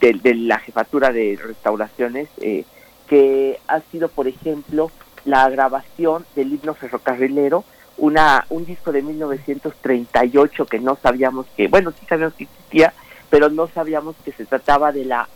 la 0.00 0.58
jefatura 0.58 1.12
de 1.12 1.38
restauraciones, 1.42 2.28
eh, 2.40 2.64
que 3.08 3.58
ha 3.68 3.80
sido, 3.80 4.08
por 4.08 4.28
ejemplo, 4.28 4.90
la 5.24 5.48
grabación 5.48 6.24
del 6.36 6.52
himno 6.52 6.74
ferrocarrilero, 6.74 7.64
una, 7.96 8.46
un 8.50 8.64
disco 8.64 8.92
de 8.92 9.02
1938 9.02 10.66
que 10.66 10.78
no 10.78 10.96
sabíamos 10.96 11.46
que, 11.56 11.68
bueno, 11.68 11.92
sí 11.92 12.06
sabíamos 12.06 12.34
que 12.34 12.44
existía, 12.44 12.92
pero 13.30 13.48
no 13.48 13.66
sabíamos 13.68 14.16
que 14.24 14.32
se 14.32 14.44
trataba 14.44 14.92
de 14.92 15.04
la 15.04 15.28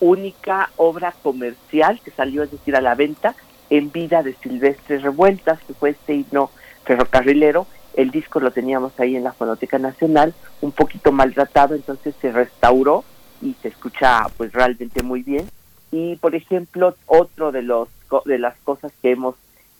única 0.00 0.70
obra 0.76 1.12
comercial 1.22 2.00
que 2.02 2.10
salió, 2.10 2.42
es 2.42 2.50
decir, 2.50 2.76
a 2.76 2.80
la 2.80 2.94
venta 2.94 3.34
en 3.70 3.92
vida 3.92 4.22
de 4.22 4.34
Silvestre 4.34 4.98
Revueltas, 4.98 5.60
que 5.66 5.74
fue 5.74 5.90
este 5.90 6.14
himno 6.14 6.50
ferrocarrilero. 6.84 7.66
El 7.94 8.10
disco 8.10 8.40
lo 8.40 8.52
teníamos 8.52 8.98
ahí 8.98 9.16
en 9.16 9.24
la 9.24 9.32
Fonoteca 9.32 9.78
Nacional, 9.78 10.34
un 10.60 10.72
poquito 10.72 11.12
maltratado, 11.12 11.74
entonces 11.74 12.14
se 12.20 12.32
restauró 12.32 13.04
y 13.40 13.54
se 13.62 13.68
escucha 13.68 14.26
pues 14.36 14.52
realmente 14.52 15.02
muy 15.02 15.22
bien. 15.22 15.48
Y 15.90 16.16
por 16.16 16.34
ejemplo, 16.34 16.96
otro 17.06 17.52
de 17.52 17.62
los 17.62 17.88
de 18.24 18.38
las 18.38 18.56
cosas 18.58 18.92
que 19.02 19.12
hemos 19.12 19.34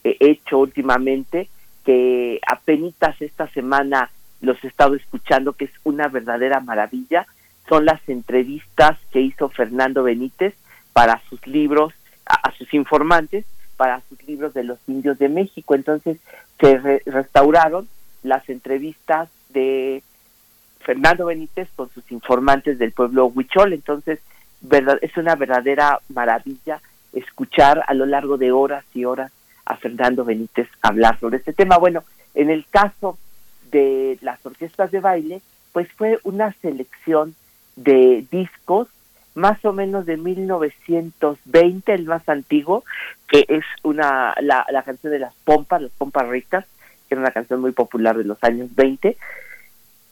eh, 0.05 0.17
hecho 0.21 0.59
últimamente, 0.59 1.49
que 1.85 2.41
apenas 2.47 2.95
esta 3.21 3.49
semana 3.49 4.11
los 4.41 4.63
he 4.63 4.69
estado 4.69 4.95
escuchando, 4.95 5.55
que 5.55 5.65
es 5.65 5.73
una 5.85 6.09
verdadera 6.09 6.61
maravilla, 6.61 7.27
son 7.69 7.85
las 7.85 8.07
entrevistas 8.09 8.99
que 9.11 9.21
hizo 9.21 9.49
Fernando 9.49 10.03
Benítez 10.03 10.55
para 10.93 11.21
sus 11.29 11.47
libros, 11.47 11.93
a, 12.27 12.51
sus 12.53 12.73
informantes, 12.75 13.45
para 13.77 14.01
sus 14.09 14.23
libros 14.27 14.55
de 14.55 14.65
los 14.65 14.79
indios 14.87 15.19
de 15.19 15.29
México. 15.29 15.75
Entonces 15.75 16.19
se 16.61 17.03
restauraron 17.07 17.89
las 18.23 18.49
entrevistas 18.49 19.29
de 19.51 20.03
Fernando 20.89 21.27
Benítez 21.27 21.69
con 21.77 21.91
sus 21.91 22.11
informantes 22.11 22.79
del 22.79 22.93
pueblo 22.93 23.27
Huichol. 23.27 23.75
Entonces, 23.75 24.21
es 25.03 25.17
una 25.19 25.37
verdadera 25.37 26.01
maravilla 26.09 26.81
escuchar 27.13 27.85
a 27.87 27.93
lo 27.93 28.07
largo 28.07 28.39
de 28.39 28.53
horas 28.53 28.87
y 28.95 29.05
horas 29.05 29.31
a 29.67 29.77
Fernando 29.77 30.25
Benítez 30.25 30.67
hablar 30.81 31.21
sobre 31.21 31.37
este 31.37 31.53
tema. 31.53 31.77
Bueno, 31.77 32.05
en 32.35 32.49
el 32.49 32.65
caso 32.71 33.19
de 33.71 34.17
las 34.23 34.45
orquestas 34.47 34.91
de 34.91 35.01
baile, 35.01 35.43
pues 35.73 35.93
fue 35.93 36.21
una 36.23 36.55
selección 36.63 37.35
de 37.77 38.25
discos 38.31 38.89
más 39.35 39.63
o 39.67 39.75
menos 39.75 40.07
de 40.07 40.17
1920, 40.17 41.93
el 41.93 42.07
más 42.07 42.27
antiguo, 42.31 42.83
que 43.29 43.45
es 43.47 43.65
una 43.83 44.35
la, 44.41 44.65
la 44.71 44.83
canción 44.85 45.13
de 45.13 45.19
las 45.19 45.35
pompas, 45.45 45.83
las 45.83 45.93
pompas 45.93 46.27
ricas, 46.29 46.65
que 47.07 47.15
era 47.15 47.21
una 47.21 47.31
canción 47.31 47.61
muy 47.61 47.73
popular 47.73 48.17
de 48.17 48.25
los 48.25 48.43
años 48.43 48.75
20, 48.75 49.19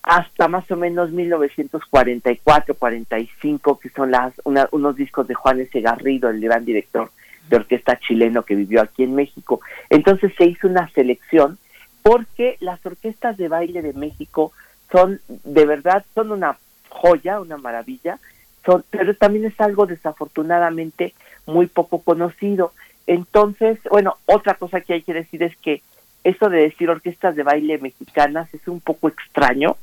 hasta 0.07 0.49
más 0.49 0.71
o 0.71 0.77
menos 0.77 1.11
1944-45, 1.11 3.79
que 3.81 3.91
son 3.91 4.13
las 4.13 4.33
unos 4.71 4.97
discos 4.97 5.27
de 5.27 5.35
Juan 5.35 5.61
S. 5.61 5.79
Garrido, 5.81 6.31
el 6.31 6.41
gran 6.41 6.65
director 6.65 7.11
de 7.51 7.57
orquesta 7.57 7.99
chileno 7.99 8.45
que 8.45 8.55
vivió 8.55 8.81
aquí 8.81 9.03
en 9.03 9.17
México. 9.17 9.61
Entonces 9.91 10.33
se 10.39 10.47
hizo 10.47 10.69
una 10.69 10.89
selección 10.91 11.59
porque 12.03 12.57
las 12.61 12.87
orquestas 12.87 13.37
de 13.37 13.49
baile 13.49 13.83
de 13.83 13.95
México 13.95 14.53
son, 14.93 15.21
de 15.27 15.67
verdad, 15.67 16.05
son 16.15 16.31
una 16.31 16.57
joya, 16.89 17.41
una 17.41 17.57
maravilla, 17.57 18.21
son, 18.65 18.85
pero 18.91 19.17
también 19.17 19.47
es 19.47 19.61
algo 19.61 19.87
desafortunadamente 19.87 21.15
muy 21.47 21.67
poco 21.67 22.01
conocido. 22.01 22.73
Entonces, 23.09 23.81
bueno, 23.91 24.19
otra 24.27 24.55
cosa 24.55 24.83
que 24.83 24.93
hay 24.95 25.03
que 25.03 25.15
decir 25.15 25.43
es 25.43 25.57
que 25.57 25.83
eso 26.27 26.49
de 26.49 26.59
decir 26.59 26.91
orquestas 26.91 27.37
de 27.37 27.45
baile 27.45 27.79
mexicanas 27.79 28.53
es 28.53 28.67
un 28.67 28.81
poco 28.81 29.09
extraño 29.09 29.77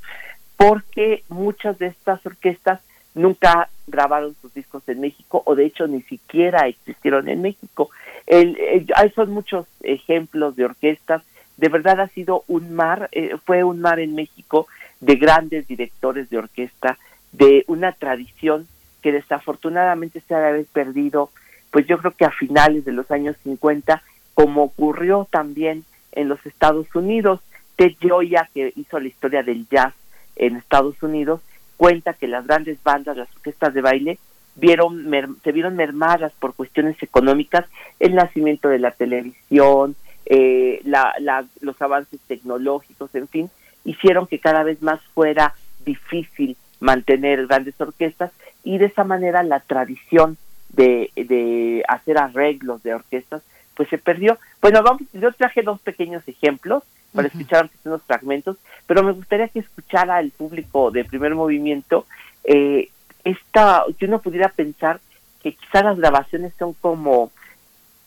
porque 0.58 1.24
muchas 1.30 1.80
de 1.80 1.88
estas 1.88 2.26
orquestas 2.26 2.82
nunca 3.16 3.70
grabaron 3.88 4.36
sus 4.42 4.54
discos 4.54 4.84
en 4.88 5.00
México 5.00 5.42
o 5.46 5.56
de 5.56 5.66
hecho 5.66 5.88
ni 5.88 6.02
siquiera 6.02 6.68
existieron 6.68 7.30
en 7.30 7.42
México. 7.42 7.92
El, 8.28 8.58
hay 8.96 9.10
son 9.12 9.32
muchos 9.32 9.68
ejemplos 9.84 10.58
de 10.58 10.66
orquestas. 10.66 11.24
De 11.56 11.70
verdad 11.70 12.02
ha 12.02 12.10
sido 12.10 12.44
un 12.48 12.74
mar, 12.74 13.08
eh, 13.14 13.38
fue 13.46 13.64
un 13.64 13.80
mar 13.80 14.02
en 14.02 14.14
México 14.14 14.68
de 15.00 15.16
grandes 15.16 15.66
directores 15.68 16.30
de 16.30 16.40
orquesta, 16.40 16.98
de 17.32 17.64
una 17.68 17.94
tradición 17.94 18.68
que 19.02 19.14
desafortunadamente 19.14 20.22
se 20.28 20.36
ha 20.36 20.46
haber 20.46 20.66
perdido, 20.66 21.30
pues 21.72 21.88
yo 21.88 21.98
creo 22.00 22.12
que 22.12 22.26
a 22.26 22.32
finales 22.32 22.84
de 22.84 22.92
los 22.92 23.10
años 23.12 23.38
50, 23.44 24.02
como 24.34 24.64
ocurrió 24.64 25.26
también 25.32 25.86
en 26.14 26.30
los 26.30 26.46
Estados 26.46 26.88
Unidos. 26.96 27.42
Ted 27.76 27.94
Gioia, 28.00 28.50
que 28.54 28.74
hizo 28.76 29.00
la 29.00 29.08
historia 29.08 29.44
del 29.44 29.68
jazz 29.70 29.94
en 30.36 30.56
Estados 30.56 31.02
Unidos, 31.02 31.42
cuenta 31.78 32.14
que 32.14 32.28
las 32.28 32.46
grandes 32.46 32.82
bandas, 32.84 33.18
las 33.18 33.30
orquestas 33.36 33.74
de 33.74 33.82
baile, 33.82 34.20
vieron 34.56 35.10
se 35.44 35.52
vieron 35.52 35.76
mermadas 35.76 36.32
por 36.40 36.54
cuestiones 36.54 37.02
económicas, 37.02 37.66
el 38.00 38.16
nacimiento 38.16 38.70
de 38.70 38.80
la 38.80 38.92
televisión, 38.92 39.96
eh, 40.26 40.82
la, 40.84 41.46
los 41.62 41.82
avances 41.82 42.20
tecnológicos, 42.28 43.14
en 43.16 43.28
fin, 43.28 43.50
hicieron 43.84 44.28
que 44.28 44.40
cada 44.40 44.64
vez 44.64 44.82
más 44.82 45.02
fuera 45.14 45.56
difícil 45.86 46.56
mantener 46.80 47.48
grandes 47.48 47.80
orquestas 47.80 48.32
y 48.64 48.78
de 48.78 48.86
esa 48.86 49.04
manera 49.04 49.44
la 49.44 49.60
tradición 49.60 50.38
de, 50.70 51.12
de 51.16 51.84
hacer 51.88 52.18
arreglos 52.18 52.84
de 52.84 52.94
orquestas 52.94 53.42
pues 53.76 53.90
se 53.90 53.98
perdió. 53.98 54.38
Bueno, 54.62 54.84
vamos, 54.84 55.04
yo 55.14 55.32
traje 55.34 55.62
dos 55.62 55.80
pequeños 55.82 56.24
ejemplos 56.28 56.84
para 57.14 57.28
escuchar 57.28 57.70
unos 57.86 58.02
fragmentos, 58.04 58.58
pero 58.88 59.04
me 59.04 59.12
gustaría 59.12 59.48
que 59.48 59.60
escuchara 59.60 60.20
el 60.20 60.32
público 60.32 60.92
de 60.92 61.06
primer 61.06 61.36
movimiento 61.36 62.06
eh, 62.44 62.90
esta, 63.24 63.84
que 63.98 64.06
uno 64.06 64.20
pudiera 64.20 64.50
pensar 64.50 65.00
que 65.42 65.54
quizás 65.54 65.84
las 65.84 65.98
grabaciones 65.98 66.54
son 66.58 66.74
como 66.74 67.32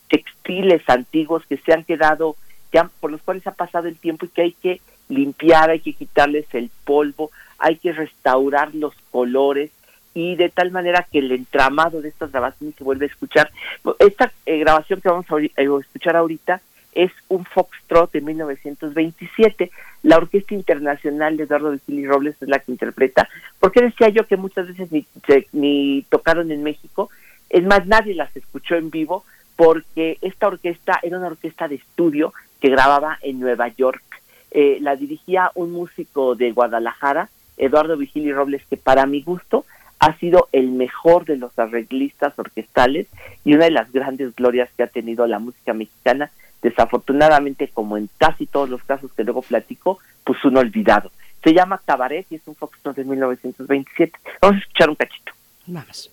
textiles 0.09 0.83
antiguos 0.89 1.45
que 1.47 1.57
se 1.59 1.73
han 1.73 1.85
quedado 1.85 2.37
ya 2.73 2.91
por 3.01 3.11
los 3.11 3.23
cuales 3.23 3.47
ha 3.47 3.53
pasado 3.53 3.89
el 3.89 3.97
tiempo 3.97 4.27
y 4.27 4.29
que 4.29 4.43
hay 4.43 4.53
que 4.53 4.81
limpiar, 5.09 5.71
hay 5.71 5.81
que 5.81 5.93
quitarles 5.93 6.47
el 6.53 6.71
polvo, 6.85 7.31
hay 7.59 7.77
que 7.77 7.93
restaurar 7.93 8.75
los 8.75 8.95
colores, 9.11 9.71
y 10.17 10.35
de 10.35 10.49
tal 10.49 10.71
manera 10.71 11.07
que 11.13 11.19
el 11.19 11.31
entramado 11.31 12.01
de 12.01 12.09
estas 12.09 12.33
grabaciones 12.33 12.75
se 12.75 12.85
vuelve 12.85 13.05
a 13.05 13.09
escuchar. 13.09 13.51
Esta 13.99 14.33
eh, 14.47 14.59
grabación 14.61 15.03
que 15.03 15.11
vamos 15.11 15.27
a, 15.31 15.39
eh, 15.39 15.51
escuchar 15.57 16.17
ahorita 16.17 16.63
es 16.95 17.13
un 17.29 17.45
foxtrot 17.45 18.11
de 18.13 18.23
1927. 18.23 19.71
La 20.05 20.17
Orquesta 20.17 20.55
Internacional 20.55 21.37
de 21.37 21.43
Eduardo 21.43 21.73
Vigili 21.73 22.07
Robles 22.07 22.35
es 22.41 22.49
la 22.49 22.61
que 22.61 22.73
interpreta. 22.73 23.29
porque 23.61 23.83
decía 23.83 24.09
yo 24.09 24.27
que 24.27 24.39
muchas 24.39 24.69
veces 24.69 24.91
ni, 24.91 25.07
ni 25.53 26.07
tocaron 26.09 26.51
en 26.51 26.63
México? 26.63 27.11
Es 27.51 27.63
más, 27.65 27.87
nadie 27.87 28.15
las 28.15 28.35
escuchó 28.35 28.75
en 28.77 28.91
vivo 28.91 29.23
porque 29.55 30.17
esta 30.23 30.47
orquesta 30.47 30.99
era 31.03 31.19
una 31.19 31.27
orquesta 31.27 31.69
de 31.69 31.75
estudio 31.75 32.33
que 32.59 32.71
grababa 32.71 33.19
en 33.21 33.39
Nueva 33.39 33.69
York. 33.69 34.03
Eh, 34.51 34.79
la 34.81 34.97
dirigía 34.97 35.51
un 35.55 35.73
músico 35.73 36.35
de 36.37 36.53
Guadalajara, 36.53 37.29
Eduardo 37.59 37.99
Vigili 37.99 38.33
Robles, 38.33 38.63
que 38.71 38.79
para 38.79 39.05
mi 39.05 39.21
gusto 39.21 39.67
ha 39.99 40.17
sido 40.19 40.49
el 40.53 40.71
mejor 40.71 41.25
de 41.25 41.37
los 41.37 41.59
arreglistas 41.59 42.39
orquestales 42.39 43.07
y 43.45 43.55
una 43.55 43.65
de 43.65 43.71
las 43.71 43.93
grandes 43.93 44.35
glorias 44.35 44.69
que 44.77 44.83
ha 44.83 44.89
tenido 44.89 45.27
la 45.27 45.39
música 45.39 45.73
mexicana, 45.73 46.31
desafortunadamente 46.63 47.69
como 47.69 47.97
en 47.97 48.09
casi 48.19 48.47
todos 48.47 48.69
los 48.69 48.83
casos 48.83 49.13
que 49.13 49.25
luego 49.25 49.43
platico, 49.43 49.99
pues 50.25 50.45
un 50.45 50.57
olvidado. 50.57 51.11
Se 51.43 51.55
llama 51.55 51.81
Cabaret 51.85 52.27
y 52.31 52.37
es 52.37 52.43
un 52.47 52.55
foxtrot 52.57 52.97
de 52.97 53.05
1927. 53.05 54.19
Vamos 54.43 54.57
a 54.57 54.61
escuchar 54.61 54.91
un 54.91 54.97
cachito. 54.97 55.33
Vamos. 55.67 56.11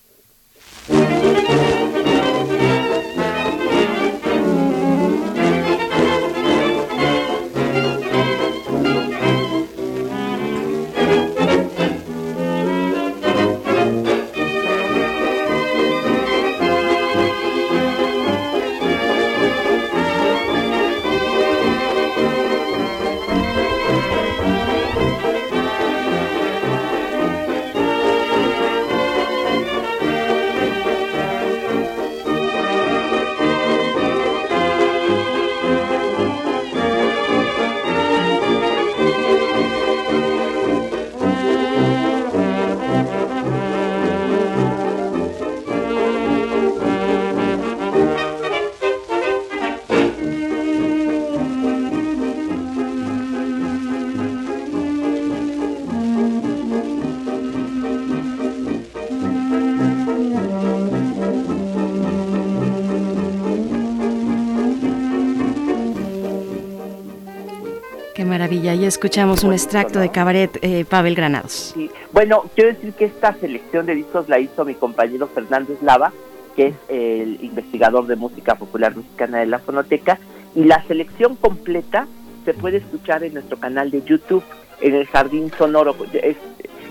Y 68.75 68.85
escuchamos 68.85 69.43
un 69.43 69.53
extracto 69.53 69.99
de 69.99 70.09
Cabaret 70.09 70.57
eh, 70.61 70.85
Pavel 70.85 71.15
Granados. 71.15 71.73
Sí. 71.75 71.89
Bueno, 72.11 72.43
quiero 72.55 72.73
decir 72.73 72.93
que 72.93 73.05
esta 73.05 73.33
selección 73.35 73.85
de 73.85 73.95
discos 73.95 74.27
la 74.29 74.39
hizo 74.39 74.65
mi 74.65 74.73
compañero 74.73 75.27
Fernando 75.27 75.73
Eslava, 75.73 76.11
que 76.55 76.67
es 76.67 76.75
el 76.89 77.37
investigador 77.43 78.07
de 78.07 78.15
música 78.15 78.55
popular 78.55 78.95
mexicana 78.95 79.39
de 79.39 79.45
la 79.47 79.59
Fonoteca, 79.59 80.19
y 80.55 80.63
la 80.63 80.83
selección 80.87 81.35
completa 81.35 82.07
se 82.45 82.53
puede 82.53 82.77
escuchar 82.77 83.23
en 83.23 83.35
nuestro 83.35 83.57
canal 83.57 83.91
de 83.91 84.01
YouTube, 84.03 84.43
en 84.81 84.95
el 84.95 85.05
Jardín 85.07 85.51
Sonoro. 85.57 85.95
Es- 86.13 86.37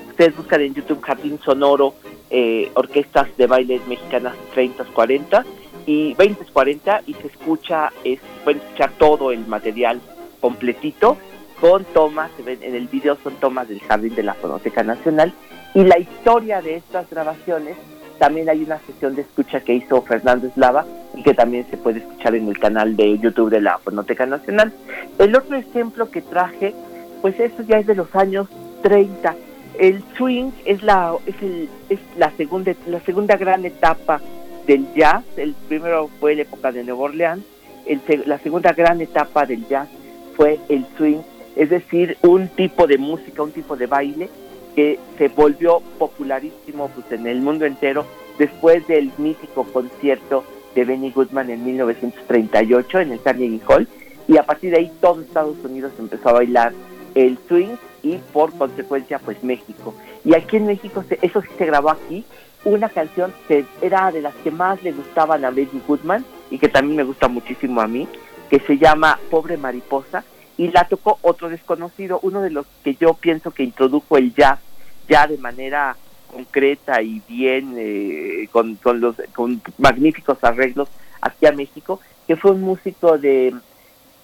ustedes 0.09 0.37
buscan 0.37 0.61
en 0.61 0.75
YouTube 0.75 1.01
Jardín 1.03 1.39
Sonoro, 1.45 1.95
eh, 2.31 2.71
orquestas 2.75 3.29
de 3.37 3.47
baile 3.47 3.81
mexicanas 3.89 4.35
30, 4.55 4.85
40 4.95 5.45
y 5.87 6.15
20, 6.15 6.45
40 6.53 7.03
y 7.07 7.15
se 7.15 7.27
escucha, 7.27 7.91
es, 8.05 8.21
pueden 8.45 8.61
escuchar 8.63 8.93
todo 8.99 9.33
el 9.33 9.47
material 9.47 10.01
completito 10.41 11.17
con 11.63 11.85
tomas, 11.85 12.33
en 12.45 12.75
el 12.75 12.89
video 12.89 13.17
son 13.23 13.37
tomas 13.37 13.69
del 13.69 13.79
Jardín 13.83 14.17
de 14.17 14.25
la 14.25 14.35
Fonoteca 14.35 14.83
Nacional 14.83 15.33
y 15.75 15.85
la 15.85 15.97
historia 15.97 16.61
de 16.61 16.75
estas 16.75 17.09
grabaciones 17.09 17.77
también 18.19 18.49
hay 18.49 18.65
una 18.65 18.81
sesión 18.81 19.15
de 19.15 19.23
escucha 19.23 19.61
que 19.61 19.75
hizo 19.75 20.03
Fernando 20.03 20.49
Eslava 20.49 20.85
y 21.15 21.23
que 21.23 21.35
también 21.35 21.65
se 21.71 21.77
puede 21.77 22.01
escuchar 22.01 22.35
en 22.35 22.49
el 22.49 22.59
canal 22.59 22.97
de 22.97 23.17
YouTube 23.17 23.49
de 23.49 23.61
la 23.61 23.79
Fonoteca 23.79 24.27
Nacional. 24.27 24.73
El 25.21 25.37
otro 25.37 25.57
ejemplo 25.57 26.11
que 26.11 26.21
traje, 26.21 26.75
pues 27.21 27.39
eso 27.39 27.63
ya 27.63 27.79
es 27.79 27.87
de 27.87 27.95
los 27.95 28.13
años 28.17 28.49
30. 28.83 29.37
El 29.79 30.03
swing 30.17 30.51
es 30.65 30.83
la 30.83 31.15
es 31.27 31.41
el 31.43 31.69
es 31.89 32.01
la 32.19 32.33
segunda 32.33 32.73
la 32.89 32.99
segunda 33.03 33.37
gran 33.37 33.65
etapa 33.65 34.21
del 34.67 34.93
jazz. 34.95 35.23
El 35.37 35.55
primero 35.69 36.11
fue 36.19 36.35
la 36.35 36.43
época 36.43 36.73
de 36.73 36.83
Nueva 36.83 37.03
Orleans. 37.03 37.45
El 37.87 38.01
la 38.27 38.39
segunda 38.39 38.73
gran 38.73 39.01
etapa 39.01 39.47
del 39.47 39.65
jazz 39.69 39.89
fue 40.37 40.59
el 40.69 40.87
swing, 40.97 41.21
es 41.57 41.71
decir, 41.71 42.17
un 42.23 42.49
tipo 42.49 42.87
de 42.87 42.99
música, 42.99 43.43
un 43.43 43.53
tipo 43.53 43.77
de 43.77 43.87
baile 43.87 44.29
que 44.75 44.99
se 45.19 45.29
volvió 45.29 45.81
popularísimo 45.99 46.89
pues, 46.89 47.11
en 47.13 47.27
el 47.27 47.41
mundo 47.43 47.67
entero 47.67 48.07
después 48.39 48.87
del 48.89 49.11
mítico 49.19 49.65
concierto 49.65 50.45
de 50.75 50.85
Benny 50.85 51.11
Goodman 51.11 51.51
en 51.51 51.65
1938 51.65 53.01
en 53.01 53.13
el 53.13 53.21
Carnegie 53.21 53.61
Hall 53.69 53.87
y 54.27 54.39
a 54.39 54.45
partir 54.45 54.71
de 54.71 54.79
ahí 54.79 54.93
todo 55.01 55.21
Estados 55.21 55.57
Unidos 55.65 55.93
empezó 55.99 56.31
a 56.31 56.33
bailar 56.35 56.73
el 57.15 57.39
swing 57.49 57.77
y 58.03 58.17
por 58.33 58.53
consecuencia 58.57 59.19
pues 59.19 59.43
México. 59.45 59.95
Y 60.25 60.35
aquí 60.35 60.57
en 60.57 60.67
México 60.67 61.05
se- 61.09 61.19
eso 61.21 61.43
sí 61.43 61.49
se 61.59 61.67
grabó 61.67 61.91
aquí, 61.91 62.25
una 62.65 62.89
canción 62.89 63.33
que 63.49 63.65
era 63.83 64.11
de 64.11 64.23
las 64.23 64.35
que 64.37 64.51
más 64.51 64.83
le 64.83 64.93
gustaban 64.93 65.45
a 65.45 65.51
Benny 65.51 65.83
Goodman 65.87 66.25
y 66.51 66.59
que 66.59 66.69
también 66.69 66.97
me 66.97 67.03
gusta 67.05 67.29
muchísimo 67.29 67.81
a 67.81 67.87
mí, 67.87 68.09
que 68.49 68.61
se 68.61 68.79
llama 68.79 69.19
Pobre 69.31 69.57
Mariposa 69.59 70.25
y 70.57 70.69
la 70.69 70.85
tocó 70.85 71.19
otro 71.23 71.49
desconocido, 71.49 72.21
uno 72.23 72.43
de 72.43 72.51
los 72.51 72.67
que 72.85 72.95
yo 72.95 73.15
pienso 73.15 73.51
que 73.51 73.63
introdujo 73.63 74.17
el 74.17 74.35
jazz 74.35 74.59
ya 75.09 75.27
de 75.27 75.39
manera 75.39 75.97
concreta 76.31 77.03
y 77.03 77.21
bien 77.29 77.75
eh, 77.77 78.49
con, 78.51 78.77
con 78.77 79.01
los 79.01 79.17
con 79.35 79.61
magníficos 79.79 80.43
arreglos 80.43 80.89
aquí 81.21 81.47
a 81.47 81.53
México, 81.53 82.01
que 82.27 82.37
fue 82.37 82.53
un 82.53 82.63
músico 82.63 83.19
de, 83.19 83.55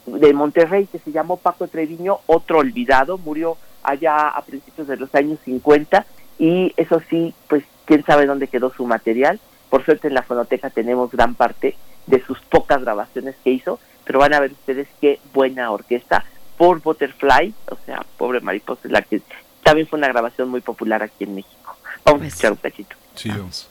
de 0.06 0.32
Monterrey 0.32 0.86
que 0.86 0.98
se 0.98 1.12
llamó 1.12 1.36
Paco 1.36 1.68
Treviño, 1.68 2.18
otro 2.26 2.58
olvidado, 2.58 3.18
murió 3.18 3.56
allá 3.82 4.28
a 4.28 4.42
principios 4.42 4.88
de 4.88 4.96
los 4.96 5.14
años 5.14 5.38
50 5.44 6.06
y 6.38 6.72
eso 6.76 7.00
sí, 7.10 7.34
pues 7.48 7.64
quién 7.84 8.04
sabe 8.04 8.26
dónde 8.26 8.48
quedó 8.48 8.72
su 8.72 8.86
material. 8.86 9.40
Por 9.70 9.84
suerte 9.84 10.08
en 10.08 10.14
la 10.14 10.22
fonoteca 10.22 10.70
tenemos 10.70 11.10
gran 11.10 11.34
parte 11.34 11.76
de 12.06 12.22
sus 12.24 12.40
pocas 12.40 12.82
grabaciones 12.82 13.34
que 13.44 13.50
hizo, 13.50 13.78
pero 14.08 14.20
van 14.20 14.32
a 14.32 14.40
ver 14.40 14.52
ustedes 14.52 14.88
qué 15.02 15.20
buena 15.34 15.70
orquesta 15.70 16.24
por 16.56 16.80
Butterfly, 16.80 17.52
o 17.70 17.76
sea, 17.84 18.06
pobre 18.16 18.40
mariposa, 18.40 18.80
la 18.88 19.02
que 19.02 19.20
también 19.62 19.86
fue 19.86 19.98
una 19.98 20.08
grabación 20.08 20.48
muy 20.48 20.62
popular 20.62 21.02
aquí 21.02 21.24
en 21.24 21.34
México. 21.34 21.76
Vamos 22.06 22.20
a 22.20 22.24
Pues- 22.24 22.28
escuchar 22.28 22.52
un 22.52 22.56
cachito. 22.56 22.96
Sí, 23.14 23.28
vamos. 23.28 23.68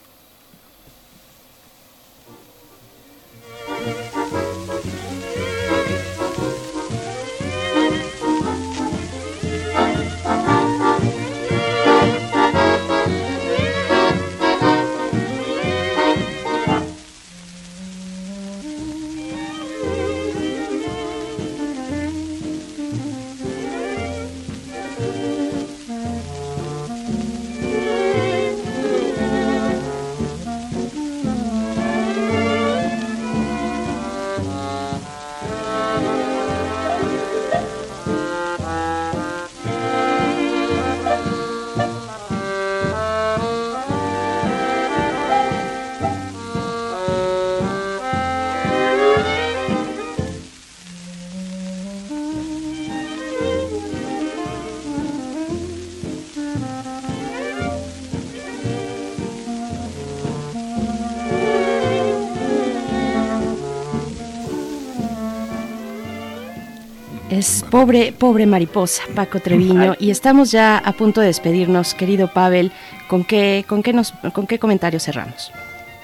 Pobre, 67.70 68.12
pobre 68.18 68.46
mariposa, 68.46 69.04
Paco 69.16 69.40
Treviño, 69.40 69.96
y 70.00 70.12
estamos 70.12 70.52
ya 70.52 70.78
a 70.78 70.94
punto 70.94 71.22
de 71.22 71.28
despedirnos, 71.28 71.94
querido 71.94 72.28
Pavel. 72.28 72.72
¿Con 73.08 73.24
qué, 73.24 73.66
con 73.68 73.84
qué 73.84 73.94
nos, 73.94 74.12
con 74.34 74.48
qué 74.48 74.60
comentario 74.60 75.00
cerramos? 75.00 75.52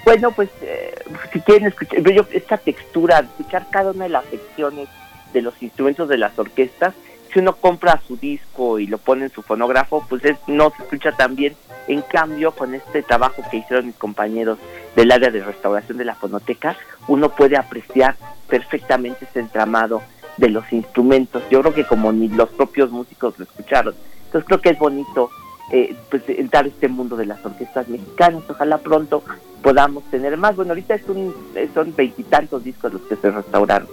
Bueno, 0.05 0.32
pues 0.32 0.49
eh, 0.61 0.93
si 1.32 1.39
quieren 1.41 1.68
escuchar, 1.68 1.99
yo, 2.01 2.26
esta 2.32 2.57
textura, 2.57 3.20
escuchar 3.20 3.68
cada 3.70 3.91
una 3.91 4.03
de 4.05 4.09
las 4.09 4.26
secciones 4.26 4.88
de 5.34 5.41
los 5.41 5.53
instrumentos 5.61 6.07
de 6.09 6.18
las 6.18 6.38
orquestas, 6.38 6.93
si 7.32 7.39
uno 7.39 7.55
compra 7.55 7.99
su 8.07 8.16
disco 8.18 8.78
y 8.80 8.86
lo 8.88 8.99
pone 8.99 9.26
en 9.26 9.32
su 9.32 9.41
fonógrafo, 9.41 10.05
pues 10.07 10.24
es- 10.24 10.38
no 10.47 10.72
se 10.76 10.84
escucha 10.84 11.11
tan 11.14 11.36
bien. 11.36 11.55
En 11.88 12.01
cambio, 12.01 12.51
con 12.51 12.74
este 12.76 13.01
trabajo 13.01 13.41
que 13.49 13.57
hicieron 13.57 13.88
mis 13.88 13.95
compañeros 13.95 14.59
del 14.95 15.11
área 15.11 15.32
de 15.32 15.43
restauración 15.43 15.97
de 15.97 16.05
la 16.05 16.16
fonoteca, 16.16 16.78
uno 17.07 17.30
puede 17.30 17.57
apreciar 17.57 18.16
perfectamente 18.47 19.26
ese 19.26 19.39
entramado 19.39 20.03
de 20.38 20.49
los 20.49 20.71
instrumentos. 20.71 21.43
Yo 21.49 21.61
creo 21.61 21.73
que 21.73 21.86
como 21.86 22.11
ni 22.11 22.27
los 22.27 22.49
propios 22.49 22.91
músicos 22.91 23.38
lo 23.38 23.45
escucharon 23.45 23.93
Entonces 24.25 24.47
creo 24.47 24.61
que 24.61 24.69
es 24.69 24.79
bonito 24.79 25.29
eh, 25.71 25.95
pues 26.09 26.23
entrar 26.27 26.65
a 26.65 26.67
este 26.67 26.88
mundo 26.88 27.15
de 27.15 27.25
las 27.25 27.43
orquestas 27.45 27.88
mexicanas. 27.88 28.43
Ojalá 28.49 28.77
pronto 28.77 29.23
podamos 29.61 30.03
tener 30.11 30.38
más. 30.38 30.55
Bueno, 30.55 30.71
ahorita 30.71 30.95
es 30.95 31.07
un, 31.07 31.34
son 31.73 31.95
veintitantos 31.95 32.63
discos 32.63 32.93
los 32.93 33.01
que 33.03 33.15
se 33.15 33.31
restauraron. 33.31 33.88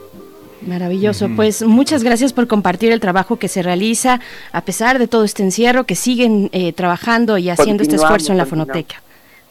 Maravilloso. 0.67 1.29
Pues 1.35 1.63
muchas 1.63 2.03
gracias 2.03 2.33
por 2.33 2.47
compartir 2.47 2.93
el 2.93 3.01
trabajo 3.01 3.37
que 3.39 3.49
se 3.49 3.63
realiza 3.63 4.21
a 4.53 4.61
pesar 4.63 4.99
de 4.99 5.09
todo 5.09 5.25
este 5.25 5.43
encierro, 5.43 5.85
que 5.85 5.95
siguen 5.95 6.51
eh, 6.53 6.73
trabajando 6.73 7.39
y 7.39 7.49
haciendo 7.49 7.83
este 7.83 7.97
esfuerzo 7.97 8.33
en 8.33 8.39
la 8.39 8.47
fonoteca. 8.47 8.97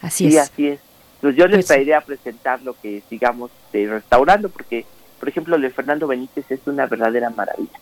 Así 0.01 0.29
sí, 0.29 0.37
es. 0.37 0.43
así 0.43 0.67
es. 0.67 0.79
Pues 1.21 1.35
yo 1.35 1.47
les 1.47 1.65
pues, 1.65 1.89
a 1.91 2.01
presentar 2.01 2.61
lo 2.61 2.73
que 2.79 3.01
sigamos 3.09 3.51
eh, 3.73 3.87
restaurando, 3.89 4.49
porque, 4.49 4.85
por 5.19 5.29
ejemplo, 5.29 5.55
el 5.55 5.61
de 5.61 5.69
Fernando 5.69 6.07
Benítez 6.07 6.45
es 6.49 6.59
una 6.65 6.85
verdadera 6.85 7.29
maravilla. 7.29 7.79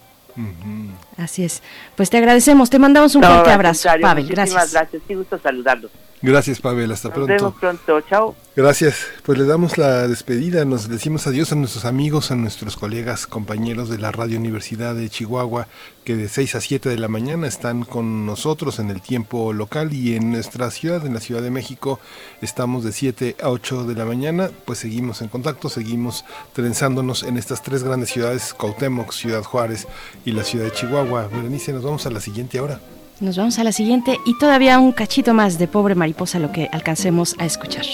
Así 1.17 1.43
es. 1.43 1.63
Pues 1.95 2.09
te 2.09 2.17
agradecemos, 2.17 2.69
te 2.69 2.77
mandamos 2.79 3.15
un 3.15 3.23
fuerte 3.23 3.51
abrazo, 3.51 3.89
Pavel. 4.01 4.27
Gracias. 4.27 4.73
gracias, 4.73 5.01
sí, 5.07 5.15
gusto 5.15 5.39
saludarlos. 5.39 5.91
Gracias, 6.21 6.59
Pavel. 6.59 6.91
Hasta 6.91 7.13
pronto. 7.13 7.31
Nos 7.31 7.41
vemos 7.41 7.59
pronto. 7.59 8.01
Chao. 8.01 8.35
Gracias. 8.55 9.05
Pues 9.23 9.37
le 9.37 9.45
damos 9.45 9.77
la 9.77 10.07
despedida. 10.07 10.65
Nos 10.65 10.89
decimos 10.89 11.27
adiós 11.27 11.51
a 11.51 11.55
nuestros 11.55 11.85
amigos, 11.85 12.31
a 12.31 12.35
nuestros 12.35 12.75
colegas, 12.75 13.27
compañeros 13.27 13.89
de 13.89 13.99
la 13.99 14.11
Radio 14.11 14.39
Universidad 14.39 14.95
de 14.95 15.09
Chihuahua, 15.09 15.67
que 16.03 16.15
de 16.15 16.27
6 16.27 16.55
a 16.55 16.61
7 16.61 16.89
de 16.89 16.97
la 16.97 17.07
mañana 17.07 17.45
están 17.45 17.83
con 17.83 18.25
nosotros 18.25 18.79
en 18.79 18.89
el 18.89 18.99
tiempo 18.99 19.53
local 19.53 19.93
y 19.93 20.15
en 20.15 20.31
nuestra 20.31 20.71
ciudad, 20.71 21.05
en 21.05 21.13
la 21.13 21.19
Ciudad 21.19 21.43
de 21.43 21.51
México, 21.51 21.99
estamos 22.41 22.83
de 22.83 22.93
7 22.93 23.35
a 23.39 23.49
8 23.49 23.83
de 23.83 23.93
la 23.93 24.05
mañana. 24.05 24.49
Pues 24.65 24.79
seguimos 24.79 25.21
en 25.21 25.27
contacto, 25.27 25.69
seguimos 25.69 26.25
trenzándonos 26.53 27.21
en 27.21 27.37
estas 27.37 27.61
tres 27.61 27.83
grandes 27.83 28.09
ciudades, 28.09 28.55
Cuauhtémoc, 28.55 29.11
Ciudad 29.11 29.43
Juárez 29.43 29.87
y 30.25 30.31
la 30.31 30.43
ciudad 30.43 30.65
de 30.65 30.71
Chihuahua. 30.71 31.27
Berenice, 31.27 31.73
nos 31.73 31.83
vamos 31.83 32.07
a 32.07 32.09
la 32.09 32.21
siguiente 32.21 32.59
hora. 32.59 32.79
Nos 33.19 33.35
vamos 33.35 33.57
a 33.57 33.63
la 33.63 33.71
siguiente 33.71 34.19
y 34.25 34.37
todavía 34.37 34.77
un 34.77 34.91
cachito 34.91 35.33
más 35.33 35.57
de 35.57 35.67
pobre 35.67 35.95
mariposa 35.95 36.37
lo 36.37 36.51
que 36.51 36.69
alcancemos 36.71 37.35
a 37.39 37.45
escuchar. 37.45 37.85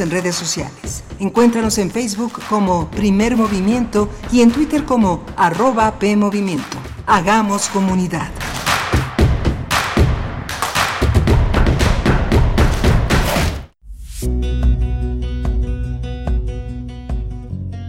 En 0.00 0.10
redes 0.10 0.34
sociales. 0.34 1.04
Encuéntranos 1.18 1.78
en 1.78 1.90
Facebook 1.90 2.40
como 2.48 2.90
Primer 2.90 3.36
Movimiento 3.36 4.08
y 4.32 4.42
en 4.42 4.52
Twitter 4.52 4.84
como 4.84 5.24
arroba 5.36 5.98
PMovimiento. 5.98 6.78
Hagamos 7.06 7.68
comunidad. 7.68 8.30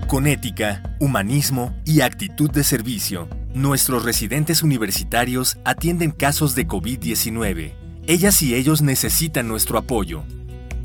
Con 0.07 0.25
ética, 0.25 0.95
humanismo 0.99 1.75
y 1.83 1.99
actitud 1.99 2.49
de 2.49 2.63
servicio, 2.63 3.27
nuestros 3.53 4.05
residentes 4.05 4.63
universitarios 4.63 5.57
atienden 5.65 6.11
casos 6.11 6.55
de 6.55 6.65
COVID-19. 6.65 7.73
Ellas 8.07 8.41
y 8.41 8.55
ellos 8.55 8.81
necesitan 8.81 9.49
nuestro 9.49 9.77
apoyo. 9.77 10.23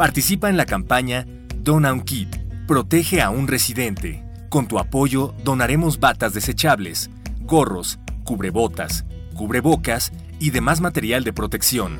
Participa 0.02 0.50
en 0.50 0.56
la 0.56 0.66
campaña 0.66 1.28
Dona 1.58 1.92
un 1.92 2.00
Kit, 2.00 2.34
protege 2.66 3.22
a 3.22 3.30
un 3.30 3.46
residente. 3.46 4.24
Con 4.48 4.66
tu 4.66 4.80
apoyo 4.80 5.32
donaremos 5.44 6.00
batas 6.00 6.34
desechables, 6.34 7.08
gorros, 7.42 8.00
cubrebotas, 8.24 9.04
cubrebocas 9.36 10.12
y 10.40 10.50
demás 10.50 10.80
material 10.80 11.22
de 11.22 11.32
protección. 11.32 11.98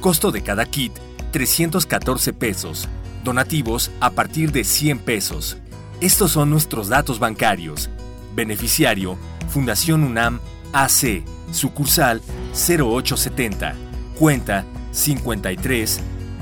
Costo 0.00 0.32
de 0.32 0.42
cada 0.42 0.66
kit 0.66 0.92
314 1.30 2.32
pesos. 2.32 2.88
Donativos 3.22 3.92
a 4.00 4.10
partir 4.10 4.50
de 4.50 4.64
100 4.64 4.98
pesos. 4.98 5.58
Estos 6.00 6.32
son 6.32 6.50
nuestros 6.50 6.88
datos 6.88 7.20
bancarios. 7.20 7.88
Beneficiario 8.34 9.16
Fundación 9.48 10.02
UNAM 10.02 10.40
AC, 10.72 11.22
sucursal 11.52 12.20
0870, 12.52 13.76
cuenta 14.18 14.64
53 14.90 16.00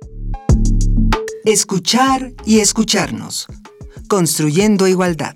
Escuchar 1.45 2.33
y 2.45 2.59
escucharnos. 2.59 3.47
Construyendo 4.07 4.87
igualdad. 4.87 5.35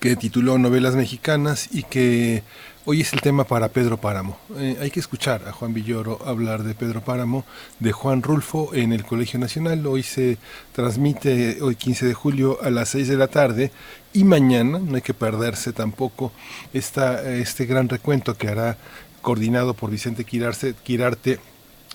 que 0.00 0.16
tituló 0.16 0.58
Novelas 0.58 0.94
Mexicanas 0.94 1.68
y 1.72 1.82
que 1.82 2.42
Hoy 2.88 3.00
es 3.00 3.12
el 3.12 3.20
tema 3.20 3.42
para 3.42 3.66
Pedro 3.66 3.96
Páramo. 3.96 4.38
Eh, 4.58 4.76
hay 4.80 4.92
que 4.92 5.00
escuchar 5.00 5.48
a 5.48 5.50
Juan 5.50 5.74
Villoro 5.74 6.20
hablar 6.24 6.62
de 6.62 6.72
Pedro 6.72 7.00
Páramo, 7.00 7.44
de 7.80 7.90
Juan 7.90 8.22
Rulfo 8.22 8.72
en 8.74 8.92
el 8.92 9.04
Colegio 9.04 9.40
Nacional. 9.40 9.84
Hoy 9.88 10.04
se 10.04 10.38
transmite, 10.70 11.60
hoy 11.62 11.74
15 11.74 12.06
de 12.06 12.14
julio, 12.14 12.60
a 12.62 12.70
las 12.70 12.90
6 12.90 13.08
de 13.08 13.16
la 13.16 13.26
tarde. 13.26 13.72
Y 14.12 14.22
mañana, 14.22 14.78
no 14.78 14.94
hay 14.94 15.02
que 15.02 15.14
perderse 15.14 15.72
tampoco, 15.72 16.30
esta, 16.72 17.28
este 17.28 17.66
gran 17.66 17.88
recuento 17.88 18.36
que 18.36 18.46
hará 18.46 18.78
coordinado 19.20 19.74
por 19.74 19.90
Vicente 19.90 20.22
Quirarte 20.24 21.40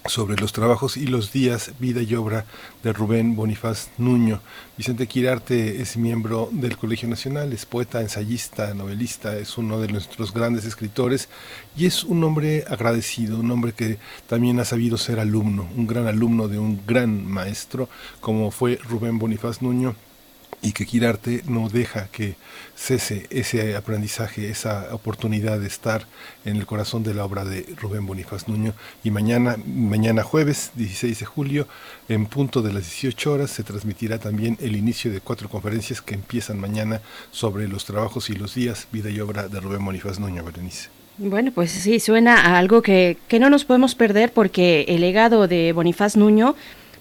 sobre 0.06 0.36
los 0.38 0.52
trabajos 0.52 0.98
y 0.98 1.06
los 1.08 1.32
días, 1.32 1.72
vida 1.80 2.02
y 2.02 2.16
obra 2.16 2.46
de 2.84 2.94
Rubén 2.94 3.36
Bonifaz 3.36 3.90
Nuño. 3.98 4.42
Vicente 4.78 5.08
Quirarte 5.08 5.82
es 5.82 5.98
miembro 5.98 6.50
del 6.52 6.78
Colegio 6.78 7.08
Nacional, 7.08 7.54
es 7.54 7.66
poeta, 7.66 8.02
ensayista, 8.02 8.74
novelista, 8.74 9.38
es 9.38 9.58
uno 9.58 9.80
de 9.80 9.88
nuestros 9.88 10.34
grandes 10.34 10.66
escritores 10.66 11.30
y 11.78 11.86
es 11.86 12.04
un 12.04 12.24
hombre 12.24 12.66
agradecido, 12.68 13.40
un 13.40 13.52
hombre 13.52 13.74
que 13.74 14.00
también 14.28 14.60
ha 14.60 14.66
sabido 14.66 14.98
ser 14.98 15.20
alumno, 15.20 15.68
un 15.76 15.88
gran 15.88 16.08
alumno 16.08 16.48
de 16.48 16.60
un 16.60 16.82
gran 16.86 17.26
maestro 17.26 17.88
como 18.20 18.52
fue 18.52 18.80
Rubén 18.84 19.20
Bonifaz 19.20 19.62
Nuño 19.62 19.96
y 20.62 20.74
que 20.74 20.86
Quirarte 20.86 21.44
no 21.48 21.70
deja 21.70 22.08
que 22.08 22.36
cese 22.76 23.28
ese 23.30 23.76
aprendizaje, 23.76 24.50
esa 24.50 24.94
oportunidad 24.94 25.60
de 25.60 25.68
estar 25.68 26.06
en 26.46 26.58
el 26.58 26.66
corazón 26.66 27.04
de 27.04 27.14
la 27.14 27.26
obra 27.26 27.46
de 27.46 27.66
Rubén 27.78 28.06
Bonifaz 28.06 28.48
Nuño. 28.48 28.74
Y 29.04 29.12
mañana, 29.12 29.58
mañana 29.66 30.24
jueves 30.24 30.72
16 30.76 31.20
de 31.20 31.26
julio, 31.26 31.68
en 32.10 32.26
punto 32.26 32.62
de 32.62 32.74
las 32.74 32.84
18 32.84 33.34
horas, 33.34 33.52
se 33.52 33.64
transmitirá 33.64 34.20
también 34.20 34.58
el 34.62 34.76
inicio 34.76 35.12
de 35.12 35.22
cuatro 35.22 35.50
conferencias 35.50 36.02
que 36.02 36.16
empiezan 36.16 36.60
mañana 36.60 37.02
sobre 37.32 37.68
los 37.68 37.86
trabajos 37.86 38.30
y 38.30 38.34
los 38.34 38.56
días, 38.56 38.88
vida 38.92 39.10
y 39.10 39.20
obra 39.20 39.48
de 39.48 39.60
Rubén 39.60 39.84
Bonifaz 39.84 40.20
Nuño, 40.20 40.44
Berenice. 40.44 40.90
Bueno, 41.18 41.52
pues 41.54 41.72
sí, 41.72 42.00
suena 42.00 42.36
a 42.36 42.58
algo 42.58 42.82
que, 42.82 43.18
que 43.28 43.40
no 43.40 43.50
nos 43.50 43.66
podemos 43.66 43.96
perder 43.96 44.32
porque 44.32 44.86
el 44.88 45.02
legado 45.02 45.48
de 45.48 45.74
Bonifaz 45.74 46.16
Nuño 46.16 46.56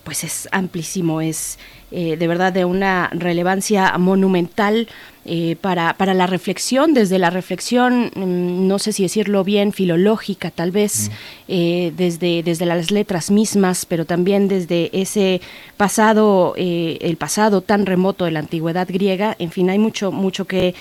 pues 0.04 0.24
es 0.24 0.48
amplísimo, 0.52 1.20
es 1.20 1.58
eh, 1.91 2.16
de 2.16 2.28
verdad 2.28 2.53
de 2.53 2.64
una 2.64 3.11
relevancia 3.12 3.97
monumental 3.99 4.88
eh, 5.26 5.56
para, 5.60 5.92
para, 5.98 6.14
la 6.14 6.26
reflexión, 6.26 6.94
desde 6.94 7.18
la 7.18 7.28
reflexión, 7.28 8.10
mm, 8.14 8.66
no 8.66 8.78
sé 8.78 8.92
si 8.92 9.02
decirlo 9.02 9.44
bien, 9.44 9.72
filológica 9.72 10.50
tal 10.50 10.70
vez, 10.70 11.10
eh, 11.46 11.92
desde, 11.94 12.42
desde 12.42 12.64
las 12.64 12.90
letras 12.90 13.30
mismas, 13.30 13.84
pero 13.84 14.06
también 14.06 14.48
desde 14.48 14.88
ese 14.98 15.42
pasado, 15.76 16.54
eh, 16.56 16.96
el 17.02 17.18
pasado 17.18 17.60
tan 17.60 17.84
remoto 17.84 18.24
de 18.24 18.30
la 18.30 18.38
antigüedad 18.38 18.88
griega, 18.88 19.36
en 19.38 19.50
fin, 19.50 19.68
hay 19.68 19.78
mucho, 19.78 20.10
mucho 20.10 20.46
que 20.46 20.74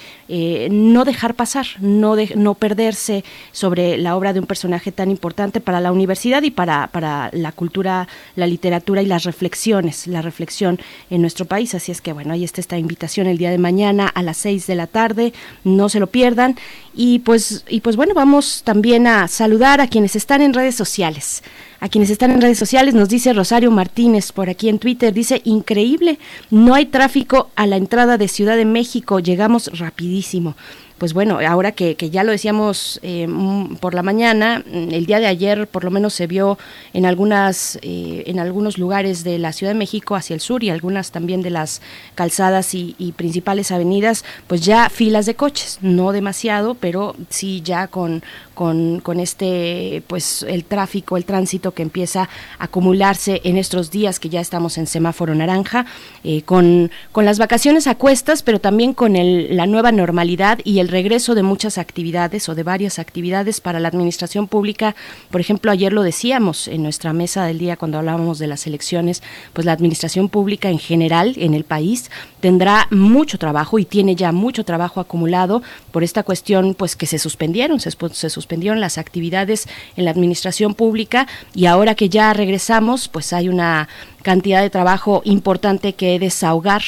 no 0.72 1.06
dejar 1.06 1.34
pasar, 1.34 1.66
no, 1.80 2.16
no 2.36 2.54
perderse 2.54 3.24
sobre 3.52 3.98
la 3.98 4.16
obra 4.16 4.32
de 4.32 4.40
un 4.40 4.46
personaje 4.46 4.92
tan 4.92 5.10
importante 5.10 5.60
para 5.60 5.82
la 5.82 5.92
universidad 5.92 6.44
y 6.44 6.52
para, 6.52 6.88
para 6.88 7.30
la 7.34 7.52
cultura, 7.52 8.08
la 8.36 8.46
literatura 8.46 9.02
y 9.02 9.08
las 9.08 9.24
reflexiones, 9.24 10.08
la 10.08 10.22
reflexión 10.22 10.80
en 11.10 11.22
nuestro 11.22 11.46
país. 11.46 11.74
Así 11.74 11.92
es 11.92 12.00
que 12.00 12.14
bueno, 12.14 12.34
ahí 12.34 12.44
está 12.44 12.62
esta 12.62 12.78
invitación 12.78 13.26
el 13.28 13.38
día 13.38 13.50
de 13.50 13.58
mañana 13.58 14.08
a 14.08 14.22
las 14.30 14.38
6 14.38 14.68
de 14.68 14.76
la 14.76 14.88
tarde, 14.88 15.34
no 15.64 15.90
se 15.90 16.00
lo 16.00 16.08
pierdan. 16.08 16.56
Y 16.96 17.20
pues, 17.20 17.64
y 17.68 17.82
pues 17.82 17.96
bueno, 17.96 18.14
vamos 18.14 18.62
también 18.64 19.08
a 19.08 19.28
saludar 19.28 19.82
a 19.82 19.88
quienes 19.88 20.16
están 20.16 20.42
en 20.42 20.54
redes 20.54 20.76
sociales. 20.76 21.44
A 21.80 21.88
quienes 21.88 22.10
están 22.10 22.32
en 22.32 22.42
redes 22.42 22.60
sociales 22.60 22.94
nos 22.94 23.10
dice 23.10 23.34
Rosario 23.34 23.72
Martínez 23.72 24.32
por 24.32 24.50
aquí 24.50 24.68
en 24.68 24.80
Twitter, 24.80 25.14
dice, 25.14 25.42
increíble, 25.46 26.20
no 26.50 26.76
hay 26.76 26.86
tráfico 26.86 27.50
a 27.56 27.66
la 27.68 27.78
entrada 27.78 28.18
de 28.18 28.28
Ciudad 28.28 28.58
de 28.58 28.66
México, 28.66 29.20
llegamos 29.20 29.80
rapidísimo 29.80 30.56
pues 31.00 31.14
bueno, 31.14 31.40
ahora 31.48 31.72
que, 31.72 31.96
ya 32.12 32.24
lo 32.24 32.32
decíamos 32.32 33.00
eh, 33.02 33.26
mm, 33.28 33.78
por 33.78 33.94
la 33.94 34.04
mañana, 34.04 34.64
mm, 34.66 34.92
el 34.92 35.06
día 35.06 35.20
de 35.20 35.28
ayer 35.28 35.68
por 35.68 35.84
lo 35.84 35.92
menos 35.92 36.14
se 36.14 36.28
vio 36.28 36.58
en 36.94 37.06
algunas, 37.06 37.80
eh, 37.82 38.24
en 38.28 38.40
algunos 38.40 38.78
lugares 38.78 39.24
de 39.24 39.40
la 39.40 39.54
Ciudad 39.54 39.72
de 39.74 39.80
México 39.80 40.16
hacia 40.16 40.34
el 40.34 40.42
sur 40.42 40.64
y 40.64 40.70
algunas 40.70 41.12
también 41.12 41.42
de 41.42 41.50
las 41.50 41.82
calzadas 42.16 42.76
y, 42.76 42.96
principales 43.16 43.72
avenidas, 43.72 44.24
pues 44.48 44.62
ya 44.62 44.90
filas 44.90 45.26
de 45.26 45.36
coches, 45.36 45.80
no 45.82 46.12
demasiado, 46.12 46.76
pero 46.76 47.16
sí 47.30 47.62
ya 47.64 47.88
con, 47.88 48.22
con, 48.54 49.00
con, 49.00 49.20
este, 49.20 50.04
pues 50.08 50.44
el 50.44 50.64
tráfico, 50.66 51.18
el 51.18 51.26
tránsito 51.26 51.72
que 51.72 51.82
empieza 51.82 52.30
a 52.60 52.66
acumularse 52.66 53.42
en 53.44 53.58
estos 53.58 53.90
días 53.90 54.20
que 54.20 54.30
ya 54.30 54.42
estamos 54.42 54.78
en 54.78 54.86
semáforo 54.86 55.34
naranja, 55.34 55.86
eh, 56.24 56.42
con, 56.44 56.92
con 57.12 57.26
las 57.26 57.40
vacaciones 57.40 57.88
a 57.88 57.96
cuestas, 57.96 58.44
pero 58.44 58.60
también 58.60 58.94
con 58.94 59.16
el, 59.16 59.56
la 59.56 59.66
nueva 59.66 59.92
normalidad 59.92 60.60
y 60.64 60.80
el 60.80 60.89
regreso 60.90 61.36
de 61.36 61.44
muchas 61.44 61.78
actividades 61.78 62.50
o 62.50 62.56
de 62.56 62.64
varias 62.64 63.00
actividades 63.00 63.62
para 63.62 63.80
la 63.80 63.88
administración 63.88 64.48
pública. 64.48 64.96
Por 65.32 65.42
ejemplo, 65.42 65.72
ayer 65.72 65.94
lo 65.94 66.04
decíamos 66.04 66.68
en 66.68 66.84
nuestra 66.84 67.14
mesa 67.14 67.46
del 67.46 67.60
día 67.60 67.78
cuando 67.78 67.98
hablábamos 67.98 68.40
de 68.40 68.48
las 68.48 68.68
elecciones, 68.68 69.24
pues 69.54 69.66
la 69.66 69.74
administración 69.74 70.30
pública 70.30 70.70
en 70.70 70.80
general 70.80 71.34
en 71.38 71.54
el 71.54 71.64
país 71.64 72.12
tendrá 72.40 72.88
mucho 72.92 73.38
trabajo 73.38 73.80
y 73.80 73.86
tiene 73.86 74.16
ya 74.16 74.32
mucho 74.32 74.64
trabajo 74.64 75.00
acumulado 75.00 75.62
por 75.92 76.04
esta 76.04 76.24
cuestión 76.24 76.74
pues 76.74 76.96
que 76.96 77.06
se 77.06 77.20
suspendieron, 77.20 77.80
se, 77.80 77.92
suspendieron 78.30 78.80
las 78.80 78.98
actividades 78.98 79.68
en 79.96 80.06
la 80.06 80.12
administración 80.12 80.74
pública 80.74 81.28
y 81.54 81.66
ahora 81.66 81.96
que 81.96 82.10
ya 82.10 82.34
regresamos 82.34 83.08
pues 83.08 83.34
hay 83.34 83.50
una 83.50 83.88
cantidad 84.22 84.62
de 84.62 84.70
trabajo 84.70 85.22
importante 85.24 85.94
que 85.94 86.20
desahogar. 86.20 86.82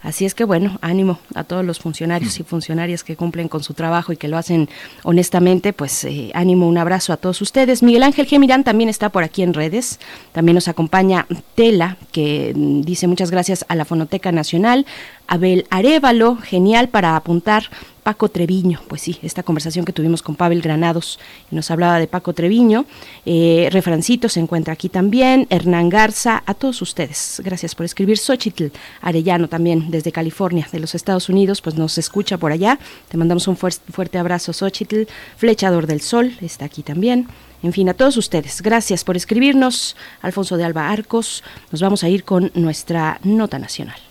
Así 0.00 0.24
es 0.24 0.34
que 0.34 0.44
bueno, 0.44 0.78
ánimo 0.80 1.18
a 1.34 1.44
todos 1.44 1.64
los 1.64 1.78
funcionarios 1.78 2.40
y 2.40 2.44
funcionarias 2.44 3.04
que 3.04 3.16
cumplen 3.16 3.48
con 3.48 3.62
su 3.62 3.74
trabajo 3.74 4.12
y 4.12 4.16
que 4.16 4.28
lo 4.28 4.38
hacen 4.38 4.68
honestamente, 5.02 5.72
pues 5.72 6.04
eh, 6.04 6.30
ánimo, 6.34 6.66
un 6.66 6.78
abrazo 6.78 7.12
a 7.12 7.16
todos 7.16 7.42
ustedes. 7.42 7.82
Miguel 7.82 8.04
Ángel 8.04 8.26
Gemirán 8.26 8.64
también 8.64 8.88
está 8.88 9.10
por 9.10 9.22
aquí 9.22 9.42
en 9.42 9.54
redes, 9.54 10.00
también 10.32 10.54
nos 10.54 10.68
acompaña 10.68 11.26
Tela, 11.54 11.96
que 12.12 12.52
mm, 12.56 12.82
dice 12.82 13.06
muchas 13.06 13.30
gracias 13.30 13.64
a 13.68 13.74
la 13.74 13.84
Fonoteca 13.84 14.32
Nacional, 14.32 14.86
Abel 15.26 15.66
Arevalo, 15.70 16.36
genial 16.36 16.88
para 16.88 17.14
apuntar 17.14 17.64
Paco 18.08 18.30
Treviño, 18.30 18.80
pues 18.88 19.02
sí, 19.02 19.18
esta 19.22 19.42
conversación 19.42 19.84
que 19.84 19.92
tuvimos 19.92 20.22
con 20.22 20.34
Pavel 20.34 20.62
Granados 20.62 21.20
nos 21.50 21.70
hablaba 21.70 21.98
de 21.98 22.06
Paco 22.06 22.32
Treviño. 22.32 22.86
Eh, 23.26 23.68
Refrancito 23.70 24.30
se 24.30 24.40
encuentra 24.40 24.72
aquí 24.72 24.88
también, 24.88 25.46
Hernán 25.50 25.90
Garza, 25.90 26.42
a 26.46 26.54
todos 26.54 26.80
ustedes. 26.80 27.42
Gracias 27.44 27.74
por 27.74 27.84
escribir. 27.84 28.16
Xochitl 28.16 28.68
Arellano 29.02 29.48
también 29.48 29.90
desde 29.90 30.10
California, 30.10 30.66
de 30.72 30.80
los 30.80 30.94
Estados 30.94 31.28
Unidos, 31.28 31.60
pues 31.60 31.76
nos 31.76 31.98
escucha 31.98 32.38
por 32.38 32.50
allá. 32.50 32.78
Te 33.10 33.18
mandamos 33.18 33.46
un 33.46 33.58
fuerte 33.58 34.16
abrazo, 34.16 34.54
Xochitl. 34.54 35.02
Flechador 35.36 35.86
del 35.86 36.00
Sol 36.00 36.32
está 36.40 36.64
aquí 36.64 36.82
también. 36.82 37.28
En 37.62 37.74
fin, 37.74 37.90
a 37.90 37.94
todos 37.94 38.16
ustedes, 38.16 38.62
gracias 38.62 39.04
por 39.04 39.18
escribirnos. 39.18 39.96
Alfonso 40.22 40.56
de 40.56 40.64
Alba 40.64 40.88
Arcos, 40.88 41.44
nos 41.70 41.82
vamos 41.82 42.04
a 42.04 42.08
ir 42.08 42.24
con 42.24 42.50
nuestra 42.54 43.20
nota 43.22 43.58
nacional. 43.58 44.07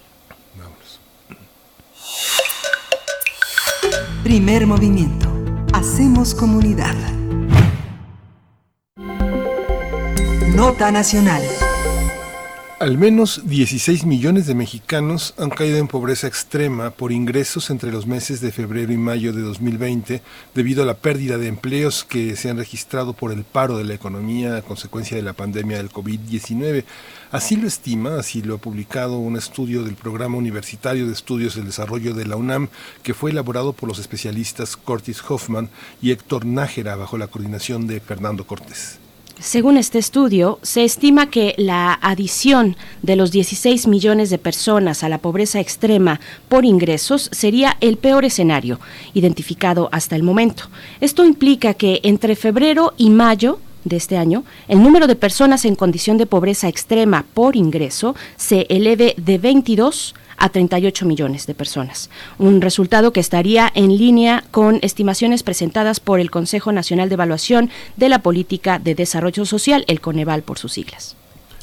Primer 4.23 4.67
movimiento. 4.67 5.29
Hacemos 5.73 6.35
comunidad. 6.35 6.95
Nota 10.55 10.91
nacional. 10.91 11.43
Al 12.79 12.97
menos 12.99 13.41
16 13.45 14.05
millones 14.05 14.45
de 14.45 14.53
mexicanos 14.53 15.33
han 15.39 15.49
caído 15.49 15.77
en 15.77 15.87
pobreza 15.87 16.27
extrema 16.27 16.91
por 16.91 17.11
ingresos 17.11 17.71
entre 17.71 17.91
los 17.91 18.05
meses 18.05 18.39
de 18.39 18.51
febrero 18.51 18.93
y 18.93 18.97
mayo 18.97 19.33
de 19.33 19.41
2020 19.41 20.21
debido 20.53 20.83
a 20.83 20.85
la 20.85 20.93
pérdida 20.93 21.39
de 21.39 21.47
empleos 21.47 22.03
que 22.03 22.35
se 22.35 22.51
han 22.51 22.57
registrado 22.57 23.13
por 23.13 23.31
el 23.31 23.45
paro 23.45 23.79
de 23.79 23.83
la 23.83 23.95
economía 23.95 24.57
a 24.57 24.61
consecuencia 24.61 25.17
de 25.17 25.23
la 25.23 25.33
pandemia 25.33 25.77
del 25.77 25.89
COVID-19. 25.89 26.83
Así 27.29 27.57
lo 27.57 27.67
estima, 27.67 28.17
así 28.17 28.41
lo 28.41 28.55
ha 28.55 28.57
publicado 28.57 29.17
un 29.17 29.35
estudio 29.35 29.83
del 29.83 29.95
Programa 29.95 30.37
Universitario 30.37 31.07
de 31.07 31.13
Estudios 31.13 31.55
del 31.55 31.65
Desarrollo 31.65 32.13
de 32.13 32.25
la 32.25 32.37
UNAM 32.37 32.69
que 33.03 33.13
fue 33.13 33.31
elaborado 33.31 33.73
por 33.73 33.89
los 33.89 33.99
especialistas 33.99 34.77
Curtis 34.77 35.21
Hoffman 35.27 35.69
y 36.01 36.11
Héctor 36.11 36.45
Nájera 36.45 36.95
bajo 36.95 37.17
la 37.17 37.27
coordinación 37.27 37.85
de 37.85 37.99
Fernando 37.99 38.47
Cortés. 38.47 38.99
Según 39.39 39.77
este 39.77 39.99
estudio, 39.99 40.57
se 40.63 40.85
estima 40.85 41.29
que 41.29 41.53
la 41.57 41.93
adición 41.93 42.77
de 43.03 43.17
los 43.17 43.31
16 43.31 43.87
millones 43.87 44.29
de 44.29 44.39
personas 44.39 45.03
a 45.03 45.09
la 45.09 45.17
pobreza 45.19 45.59
extrema 45.59 46.21
por 46.47 46.63
ingresos 46.63 47.29
sería 47.33 47.77
el 47.81 47.97
peor 47.97 48.23
escenario 48.23 48.79
identificado 49.13 49.89
hasta 49.91 50.15
el 50.15 50.23
momento. 50.23 50.69
Esto 51.01 51.23
implica 51.25 51.73
que 51.73 51.99
entre 52.03 52.35
febrero 52.35 52.93
y 52.97 53.09
mayo 53.09 53.59
de 53.87 53.97
este 53.97 54.17
año, 54.17 54.43
el 54.67 54.81
número 54.81 55.07
de 55.07 55.15
personas 55.15 55.65
en 55.65 55.75
condición 55.75 56.17
de 56.17 56.25
pobreza 56.25 56.67
extrema 56.67 57.25
por 57.33 57.55
ingreso 57.55 58.15
se 58.35 58.65
eleve 58.69 59.13
de 59.17 59.37
22 59.37 60.15
a 60.37 60.49
38 60.49 61.05
millones 61.05 61.47
de 61.47 61.55
personas, 61.55 62.09
un 62.37 62.61
resultado 62.61 63.11
que 63.11 63.19
estaría 63.19 63.71
en 63.73 63.97
línea 63.97 64.43
con 64.51 64.79
estimaciones 64.81 65.43
presentadas 65.43 65.99
por 65.99 66.19
el 66.19 66.31
Consejo 66.31 66.71
Nacional 66.71 67.09
de 67.09 67.15
Evaluación 67.15 67.69
de 67.95 68.09
la 68.09 68.19
Política 68.19 68.79
de 68.79 68.95
Desarrollo 68.95 69.45
Social, 69.45 69.83
el 69.87 69.99
Coneval 69.99 70.43
por 70.43 70.59
sus 70.59 70.73
siglas. 70.73 71.15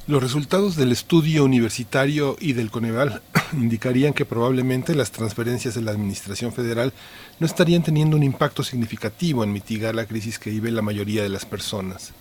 Los 0.06 0.22
resultados 0.22 0.76
del 0.76 0.92
estudio 0.92 1.44
universitario 1.44 2.36
y 2.38 2.52
del 2.52 2.70
Coneval 2.70 3.22
indicarían 3.54 4.12
que 4.12 4.26
probablemente 4.26 4.94
las 4.94 5.10
transferencias 5.10 5.74
de 5.74 5.80
la 5.80 5.92
Administración 5.92 6.52
Federal 6.52 6.92
no 7.40 7.46
estarían 7.46 7.82
teniendo 7.82 8.14
un 8.14 8.22
impacto 8.22 8.62
significativo 8.62 9.42
en 9.42 9.52
mitigar 9.54 9.94
la 9.94 10.04
crisis 10.04 10.38
que 10.38 10.50
vive 10.50 10.70
la 10.72 10.82
mayoría 10.82 11.22
de 11.22 11.30
las 11.30 11.46
personas. 11.46 12.12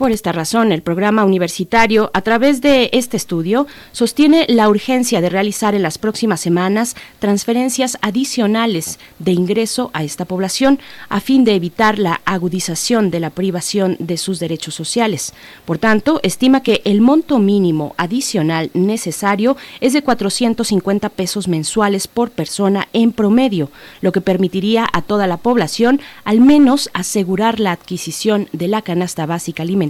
Por 0.00 0.12
esta 0.12 0.32
razón, 0.32 0.72
el 0.72 0.80
programa 0.80 1.26
universitario, 1.26 2.10
a 2.14 2.22
través 2.22 2.62
de 2.62 2.88
este 2.94 3.18
estudio, 3.18 3.66
sostiene 3.92 4.46
la 4.48 4.70
urgencia 4.70 5.20
de 5.20 5.28
realizar 5.28 5.74
en 5.74 5.82
las 5.82 5.98
próximas 5.98 6.40
semanas 6.40 6.96
transferencias 7.18 7.98
adicionales 8.00 8.98
de 9.18 9.32
ingreso 9.32 9.90
a 9.92 10.02
esta 10.02 10.24
población, 10.24 10.78
a 11.10 11.20
fin 11.20 11.44
de 11.44 11.54
evitar 11.54 11.98
la 11.98 12.22
agudización 12.24 13.10
de 13.10 13.20
la 13.20 13.28
privación 13.28 13.96
de 13.98 14.16
sus 14.16 14.40
derechos 14.40 14.74
sociales. 14.74 15.34
Por 15.66 15.76
tanto, 15.76 16.18
estima 16.22 16.62
que 16.62 16.80
el 16.86 17.02
monto 17.02 17.38
mínimo 17.38 17.94
adicional 17.98 18.70
necesario 18.72 19.58
es 19.82 19.92
de 19.92 20.00
450 20.00 21.10
pesos 21.10 21.46
mensuales 21.46 22.08
por 22.08 22.30
persona 22.30 22.88
en 22.94 23.12
promedio, 23.12 23.70
lo 24.00 24.12
que 24.12 24.22
permitiría 24.22 24.86
a 24.90 25.02
toda 25.02 25.26
la 25.26 25.36
población 25.36 26.00
al 26.24 26.40
menos 26.40 26.88
asegurar 26.94 27.60
la 27.60 27.72
adquisición 27.72 28.48
de 28.54 28.68
la 28.68 28.80
canasta 28.80 29.26
básica 29.26 29.62
alimentaria 29.62 29.89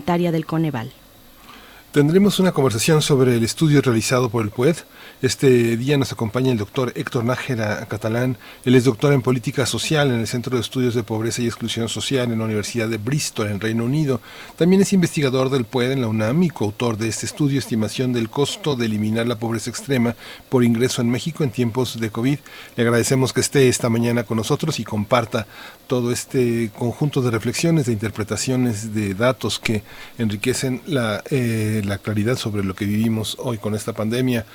Tendremos 1.92 2.38
una 2.38 2.53
conversación 2.53 3.03
sobre 3.03 3.36
el 3.36 3.42
estudio 3.42 3.82
realizado 3.82 4.28
por 4.30 4.44
el 4.44 4.51
PUED. 4.51 4.76
Este 5.22 5.76
día 5.76 5.98
nos 5.98 6.12
acompaña 6.12 6.50
el 6.50 6.56
doctor 6.56 6.94
Héctor 6.96 7.24
Nájera 7.24 7.84
Catalán. 7.88 8.38
Él 8.64 8.74
es 8.74 8.84
doctor 8.84 9.12
en 9.12 9.20
política 9.20 9.66
social 9.66 10.10
en 10.10 10.20
el 10.20 10.26
Centro 10.26 10.56
de 10.56 10.62
Estudios 10.62 10.94
de 10.94 11.02
Pobreza 11.02 11.42
y 11.42 11.46
Exclusión 11.46 11.90
Social 11.90 12.32
en 12.32 12.38
la 12.38 12.46
Universidad 12.46 12.88
de 12.88 12.96
Bristol, 12.96 13.48
en 13.48 13.60
Reino 13.60 13.84
Unido. 13.84 14.22
También 14.56 14.80
es 14.80 14.94
investigador 14.94 15.50
del 15.50 15.66
PUED 15.66 15.90
en 15.90 16.00
la 16.00 16.08
UNAM 16.08 16.42
y 16.44 16.48
coautor 16.48 16.96
de 16.96 17.08
este 17.08 17.26
estudio 17.26 17.58
Estimación 17.58 18.14
del 18.14 18.30
costo 18.30 18.76
de 18.76 18.86
eliminar 18.86 19.26
la 19.26 19.38
pobreza 19.38 19.68
extrema 19.68 20.16
por 20.48 20.64
ingreso 20.64 21.02
en 21.02 21.10
México 21.10 21.44
en 21.44 21.50
tiempos 21.50 22.00
de 22.00 22.08
COVID. 22.08 22.38
Le 22.76 22.82
agradecemos 22.82 23.34
que 23.34 23.40
esté 23.40 23.68
esta 23.68 23.90
mañana 23.90 24.22
con 24.22 24.38
nosotros 24.38 24.80
y 24.80 24.84
comparta 24.84 25.46
todo 25.86 26.12
este 26.12 26.70
conjunto 26.78 27.20
de 27.20 27.30
reflexiones, 27.30 27.84
de 27.84 27.92
interpretaciones, 27.92 28.94
de 28.94 29.12
datos 29.12 29.58
que 29.58 29.82
enriquecen 30.16 30.80
la... 30.86 31.22
Eh, 31.30 31.82
la 31.84 31.98
claridad 31.98 32.36
sobre 32.36 32.64
lo 32.64 32.74
que 32.74 32.84
vivimos 32.84 33.36
hoy 33.40 33.58
con 33.58 33.74
esta 33.74 33.92
pandemia. 33.92 34.46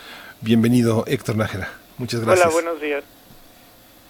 Bienvenido, 0.45 1.05
Héctor 1.07 1.37
Nájera. 1.37 1.73
Muchas 1.97 2.21
gracias. 2.21 2.45
Hola, 2.45 2.53
buenos 2.53 2.79
días. 2.79 3.03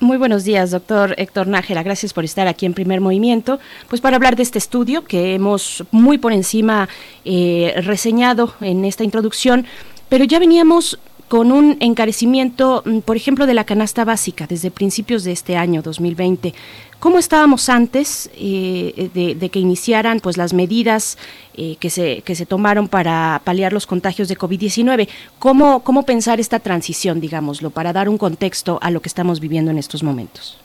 Muy 0.02 0.18
buenos 0.18 0.44
días, 0.44 0.72
doctor 0.72 1.16
Héctor 1.18 1.48
Nájera. 1.48 1.82
Gracias 1.82 2.12
por 2.12 2.26
estar 2.26 2.46
aquí 2.50 2.66
en 2.66 2.74
Primer 2.74 3.00
Movimiento. 3.00 3.58
Pues 3.88 4.02
para 4.02 4.18
hablar 4.18 4.36
de 4.36 4.44
este 4.44 4.58
estudio 4.58 5.06
que 5.06 5.34
hemos 5.34 5.86
muy 5.92 6.18
por 6.18 6.34
encima 6.34 6.90
eh, 7.24 7.74
reseñado 7.86 8.54
en 8.60 8.84
esta 8.84 9.06
introducción, 9.06 9.66
pero 10.10 10.26
ya 10.26 10.38
veníamos 10.38 11.00
con 11.28 11.52
un 11.52 11.78
encarecimiento, 11.80 12.84
mm, 12.86 13.00
por 13.00 13.18
ejemplo, 13.18 13.46
de 13.46 13.54
la 13.54 13.64
canasta 13.64 14.06
básica 14.06 14.46
desde 14.48 14.72
principios 14.72 15.24
de 15.24 15.32
este 15.32 15.58
año 15.58 15.82
2020. 15.82 16.54
¿Cómo 17.00 17.20
estábamos 17.20 17.70
antes 17.70 18.30
eh, 18.36 19.10
de, 19.14 19.50
que 19.50 19.60
iniciaran 19.60 20.20
pues 20.20 20.38
las 20.38 20.54
medidas 20.54 21.18
eh, 21.56 21.76
que, 21.80 21.90
se, 21.90 22.22
que 22.22 22.36
se 22.36 22.46
tomaron 22.46 22.88
para 22.88 23.42
paliar 23.44 23.74
los 23.74 23.86
contagios 23.86 24.28
de 24.28 24.38
COVID-19? 24.38 25.08
¿Cómo, 25.40 25.84
¿Cómo 25.84 26.04
pensar 26.04 26.40
esta 26.40 26.60
transición, 26.60 27.20
digámoslo, 27.20 27.70
para 27.70 27.94
dar 27.94 28.10
un 28.10 28.18
contexto 28.18 28.80
a 28.82 28.92
lo 28.92 29.02
que 29.02 29.10
estamos 29.10 29.40
viviendo 29.40 29.72
en 29.72 29.78
estos 29.78 30.04
momentos? 30.04 30.60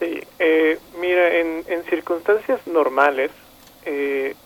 Sí, 0.00 0.20
eh, 0.38 0.78
mira, 1.00 1.38
en, 1.38 1.64
circunstancias 1.90 2.60
normales, 2.66 3.30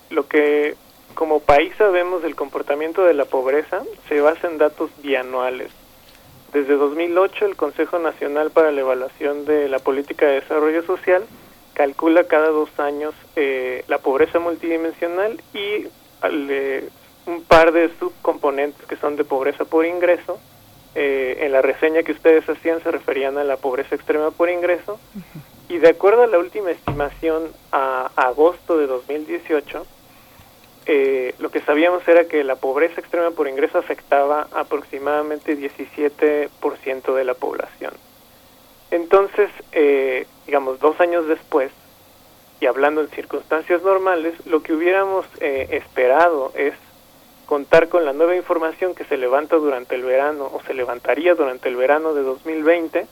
lo 0.09 0.27
que 0.27 0.75
como 1.19 1.41
país 1.41 1.73
sabemos 1.77 2.21
del 2.21 2.37
comportamiento 2.37 3.03
de 3.03 3.13
la 3.13 3.25
pobreza 3.25 3.83
se 4.07 4.21
basa 4.21 4.47
en 4.47 4.57
datos 4.57 4.89
bianuales. 5.03 5.69
Desde 6.53 6.77
2008 6.77 7.45
el 7.45 7.57
Consejo 7.57 7.99
Nacional 7.99 8.51
para 8.51 8.71
la 8.71 8.79
Evaluación 8.79 9.43
de 9.43 9.67
la 9.67 9.79
Política 9.79 10.27
de 10.27 10.39
Desarrollo 10.39 10.81
Social 10.83 11.25
calcula 11.73 12.23
cada 12.23 12.47
dos 12.51 12.69
años 12.79 13.13
eh, 13.35 13.83
la 13.89 13.97
pobreza 13.97 14.39
multidimensional 14.39 15.43
y 15.53 15.87
un 17.25 17.43
par 17.43 17.73
de 17.73 17.91
subcomponentes 17.99 18.85
que 18.85 18.95
son 18.95 19.17
de 19.17 19.25
pobreza 19.25 19.65
por 19.65 19.85
ingreso. 19.85 20.39
Eh, 20.95 21.39
en 21.41 21.51
la 21.51 21.61
reseña 21.61 22.03
que 22.03 22.13
ustedes 22.13 22.47
hacían 22.47 22.81
se 22.81 22.91
referían 22.91 23.37
a 23.37 23.43
la 23.43 23.57
pobreza 23.57 23.93
extrema 23.93 24.31
por 24.31 24.49
ingreso. 24.49 25.01
Y 25.67 25.79
de 25.79 25.89
acuerdo 25.89 26.23
a 26.23 26.27
la 26.27 26.39
última 26.39 26.71
estimación 26.71 27.43
a 27.73 28.09
agosto 28.15 28.77
de 28.77 28.87
2018, 28.87 29.85
eh, 30.91 31.35
lo 31.37 31.51
que 31.51 31.61
sabíamos 31.61 32.07
era 32.07 32.25
que 32.25 32.43
la 32.43 32.55
pobreza 32.55 32.99
extrema 32.99 33.29
por 33.29 33.47
ingreso 33.47 33.77
afectaba 33.77 34.47
aproximadamente 34.51 35.55
17% 35.55 37.13
de 37.13 37.23
la 37.23 37.35
población. 37.35 37.93
Entonces, 38.89 39.51
eh, 39.71 40.25
digamos, 40.47 40.79
dos 40.79 40.99
años 40.99 41.27
después, 41.27 41.71
y 42.59 42.65
hablando 42.65 43.01
en 43.01 43.09
circunstancias 43.09 43.83
normales, 43.83 44.33
lo 44.47 44.63
que 44.63 44.73
hubiéramos 44.73 45.27
eh, 45.41 45.67
esperado 45.69 46.51
es 46.55 46.73
contar 47.45 47.89
con 47.89 48.03
la 48.03 48.13
nueva 48.13 48.35
información 48.35 48.95
que 48.95 49.03
se 49.03 49.17
levanta 49.17 49.57
durante 49.57 49.93
el 49.93 50.01
verano 50.01 50.49
o 50.51 50.59
se 50.63 50.73
levantaría 50.73 51.35
durante 51.35 51.69
el 51.69 51.75
verano 51.75 52.15
de 52.15 52.23
2020 52.23 53.05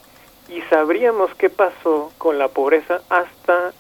y 0.50 0.62
sabríamos 0.70 1.34
qué 1.36 1.50
pasó 1.50 2.12
con 2.18 2.38
la 2.38 2.48
pobreza 2.48 3.02
hasta 3.10 3.74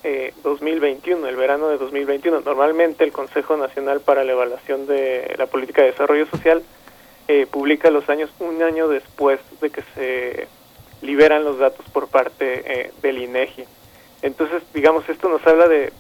2021, 0.43 1.25
eh, 1.25 1.29
el 1.29 1.35
verano 1.35 1.69
de 1.69 1.77
2021. 1.77 2.41
Normalmente 2.41 3.03
el 3.03 3.11
Consejo 3.11 3.55
Nacional 3.55 4.01
para 4.01 4.23
la 4.23 4.33
Evaluación 4.33 4.85
de 4.85 5.33
la 5.37 5.45
Política 5.45 5.81
de 5.81 5.91
Desarrollo 5.91 6.25
Social 6.27 6.61
eh, 7.27 7.47
publica 7.49 7.89
los 7.89 8.09
años 8.09 8.29
un 8.39 8.61
año 8.61 8.89
después 8.89 9.39
de 9.61 9.69
que 9.69 9.81
se 9.95 10.47
liberan 11.01 11.43
los 11.43 11.57
datos 11.57 11.85
por 11.89 12.09
parte 12.09 12.63
eh, 12.65 12.91
del 13.01 13.19
INEGI. 13.19 13.63
Entonces, 14.21 14.63
digamos, 14.73 15.07
esto 15.09 15.29
nos 15.29 15.45
habla 15.45 15.67
de, 15.67 15.93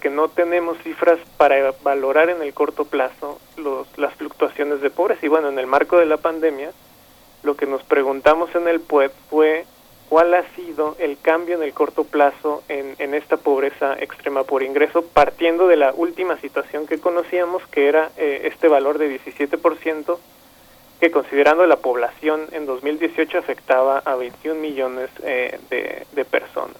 que 0.00 0.10
no 0.10 0.28
tenemos 0.28 0.78
cifras 0.84 1.18
para 1.36 1.74
valorar 1.82 2.30
en 2.30 2.40
el 2.40 2.54
corto 2.54 2.84
plazo 2.84 3.40
los, 3.56 3.86
las 3.98 4.14
fluctuaciones 4.14 4.80
de 4.80 4.90
pobreza. 4.90 5.26
Y 5.26 5.28
bueno, 5.28 5.48
en 5.48 5.58
el 5.58 5.66
marco 5.66 5.98
de 5.98 6.06
la 6.06 6.18
pandemia, 6.18 6.70
lo 7.42 7.56
que 7.56 7.66
nos 7.66 7.82
preguntamos 7.82 8.54
en 8.54 8.68
el 8.68 8.78
PUEP 8.78 9.12
fue 9.28 9.66
cuál 10.08 10.34
ha 10.34 10.42
sido 10.54 10.96
el 10.98 11.18
cambio 11.20 11.56
en 11.56 11.62
el 11.62 11.72
corto 11.72 12.04
plazo 12.04 12.62
en, 12.68 12.94
en 12.98 13.14
esta 13.14 13.36
pobreza 13.36 13.94
extrema 13.98 14.44
por 14.44 14.62
ingreso, 14.62 15.02
partiendo 15.02 15.66
de 15.68 15.76
la 15.76 15.92
última 15.92 16.38
situación 16.38 16.86
que 16.86 16.98
conocíamos, 16.98 17.62
que 17.68 17.88
era 17.88 18.10
eh, 18.16 18.42
este 18.44 18.68
valor 18.68 18.98
de 18.98 19.20
17%, 19.20 20.18
que 21.00 21.10
considerando 21.10 21.66
la 21.66 21.76
población 21.76 22.42
en 22.52 22.66
2018 22.66 23.38
afectaba 23.38 23.98
a 23.98 24.14
21 24.16 24.60
millones 24.60 25.10
eh, 25.22 25.58
de, 25.70 26.24
personas. 26.24 26.76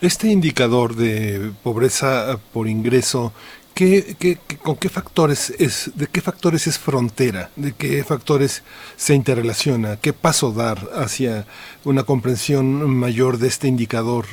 Este 0.00 0.28
indicador 0.28 0.94
de 0.94 1.50
pobreza 1.64 2.38
por 2.52 2.68
ingreso, 2.68 3.32
¿qué, 3.74 4.16
qué, 4.18 4.38
con 4.62 4.76
qué 4.76 4.88
factores 4.88 5.50
es, 5.58 5.90
de 5.94 6.06
qué 6.06 6.20
factores 6.20 6.66
es 6.66 6.78
frontera? 6.78 7.50
¿De 7.56 7.72
qué 7.72 8.02
factores 8.04 8.62
se 8.96 9.14
interrelaciona? 9.14 9.98
¿Qué 10.00 10.12
paso 10.12 10.52
dar 10.52 10.78
hacia 10.94 11.46
una 11.84 12.04
comprensión 12.04 12.88
mayor 12.88 13.38
de 13.38 13.48
este 13.48 13.68
indicador 13.68 14.26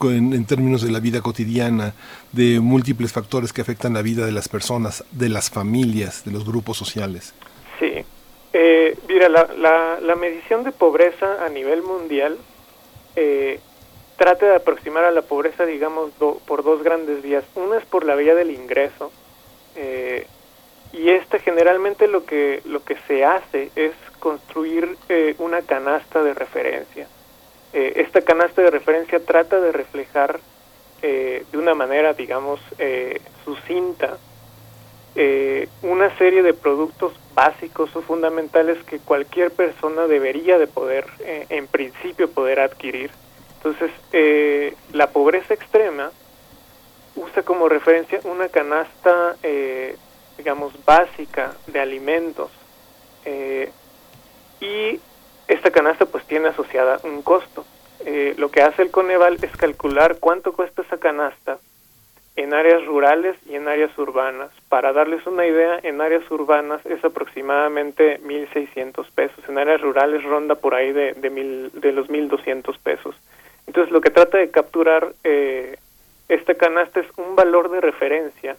en, 0.00 0.44
términos 0.44 0.82
de 0.82 0.90
la 0.90 1.00
vida 1.00 1.20
cotidiana, 1.20 1.92
de 2.32 2.60
múltiples 2.60 3.12
factores 3.12 3.52
que 3.52 3.60
afectan 3.60 3.94
la 3.94 4.02
vida 4.02 4.24
de 4.24 4.32
las 4.32 4.48
personas, 4.48 5.04
de 5.10 5.28
las 5.28 5.50
familias, 5.50 6.24
de 6.24 6.32
los 6.32 6.44
grupos 6.44 6.76
sociales. 6.76 7.34
Sí. 7.78 8.04
Eh, 8.52 8.96
mira, 9.08 9.28
la, 9.28 9.98
la, 10.00 10.16
medición 10.16 10.64
de 10.64 10.72
pobreza 10.72 11.44
a 11.44 11.48
nivel 11.48 11.82
mundial 11.82 12.38
eh, 13.14 13.60
trata 14.18 14.44
de 14.44 14.56
aproximar 14.56 15.04
a 15.04 15.10
la 15.10 15.22
pobreza, 15.22 15.64
digamos, 15.64 16.10
por 16.46 16.62
dos 16.62 16.82
grandes 16.82 17.22
vías. 17.22 17.44
Una 17.54 17.78
es 17.78 17.86
por 17.86 18.04
la 18.04 18.14
vía 18.14 18.34
del 18.34 18.50
ingreso. 18.50 19.10
Eh, 19.76 20.26
y 20.92 21.08
esta 21.08 21.38
generalmente 21.38 22.08
lo 22.08 22.26
que, 22.26 22.60
lo 22.66 22.84
que 22.84 22.96
se 23.06 23.24
hace 23.24 23.70
es 23.76 23.92
construir 24.18 24.98
una 25.38 25.62
canasta 25.62 26.22
de 26.22 26.34
referencia. 26.34 27.06
Eh, 27.72 27.92
esta 27.96 28.22
canasta 28.22 28.62
de 28.62 28.70
referencia 28.70 29.20
trata 29.20 29.60
de 29.60 29.72
reflejar 29.72 30.40
eh, 31.02 31.44
de 31.52 31.58
una 31.58 31.74
manera, 31.74 32.14
digamos, 32.14 32.60
eh, 32.78 33.20
sucinta, 33.44 34.18
una 35.82 36.16
serie 36.16 36.44
de 36.44 36.54
productos 36.54 37.12
básicos 37.34 37.94
o 37.96 38.02
fundamentales 38.02 38.78
que 38.84 39.00
cualquier 39.00 39.50
persona 39.50 40.06
debería 40.06 40.58
de 40.58 40.68
poder, 40.68 41.06
en 41.48 41.66
principio, 41.66 42.30
poder 42.30 42.60
adquirir. 42.60 43.10
Entonces, 43.62 43.90
la 44.92 45.08
pobreza 45.08 45.52
extrema 45.54 46.10
usa 47.16 47.42
como 47.42 47.68
referencia 47.68 48.20
una 48.24 48.48
canasta, 48.48 49.36
digamos, 50.36 50.72
básica 50.84 51.54
de 51.66 51.80
alimentos 51.80 52.50
y 54.60 55.00
esta 55.46 55.70
canasta 55.70 56.06
pues 56.06 56.24
tiene 56.24 56.48
asociada 56.48 57.00
un 57.04 57.22
costo. 57.22 57.64
Eh, 58.04 58.34
lo 58.36 58.50
que 58.50 58.62
hace 58.62 58.82
el 58.82 58.90
Coneval 58.90 59.38
es 59.42 59.50
calcular 59.56 60.18
cuánto 60.20 60.52
cuesta 60.52 60.82
esa 60.82 60.98
canasta 60.98 61.58
en 62.36 62.54
áreas 62.54 62.84
rurales 62.86 63.36
y 63.48 63.56
en 63.56 63.66
áreas 63.66 63.96
urbanas. 63.98 64.50
Para 64.68 64.92
darles 64.92 65.26
una 65.26 65.46
idea, 65.46 65.80
en 65.82 66.00
áreas 66.00 66.30
urbanas 66.30 66.84
es 66.86 67.04
aproximadamente 67.04 68.20
1.600 68.20 69.10
pesos, 69.10 69.48
en 69.48 69.58
áreas 69.58 69.80
rurales 69.80 70.22
ronda 70.22 70.54
por 70.54 70.74
ahí 70.74 70.92
de, 70.92 71.14
de, 71.14 71.30
mil, 71.30 71.72
de 71.72 71.92
los 71.92 72.08
1.200 72.08 72.78
pesos. 72.78 73.16
Entonces 73.68 73.92
lo 73.92 74.00
que 74.00 74.10
trata 74.10 74.38
de 74.38 74.50
capturar 74.50 75.12
eh, 75.24 75.76
esta 76.28 76.54
canasta 76.54 77.00
es 77.00 77.06
un 77.18 77.36
valor 77.36 77.70
de 77.70 77.82
referencia, 77.82 78.56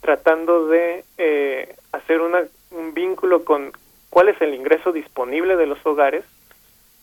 tratando 0.00 0.68
de 0.68 1.04
eh, 1.18 1.74
hacer 1.90 2.20
una, 2.20 2.44
un 2.70 2.94
vínculo 2.94 3.44
con, 3.44 3.72
cuál 4.10 4.28
es 4.28 4.40
el 4.40 4.54
ingreso 4.54 4.92
disponible 4.92 5.56
de 5.56 5.66
los 5.66 5.84
hogares 5.84 6.24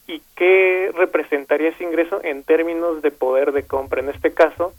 y 0.06 0.22
qué 0.34 0.90
representaría 0.94 1.68
ese 1.68 1.84
ingreso 1.84 2.24
en 2.24 2.42
términos 2.42 3.02
de 3.02 3.10
poder 3.10 3.52
de 3.52 3.66
compra. 3.66 4.00
En 4.00 4.08
este 4.08 4.32
caso, 4.32 4.72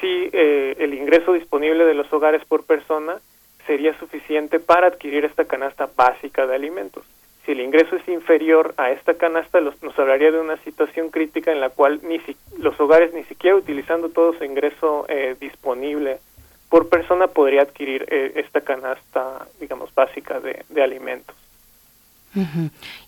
si 0.00 0.30
eh, 0.32 0.76
el 0.78 0.94
ingreso 0.94 1.32
disponible 1.32 1.84
de 1.84 1.94
los 1.94 2.10
hogares 2.12 2.44
por 2.44 2.64
persona 2.64 3.18
sería 3.66 3.98
suficiente 3.98 4.60
para 4.60 4.86
adquirir 4.86 5.24
esta 5.24 5.44
canasta 5.44 5.90
básica 5.96 6.46
de 6.46 6.54
alimentos. 6.54 7.04
Si 7.50 7.54
el 7.54 7.62
ingreso 7.62 7.96
es 7.96 8.06
inferior 8.06 8.74
a 8.76 8.92
esta 8.92 9.14
canasta, 9.14 9.60
nos 9.60 9.98
hablaría 9.98 10.30
de 10.30 10.38
una 10.38 10.56
situación 10.58 11.10
crítica 11.10 11.50
en 11.50 11.58
la 11.58 11.70
cual 11.70 11.98
ni 12.04 12.20
los 12.60 12.78
hogares, 12.78 13.12
ni 13.12 13.24
siquiera 13.24 13.56
utilizando 13.56 14.08
todo 14.08 14.32
su 14.34 14.44
ingreso 14.44 15.04
eh, 15.08 15.34
disponible 15.40 16.20
por 16.68 16.88
persona, 16.88 17.26
podría 17.26 17.62
adquirir 17.62 18.06
eh, 18.08 18.34
esta 18.36 18.60
canasta, 18.60 19.48
digamos, 19.58 19.92
básica 19.92 20.38
de 20.38 20.80
alimentos. 20.80 21.39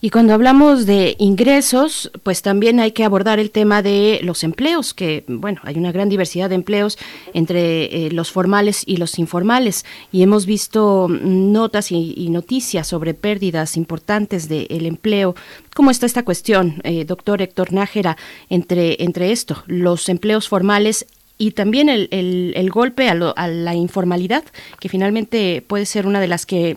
Y 0.00 0.10
cuando 0.10 0.34
hablamos 0.34 0.84
de 0.84 1.14
ingresos, 1.20 2.10
pues 2.24 2.42
también 2.42 2.80
hay 2.80 2.90
que 2.90 3.04
abordar 3.04 3.38
el 3.38 3.52
tema 3.52 3.80
de 3.80 4.18
los 4.22 4.42
empleos, 4.42 4.94
que 4.94 5.24
bueno, 5.28 5.60
hay 5.62 5.78
una 5.78 5.92
gran 5.92 6.08
diversidad 6.08 6.48
de 6.48 6.56
empleos 6.56 6.98
entre 7.32 8.06
eh, 8.06 8.10
los 8.10 8.32
formales 8.32 8.82
y 8.84 8.96
los 8.96 9.20
informales, 9.20 9.84
y 10.10 10.22
hemos 10.22 10.44
visto 10.44 11.06
notas 11.08 11.92
y, 11.92 12.28
noticias 12.32 12.88
sobre 12.88 13.14
pérdidas 13.14 13.76
importantes 13.76 14.48
del 14.48 14.86
empleo. 14.86 15.36
¿Cómo 15.74 15.90
está 15.90 16.06
esta 16.06 16.24
cuestión, 16.24 16.80
eh, 16.82 17.04
doctor 17.04 17.42
Héctor 17.42 17.72
Nájera, 17.72 18.16
entre, 18.48 19.02
entre 19.04 19.30
esto, 19.32 19.62
los 19.66 20.08
empleos 20.08 20.48
formales 20.48 21.06
y 21.38 21.52
también 21.52 21.88
el, 21.88 22.08
el, 22.10 22.70
golpe 22.70 23.08
a, 23.08 23.12
a, 23.12 23.48
la 23.48 23.74
informalidad, 23.74 24.44
que 24.80 24.88
finalmente 24.88 25.62
puede 25.66 25.86
ser 25.86 26.06
una 26.06 26.20
de 26.20 26.28
las 26.28 26.46
que 26.46 26.76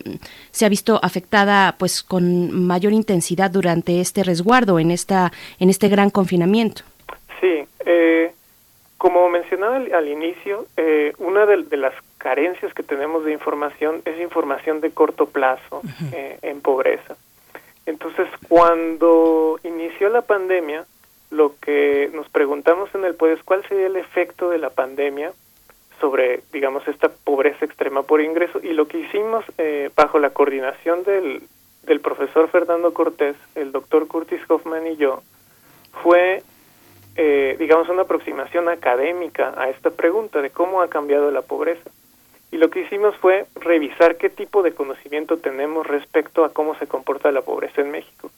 se 0.50 0.66
ha 0.66 0.68
visto 0.68 0.98
afectada 1.02 1.76
pues 1.78 2.02
con 2.02 2.66
mayor 2.66 2.92
intensidad 2.92 3.50
durante 3.50 4.00
este 4.00 4.24
resguardo, 4.24 4.78
en, 4.78 4.90
esta, 4.90 5.32
en 5.60 5.70
este 5.70 5.88
gran 5.88 6.10
confinamiento. 6.10 6.82
Sí, 7.40 7.64
eh, 7.84 8.32
como 8.98 9.28
mencionaba 9.28 9.76
al, 9.76 10.08
inicio, 10.08 10.66
eh, 10.76 11.12
una 11.18 11.46
de, 11.46 11.76
las 11.76 11.94
carencias 12.18 12.74
que 12.74 12.82
tenemos 12.82 13.24
de 13.24 13.32
información 13.32 14.02
es 14.04 14.20
información 14.20 14.80
de 14.80 14.90
corto 14.90 15.26
plazo 15.26 15.82
eh, 16.12 16.38
en 16.42 16.60
pobreza. 16.60 17.16
Entonces, 17.84 18.26
cuando 18.48 19.60
inició 19.62 20.08
la 20.08 20.22
pandemia, 20.22 20.86
lo 21.36 21.54
que 21.60 22.10
nos 22.12 22.28
preguntamos 22.28 22.92
en 22.94 23.04
el 23.04 23.14
pues 23.14 23.42
cuál 23.42 23.62
sería 23.68 23.86
el 23.86 23.96
efecto 23.96 24.50
de 24.50 24.58
la 24.58 24.70
pandemia 24.70 25.32
sobre, 26.00 26.42
digamos, 26.52 26.86
esta 26.88 27.08
pobreza 27.08 27.64
extrema 27.64 28.02
por 28.02 28.20
ingreso 28.20 28.60
y 28.62 28.72
lo 28.72 28.86
que 28.86 28.98
hicimos 28.98 29.44
eh, 29.58 29.90
bajo 29.94 30.18
la 30.18 30.30
coordinación 30.30 31.04
del, 31.04 31.42
del 31.84 32.00
profesor 32.00 32.48
Fernando 32.48 32.92
Cortés, 32.92 33.36
el 33.54 33.72
doctor 33.72 34.06
Curtis 34.06 34.40
Hoffman 34.48 34.86
y 34.86 34.96
yo, 34.96 35.22
fue, 36.02 36.42
eh, 37.16 37.56
digamos, 37.58 37.88
una 37.88 38.02
aproximación 38.02 38.68
académica 38.68 39.54
a 39.56 39.70
esta 39.70 39.90
pregunta 39.90 40.42
de 40.42 40.50
cómo 40.50 40.82
ha 40.82 40.88
cambiado 40.88 41.30
la 41.30 41.42
pobreza. 41.42 41.90
Y 42.52 42.58
lo 42.58 42.70
que 42.70 42.80
hicimos 42.80 43.16
fue 43.16 43.46
revisar 43.54 44.16
qué 44.16 44.28
tipo 44.28 44.62
de 44.62 44.72
conocimiento 44.72 45.38
tenemos 45.38 45.86
respecto 45.86 46.44
a 46.44 46.52
cómo 46.52 46.76
se 46.78 46.86
comporta 46.86 47.32
la 47.32 47.42
pobreza 47.42 47.80
en 47.80 47.90
México. 47.90 48.30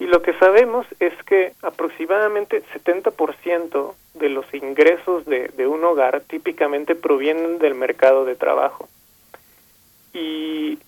Y 0.00 0.06
lo 0.06 0.22
que 0.22 0.32
sabemos 0.38 0.86
es 0.98 1.12
que 1.24 1.52
aproximadamente 1.60 2.62
70% 2.72 3.94
de 4.14 4.28
los 4.30 4.52
ingresos 4.54 5.26
de, 5.26 5.48
de, 5.48 5.66
un 5.66 5.84
hogar 5.84 6.22
típicamente 6.22 6.94
provienen 6.94 7.58
del 7.58 7.74
mercado 7.74 8.24
de 8.24 8.34
trabajo. 8.34 8.88
Y 10.14 10.78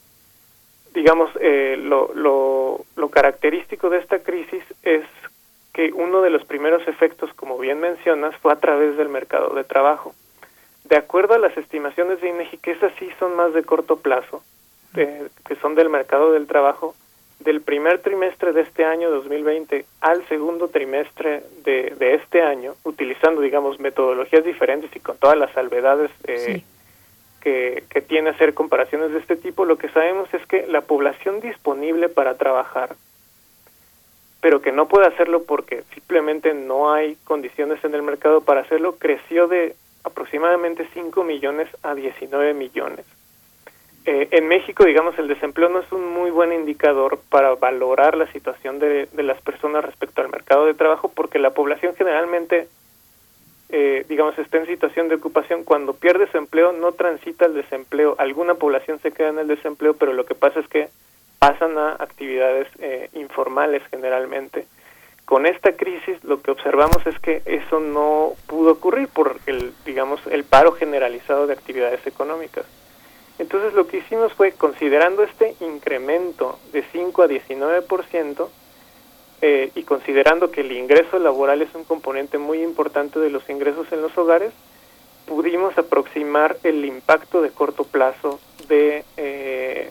digamos, 0.94 1.30
eh, 1.40 1.76
lo, 1.78 2.10
lo, 2.14 2.86
lo 2.96 3.08
característico 3.10 3.90
de 3.90 3.98
esta 3.98 4.20
crisis 4.20 4.64
es 4.82 5.04
que 5.74 5.92
uno 5.92 6.22
de 6.22 6.30
los 6.30 6.44
primeros 6.46 6.88
efectos, 6.88 7.34
como 7.34 7.58
bien 7.58 7.80
mencionas, 7.80 8.34
fue 8.36 8.50
a 8.50 8.60
través 8.60 8.96
del 8.96 9.10
mercado 9.10 9.54
de 9.54 9.64
trabajo. 9.64 10.14
De 10.84 10.96
acuerdo 10.96 11.34
a 11.34 11.38
las 11.38 11.54
estimaciones 11.58 12.22
de 12.22 12.30
INEGI, 12.30 12.56
que 12.56 12.72
esas 12.72 12.94
sí 12.98 13.10
son 13.18 13.36
más 13.36 13.52
de 13.52 13.62
corto 13.62 13.96
plazo, 13.96 14.42
que 14.94 15.56
son 15.60 15.74
del 15.74 15.90
mercado 15.90 16.32
del 16.32 16.46
trabajo, 16.46 16.94
del 17.44 17.60
primer 17.60 18.00
trimestre 18.00 18.52
de 18.52 18.62
este 18.62 18.84
año 18.84 19.10
2020 19.10 19.84
al 20.00 20.26
segundo 20.28 20.68
trimestre 20.68 21.42
de, 21.64 21.94
de 21.98 22.14
este 22.14 22.42
año, 22.42 22.74
utilizando, 22.84 23.40
digamos, 23.40 23.80
metodologías 23.80 24.44
diferentes 24.44 24.94
y 24.94 25.00
con 25.00 25.16
todas 25.16 25.36
las 25.36 25.52
salvedades 25.52 26.10
eh, 26.24 26.62
que, 27.40 27.84
que 27.88 28.00
tiene 28.00 28.30
hacer 28.30 28.54
comparaciones 28.54 29.12
de 29.12 29.18
este 29.18 29.36
tipo, 29.36 29.64
lo 29.64 29.76
que 29.76 29.88
sabemos 29.88 30.32
es 30.32 30.46
que 30.46 30.66
la 30.66 30.82
población 30.82 31.40
disponible 31.40 32.08
para 32.08 32.36
trabajar, 32.36 32.94
pero 34.40 34.60
que 34.60 34.72
no 34.72 34.88
puede 34.88 35.06
hacerlo 35.06 35.44
porque 35.44 35.82
simplemente 35.94 36.54
no 36.54 36.92
hay 36.92 37.16
condiciones 37.24 37.82
en 37.84 37.94
el 37.94 38.02
mercado 38.02 38.40
para 38.42 38.60
hacerlo, 38.62 38.96
creció 38.98 39.48
de 39.48 39.74
aproximadamente 40.04 40.88
5 40.94 41.24
millones 41.24 41.68
a 41.82 41.94
19 41.94 42.54
millones. 42.54 43.06
Eh, 44.04 44.28
en 44.32 44.48
México, 44.48 44.84
digamos, 44.84 45.16
el 45.18 45.28
desempleo 45.28 45.68
no 45.68 45.78
es 45.78 45.92
un 45.92 46.12
muy 46.12 46.30
buen 46.30 46.52
indicador 46.52 47.20
para 47.28 47.54
valorar 47.54 48.16
la 48.16 48.30
situación 48.32 48.80
de, 48.80 49.06
de 49.06 49.22
las 49.22 49.40
personas 49.40 49.84
respecto 49.84 50.20
al 50.20 50.28
mercado 50.28 50.66
de 50.66 50.74
trabajo, 50.74 51.08
porque 51.14 51.38
la 51.38 51.50
población 51.50 51.94
generalmente, 51.94 52.66
eh, 53.68 54.04
digamos, 54.08 54.36
está 54.38 54.58
en 54.58 54.66
situación 54.66 55.08
de 55.08 55.14
ocupación. 55.14 55.62
Cuando 55.62 55.94
pierde 55.94 56.26
su 56.32 56.36
empleo, 56.36 56.72
no 56.72 56.92
transita 56.92 57.46
el 57.46 57.54
desempleo. 57.54 58.16
Alguna 58.18 58.54
población 58.54 58.98
se 59.00 59.12
queda 59.12 59.28
en 59.28 59.38
el 59.38 59.46
desempleo, 59.46 59.94
pero 59.94 60.12
lo 60.12 60.26
que 60.26 60.34
pasa 60.34 60.58
es 60.58 60.66
que 60.66 60.88
pasan 61.38 61.78
a 61.78 61.92
actividades 61.92 62.66
eh, 62.80 63.08
informales 63.12 63.82
generalmente. 63.90 64.66
Con 65.24 65.46
esta 65.46 65.76
crisis, 65.76 66.22
lo 66.24 66.42
que 66.42 66.50
observamos 66.50 67.06
es 67.06 67.16
que 67.20 67.42
eso 67.44 67.78
no 67.78 68.32
pudo 68.48 68.72
ocurrir 68.72 69.06
por 69.06 69.36
el, 69.46 69.72
digamos, 69.84 70.20
el 70.26 70.42
paro 70.42 70.72
generalizado 70.72 71.46
de 71.46 71.52
actividades 71.52 72.04
económicas. 72.04 72.66
Entonces 73.38 73.74
lo 73.74 73.86
que 73.86 73.98
hicimos 73.98 74.32
fue, 74.34 74.52
considerando 74.52 75.22
este 75.22 75.54
incremento 75.60 76.58
de 76.72 76.84
5 76.92 77.22
a 77.22 77.28
19%, 77.28 78.48
eh, 79.44 79.72
y 79.74 79.82
considerando 79.82 80.52
que 80.52 80.60
el 80.60 80.70
ingreso 80.70 81.18
laboral 81.18 81.62
es 81.62 81.74
un 81.74 81.82
componente 81.82 82.38
muy 82.38 82.62
importante 82.62 83.18
de 83.18 83.28
los 83.28 83.48
ingresos 83.50 83.90
en 83.90 84.00
los 84.00 84.16
hogares, 84.16 84.52
pudimos 85.26 85.76
aproximar 85.76 86.58
el 86.62 86.84
impacto 86.84 87.42
de 87.42 87.50
corto 87.50 87.82
plazo 87.82 88.38
de, 88.68 89.04
eh, 89.16 89.90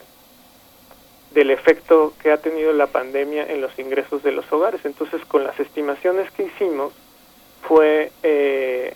del 1.32 1.50
efecto 1.50 2.14
que 2.22 2.32
ha 2.32 2.38
tenido 2.38 2.72
la 2.72 2.86
pandemia 2.86 3.44
en 3.44 3.60
los 3.60 3.78
ingresos 3.78 4.22
de 4.22 4.32
los 4.32 4.50
hogares. 4.50 4.86
Entonces, 4.86 5.22
con 5.26 5.44
las 5.44 5.60
estimaciones 5.60 6.30
que 6.30 6.44
hicimos, 6.44 6.94
fue 7.60 8.10
eh, 8.22 8.94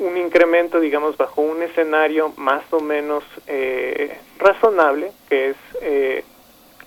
un 0.00 0.16
incremento, 0.16 0.80
digamos, 0.80 1.16
bajo 1.16 1.42
un 1.42 1.62
escenario 1.62 2.32
más 2.36 2.64
o 2.70 2.80
menos 2.80 3.22
eh, 3.46 4.16
razonable, 4.38 5.12
que 5.28 5.50
es 5.50 5.56
eh, 5.82 6.24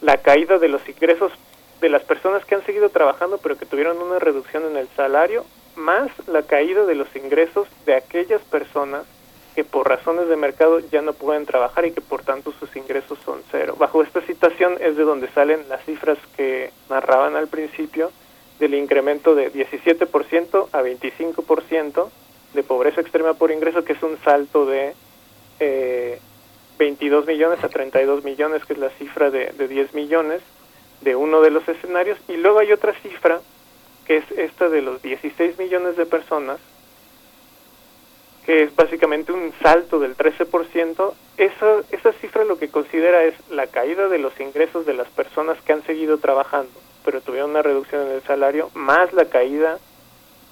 la 0.01 0.17
caída 0.17 0.57
de 0.57 0.67
los 0.67 0.87
ingresos 0.89 1.31
de 1.79 1.89
las 1.89 2.03
personas 2.03 2.43
que 2.45 2.55
han 2.55 2.65
seguido 2.65 2.89
trabajando 2.89 3.37
pero 3.37 3.57
que 3.57 3.65
tuvieron 3.65 4.01
una 4.01 4.17
reducción 4.17 4.65
en 4.65 4.77
el 4.77 4.87
salario, 4.95 5.45
más 5.75 6.09
la 6.27 6.43
caída 6.43 6.85
de 6.85 6.95
los 6.95 7.13
ingresos 7.15 7.67
de 7.85 7.95
aquellas 7.95 8.41
personas 8.41 9.05
que 9.53 9.63
por 9.63 9.87
razones 9.87 10.27
de 10.27 10.35
mercado 10.35 10.79
ya 10.79 11.01
no 11.01 11.13
pueden 11.13 11.45
trabajar 11.45 11.85
y 11.85 11.91
que 11.91 12.01
por 12.01 12.23
tanto 12.23 12.51
sus 12.53 12.75
ingresos 12.75 13.19
son 13.23 13.41
cero. 13.51 13.75
Bajo 13.77 14.01
esta 14.01 14.21
situación 14.25 14.77
es 14.79 14.97
de 14.97 15.03
donde 15.03 15.27
salen 15.29 15.67
las 15.69 15.83
cifras 15.85 16.17
que 16.35 16.71
narraban 16.89 17.35
al 17.35 17.47
principio 17.47 18.11
del 18.59 18.73
incremento 18.73 19.35
de 19.35 19.51
17% 19.51 20.69
a 20.71 20.81
25% 20.81 22.09
de 22.53 22.63
pobreza 22.63 23.01
extrema 23.01 23.33
por 23.33 23.51
ingreso, 23.51 23.83
que 23.83 23.93
es 23.93 24.03
un 24.03 24.17
salto 24.23 24.65
de 24.65 24.93
eh, 25.59 26.19
22 26.77 27.25
millones 27.25 27.63
a 27.63 27.69
32 27.69 28.23
millones, 28.23 28.65
que 28.65 28.73
es 28.73 28.79
la 28.79 28.89
cifra 28.91 29.29
de, 29.29 29.51
de 29.51 29.67
10 29.67 29.93
millones 29.93 30.41
de 31.01 31.15
uno 31.15 31.41
de 31.41 31.51
los 31.51 31.67
escenarios. 31.67 32.17
Y 32.27 32.37
luego 32.37 32.59
hay 32.59 32.71
otra 32.71 32.93
cifra, 33.01 33.41
que 34.05 34.17
es 34.17 34.31
esta 34.31 34.69
de 34.69 34.81
los 34.81 35.01
16 35.01 35.57
millones 35.57 35.97
de 35.97 36.05
personas, 36.05 36.59
que 38.45 38.63
es 38.63 38.75
básicamente 38.75 39.31
un 39.31 39.53
salto 39.61 39.99
del 39.99 40.17
13%. 40.17 41.13
Esa, 41.37 41.81
esa 41.91 42.13
cifra 42.13 42.43
lo 42.43 42.57
que 42.57 42.69
considera 42.69 43.23
es 43.23 43.35
la 43.49 43.67
caída 43.67 44.07
de 44.09 44.19
los 44.19 44.37
ingresos 44.39 44.85
de 44.85 44.93
las 44.93 45.07
personas 45.09 45.59
que 45.61 45.73
han 45.73 45.83
seguido 45.83 46.17
trabajando, 46.17 46.71
pero 47.05 47.21
tuvieron 47.21 47.51
una 47.51 47.61
reducción 47.61 48.07
en 48.07 48.13
el 48.13 48.23
salario, 48.23 48.69
más 48.73 49.13
la 49.13 49.25
caída 49.25 49.79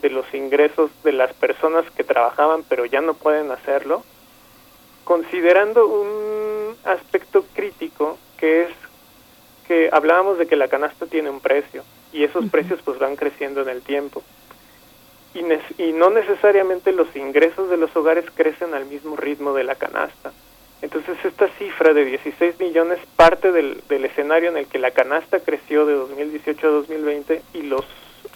de 0.01 0.09
los 0.09 0.25
ingresos 0.33 0.91
de 1.03 1.11
las 1.11 1.33
personas 1.33 1.89
que 1.91 2.03
trabajaban 2.03 2.63
pero 2.67 2.85
ya 2.85 3.01
no 3.01 3.13
pueden 3.13 3.51
hacerlo, 3.51 4.03
considerando 5.03 5.87
un 5.87 6.75
aspecto 6.85 7.45
crítico 7.53 8.17
que 8.37 8.63
es 8.63 8.69
que 9.67 9.89
hablábamos 9.91 10.37
de 10.37 10.47
que 10.47 10.55
la 10.55 10.67
canasta 10.67 11.05
tiene 11.05 11.29
un 11.29 11.39
precio 11.39 11.83
y 12.11 12.23
esos 12.23 12.45
precios 12.49 12.79
pues 12.83 12.99
van 12.99 13.15
creciendo 13.15 13.61
en 13.61 13.69
el 13.69 13.81
tiempo. 13.81 14.23
Y, 15.33 15.43
y 15.81 15.93
no 15.93 16.09
necesariamente 16.09 16.91
los 16.91 17.15
ingresos 17.15 17.69
de 17.69 17.77
los 17.77 17.95
hogares 17.95 18.25
crecen 18.35 18.73
al 18.73 18.85
mismo 18.85 19.15
ritmo 19.15 19.53
de 19.53 19.63
la 19.63 19.75
canasta. 19.75 20.33
Entonces 20.81 21.17
esta 21.23 21.47
cifra 21.59 21.93
de 21.93 22.03
16 22.05 22.59
millones 22.59 22.99
parte 23.15 23.51
del, 23.51 23.81
del 23.87 24.05
escenario 24.05 24.49
en 24.49 24.57
el 24.57 24.67
que 24.67 24.79
la 24.79 24.91
canasta 24.91 25.39
creció 25.39 25.85
de 25.85 25.93
2018 25.93 26.67
a 26.67 26.71
2020 26.71 27.41
y 27.53 27.61
los 27.61 27.85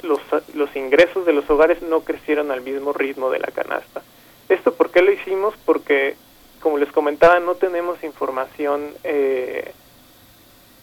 los, 0.06 0.20
los 0.54 0.76
ingresos 0.76 1.26
de 1.26 1.34
los 1.34 1.50
hogares 1.50 1.82
no 1.82 2.02
crecieron 2.02 2.52
al 2.52 2.62
mismo 2.62 2.94
ritmo 2.94 3.30
de 3.30 3.40
la 3.40 3.48
canasta. 3.48 4.02
¿Esto 4.50 4.74
por 4.74 4.92
qué 4.92 5.02
lo 5.02 5.12
hicimos? 5.12 5.56
Porque, 5.66 6.16
como 6.62 6.78
les 6.78 6.92
comentaba, 6.92 7.40
no 7.40 7.56
tenemos 7.56 8.04
información 8.04 8.92
eh, 9.04 9.74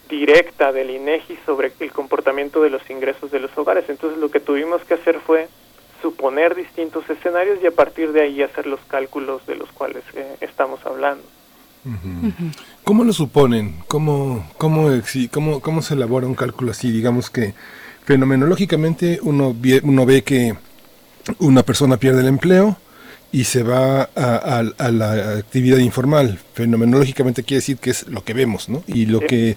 directa 0.08 0.72
del 0.72 0.90
INEGI 0.90 1.38
sobre 1.46 1.72
el 1.78 1.92
comportamiento 1.92 2.62
de 2.62 2.70
los 2.70 2.88
ingresos 2.90 3.30
de 3.30 3.40
los 3.40 3.56
hogares. 3.56 3.88
Entonces, 3.88 4.18
lo 4.18 4.30
que 4.30 4.40
tuvimos 4.40 4.82
que 4.82 4.94
hacer 4.94 5.20
fue 5.20 5.48
suponer 6.02 6.54
distintos 6.54 7.08
escenarios 7.08 7.58
y 7.62 7.66
a 7.66 7.70
partir 7.70 8.12
de 8.12 8.22
ahí 8.22 8.42
hacer 8.42 8.66
los 8.66 8.80
cálculos 8.88 9.46
de 9.46 9.54
los 9.54 9.70
cuales 9.70 10.02
eh, 10.14 10.36
estamos 10.40 10.84
hablando. 10.84 11.24
¿Cómo 12.84 13.04
lo 13.04 13.12
suponen? 13.12 13.82
¿Cómo, 13.88 14.48
cómo, 14.56 14.88
cómo, 15.32 15.60
¿Cómo 15.60 15.82
se 15.82 15.94
elabora 15.94 16.26
un 16.26 16.34
cálculo 16.34 16.70
así? 16.70 16.92
Digamos 16.92 17.30
que 17.30 17.54
Fenomenológicamente 18.04 19.20
uno 19.22 19.54
ve, 19.58 19.80
uno 19.84 20.04
ve 20.04 20.22
que 20.22 20.54
una 21.38 21.62
persona 21.62 21.96
pierde 21.96 22.20
el 22.20 22.28
empleo 22.28 22.76
y 23.30 23.44
se 23.44 23.62
va 23.62 24.02
a, 24.14 24.62
la 24.90 25.38
actividad 25.38 25.78
informal. 25.78 26.38
Fenomenológicamente 26.54 27.42
quiere 27.42 27.60
decir 27.60 27.78
que 27.78 27.90
es 27.90 28.06
lo 28.08 28.22
que 28.24 28.34
vemos, 28.34 28.68
¿no? 28.68 28.82
Y 28.86 29.06
lo 29.06 29.20
que 29.20 29.56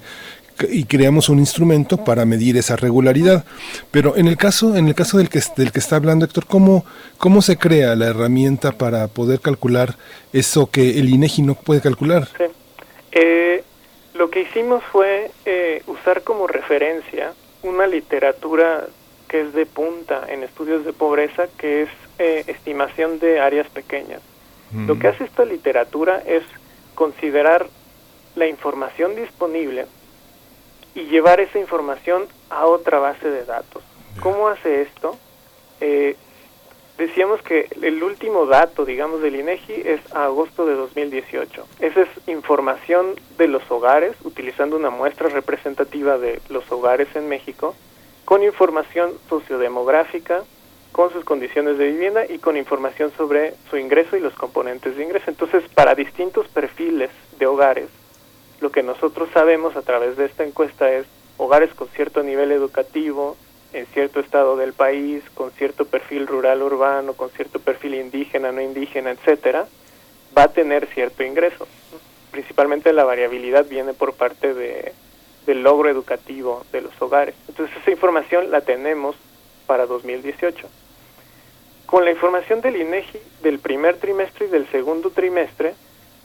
y 0.70 0.86
creamos 0.86 1.28
un 1.28 1.40
instrumento 1.40 1.98
para 1.98 2.26
medir 2.26 2.56
esa 2.56 2.78
regularidad. 2.78 3.44
Pero 3.92 4.16
en 4.16 4.28
el 4.28 4.38
caso, 4.38 4.78
en 4.78 4.88
el 4.88 4.96
caso 4.96 5.18
del 5.18 5.28
que, 5.28 5.42
del 5.58 5.74
que 5.74 5.80
está 5.80 5.98
hablando 5.98 6.24
Héctor, 6.24 6.46
¿cómo, 6.46 6.86
¿cómo 7.18 7.42
se 7.42 7.58
crea 7.58 7.94
la 7.96 8.08
herramienta 8.08 8.72
para 8.72 9.08
poder 9.08 9.42
calcular 9.42 9.96
eso 10.32 10.68
que 10.68 10.98
el 10.98 11.10
INEGI 11.10 11.42
no 11.42 11.56
puede 11.56 11.82
calcular? 11.82 12.30
Eh, 13.12 13.64
lo 14.14 14.30
que 14.30 14.44
hicimos 14.44 14.82
fue 14.94 15.32
eh, 15.46 15.84
usar 15.88 16.24
como 16.24 16.48
referencia 16.48 17.34
una 17.66 17.88
literatura 17.88 18.86
que 19.28 19.42
es 19.42 19.54
de 19.54 19.66
punta 19.66 20.26
en 20.28 20.44
estudios 20.44 20.86
de 20.86 20.94
pobreza, 20.94 21.48
que 21.58 21.84
es 21.84 21.90
eh, 22.20 22.44
estimación 22.48 23.20
de 23.20 23.40
áreas 23.40 23.68
pequeñas. 23.68 24.22
Lo 24.88 25.00
que 25.00 25.08
hace 25.08 25.24
esta 25.24 25.46
literatura 25.46 26.22
es 26.26 26.44
considerar 26.96 27.68
la 28.36 28.48
información 28.48 29.16
disponible 29.16 29.86
y 30.96 31.04
llevar 31.06 31.40
esa 31.40 31.60
información 31.60 32.28
a 32.50 32.66
otra 32.66 33.00
base 33.00 33.30
de 33.30 33.46
datos. 33.46 33.84
¿Cómo 34.22 34.50
hace 34.50 34.82
esto? 34.82 35.18
Eh, 35.80 36.18
decíamos 36.98 37.42
que 37.42 37.68
el 37.82 38.02
último 38.04 38.46
dato, 38.46 38.86
digamos, 38.86 39.22
del 39.22 39.36
INEGI 39.36 39.74
es 39.86 40.16
agosto 40.16 40.66
de 40.66 40.76
2018. 40.76 41.68
Esa 41.80 42.02
es 42.02 42.10
información 42.28 43.16
de 43.38 43.48
los 43.48 43.70
hogares, 43.70 44.16
utilizando 44.24 44.76
una 44.78 44.90
muestra 44.90 45.30
representativa 45.30 46.18
de 46.18 46.42
los 46.50 46.70
hogares 46.72 47.08
en 47.16 47.28
México, 47.28 47.76
con 48.24 48.44
información 48.44 49.14
sociodemográfica, 49.30 50.44
con 50.92 51.12
sus 51.12 51.26
condiciones 51.26 51.78
de 51.78 51.92
vivienda 51.92 52.26
y 52.26 52.40
con 52.40 52.56
información 52.56 53.12
sobre 53.18 53.54
su 53.70 53.78
ingreso 53.78 54.16
y 54.16 54.22
los 54.22 54.34
componentes 54.34 54.96
de 54.96 55.04
ingreso. 55.04 55.30
Entonces, 55.30 55.64
para 55.74 55.94
distintos 55.94 56.48
perfiles 56.48 57.10
de 57.38 57.48
hogares, 57.48 57.90
lo 58.62 58.72
que 58.72 58.82
nosotros 58.82 59.28
sabemos 59.34 59.76
a 59.76 59.82
través 59.82 60.16
de 60.16 60.26
esta 60.26 60.46
encuesta 60.46 60.90
es 60.92 61.06
hogares 61.38 61.74
con 61.74 61.90
cierto 61.90 62.24
nivel 62.24 62.52
educativo, 62.54 63.36
en 63.76 63.86
cierto 63.88 64.22
estado 64.22 64.56
del 64.56 64.72
país, 64.72 65.22
con 65.34 65.52
cierto 65.52 65.84
perfil 65.86 66.28
rural 66.28 66.62
urbano, 66.64 67.14
con 67.14 67.30
cierto 67.32 67.60
perfil 67.60 67.96
indígena, 67.96 68.54
no 68.54 68.62
indígena, 68.62 69.12
etcétera, 69.12 69.68
va 70.36 70.44
a 70.44 70.48
tener 70.48 70.88
cierto 70.88 71.24
ingreso. 71.24 71.68
Principalmente 72.32 72.94
la 72.94 73.04
variabilidad 73.04 73.66
viene 73.66 73.94
por 73.94 74.14
parte 74.14 74.54
de, 74.54 74.94
del 75.46 75.62
logro 75.62 75.90
educativo 75.90 76.66
de 76.72 76.82
los 76.82 77.02
hogares. 77.02 77.36
Entonces 77.50 77.76
esa 77.76 77.92
información 77.92 78.50
la 78.50 78.62
tenemos 78.62 79.18
para 79.68 79.86
2018. 79.86 80.70
Con 81.86 82.06
la 82.06 82.12
información 82.12 82.62
del 82.62 82.78
INEGI 82.78 83.20
del 83.44 83.60
primer 83.60 83.98
trimestre 83.98 84.46
y 84.46 84.50
del 84.50 84.72
segundo 84.72 85.10
trimestre, 85.10 85.76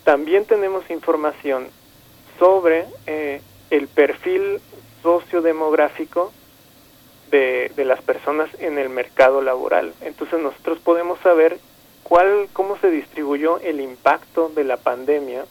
también 0.04 0.44
tenemos 0.44 0.88
información 0.88 1.66
sobre 2.38 2.86
eh, 3.08 3.42
el 3.70 3.88
perfil 3.88 4.60
sociodemográfico 5.02 6.32
de, 7.30 7.72
las 7.84 8.02
personas 8.02 8.50
en 8.58 8.78
el 8.78 8.88
mercado 8.88 9.42
laboral. 9.42 9.92
Entonces 10.00 10.40
nosotros 10.40 10.78
podemos 10.80 11.18
saber 11.20 11.58
cuál, 12.02 12.48
cómo 12.52 12.76
se 12.78 12.90
distribuyó 12.90 13.58
el 13.60 13.80
impacto 13.80 14.48
de 14.48 14.64
la 14.64 14.76
pandemia 14.76 15.44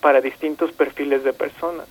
para 0.00 0.20
distintos 0.20 0.72
perfiles 0.72 1.24
de 1.24 1.32
personas. 1.32 1.86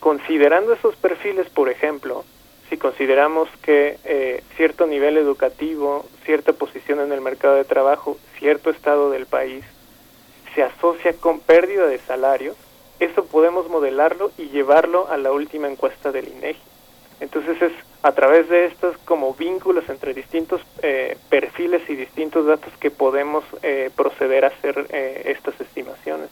Considerando 0.00 0.72
esos 0.72 0.96
perfiles, 0.96 1.48
por 1.50 1.68
ejemplo, 1.68 2.24
si 2.68 2.76
consideramos 2.76 3.48
que 3.62 3.98
eh, 4.04 4.42
cierto 4.56 4.86
nivel 4.86 5.16
educativo, 5.18 6.06
cierta 6.24 6.52
posición 6.52 7.00
en 7.00 7.12
el 7.12 7.20
mercado 7.20 7.54
de 7.54 7.64
trabajo, 7.64 8.16
cierto 8.38 8.70
estado 8.70 9.10
del 9.10 9.26
país, 9.26 9.64
se 10.54 10.62
asocia 10.62 11.12
con 11.14 11.40
pérdida 11.40 11.86
de 11.86 11.98
salarios, 11.98 12.56
eso 12.98 13.24
podemos 13.24 13.68
modelarlo 13.68 14.30
y 14.38 14.48
llevarlo 14.48 15.08
a 15.08 15.16
la 15.16 15.32
última 15.32 15.68
encuesta 15.68 16.12
del 16.12 16.28
INEGI. 16.28 16.60
Entonces 17.20 17.60
es 17.60 17.72
a 18.02 18.12
través 18.12 18.48
de 18.48 18.66
estos 18.66 18.96
como 18.98 19.34
vínculos 19.34 19.88
entre 19.88 20.12
distintos 20.12 20.60
eh, 20.82 21.16
perfiles 21.28 21.82
y 21.88 21.94
distintos 21.94 22.46
datos 22.46 22.72
que 22.78 22.90
podemos 22.90 23.44
eh, 23.62 23.90
proceder 23.94 24.44
a 24.44 24.48
hacer 24.48 24.86
eh, 24.90 25.22
estas 25.26 25.60
estimaciones. 25.60 26.28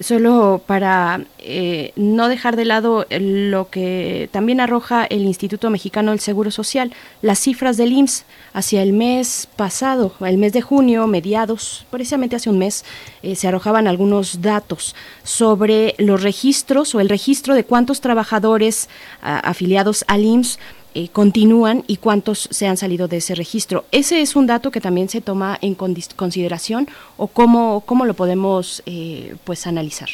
Solo 0.00 0.60
para 0.66 1.24
eh, 1.38 1.92
no 1.96 2.28
dejar 2.28 2.54
de 2.56 2.66
lado 2.66 3.06
lo 3.08 3.70
que 3.70 4.28
también 4.30 4.60
arroja 4.60 5.06
el 5.06 5.22
Instituto 5.22 5.70
Mexicano 5.70 6.10
del 6.10 6.20
Seguro 6.20 6.50
Social, 6.50 6.92
las 7.22 7.38
cifras 7.38 7.78
del 7.78 7.92
IMSS 7.92 8.24
hacia 8.52 8.82
el 8.82 8.92
mes 8.92 9.48
pasado, 9.56 10.12
el 10.20 10.36
mes 10.36 10.52
de 10.52 10.60
junio, 10.60 11.06
mediados, 11.06 11.86
precisamente 11.90 12.36
hace 12.36 12.50
un 12.50 12.58
mes, 12.58 12.84
eh, 13.22 13.36
se 13.36 13.48
arrojaban 13.48 13.86
algunos 13.86 14.42
datos 14.42 14.94
sobre 15.22 15.94
los 15.96 16.22
registros 16.22 16.94
o 16.94 17.00
el 17.00 17.08
registro 17.08 17.54
de 17.54 17.64
cuántos 17.64 18.02
trabajadores 18.02 18.90
afiliados 19.22 20.04
al 20.08 20.24
IMSS 20.24 20.58
eh, 20.98 21.10
continúan 21.12 21.84
y 21.86 21.98
cuántos 21.98 22.48
se 22.50 22.66
han 22.66 22.78
salido 22.78 23.06
de 23.06 23.18
ese 23.18 23.34
registro. 23.34 23.84
¿Ese 23.92 24.22
es 24.22 24.34
un 24.34 24.46
dato 24.46 24.70
que 24.70 24.80
también 24.80 25.10
se 25.10 25.20
toma 25.20 25.58
en 25.60 25.74
consideración 25.74 26.88
o 27.18 27.26
cómo, 27.26 27.82
cómo 27.84 28.06
lo 28.06 28.14
podemos 28.14 28.82
eh, 28.86 29.36
pues 29.44 29.66
analizar? 29.66 30.08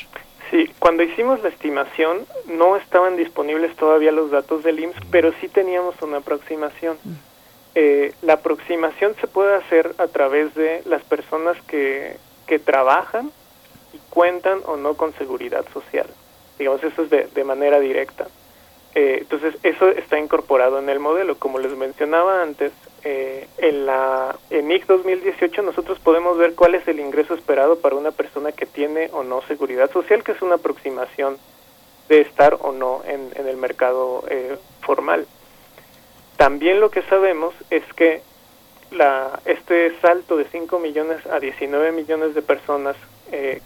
Sí, 0.51 0.69
cuando 0.81 1.05
hicimos 1.05 1.41
la 1.45 1.51
estimación 1.51 2.27
no 2.49 2.77
estaban 2.77 3.17
disponibles 3.17 3.77
todavía 3.77 4.11
los 4.11 4.33
datos 4.33 4.65
del 4.65 4.81
IMSS, 4.81 4.97
pero 5.13 5.33
sí 5.41 5.47
teníamos 5.47 5.95
una 6.03 6.17
aproximación. 6.17 6.97
Mm. 7.05 7.13
Eh, 7.77 8.13
la 8.23 8.33
aproximación 8.33 9.15
se 9.21 9.29
puede 9.29 9.55
hacer 9.55 9.95
a 9.99 10.09
través 10.09 10.53
de 10.57 10.83
las 10.87 11.05
personas 11.05 11.57
que, 11.69 12.17
que 12.49 12.59
trabajan 12.59 13.31
y 13.93 13.99
cuentan 14.11 14.59
o 14.67 14.77
no 14.77 14.95
con 14.95 15.15
seguridad 15.15 15.65
social. 15.73 16.09
Digamos, 16.59 16.83
eso 16.83 17.03
es 17.03 17.11
de, 17.11 17.29
de 17.33 17.45
manera 17.45 17.79
directa. 17.79 18.27
Eh, 18.95 19.19
entonces, 19.21 19.55
eso 19.63 19.89
está 19.89 20.19
incorporado 20.19 20.79
en 20.79 20.89
el 20.89 21.01
modelo. 21.01 21.39
Como 21.39 21.59
les 21.59 21.77
mencionaba 21.77 22.43
antes, 22.43 22.73
eh, 23.05 23.49
en 23.59 23.87
la 23.87 24.37
en 24.51 24.71
IC 24.71 24.87
2018 24.87 25.63
nosotros 25.63 25.99
podemos 25.99 26.39
ver 26.39 26.55
cuál 26.55 26.77
es 26.77 26.87
el 26.87 27.01
ingreso 27.01 27.35
esperado 27.35 27.81
para 27.81 27.97
una 27.97 28.13
persona 28.13 28.53
que 28.53 28.65
tiene 28.65 29.09
o 29.13 29.25
no 29.25 29.43
seguridad 29.43 29.91
social, 29.91 30.23
que 30.23 30.33
es 30.33 30.43
una 30.43 30.57
aproximación 30.57 31.37
de 32.09 32.21
estar 32.21 32.59
o 32.61 32.73
no 32.73 33.03
en, 33.05 33.31
en 33.35 33.49
el 33.49 33.57
mercado 33.57 34.25
eh, 34.29 34.57
formal. 34.83 35.27
También 36.37 36.81
lo 36.81 36.91
que 36.91 37.03
sabemos 37.03 37.55
es 37.71 37.83
que 37.95 38.23
la, 38.91 39.41
este 39.47 39.99
salto 40.01 40.37
de 40.37 40.45
5 40.45 40.79
millones 40.79 41.27
a 41.27 41.41
19 41.41 41.93
millones 41.93 42.35
de 42.35 42.43
personas 42.43 42.97
eh, 43.31 43.63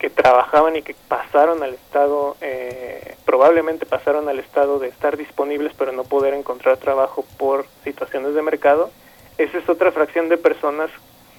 que 0.00 0.08
trabajaban 0.08 0.76
y 0.76 0.82
que 0.82 0.96
pasaron 1.08 1.62
al 1.62 1.74
estado, 1.74 2.36
eh, 2.40 3.16
probablemente 3.26 3.84
pasaron 3.84 4.30
al 4.30 4.38
estado 4.38 4.78
de 4.78 4.88
estar 4.88 5.18
disponibles 5.18 5.72
pero 5.76 5.92
no 5.92 6.04
poder 6.04 6.32
encontrar 6.32 6.78
trabajo 6.78 7.24
por 7.36 7.66
situaciones 7.84 8.34
de 8.34 8.40
mercado. 8.40 8.90
Esa 9.36 9.58
es 9.58 9.68
otra 9.68 9.92
fracción 9.92 10.30
de 10.30 10.38
personas, 10.38 10.90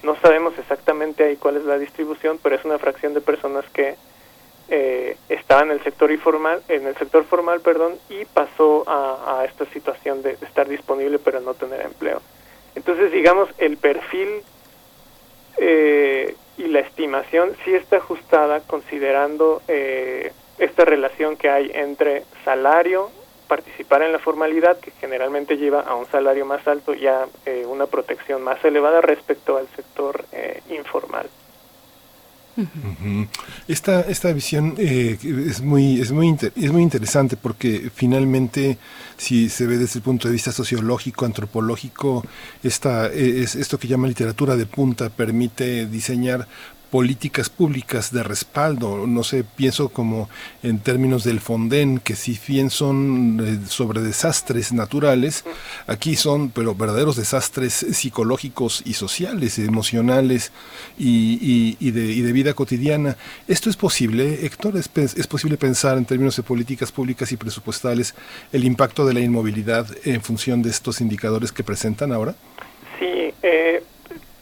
no 0.03 0.15
sabemos 0.21 0.53
exactamente 0.59 1.23
ahí 1.23 1.37
cuál 1.37 1.57
es 1.57 1.65
la 1.65 1.79
distribución, 1.79 2.39
pero 2.41 2.55
es 2.55 2.63
una 2.63 2.77
fracción 2.77 3.15
de 3.15 3.21
personas 3.21 3.65
que 3.73 3.95
eh, 4.69 5.17
estaba 5.27 5.63
en 5.63 5.71
el 5.71 5.83
sector 5.83 6.11
informal, 6.11 6.61
en 6.67 6.85
el 6.85 6.95
sector 6.97 7.25
formal, 7.25 7.61
perdón, 7.61 7.95
y 8.09 8.25
pasó 8.25 8.83
a, 8.87 9.43
esta 9.43 9.65
situación 9.73 10.21
de 10.21 10.37
estar 10.39 10.69
disponible 10.69 11.17
pero 11.17 11.39
no 11.39 11.55
tener 11.55 11.81
empleo. 11.81 12.21
Entonces, 12.75 13.11
digamos, 13.11 13.49
el 13.57 13.77
perfil 13.77 14.29
eh, 15.57 16.35
y 16.63 16.67
la 16.67 16.79
estimación 16.81 17.55
sí 17.65 17.73
está 17.73 17.97
ajustada 17.97 18.61
considerando 18.61 19.61
eh, 19.67 20.31
esta 20.59 20.85
relación 20.85 21.35
que 21.35 21.49
hay 21.49 21.71
entre 21.73 22.23
salario, 22.45 23.09
participar 23.47 24.03
en 24.03 24.11
la 24.11 24.19
formalidad, 24.19 24.79
que 24.79 24.91
generalmente 24.91 25.57
lleva 25.57 25.81
a 25.81 25.95
un 25.95 26.05
salario 26.07 26.45
más 26.45 26.67
alto 26.67 26.93
y 26.93 27.07
a 27.07 27.25
eh, 27.45 27.65
una 27.65 27.87
protección 27.87 28.43
más 28.43 28.63
elevada 28.63 29.01
respecto 29.01 29.57
al 29.57 29.67
sector 29.75 30.23
eh, 30.31 30.61
informal. 30.69 31.27
Esta, 33.67 34.01
esta 34.01 34.33
visión 34.33 34.75
eh, 34.77 35.17
es, 35.47 35.61
muy, 35.61 36.01
es, 36.01 36.11
muy 36.11 36.35
es 36.55 36.71
muy 36.71 36.81
interesante 36.81 37.37
porque 37.37 37.89
finalmente, 37.93 38.77
si 39.17 39.49
se 39.49 39.65
ve 39.67 39.77
desde 39.77 39.99
el 39.99 40.03
punto 40.03 40.27
de 40.27 40.33
vista 40.33 40.51
sociológico, 40.51 41.25
antropológico, 41.25 42.25
esta, 42.63 43.07
es, 43.07 43.55
esto 43.55 43.79
que 43.79 43.87
llama 43.87 44.07
literatura 44.07 44.55
de 44.55 44.65
punta 44.65 45.09
permite 45.09 45.85
diseñar 45.85 46.47
políticas 46.91 47.49
públicas 47.49 48.11
de 48.11 48.21
respaldo. 48.21 49.07
No 49.07 49.23
sé, 49.23 49.43
pienso 49.43 49.89
como 49.89 50.29
en 50.61 50.79
términos 50.79 51.23
del 51.23 51.39
Fonden, 51.39 51.99
que 51.99 52.15
si 52.15 52.37
bien 52.47 52.69
son 52.69 53.41
eh, 53.41 53.67
sobre 53.67 54.01
desastres 54.01 54.73
naturales, 54.73 55.45
aquí 55.87 56.15
son 56.15 56.49
pero 56.49 56.75
verdaderos 56.75 57.15
desastres 57.15 57.73
psicológicos 57.73 58.83
y 58.85 58.93
sociales, 58.93 59.57
emocionales 59.57 60.51
y, 60.99 61.77
y, 61.79 61.91
de, 61.91 62.11
y 62.11 62.21
de, 62.21 62.31
vida 62.33 62.53
cotidiana. 62.53 63.15
¿Esto 63.47 63.69
es 63.69 63.77
posible, 63.77 64.45
Héctor? 64.45 64.75
¿Es, 64.75 64.89
¿Es 64.95 65.27
posible 65.27 65.57
pensar 65.57 65.97
en 65.97 66.05
términos 66.05 66.35
de 66.35 66.43
políticas 66.43 66.91
públicas 66.91 67.31
y 67.31 67.37
presupuestales 67.37 68.13
el 68.51 68.65
impacto 68.65 69.05
de 69.05 69.13
la 69.13 69.21
inmovilidad 69.21 69.87
en 70.03 70.21
función 70.21 70.61
de 70.61 70.69
estos 70.69 70.99
indicadores 70.99 71.53
que 71.53 71.63
presentan 71.63 72.11
ahora? 72.11 72.35
Sí, 72.99 73.33
eh, 73.41 73.83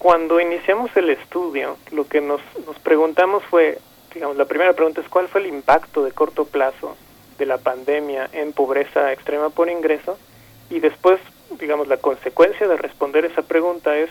cuando 0.00 0.40
iniciamos 0.40 0.90
el 0.96 1.10
estudio, 1.10 1.76
lo 1.92 2.08
que 2.08 2.22
nos, 2.22 2.40
nos 2.66 2.78
preguntamos 2.78 3.44
fue, 3.44 3.76
digamos, 4.14 4.34
la 4.38 4.46
primera 4.46 4.72
pregunta 4.72 5.02
es 5.02 5.08
cuál 5.10 5.28
fue 5.28 5.42
el 5.42 5.48
impacto 5.48 6.02
de 6.02 6.10
corto 6.10 6.46
plazo 6.46 6.96
de 7.36 7.44
la 7.44 7.58
pandemia 7.58 8.30
en 8.32 8.54
pobreza 8.54 9.12
extrema 9.12 9.50
por 9.50 9.68
ingreso 9.68 10.16
y 10.70 10.80
después, 10.80 11.20
digamos, 11.58 11.86
la 11.86 11.98
consecuencia 11.98 12.66
de 12.66 12.78
responder 12.78 13.26
esa 13.26 13.42
pregunta 13.42 13.94
es 13.98 14.08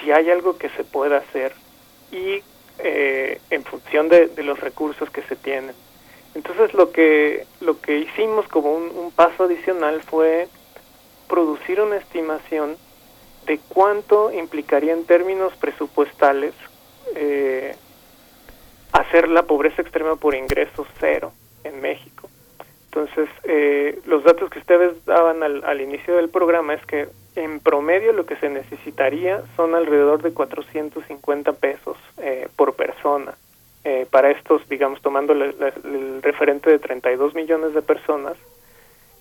si 0.00 0.10
hay 0.10 0.28
algo 0.30 0.58
que 0.58 0.68
se 0.70 0.82
pueda 0.82 1.18
hacer 1.18 1.52
y 2.10 2.42
eh, 2.80 3.40
en 3.50 3.62
función 3.62 4.08
de, 4.08 4.26
de, 4.26 4.42
los 4.42 4.58
recursos 4.58 5.08
que 5.10 5.22
se 5.22 5.36
tienen. 5.36 5.76
Entonces 6.34 6.74
lo 6.74 6.90
que 6.90 7.46
lo 7.60 7.80
que 7.80 7.98
hicimos 7.98 8.48
como 8.48 8.74
un, 8.74 8.90
un 8.96 9.12
paso 9.12 9.44
adicional 9.44 10.02
fue 10.02 10.48
producir 11.28 11.80
una 11.80 11.98
estimación 11.98 12.76
de 13.46 13.58
cuánto 13.68 14.32
implicaría 14.32 14.92
en 14.92 15.04
términos 15.04 15.54
presupuestales 15.56 16.54
eh, 17.14 17.76
hacer 18.92 19.28
la 19.28 19.42
pobreza 19.44 19.82
extrema 19.82 20.16
por 20.16 20.34
ingresos 20.34 20.86
cero 21.00 21.32
en 21.64 21.80
México. 21.80 22.28
Entonces, 22.84 23.28
eh, 23.44 24.00
los 24.04 24.22
datos 24.22 24.50
que 24.50 24.58
ustedes 24.58 25.02
daban 25.06 25.42
al, 25.42 25.64
al, 25.64 25.80
inicio 25.80 26.14
del 26.16 26.28
programa 26.28 26.74
es 26.74 26.84
que 26.84 27.08
en 27.36 27.58
promedio 27.60 28.12
lo 28.12 28.26
que 28.26 28.36
se 28.36 28.50
necesitaría 28.50 29.42
son 29.56 29.74
alrededor 29.74 30.20
de 30.20 30.34
450 30.34 31.52
pesos 31.54 31.96
eh, 32.18 32.48
por 32.54 32.74
persona. 32.74 33.34
Eh, 33.84 34.06
para 34.10 34.30
estos, 34.30 34.68
digamos, 34.68 35.00
tomando 35.00 35.32
el, 35.32 35.42
el 35.84 36.22
referente 36.22 36.70
de 36.70 36.78
32 36.78 37.34
millones 37.34 37.72
de 37.72 37.82
personas, 37.82 38.36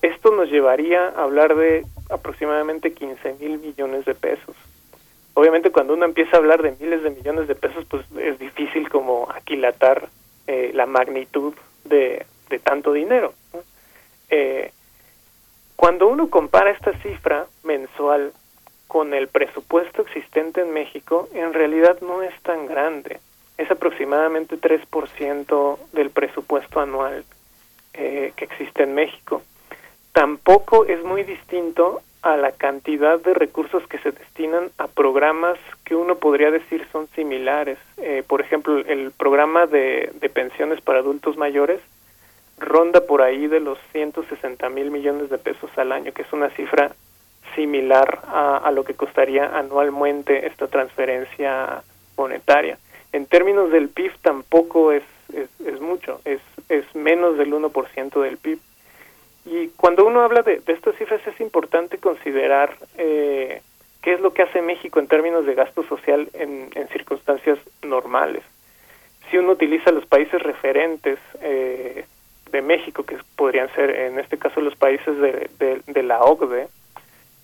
esto 0.02 0.36
nos 0.36 0.50
llevaría 0.50 1.08
a 1.08 1.24
hablar 1.24 1.56
de 1.56 1.86
aproximadamente 2.12 2.94
15 2.94 3.36
mil 3.40 3.60
millones 3.60 4.06
de 4.06 4.16
pesos. 4.16 4.56
Obviamente 5.34 5.72
cuando 5.72 5.94
uno 5.94 6.06
empieza 6.06 6.36
a 6.36 6.40
hablar 6.40 6.62
de 6.62 6.76
miles 6.80 7.04
de 7.04 7.10
millones 7.10 7.48
de 7.48 7.56
pesos, 7.56 7.86
pues 7.86 8.06
es 8.20 8.38
difícil 8.38 8.90
como 8.90 9.30
aquilatar 9.32 10.10
eh, 10.48 10.72
la 10.74 10.86
magnitud 10.86 11.54
de, 11.86 12.26
tanto 12.64 12.92
dinero. 12.92 13.34
Eh, 14.30 14.72
cuando 15.78 16.08
uno 16.08 16.30
compara 16.30 16.72
esta 16.72 16.92
cifra 17.00 17.48
mensual 17.64 18.34
con 18.88 19.14
el 19.14 19.30
presupuesto 19.30 20.02
existente 20.02 20.62
en 20.62 20.74
México, 20.74 21.30
en 21.34 21.54
realidad 21.54 21.98
no 22.02 22.22
es 22.22 22.34
tan 22.42 22.68
grande. 22.68 23.20
Es 23.58 23.72
aproximadamente 23.72 24.58
3% 24.58 25.78
del 25.94 26.10
presupuesto 26.10 26.82
anual 26.82 27.24
eh, 27.94 28.34
que 28.36 28.46
existe 28.46 28.84
en 28.84 28.94
México 28.94 29.42
tampoco 30.14 30.86
es 30.86 31.04
muy 31.04 31.24
distinto 31.24 32.02
a 32.22 32.38
la 32.38 32.52
cantidad 32.52 33.20
de 33.20 33.34
recursos 33.34 33.86
que 33.88 33.98
se 34.00 34.12
destinan 34.12 34.70
a 34.78 34.88
programas 34.88 35.58
que 35.86 35.96
uno 35.96 36.16
podría 36.16 36.52
decir 36.52 36.88
son 36.92 37.08
similares. 37.16 37.80
Eh, 37.98 38.24
por 38.28 38.42
ejemplo, 38.42 38.78
el 38.78 39.12
programa 39.12 39.66
de, 39.66 40.12
pensiones 40.34 40.82
para 40.82 41.00
adultos 41.00 41.38
mayores 41.38 41.82
ronda 42.60 43.02
por 43.02 43.24
ahí 43.24 43.48
de 43.48 43.60
los 43.60 43.80
160 43.92 44.70
mil 44.70 44.92
millones 44.92 45.30
de 45.30 45.40
pesos 45.40 45.72
al 45.78 45.92
año, 45.92 46.12
que 46.14 46.22
es 46.22 46.32
una 46.32 46.50
cifra 46.52 46.92
similar 47.56 48.22
a, 48.28 48.72
lo 48.72 48.84
que 48.86 48.94
costaría 48.94 49.58
anualmente 49.58 50.46
esta 50.46 50.68
transferencia 50.68 51.84
monetaria. 52.16 52.78
En 53.12 53.26
términos 53.26 53.72
del 53.72 53.90
PIB 53.90 54.14
tampoco 54.22 54.92
es, 54.92 55.04
es, 55.34 55.82
mucho, 55.82 56.22
es, 56.24 56.40
es 56.70 56.86
menos 56.96 57.38
del 57.38 57.52
1% 57.52 58.22
del 58.22 58.38
PIB. 58.38 58.60
Y 59.46 59.70
cuando 59.70 60.06
uno 60.06 60.22
habla 60.22 60.44
de, 60.44 60.62
estas 60.68 60.96
cifras 60.96 61.26
es 61.26 61.40
importante 61.42 61.98
considerar 61.98 62.76
eh, 62.98 63.62
qué 64.02 64.14
es 64.14 64.22
lo 64.22 64.34
que 64.34 64.44
hace 64.44 64.62
México 64.62 65.00
en 65.00 65.08
términos 65.08 65.46
de 65.46 65.56
gasto 65.56 65.84
social 65.84 66.30
en, 66.34 66.70
circunstancias 66.92 67.60
normales. 67.84 68.44
Si 69.30 69.38
uno 69.38 69.54
utiliza 69.54 69.92
los 69.92 70.06
países 70.06 70.42
referentes 70.42 71.20
eh, 71.42 72.06
de 72.52 72.62
México, 72.62 73.04
que 73.04 73.18
podrían 73.36 73.74
ser 73.74 73.90
en 73.92 74.20
este 74.20 74.38
caso 74.38 74.62
los 74.62 74.76
países 74.76 75.18
de, 75.18 75.82
de, 75.88 76.04
la 76.04 76.22
OCDE, 76.22 76.68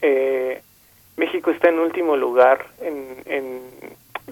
eh, 0.01 0.61
México 1.15 1.49
está 1.49 1.69
en 1.69 1.79
último 1.79 2.17
lugar 2.17 2.67
en, 2.81 3.23
en 3.25 3.61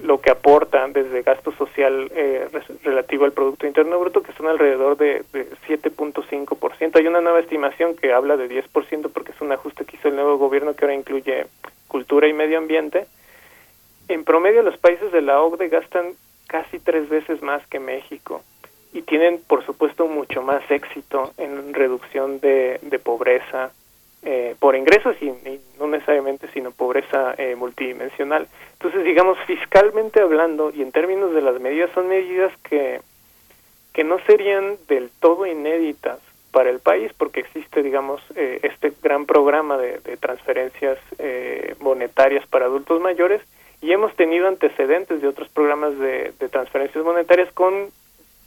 lo 0.02 0.20
que 0.20 0.30
aporta 0.30 0.86
desde 0.88 1.22
gasto 1.22 1.52
social 1.52 2.10
eh, 2.14 2.48
relativo 2.84 3.24
al 3.24 3.32
Producto 3.32 3.66
Interno 3.66 3.98
Bruto, 3.98 4.22
que 4.22 4.32
son 4.32 4.46
alrededor 4.46 4.96
de, 4.96 5.24
de 5.32 5.50
7.5%. 5.66 6.96
Hay 6.96 7.06
una 7.06 7.20
nueva 7.20 7.40
estimación 7.40 7.96
que 7.96 8.12
habla 8.12 8.36
de 8.36 8.48
10% 8.48 9.10
porque 9.12 9.32
es 9.32 9.40
un 9.40 9.52
ajuste 9.52 9.84
que 9.84 9.96
hizo 9.96 10.08
el 10.08 10.16
nuevo 10.16 10.36
gobierno 10.36 10.74
que 10.74 10.84
ahora 10.84 10.94
incluye 10.94 11.46
cultura 11.88 12.28
y 12.28 12.32
medio 12.32 12.58
ambiente. 12.58 13.06
En 14.08 14.24
promedio 14.24 14.62
los 14.62 14.76
países 14.76 15.10
de 15.12 15.22
la 15.22 15.40
OCDE 15.40 15.68
gastan 15.68 16.12
casi 16.46 16.78
tres 16.78 17.08
veces 17.08 17.42
más 17.42 17.66
que 17.66 17.80
México 17.80 18.42
y 18.92 19.02
tienen, 19.02 19.40
por 19.46 19.64
supuesto, 19.64 20.06
mucho 20.06 20.42
más 20.42 20.62
éxito 20.70 21.32
en 21.38 21.74
reducción 21.74 22.40
de, 22.40 22.78
de 22.82 22.98
pobreza 22.98 23.72
eh, 24.26 24.54
por 24.58 24.76
ingresos 24.76 25.16
y, 25.22 25.32
no 25.78 25.86
necesariamente, 25.86 26.48
sino 26.52 26.70
pobreza 26.70 27.34
eh, 27.38 27.54
multidimensional. 27.56 28.46
Entonces, 28.74 29.04
digamos, 29.04 29.38
fiscalmente 29.46 30.20
hablando 30.20 30.70
y 30.74 30.82
en 30.82 30.92
términos 30.92 31.32
de 31.32 31.40
las 31.40 31.60
medidas, 31.60 31.90
son 31.94 32.08
medidas 32.08 32.52
que, 32.68 33.00
que 33.92 34.04
no 34.04 34.18
serían 34.26 34.76
del 34.88 35.10
todo 35.20 35.46
inéditas 35.46 36.18
para 36.50 36.70
el 36.70 36.80
país 36.80 37.12
porque 37.16 37.40
existe, 37.40 37.82
digamos, 37.82 38.20
eh, 38.34 38.60
este 38.62 38.92
gran 39.02 39.26
programa 39.26 39.78
de, 39.78 39.98
de 40.00 40.16
transferencias 40.16 40.98
monetarias 41.80 42.46
para 42.46 42.66
adultos 42.66 43.00
mayores 43.00 43.40
y 43.80 43.92
hemos 43.92 44.14
tenido 44.16 44.48
antecedentes 44.48 45.20
de 45.20 45.28
otros 45.28 45.48
programas 45.48 45.98
de, 45.98 46.32
de 46.38 46.48
transferencias 46.48 47.04
monetarias 47.04 47.52
con 47.52 47.90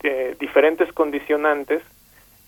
eh, 0.03 0.35
diferentes 0.39 0.91
condicionantes. 0.93 1.81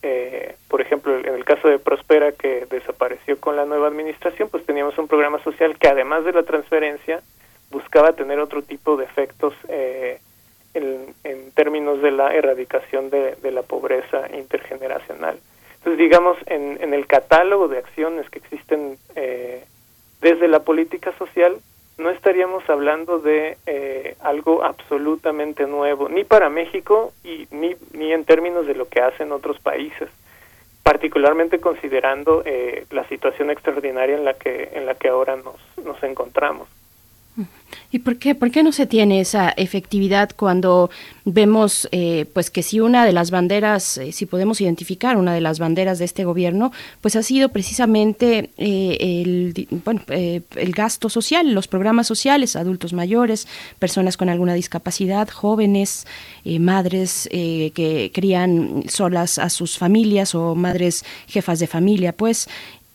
Eh, 0.03 0.56
por 0.68 0.82
ejemplo, 0.82 1.18
en 1.18 1.34
el 1.34 1.45
caso 1.45 1.68
de 1.68 1.80
Prospera, 1.80 2.32
que 2.32 2.65
desapareció 2.69 3.40
con 3.40 3.56
la 3.56 3.65
nueva 3.65 3.88
administración, 3.88 4.49
pues 4.49 4.65
teníamos 4.65 4.98
un 4.98 5.07
programa 5.07 5.41
social 5.44 5.78
que 5.78 5.88
además 5.88 6.26
de 6.26 6.34
la 6.34 6.44
transferencia, 6.44 7.22
buscaba 7.69 8.14
tener 8.14 8.40
otro 8.40 8.61
tipo 8.61 8.98
de 8.98 9.06
efectos 9.06 9.53
eh, 9.69 10.19
en, 10.73 11.52
términos 11.53 12.02
de 12.02 12.11
la 12.11 12.34
erradicación 12.34 13.10
de, 13.10 13.36
de, 13.36 13.52
la 13.52 13.61
pobreza 13.61 14.28
intergeneracional. 14.36 15.38
Entonces, 15.78 15.99
digamos, 15.99 16.38
en, 16.48 16.80
en, 16.82 16.94
el 16.94 17.07
catálogo 17.07 17.68
de 17.68 17.78
acciones 17.78 18.30
que 18.30 18.40
existen 18.40 18.98
eh, 19.15 19.64
desde 20.22 20.48
la 20.48 20.60
política 20.60 21.14
social, 21.18 21.57
no 21.98 22.10
estaríamos 22.10 22.68
hablando 22.70 23.20
de 23.20 23.58
eh, 23.66 24.16
algo 24.22 24.64
absolutamente 24.64 25.68
nuevo, 25.68 26.10
ni 26.10 26.24
para 26.24 26.50
México 26.50 27.14
y 27.24 27.48
ni, 27.52 27.76
ni 27.94 28.12
en 28.12 28.26
términos 28.26 28.66
de 28.66 28.76
lo 28.76 28.88
que 28.88 29.02
hacen 29.02 29.32
otros 29.32 29.60
países, 29.60 30.10
particularmente 30.84 31.60
considerando 31.60 32.44
eh, 32.46 32.86
la 32.92 33.08
situación 33.08 33.52
extraordinaria 33.52 34.16
en 34.16 34.26
la 34.26 34.34
que 34.34 34.70
en 34.74 34.86
la 34.86 34.96
que 34.96 35.10
ahora 35.10 35.36
nos, 35.36 35.86
nos 35.86 36.02
encontramos. 36.04 36.68
¿Y 37.91 37.99
por 37.99 38.18
qué, 38.18 38.36
por 38.36 38.52
qué 38.52 38.64
no 38.64 38.72
se 38.72 38.86
tiene 38.86 39.22
esa 39.22 39.49
efectividad 39.49 40.32
cuando 40.36 40.90
vemos 41.26 41.88
eh, 41.91 42.26
pues 42.34 42.49
que 42.49 42.64
si 42.64 42.80
una 42.80 43.06
de 43.06 43.14
las 43.14 43.32
banderas, 43.32 43.98
eh, 43.98 44.12
si 44.12 44.26
podemos 44.26 44.62
identificar 44.62 45.18
una 45.18 45.34
de 45.34 45.41
las 45.41 45.60
banderas 45.60 45.99
de 45.99 46.06
este 46.06 46.24
gobierno, 46.24 46.72
pues 47.02 47.16
ha 47.16 47.24
sido 47.24 47.49
precisamente 47.49 48.49
eh, 48.58 48.98
el, 48.99 49.68
bueno, 49.86 50.02
el 50.08 50.72
gasto 50.72 51.10
social, 51.10 51.53
los 51.53 51.68
programas 51.68 52.08
sociales, 52.08 52.56
adultos 52.56 52.94
mayores, 52.94 53.48
personas 53.80 54.18
con 54.18 54.30
alguna 54.30 54.53
discapacidad, 54.53 55.30
jóvenes, 55.30 56.06
madres 56.45 57.30
que 57.32 58.12
crían 58.14 58.84
solas 58.88 59.38
a 59.38 59.49
sus 59.49 59.78
familias 59.78 60.36
o 60.36 60.56
madres 60.56 61.06
jefas 61.28 61.60
de 61.60 61.68
familia, 61.68 62.14
pues 62.14 62.48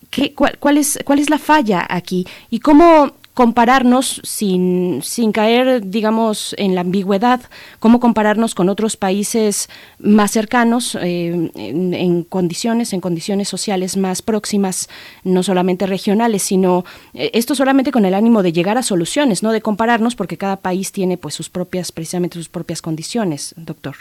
¿Qué, 0.09 0.33
cuál, 0.33 0.57
cuál, 0.57 0.77
es, 0.77 0.97
¿Cuál 1.03 1.19
es 1.19 1.29
la 1.29 1.37
falla 1.37 1.85
aquí? 1.89 2.25
¿Y 2.49 2.59
cómo, 2.59 3.11
compararnos 3.37 4.19
sin, 4.23 5.03
sin 5.03 5.31
caer, 5.31 5.81
digamos, 5.85 6.55
en 6.57 6.73
la 6.73 6.81
ambigüedad, 6.81 7.39
cómo 7.79 7.99
compararnos 7.99 8.55
con 8.55 8.67
otros 8.67 8.97
países 8.97 9.69
más 9.99 10.31
cercanos 10.31 10.97
eh, 10.99 11.51
en, 11.53 12.23
condiciones, 12.23 12.93
en 12.93 12.99
condiciones 12.99 13.47
sociales 13.47 13.95
más 13.95 14.23
próximas, 14.23 14.89
no 15.23 15.43
solamente 15.43 15.85
regionales, 15.85 16.41
sino 16.41 16.83
eh, 17.13 17.29
esto 17.35 17.53
solamente 17.53 17.91
con 17.91 18.05
el 18.05 18.15
ánimo 18.15 18.41
de 18.41 18.53
llegar 18.53 18.79
a 18.79 18.81
soluciones, 18.81 19.43
no 19.43 19.51
de 19.51 19.61
compararnos, 19.61 20.15
porque 20.15 20.37
cada 20.37 20.55
país 20.55 20.91
tiene 20.91 21.19
pues 21.19 21.35
sus 21.35 21.47
propias, 21.47 21.91
precisamente 21.91 22.39
sus 22.39 22.49
propias 22.49 22.81
condiciones, 22.81 23.53
doctor. 23.55 23.97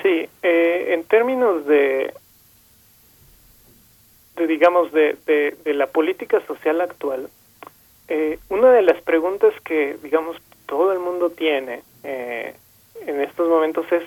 Sí, 0.00 0.28
eh, 0.44 0.94
en 0.94 1.02
términos 1.08 1.66
de, 1.66 2.14
digamos, 4.46 4.92
de, 4.92 5.16
de 5.26 5.74
la 5.74 5.88
política 5.88 6.40
social 6.46 6.80
actual, 6.80 7.28
eh, 8.10 8.38
una 8.48 8.72
de 8.72 8.82
las 8.82 9.00
preguntas 9.02 9.54
que, 9.64 9.96
digamos, 10.02 10.36
todo 10.66 10.92
el 10.92 10.98
mundo 10.98 11.30
tiene 11.30 11.82
eh, 12.02 12.54
en 13.06 13.20
estos 13.20 13.48
momentos 13.48 13.90
es, 13.92 14.02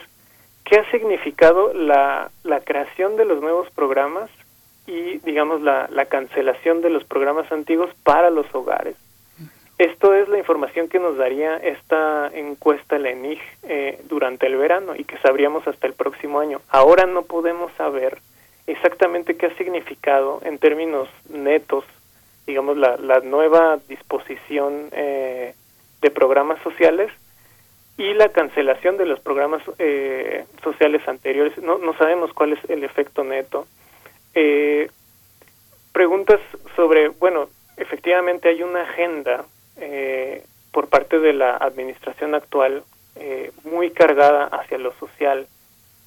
¿qué 0.66 0.78
ha 0.78 0.92
significado 0.92 1.74
la, 1.74 2.30
la 2.44 2.60
creación 2.60 3.16
de 3.16 3.26
los 3.26 3.42
nuevos 3.42 3.70
programas 3.72 4.30
y, 4.88 5.20
digamos, 5.20 5.62
la, 5.62 5.88
la 5.90 6.06
cancelación 6.06 6.82
de 6.82 6.90
los 6.90 7.04
programas 7.06 7.52
antiguos 7.52 7.90
para 8.04 8.30
los 8.30 8.46
hogares? 8.54 8.96
Esto 9.78 10.14
es 10.14 10.30
la 10.30 10.38
información 10.38 10.88
que 10.88 11.00
nos 11.00 11.18
daría 11.18 11.58
esta 11.58 12.30
encuesta, 12.34 13.00
la 13.00 13.10
ENIG, 13.10 13.40
eh, 13.64 14.00
durante 14.08 14.46
el 14.46 14.56
verano 14.56 14.96
y 14.96 15.04
que 15.04 15.18
sabríamos 15.18 15.68
hasta 15.68 15.88
el 15.88 15.94
próximo 15.94 16.40
año. 16.40 16.62
Ahora 16.70 17.06
no 17.06 17.24
podemos 17.24 17.72
saber 17.74 18.20
exactamente 18.68 19.36
qué 19.36 19.48
ha 19.48 19.58
significado 19.58 20.42
en 20.44 20.60
términos 20.60 21.10
netos 21.30 21.86
digamos, 22.46 22.78
la, 22.78 22.98
la 22.98 23.20
nueva 23.20 23.80
disposición 23.88 24.90
eh, 24.92 25.54
de 26.02 26.12
programas 26.12 26.62
sociales 26.62 27.12
y 27.98 28.14
la 28.14 28.30
cancelación 28.30 28.98
de 28.98 29.06
los 29.06 29.20
programas 29.20 29.62
eh, 29.80 30.46
sociales 30.64 31.08
anteriores. 31.08 31.58
No, 31.60 31.78
no 31.78 31.94
sabemos 31.98 32.34
cuál 32.34 32.54
es 32.54 32.70
el 32.70 32.84
efecto 32.84 33.24
neto. 33.24 33.68
Eh, 34.34 34.90
preguntas 35.92 36.40
sobre, 36.76 37.10
bueno, 37.10 37.50
efectivamente 37.78 38.50
hay 38.50 38.64
una 38.64 38.82
agenda 38.82 39.46
eh, 39.78 40.44
por 40.72 40.88
parte 40.88 41.20
de 41.20 41.34
la 41.34 41.56
administración 41.58 42.34
actual 42.34 42.84
eh, 43.16 43.52
muy 43.64 43.92
cargada 43.92 44.46
hacia 44.46 44.80
lo 44.80 44.92
social 44.96 45.48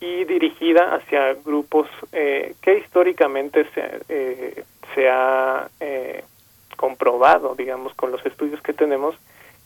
y 0.01 0.25
dirigida 0.25 0.95
hacia 0.95 1.35
grupos 1.35 1.89
eh, 2.13 2.55
que 2.61 2.79
históricamente 2.79 3.65
se, 3.73 4.01
eh, 4.09 4.65
se 4.97 5.09
ha 5.10 5.68
eh, 5.78 6.24
comprobado, 6.77 7.55
digamos, 7.55 7.94
con 7.94 8.10
los 8.10 8.24
estudios 8.24 8.60
que 8.62 8.73
tenemos, 8.73 9.14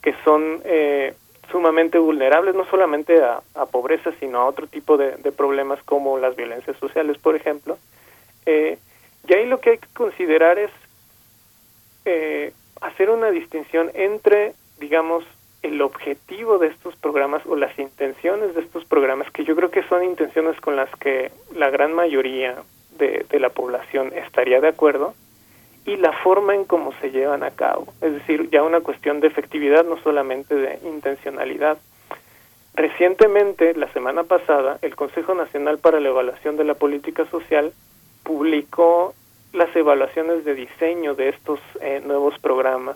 que 0.03 0.13
son 0.25 0.61
eh, 0.65 1.15
sumamente 1.49 1.97
vulnerables, 1.97 2.53
no 2.53 2.65
solamente 2.65 3.23
a, 3.23 3.41
pobreza, 3.71 4.11
sino 4.19 4.39
a 4.39 4.45
otro 4.45 4.67
tipo 4.67 4.97
de, 4.97 5.13
problemas 5.31 5.81
como 5.83 6.19
las 6.19 6.35
violencias 6.35 6.77
sociales, 6.77 7.17
por 7.17 7.35
ejemplo. 7.35 7.79
Eh, 8.45 8.77
y 9.27 9.33
ahí 9.33 9.45
lo 9.45 9.61
que 9.61 9.71
hay 9.71 9.77
que 9.77 9.93
considerar 9.93 10.59
es 10.59 10.71
hacer 12.81 13.11
una 13.11 13.29
distinción 13.29 13.91
entre, 13.93 14.53
digamos, 14.79 15.23
el 15.61 15.81
objetivo 15.81 16.57
de 16.57 16.67
estos 16.67 16.95
programas 16.95 17.45
o 17.45 17.55
las 17.55 17.77
intenciones 17.77 18.55
de 18.55 18.61
estos 18.61 18.83
programas, 18.85 19.31
que 19.31 19.45
yo 19.45 19.55
creo 19.55 19.69
que 19.69 19.83
son 19.83 20.03
intenciones 20.03 20.59
con 20.59 20.75
las 20.75 20.89
que 20.95 21.31
la 21.55 21.69
gran 21.69 21.93
mayoría 21.93 22.55
de, 23.07 23.39
la 23.39 23.49
población 23.49 24.13
estaría 24.15 24.61
de 24.61 24.69
acuerdo, 24.69 25.13
y 25.85 25.97
la 25.97 26.13
forma 26.13 26.53
en 26.53 26.65
cómo 26.65 26.93
se 27.01 27.09
llevan 27.09 27.43
a 27.43 27.51
cabo. 27.51 27.87
Es 28.01 28.13
decir, 28.13 28.49
ya 28.51 28.61
una 28.61 28.81
cuestión 28.81 29.19
de 29.19 29.27
efectividad, 29.27 29.83
no 29.83 29.97
solamente 30.03 30.53
de 30.53 30.79
intencionalidad. 30.87 31.79
Recientemente, 32.75 33.73
la 33.73 33.91
semana 33.91 34.23
pasada, 34.23 34.77
el 34.83 34.95
Consejo 34.95 35.33
Nacional 35.33 35.79
para 35.79 35.99
la 35.99 36.09
Evaluación 36.09 36.55
de 36.55 36.63
la 36.63 36.75
Política 36.75 37.25
Social 37.25 37.73
publicó 38.23 39.15
las 39.53 39.75
evaluaciones 39.75 40.45
de 40.45 40.53
diseño 40.53 41.15
de 41.15 41.29
estos 41.29 41.59
eh, 41.81 42.01
nuevos 42.05 42.37
programas 42.39 42.95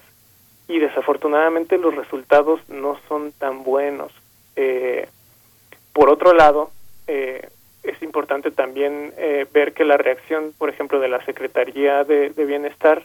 y 0.67 0.79
desafortunadamente 0.79 1.77
los 1.77 1.95
resultados 1.95 2.61
no 2.69 2.97
son 3.07 3.31
tan 3.33 3.63
buenos. 3.63 4.11
Eh, 4.55 5.07
por 5.93 6.09
otro 6.09 6.33
lado, 6.33 6.71
eh, 7.07 7.49
es 7.85 8.01
importante 8.01 8.51
también 8.51 9.13
eh, 9.17 9.45
ver 9.53 9.73
que 9.73 9.85
la 9.85 9.97
reacción, 9.97 10.53
por 10.57 10.69
ejemplo, 10.69 10.99
de 10.99 11.07
la 11.07 11.23
Secretaría 11.25 12.03
de, 12.03 12.29
Bienestar 12.29 13.03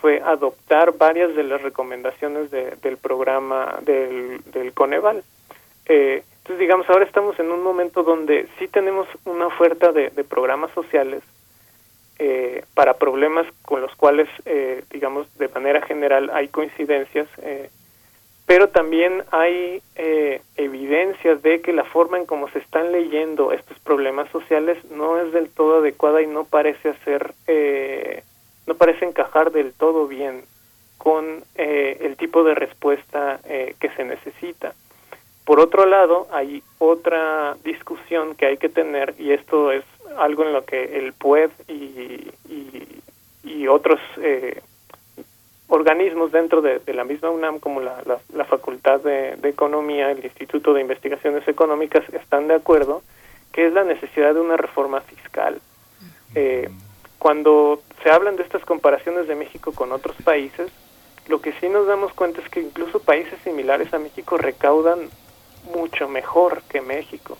fue 0.00 0.20
adoptar 0.20 0.96
varias 0.98 1.34
de 1.36 1.44
las 1.44 1.62
recomendaciones 1.62 2.50
del 2.50 2.96
programa 2.96 3.78
del, 3.82 4.40
del 4.52 4.72
Coneval. 4.72 5.22
Eh, 5.86 6.22
entonces, 6.42 6.58
digamos, 6.58 6.90
ahora 6.90 7.04
estamos 7.04 7.38
en 7.38 7.52
un 7.52 7.62
momento 7.62 8.02
donde 8.02 8.48
sí 8.58 8.66
tenemos 8.66 9.06
una 9.24 9.46
oferta 9.46 9.92
de, 9.92 10.10
programas 10.24 10.72
sociales 10.72 11.22
eh, 12.18 12.64
para 12.74 12.94
problemas 12.94 13.46
con 13.62 13.80
los 13.80 13.94
cuales, 13.94 14.28
eh, 14.44 14.82
digamos, 14.90 15.26
de 15.38 15.46
manera 15.48 15.82
general 15.82 16.30
hay 16.34 16.48
coincidencias, 16.48 17.28
eh, 17.42 17.70
pero 18.46 18.68
también 18.68 19.24
hay 19.30 19.82
evidencias 20.56 21.42
de 21.42 21.60
que 21.60 21.72
la 21.72 21.84
forma 21.84 22.18
en 22.18 22.26
cómo 22.26 22.48
se 22.50 22.58
están 22.58 22.92
leyendo 22.92 23.52
estos 23.52 23.78
problemas 23.78 24.30
sociales 24.30 24.78
no 24.90 25.18
es 25.18 25.32
del 25.32 25.48
todo 25.48 25.78
adecuada 25.78 26.22
y 26.22 26.26
no 26.26 26.44
parece 26.44 26.90
hacer, 26.90 27.32
no 28.66 28.74
parece 28.74 29.06
encajar 29.06 29.52
del 29.52 29.72
todo 29.72 30.06
bien 30.06 30.42
con 30.98 31.44
el 31.54 32.16
tipo 32.16 32.44
de 32.44 32.54
respuesta 32.54 33.40
que 33.44 33.90
se 33.96 34.04
necesita. 34.04 34.74
Por 35.44 35.58
otro 35.58 35.86
lado, 35.86 36.28
hay 36.30 36.62
otra 36.78 37.56
discusión 37.64 38.34
que 38.36 38.46
hay 38.46 38.56
que 38.58 38.68
tener, 38.68 39.14
y 39.18 39.32
esto 39.32 39.72
es 39.72 39.84
algo 40.16 40.44
en 40.44 40.52
lo 40.52 40.64
que 40.64 40.98
el 40.98 41.12
PUED 41.14 41.50
y, 41.68 42.28
y, 43.44 43.66
otros 43.68 44.00
eh, 44.18 44.60
organismos 45.74 46.32
dentro 46.32 46.60
de, 46.60 46.80
la 46.92 47.04
misma 47.04 47.30
UNAM, 47.30 47.58
como 47.58 47.80
la, 47.80 48.02
la, 48.34 48.44
Facultad 48.44 49.00
de, 49.00 49.38
Economía, 49.42 50.10
el 50.10 50.22
Instituto 50.22 50.74
de 50.74 50.82
Investigaciones 50.82 51.48
Económicas, 51.48 52.04
están 52.12 52.46
de 52.46 52.54
acuerdo, 52.54 53.02
que 53.52 53.66
es 53.66 53.72
la 53.72 53.82
necesidad 53.82 54.34
de 54.34 54.40
una 54.40 54.58
reforma 54.58 55.00
fiscal. 55.00 55.60
Eh, 56.34 56.68
cuando 57.18 57.80
se 58.02 58.10
hablan 58.10 58.36
de 58.36 58.42
estas 58.42 58.62
comparaciones 58.66 59.26
de 59.28 59.34
México 59.34 59.72
con 59.72 59.92
otros 59.92 60.14
países, 60.22 60.70
lo 61.28 61.40
que 61.40 61.54
sí 61.54 61.70
nos 61.70 61.86
damos 61.86 62.12
cuenta 62.12 62.42
es 62.42 62.50
que 62.50 62.60
incluso 62.60 63.00
países 63.00 63.38
similares 63.42 63.94
a 63.94 63.98
México 63.98 64.36
recaudan 64.36 65.08
mucho 65.74 66.06
mejor 66.06 66.62
que 66.68 66.82
México. 66.82 67.38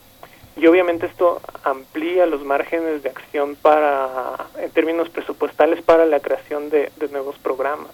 Y 0.57 0.67
obviamente 0.67 1.05
esto 1.05 1.43
amplía 1.65 2.25
los 2.25 2.45
márgenes 2.45 3.03
de 3.03 3.11
acción 3.11 3.57
para, 3.57 4.37
en 4.59 4.71
términos 4.71 5.11
presupuestales, 5.11 5.83
para 5.83 6.07
la 6.07 6.21
creación 6.21 6.71
de, 6.71 6.91
nuevos 7.11 7.37
programas. 7.39 7.91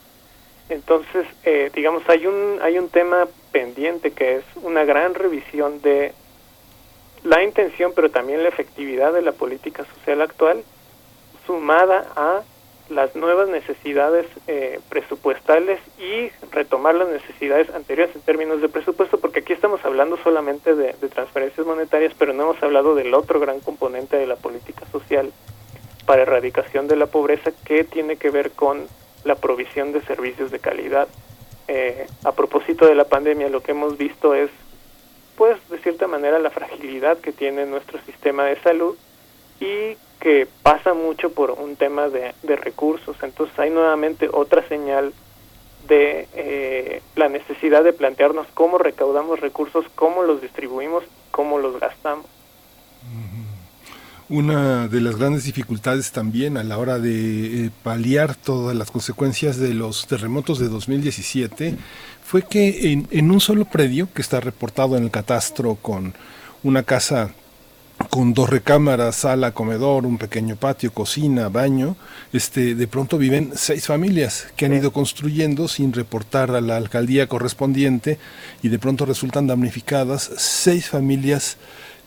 Entonces, 0.69 1.27
eh, 1.45 1.70
digamos, 1.74 2.03
hay 2.09 2.27
un, 2.27 2.59
hay 2.62 2.78
un 2.78 2.89
tema 2.89 3.27
pendiente 3.53 4.11
que 4.12 4.36
es 4.36 4.45
una 4.62 4.85
gran 4.85 5.15
revisión 5.15 5.81
de 5.81 6.12
la 7.24 7.43
intención, 7.43 7.93
pero 7.95 8.11
también 8.11 8.43
la 8.43 8.49
efectividad 8.49 9.12
de 9.12 9.23
la 9.23 9.32
política 9.32 9.85
social 9.95 10.20
actual, 10.23 10.62
sumada 11.47 12.07
a 12.16 12.43
las 12.90 13.15
nuevas 13.15 13.49
necesidades 13.49 14.27
eh, 14.47 14.81
presupuestales 14.89 15.78
y 15.99 16.31
retomar 16.51 16.95
las 16.95 17.09
necesidades 17.09 17.69
anteriores 17.70 18.15
en 18.15 18.23
términos 18.23 18.61
de 18.62 18.69
presupuesto, 18.69 19.19
porque 19.19 19.40
aquí 19.40 19.53
estamos 19.53 19.85
hablando 19.85 20.16
solamente 20.19 20.74
de, 20.74 20.95
transferencias 21.09 21.66
monetarias, 21.66 22.15
pero 22.19 22.32
no 22.32 22.45
hemos 22.45 22.62
hablado 22.62 22.95
del 22.95 23.12
otro 23.15 23.40
gran 23.40 23.61
componente 23.61 24.16
de 24.16 24.27
la 24.27 24.36
política 24.36 24.86
social 24.90 25.32
para 26.07 26.23
erradicación 26.23 26.89
de 26.89 26.97
la 26.97 27.07
pobreza 27.07 27.53
que 27.65 27.85
tiene 27.85 28.16
que 28.16 28.31
ver 28.31 28.53
con 28.53 28.86
la 29.28 29.36
provisión 29.36 29.92
de 29.92 30.00
servicios 30.02 30.50
de 30.50 30.59
calidad. 30.59 31.06
Eh, 31.68 32.06
a 32.24 32.32
propósito 32.32 32.86
de 32.86 32.94
la 32.94 33.05
pandemia, 33.05 33.50
lo 33.50 33.62
que 33.62 33.72
hemos 33.72 33.98
visto 33.98 34.34
es, 34.34 34.50
pues, 35.36 35.56
de 35.68 35.78
cierta 35.78 36.09
manera, 36.09 36.38
la 36.38 36.50
fragilidad 36.50 37.18
que 37.18 37.30
tiene 37.30 37.66
nuestro 37.66 38.00
sistema 38.06 38.44
de 38.46 38.59
salud 38.62 38.96
y 39.60 39.96
que 40.18 40.48
pasa 40.62 40.94
mucho 40.94 41.30
por 41.30 41.50
un 41.52 41.76
tema 41.76 42.09
de, 42.09 42.32
recursos. 42.56 43.16
Entonces 43.22 43.56
hay 43.59 43.70
nuevamente 43.70 44.28
otra 44.32 44.66
señal 44.66 45.12
de 45.86 46.26
eh, 46.34 47.02
la 47.14 47.28
necesidad 47.28 47.84
de 47.84 47.92
plantearnos 47.92 48.46
cómo 48.55 48.78
recaudamos 48.78 49.38
recursos, 49.40 49.84
cómo 49.94 50.22
los 50.22 50.40
distribuimos, 50.40 51.05
cómo 51.30 51.59
los 51.59 51.78
gastamos. 51.78 52.26
Una 54.30 54.88
de 54.88 55.00
las 55.00 55.16
grandes 55.16 55.44
dificultades 55.44 56.12
también 56.12 56.59
a 56.59 56.62
la 56.62 56.76
hora 56.76 56.98
de 56.98 57.64
eh, 57.64 57.70
paliar 57.82 58.34
todas 58.34 58.76
las 58.76 58.90
consecuencias 58.90 59.56
de 59.56 59.72
los 59.72 60.06
terremotos 60.06 60.59
de 60.59 60.68
2017 60.68 61.76
fue 62.22 62.42
que 62.42 62.92
en, 62.92 63.09
en 63.10 63.30
un 63.30 63.40
solo 63.40 63.64
predio 63.64 64.12
que 64.12 64.20
está 64.20 64.40
reportado 64.40 64.98
en 64.98 65.05
el 65.05 65.10
catastro 65.10 65.76
con 65.76 66.12
una 66.62 66.82
casa 66.82 67.30
con 68.10 68.32
dos 68.32 68.48
recámaras, 68.48 69.16
sala, 69.16 69.52
comedor, 69.52 70.06
un 70.06 70.18
pequeño 70.18 70.56
patio, 70.56 70.92
cocina, 70.92 71.48
baño, 71.48 71.96
este, 72.32 72.74
de 72.74 72.86
pronto 72.86 73.18
viven 73.18 73.52
seis 73.55 73.86
familias 73.86 74.48
que 74.56 74.66
han 74.66 74.74
ido 74.74 74.92
construyendo 74.92 75.68
sin 75.68 75.92
reportar 75.92 76.52
a 76.52 76.60
la 76.60 76.76
alcaldía 76.76 77.28
correspondiente 77.28 78.18
y 78.62 78.68
de 78.68 78.78
pronto 78.78 79.05
resultan 79.05 79.46
damnificadas 79.46 80.30
seis 80.36 80.88
familias 80.88 81.56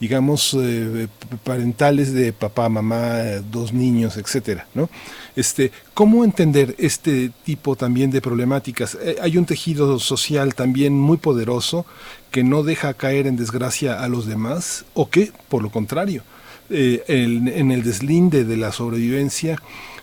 digamos, 0.01 0.57
eh, 0.59 1.07
parentales 1.43 2.11
de 2.11 2.33
papá, 2.33 2.67
mamá, 2.69 3.19
dos 3.51 3.71
niños, 3.71 4.17
etcétera, 4.17 4.67
¿no? 4.73 4.89
Este, 5.35 5.71
¿Cómo 5.93 6.25
entender 6.25 6.75
este 6.79 7.31
tipo 7.45 7.75
también 7.75 8.09
de 8.09 8.19
problemáticas? 8.19 8.97
Eh, 8.99 9.17
hay 9.21 9.37
un 9.37 9.45
tejido 9.45 9.99
social 9.99 10.55
también 10.55 10.93
muy 10.93 11.17
poderoso 11.17 11.85
que 12.31 12.43
no 12.43 12.63
deja 12.63 12.95
caer 12.95 13.27
en 13.27 13.37
desgracia 13.37 14.03
a 14.03 14.09
los 14.09 14.25
demás 14.25 14.85
o 14.95 15.07
que, 15.11 15.31
por 15.49 15.61
lo 15.61 15.69
contrario, 15.69 16.23
eh, 16.71 17.03
en 17.07 17.71
el 17.71 17.83
deslinde 17.83 18.43
de 18.43 18.57
la 18.57 18.71
sobrevivencia, 18.71 19.61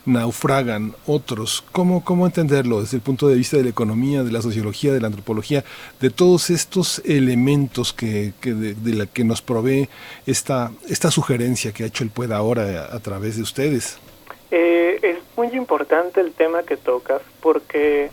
naufragan 0.08 0.94
otros. 1.06 1.64
¿Cómo, 1.72 2.04
¿Cómo 2.04 2.26
entenderlo 2.26 2.80
desde 2.80 2.96
el 2.96 3.02
punto 3.02 3.28
de 3.28 3.36
vista 3.36 3.56
de 3.56 3.64
la 3.64 3.70
economía, 3.70 4.22
de 4.22 4.32
la 4.32 4.42
sociología, 4.42 4.92
de 4.92 5.00
la 5.00 5.08
antropología, 5.08 5.64
de 6.00 6.10
todos 6.10 6.50
estos 6.50 7.00
elementos 7.04 7.92
que, 7.92 8.32
que 8.40 8.54
de, 8.54 8.94
la 8.94 9.06
que 9.06 9.24
nos 9.24 9.42
provee 9.42 9.88
esta, 10.26 10.72
esta 10.88 11.10
sugerencia 11.10 11.72
que 11.72 11.84
ha 11.84 11.86
hecho 11.86 12.04
el 12.04 12.10
PUED 12.10 12.32
ahora 12.32 12.88
a, 12.90 12.98
través 13.00 13.36
de 13.36 13.42
ustedes? 13.42 13.98
Eh, 14.50 14.98
es 15.02 15.18
muy 15.36 15.48
importante 15.48 16.20
el 16.20 16.32
tema 16.32 16.62
que 16.62 16.76
tocas 16.76 17.20
porque 17.40 18.10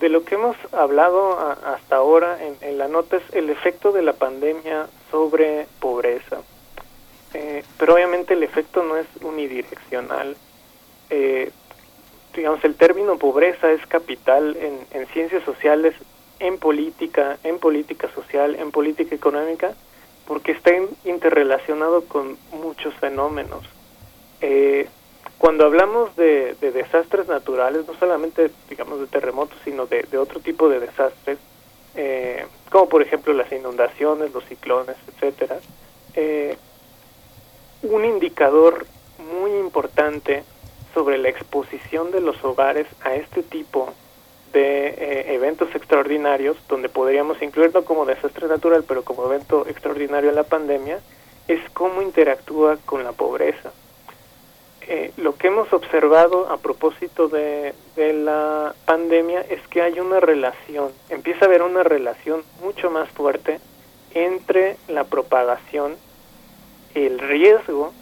de 0.00 0.08
lo 0.08 0.24
que 0.24 0.34
hemos 0.34 0.56
hablado 0.72 1.38
hasta 1.64 1.96
ahora 1.96 2.38
en, 2.44 2.56
en, 2.60 2.78
la 2.78 2.88
nota 2.88 3.16
es 3.16 3.22
el 3.32 3.48
efecto 3.48 3.92
de 3.92 4.02
la 4.02 4.12
pandemia 4.12 4.86
sobre 5.10 5.66
pobreza. 5.80 6.38
Eh, 7.32 7.64
pero 7.78 7.94
obviamente 7.94 8.34
el 8.34 8.42
efecto 8.42 8.84
no 8.84 8.96
es 8.96 9.06
unidireccional 9.20 10.36
eh, 11.10 11.50
digamos, 12.34 12.64
el 12.64 12.74
término 12.74 13.18
pobreza 13.18 13.70
es 13.70 13.86
capital 13.86 14.56
en, 14.56 14.78
en, 14.90 15.06
ciencias 15.08 15.44
sociales, 15.44 15.94
en 16.40 16.58
política, 16.58 17.38
en 17.44 17.58
política 17.58 18.08
social, 18.14 18.56
en 18.56 18.70
política 18.70 19.14
económica, 19.14 19.74
porque 20.26 20.52
está 20.52 20.70
interrelacionado 21.04 22.04
con 22.04 22.36
muchos 22.52 22.94
fenómenos. 22.94 23.64
Eh, 24.40 24.88
cuando 25.38 25.64
hablamos 25.64 26.14
de, 26.16 26.54
desastres 26.60 27.28
naturales, 27.28 27.86
no 27.86 27.94
solamente, 27.94 28.50
digamos, 28.68 29.00
de 29.00 29.06
terremotos, 29.06 29.58
sino 29.64 29.86
de, 29.86 30.06
otro 30.18 30.40
tipo 30.40 30.68
de 30.68 30.80
desastres, 30.80 31.38
eh, 31.96 32.46
como 32.70 32.88
por 32.88 33.02
ejemplo 33.02 33.32
las 33.34 33.50
inundaciones, 33.52 34.32
los 34.32 34.44
ciclones, 34.46 34.96
etcétera, 35.08 35.58
eh, 36.14 36.56
un 37.82 38.04
indicador 38.04 38.86
muy 39.18 39.52
importante 39.58 40.44
sobre 40.94 41.18
la 41.18 41.28
exposición 41.28 42.10
de 42.12 42.20
los 42.20 42.42
hogares 42.44 42.86
a 43.02 43.14
este 43.14 43.42
tipo 43.42 43.92
de 44.52 44.86
eh, 44.86 45.34
eventos 45.34 45.74
extraordinarios, 45.74 46.56
donde 46.68 46.88
podríamos 46.88 47.42
incluirlo 47.42 47.84
como 47.84 48.06
desastre 48.06 48.46
natural, 48.46 48.84
pero 48.86 49.02
como 49.02 49.26
evento 49.26 49.66
extraordinario 49.66 50.30
en 50.30 50.36
la 50.36 50.44
pandemia, 50.44 51.00
es 51.48 51.60
cómo 51.72 52.00
interactúa 52.00 52.78
con 52.86 53.02
la 53.02 53.12
pobreza. 53.12 53.72
Eh, 54.86 55.12
lo 55.16 55.34
que 55.36 55.48
hemos 55.48 55.72
observado 55.72 56.50
a 56.50 56.58
propósito 56.58 57.28
de, 57.28 57.74
de, 57.96 58.12
la 58.12 58.74
pandemia 58.84 59.40
es 59.40 59.66
que 59.68 59.82
hay 59.82 59.98
una 59.98 60.20
relación, 60.20 60.92
empieza 61.08 61.44
a 61.44 61.48
haber 61.48 61.62
una 61.62 61.82
relación 61.82 62.42
mucho 62.62 62.90
más 62.90 63.08
fuerte 63.08 63.60
entre 64.12 64.76
la 64.88 65.04
propagación, 65.04 65.96
el 66.94 67.18
riesgo 67.18 67.92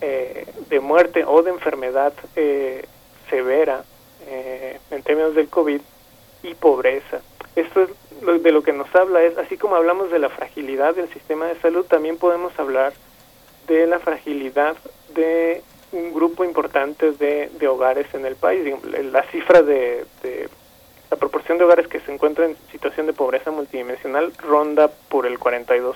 eh, 0.00 0.46
de 0.68 0.80
muerte 0.80 1.24
o 1.24 1.42
de 1.42 1.50
enfermedad 1.50 2.12
eh, 2.34 2.84
severa 3.30 3.84
eh, 4.26 4.78
en 4.90 5.02
términos 5.02 5.34
del 5.34 5.48
COVID 5.48 5.80
y 6.42 6.54
pobreza. 6.54 7.20
Esto 7.54 7.84
es 7.84 7.90
lo, 8.22 8.38
de 8.38 8.52
lo 8.52 8.62
que 8.62 8.72
nos 8.72 8.94
habla 8.94 9.22
es, 9.22 9.38
así 9.38 9.56
como 9.56 9.76
hablamos 9.76 10.10
de 10.10 10.18
la 10.18 10.28
fragilidad 10.28 10.94
del 10.94 11.12
sistema 11.12 11.46
de 11.46 11.58
salud, 11.60 11.86
también 11.86 12.18
podemos 12.18 12.58
hablar 12.58 12.92
de 13.66 13.86
la 13.86 13.98
fragilidad 13.98 14.76
de 15.14 15.62
un 15.92 16.12
grupo 16.12 16.44
importante 16.44 17.12
de, 17.12 17.48
de 17.58 17.68
hogares 17.68 18.06
en 18.12 18.26
el 18.26 18.36
país. 18.36 18.74
La 19.12 19.22
cifra 19.24 19.62
de, 19.62 20.04
de, 20.22 20.48
la 21.10 21.16
proporción 21.16 21.58
de 21.58 21.64
hogares 21.64 21.88
que 21.88 22.00
se 22.00 22.12
encuentran 22.12 22.50
en 22.50 22.56
situación 22.70 23.06
de 23.06 23.12
pobreza 23.12 23.50
multidimensional 23.50 24.32
ronda 24.38 24.90
por 25.08 25.26
el 25.26 25.38
42%. 25.38 25.94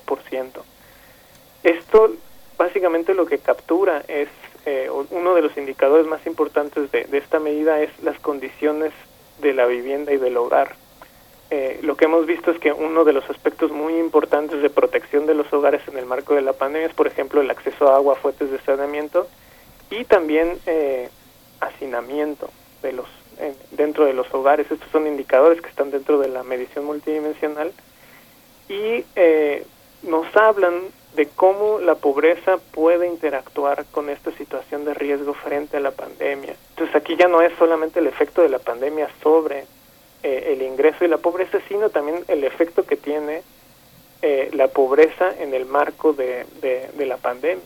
Esto 1.63 2.13
básicamente 2.61 3.15
lo 3.15 3.25
que 3.25 3.39
captura 3.39 4.05
es 4.07 4.29
eh, 4.67 4.91
uno 4.91 5.35
de 5.35 5.41
los 5.41 5.57
indicadores 5.57 6.07
más 6.07 6.27
importantes 6.27 6.93
de, 6.93 7.09
esta 7.13 7.39
medida 7.39 7.81
es 7.81 7.91
las 8.03 8.19
condiciones 8.19 8.93
de 9.41 9.55
la 9.55 9.65
vivienda 9.65 10.13
y 10.13 10.19
del 10.19 10.37
hogar. 10.37 10.77
Eh, 11.49 11.81
lo 11.83 11.97
que 11.97 12.05
hemos 12.05 12.27
visto 12.27 12.51
es 12.51 12.59
que 12.59 12.71
uno 12.71 13.05
de 13.05 13.15
los 13.15 13.29
aspectos 13.31 13.73
muy 13.73 13.97
importantes 13.97 14.61
de 14.61 14.69
protección 14.69 15.25
de 15.25 15.35
los 15.35 15.51
hogares 15.55 15.81
en 15.89 15.97
el 15.97 16.05
marco 16.05 16.35
de 16.35 16.43
la 16.43 16.53
pandemia 16.53 16.89
es, 16.89 16.95
por 16.95 17.07
ejemplo, 17.07 17.41
el 17.41 17.51
acceso 17.51 17.89
a 17.89 17.97
agua, 17.97 18.17
fuentes 18.17 18.51
de 18.51 18.61
saneamiento 18.61 19.27
y 19.89 20.05
también 20.05 20.59
eh, 20.67 21.09
hacinamiento 21.61 22.51
de 22.83 22.93
los 22.93 23.07
dentro 23.71 24.05
de 24.05 24.13
los 24.13 24.27
hogares. 24.35 24.71
Estos 24.71 24.91
son 24.91 25.07
indicadores 25.07 25.63
que 25.63 25.71
están 25.71 25.91
dentro 25.91 26.19
de 26.19 26.29
la 26.29 26.43
medición 26.43 26.85
multidimensional 26.85 27.73
y 28.69 29.03
eh, 29.17 29.65
nos 30.03 30.37
hablan 30.37 30.75
de 31.15 31.27
cómo 31.27 31.81
la 31.81 31.97
pobreza 31.97 32.59
puede 32.73 33.07
interactuar 33.07 33.85
con 33.87 34.11
esta 34.11 34.31
situación 34.33 34.85
de 34.85 34.95
riesgo 34.95 35.35
frente 35.35 35.77
a 35.77 35.81
la 35.81 35.91
pandemia. 35.91 36.55
Entonces 36.71 36.95
aquí 36.95 37.17
ya 37.17 37.29
no 37.29 37.43
es 37.43 37.53
solamente 37.59 37.99
el 37.99 38.07
efecto 38.07 38.43
de 38.43 38.49
la 38.49 38.59
pandemia 38.59 39.09
sobre 39.23 39.65
eh, 40.23 40.53
el 40.53 40.63
ingreso 40.63 41.05
y 41.05 41.09
la 41.09 41.19
pobreza, 41.19 41.59
sino 41.69 41.91
también 41.91 42.25
el 42.29 42.45
efecto 42.45 42.85
que 42.85 42.97
tiene 42.97 43.43
eh, 44.23 44.51
la 44.53 44.69
pobreza 44.69 45.33
en 45.39 45.55
el 45.55 45.65
marco 45.67 46.13
de, 46.13 46.47
de, 46.61 47.07
la 47.07 47.17
pandemia. 47.17 47.65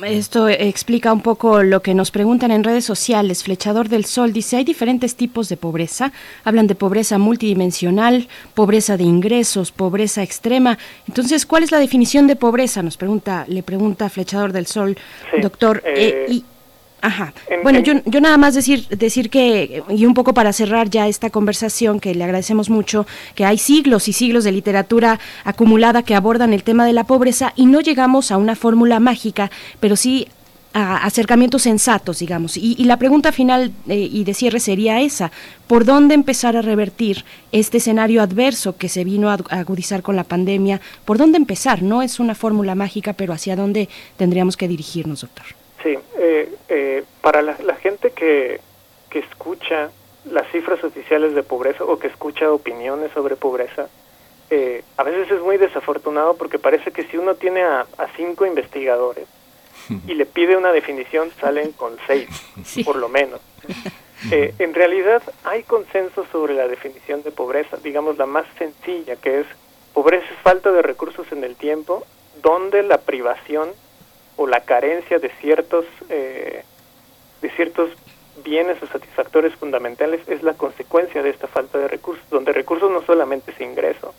Esto 0.00 0.48
explica 0.48 1.12
un 1.12 1.20
poco 1.20 1.62
lo 1.62 1.82
que 1.82 1.94
nos 1.94 2.10
preguntan 2.10 2.50
en 2.50 2.64
redes 2.64 2.84
sociales. 2.84 3.42
Flechador 3.42 3.88
del 3.88 4.04
Sol 4.04 4.32
dice, 4.32 4.56
hay 4.56 4.64
diferentes 4.64 5.16
tipos 5.16 5.48
de 5.48 5.56
pobreza. 5.56 6.12
Hablan 6.44 6.66
de 6.66 6.74
pobreza 6.74 7.18
multidimensional, 7.18 8.28
pobreza 8.54 8.96
de 8.96 9.04
ingresos, 9.04 9.72
pobreza 9.72 10.22
extrema. 10.22 10.78
Entonces, 11.08 11.46
¿cuál 11.46 11.62
es 11.62 11.72
la 11.72 11.78
definición 11.78 12.26
de 12.26 12.36
pobreza? 12.36 12.82
Nos 12.82 12.96
pregunta, 12.96 13.44
le 13.48 13.62
pregunta 13.62 14.08
Flechador 14.08 14.52
del 14.52 14.66
Sol, 14.66 14.96
doctor. 15.40 15.82
Eh, 15.84 16.26
y, 16.28 16.44
Ajá. 17.04 17.34
Bueno, 17.62 17.80
yo, 17.80 17.92
yo 18.06 18.18
nada 18.22 18.38
más 18.38 18.54
decir, 18.54 18.88
decir 18.88 19.28
que, 19.28 19.82
y 19.90 20.06
un 20.06 20.14
poco 20.14 20.32
para 20.32 20.54
cerrar 20.54 20.88
ya 20.88 21.06
esta 21.06 21.28
conversación, 21.28 22.00
que 22.00 22.14
le 22.14 22.24
agradecemos 22.24 22.70
mucho, 22.70 23.06
que 23.34 23.44
hay 23.44 23.58
siglos 23.58 24.08
y 24.08 24.14
siglos 24.14 24.42
de 24.42 24.52
literatura 24.52 25.20
acumulada 25.44 26.02
que 26.02 26.14
abordan 26.14 26.54
el 26.54 26.62
tema 26.62 26.86
de 26.86 26.94
la 26.94 27.04
pobreza 27.04 27.52
y 27.56 27.66
no 27.66 27.82
llegamos 27.82 28.30
a 28.30 28.38
una 28.38 28.56
fórmula 28.56 29.00
mágica, 29.00 29.50
pero 29.80 29.96
sí 29.96 30.28
a 30.72 31.04
acercamientos 31.04 31.60
sensatos, 31.60 32.20
digamos. 32.20 32.56
Y, 32.56 32.82
la 32.84 32.96
pregunta 32.96 33.32
final 33.32 33.70
eh, 33.86 34.08
y 34.10 34.24
de 34.24 34.32
cierre 34.32 34.58
sería 34.58 35.02
esa, 35.02 35.30
¿por 35.66 35.84
dónde 35.84 36.14
empezar 36.14 36.56
a 36.56 36.62
revertir 36.62 37.26
este 37.52 37.76
escenario 37.76 38.22
adverso 38.22 38.78
que 38.78 38.88
se 38.88 39.04
vino 39.04 39.28
a 39.28 39.34
agudizar 39.50 40.00
con 40.00 40.16
la 40.16 40.24
pandemia? 40.24 40.80
¿Por 41.04 41.18
dónde 41.18 41.36
empezar? 41.36 41.82
No 41.82 42.00
es 42.00 42.18
una 42.18 42.34
fórmula 42.34 42.74
mágica, 42.74 43.12
pero 43.12 43.34
hacia 43.34 43.56
dónde 43.56 43.90
tendríamos 44.16 44.56
que 44.56 44.68
dirigirnos, 44.68 45.20
doctor. 45.20 45.44
Sí, 45.84 45.98
eh, 46.16 46.50
eh, 46.70 47.04
para 47.20 47.42
la, 47.42 47.76
gente 47.76 48.10
que, 48.12 48.58
que 49.10 49.18
escucha 49.18 49.90
las 50.24 50.50
cifras 50.50 50.82
oficiales 50.82 51.34
de 51.34 51.42
pobreza 51.42 51.84
o 51.84 51.98
que 51.98 52.06
escucha 52.06 52.50
opiniones 52.50 53.12
sobre 53.12 53.36
pobreza, 53.36 53.88
eh, 54.48 54.82
a 54.96 55.02
veces 55.02 55.30
es 55.30 55.42
muy 55.42 55.58
desafortunado 55.58 56.38
porque 56.38 56.58
parece 56.58 56.90
que 56.90 57.04
si 57.04 57.18
uno 57.18 57.34
tiene 57.34 57.62
a, 57.64 57.86
cinco 58.16 58.46
investigadores 58.46 59.28
y 60.06 60.14
le 60.14 60.24
pide 60.24 60.56
una 60.56 60.72
definición, 60.72 61.30
salen 61.38 61.72
con 61.72 61.98
seis, 62.06 62.28
por 62.86 62.96
lo 62.96 63.10
menos. 63.10 63.40
en 64.30 64.72
realidad 64.72 65.22
hay 65.44 65.64
consenso 65.64 66.24
sobre 66.32 66.54
la 66.54 66.66
definición 66.66 67.22
de 67.22 67.30
pobreza, 67.30 67.76
digamos 67.84 68.16
la 68.16 68.24
más 68.24 68.46
sencilla, 68.56 69.16
que 69.16 69.40
es 69.40 69.46
pobreza 69.92 70.24
es 70.32 70.38
falta 70.38 70.72
de 70.72 70.80
recursos 70.80 71.30
en 71.30 71.44
el 71.44 71.56
tiempo, 71.56 72.06
donde 72.42 72.82
la 72.82 73.02
privación 73.02 73.68
o 74.36 74.46
la 74.46 74.60
carencia 74.60 75.18
de 75.18 75.28
ciertos 75.40 75.84
eh, 76.08 76.64
de 77.40 77.50
ciertos 77.50 77.90
bienes 78.42 78.82
o 78.82 78.86
satisfactores 78.86 79.54
fundamentales 79.54 80.20
es 80.28 80.42
la 80.42 80.54
consecuencia 80.54 81.22
de 81.22 81.30
esta 81.30 81.46
falta 81.46 81.78
de 81.78 81.88
recursos, 81.88 82.24
donde 82.30 82.52
recursos 82.52 82.90
no 82.90 83.02
solamente 83.02 83.52
es 83.52 83.60
ingreso, 83.60 84.14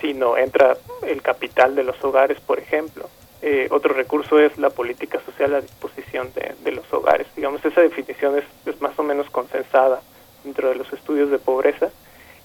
sino 0.00 0.36
entra 0.36 0.76
el 1.06 1.22
capital 1.22 1.74
de 1.74 1.84
los 1.84 2.02
hogares, 2.04 2.40
por 2.40 2.58
ejemplo. 2.58 3.08
Eh, 3.40 3.68
otro 3.70 3.94
recurso 3.94 4.38
es 4.40 4.58
la 4.58 4.70
política 4.70 5.20
social 5.24 5.54
a 5.54 5.60
disposición 5.60 6.30
de, 6.34 6.72
los 6.72 6.92
hogares. 6.92 7.26
Digamos, 7.36 7.64
esa 7.64 7.80
definición 7.80 8.36
es, 8.36 8.44
es, 8.66 8.80
más 8.80 8.98
o 8.98 9.02
menos 9.02 9.30
consensada 9.30 10.00
dentro 10.44 10.68
de 10.68 10.74
los 10.74 10.92
estudios 10.92 11.30
de 11.30 11.38
pobreza. 11.38 11.90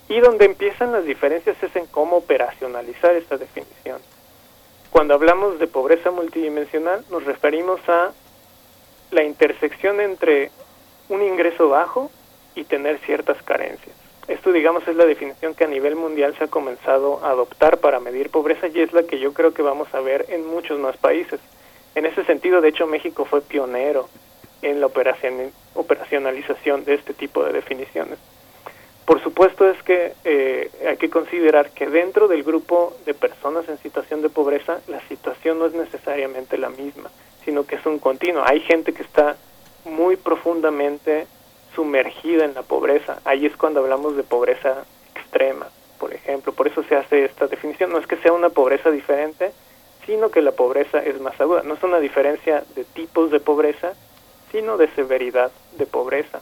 Y 0.07 0.19
donde 0.19 0.45
empiezan 0.45 0.91
las 0.91 1.05
diferencias 1.05 1.61
es 1.63 1.75
en 1.75 1.87
cómo 1.87 2.17
operacionalizar 2.17 3.15
esta 3.15 3.37
definición. 3.37 3.99
Cuando 4.93 5.15
hablamos 5.15 5.57
de 5.57 5.65
pobreza 5.65 6.11
multidimensional 6.11 7.03
nos 7.09 7.25
referimos 7.25 7.81
a 7.89 8.11
la 9.09 9.23
intersección 9.23 9.99
entre 9.99 10.51
un 11.09 11.23
ingreso 11.23 11.67
bajo 11.67 12.11
y 12.53 12.63
tener 12.65 12.99
ciertas 12.99 13.41
carencias. 13.41 13.95
Esto, 14.27 14.51
digamos, 14.51 14.87
es 14.87 14.95
la 14.95 15.07
definición 15.07 15.55
que 15.55 15.63
a 15.63 15.67
nivel 15.67 15.95
mundial 15.95 16.35
se 16.37 16.43
ha 16.43 16.47
comenzado 16.47 17.25
a 17.25 17.31
adoptar 17.31 17.79
para 17.79 17.99
medir 17.99 18.29
pobreza 18.29 18.67
y 18.67 18.81
es 18.81 18.93
la 18.93 19.01
que 19.01 19.17
yo 19.17 19.33
creo 19.33 19.51
que 19.51 19.63
vamos 19.63 19.91
a 19.95 19.99
ver 19.99 20.27
en 20.29 20.45
muchos 20.45 20.79
más 20.79 20.95
países. 20.97 21.39
En 21.95 22.05
ese 22.05 22.23
sentido, 22.25 22.61
de 22.61 22.69
hecho, 22.69 22.85
México 22.85 23.25
fue 23.25 23.41
pionero 23.41 24.07
en 24.61 24.79
la 24.79 24.85
operacionalización 25.73 26.85
de 26.85 26.93
este 26.93 27.15
tipo 27.15 27.43
de 27.43 27.53
definiciones. 27.53 28.19
Por 29.05 29.21
supuesto 29.21 29.69
es 29.69 29.81
que 29.83 30.13
eh, 30.23 30.71
hay 30.87 30.97
que 30.97 31.09
considerar 31.09 31.71
que 31.71 31.87
dentro 31.87 32.27
del 32.27 32.43
grupo 32.43 32.95
de 33.05 33.13
personas 33.13 33.67
en 33.67 33.77
situación 33.79 34.21
de 34.21 34.29
pobreza 34.29 34.79
la 34.87 35.01
situación 35.07 35.59
no 35.59 35.65
es 35.65 35.73
necesariamente 35.73 36.57
la 36.57 36.69
misma, 36.69 37.09
sino 37.43 37.65
que 37.65 37.75
es 37.75 37.85
un 37.85 37.99
continuo. 37.99 38.43
Hay 38.45 38.61
gente 38.61 38.93
que 38.93 39.03
está 39.03 39.35
muy 39.83 40.15
profundamente 40.15 41.27
sumergida 41.75 42.45
en 42.45 42.53
la 42.53 42.63
pobreza. 42.63 43.19
Ahí 43.25 43.45
es 43.45 43.57
cuando 43.57 43.81
hablamos 43.81 44.15
de 44.15 44.23
pobreza 44.23 44.85
extrema, 45.15 45.67
por 45.99 46.13
ejemplo. 46.13 46.53
Por 46.53 46.67
eso 46.67 46.83
se 46.83 46.95
hace 46.95 47.25
esta 47.25 47.47
definición. 47.47 47.91
No 47.91 47.97
es 47.97 48.07
que 48.07 48.17
sea 48.17 48.31
una 48.31 48.49
pobreza 48.49 48.89
diferente, 48.89 49.51
sino 50.05 50.29
que 50.29 50.41
la 50.41 50.51
pobreza 50.51 50.99
es 50.99 51.19
más 51.19 51.39
aguda. 51.41 51.63
No 51.63 51.73
es 51.73 51.83
una 51.83 51.99
diferencia 51.99 52.63
de 52.75 52.85
tipos 52.85 53.31
de 53.31 53.41
pobreza, 53.41 53.93
sino 54.51 54.77
de 54.77 54.87
severidad 54.89 55.51
de 55.77 55.85
pobreza. 55.85 56.41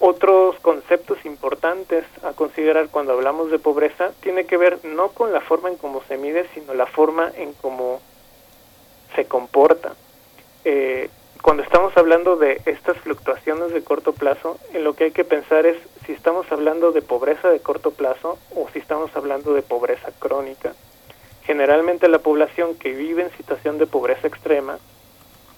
Otros 0.00 0.56
conceptos 0.60 1.24
importantes 1.24 2.04
a 2.22 2.32
considerar 2.32 2.88
cuando 2.88 3.12
hablamos 3.12 3.50
de 3.50 3.58
pobreza 3.58 4.12
tiene 4.20 4.46
que 4.46 4.56
ver 4.56 4.78
no 4.84 5.08
con 5.08 5.32
la 5.32 5.40
forma 5.40 5.68
en 5.70 5.76
cómo 5.76 6.02
se 6.06 6.16
mide, 6.16 6.46
sino 6.54 6.72
la 6.74 6.86
forma 6.86 7.32
en 7.36 7.52
cómo 7.54 8.00
se 9.16 9.24
comporta. 9.24 9.94
Eh, 10.64 11.10
cuando 11.42 11.62
estamos 11.62 11.96
hablando 11.96 12.36
de 12.36 12.60
estas 12.64 12.96
fluctuaciones 12.98 13.72
de 13.72 13.82
corto 13.82 14.12
plazo, 14.12 14.58
en 14.72 14.84
lo 14.84 14.94
que 14.94 15.04
hay 15.04 15.10
que 15.10 15.24
pensar 15.24 15.66
es 15.66 15.76
si 16.06 16.12
estamos 16.12 16.50
hablando 16.52 16.92
de 16.92 17.02
pobreza 17.02 17.48
de 17.48 17.60
corto 17.60 17.90
plazo 17.90 18.38
o 18.54 18.68
si 18.72 18.78
estamos 18.78 19.14
hablando 19.16 19.52
de 19.52 19.62
pobreza 19.62 20.12
crónica. 20.18 20.74
Generalmente 21.42 22.08
la 22.08 22.18
población 22.18 22.76
que 22.76 22.92
vive 22.92 23.22
en 23.22 23.36
situación 23.36 23.78
de 23.78 23.86
pobreza 23.86 24.28
extrema 24.28 24.78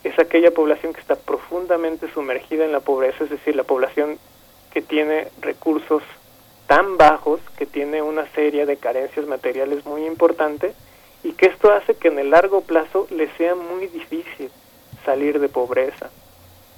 es 0.05 0.19
aquella 0.19 0.51
población 0.51 0.95
que 0.95 1.01
está 1.01 1.17
profundamente 1.17 2.11
sumergida 2.13 2.65
en 2.65 2.73
la 2.73 2.81
pobreza, 2.81 3.25
es 3.25 3.31
decir, 3.31 3.55
la 3.57 3.65
población 3.65 4.19
que 4.73 4.83
tiene 4.83 5.29
recursos 5.41 6.03
tan 6.67 6.97
bajos, 6.97 7.41
que 7.57 7.67
tiene 7.67 8.01
una 8.03 8.27
serie 8.33 8.65
de 8.67 8.77
carencias 8.77 9.27
materiales 9.27 9.85
muy 9.85 10.07
importantes 10.07 10.75
y 11.25 11.33
que 11.33 11.47
esto 11.47 11.73
hace 11.73 11.95
que 11.95 12.09
en 12.09 12.19
el 12.19 12.31
largo 12.31 12.61
plazo 12.61 13.07
le 13.11 13.29
sea 13.37 13.55
muy 13.55 13.89
difícil 13.89 14.51
salir 15.05 15.41
de 15.41 15.49
pobreza. 15.49 16.11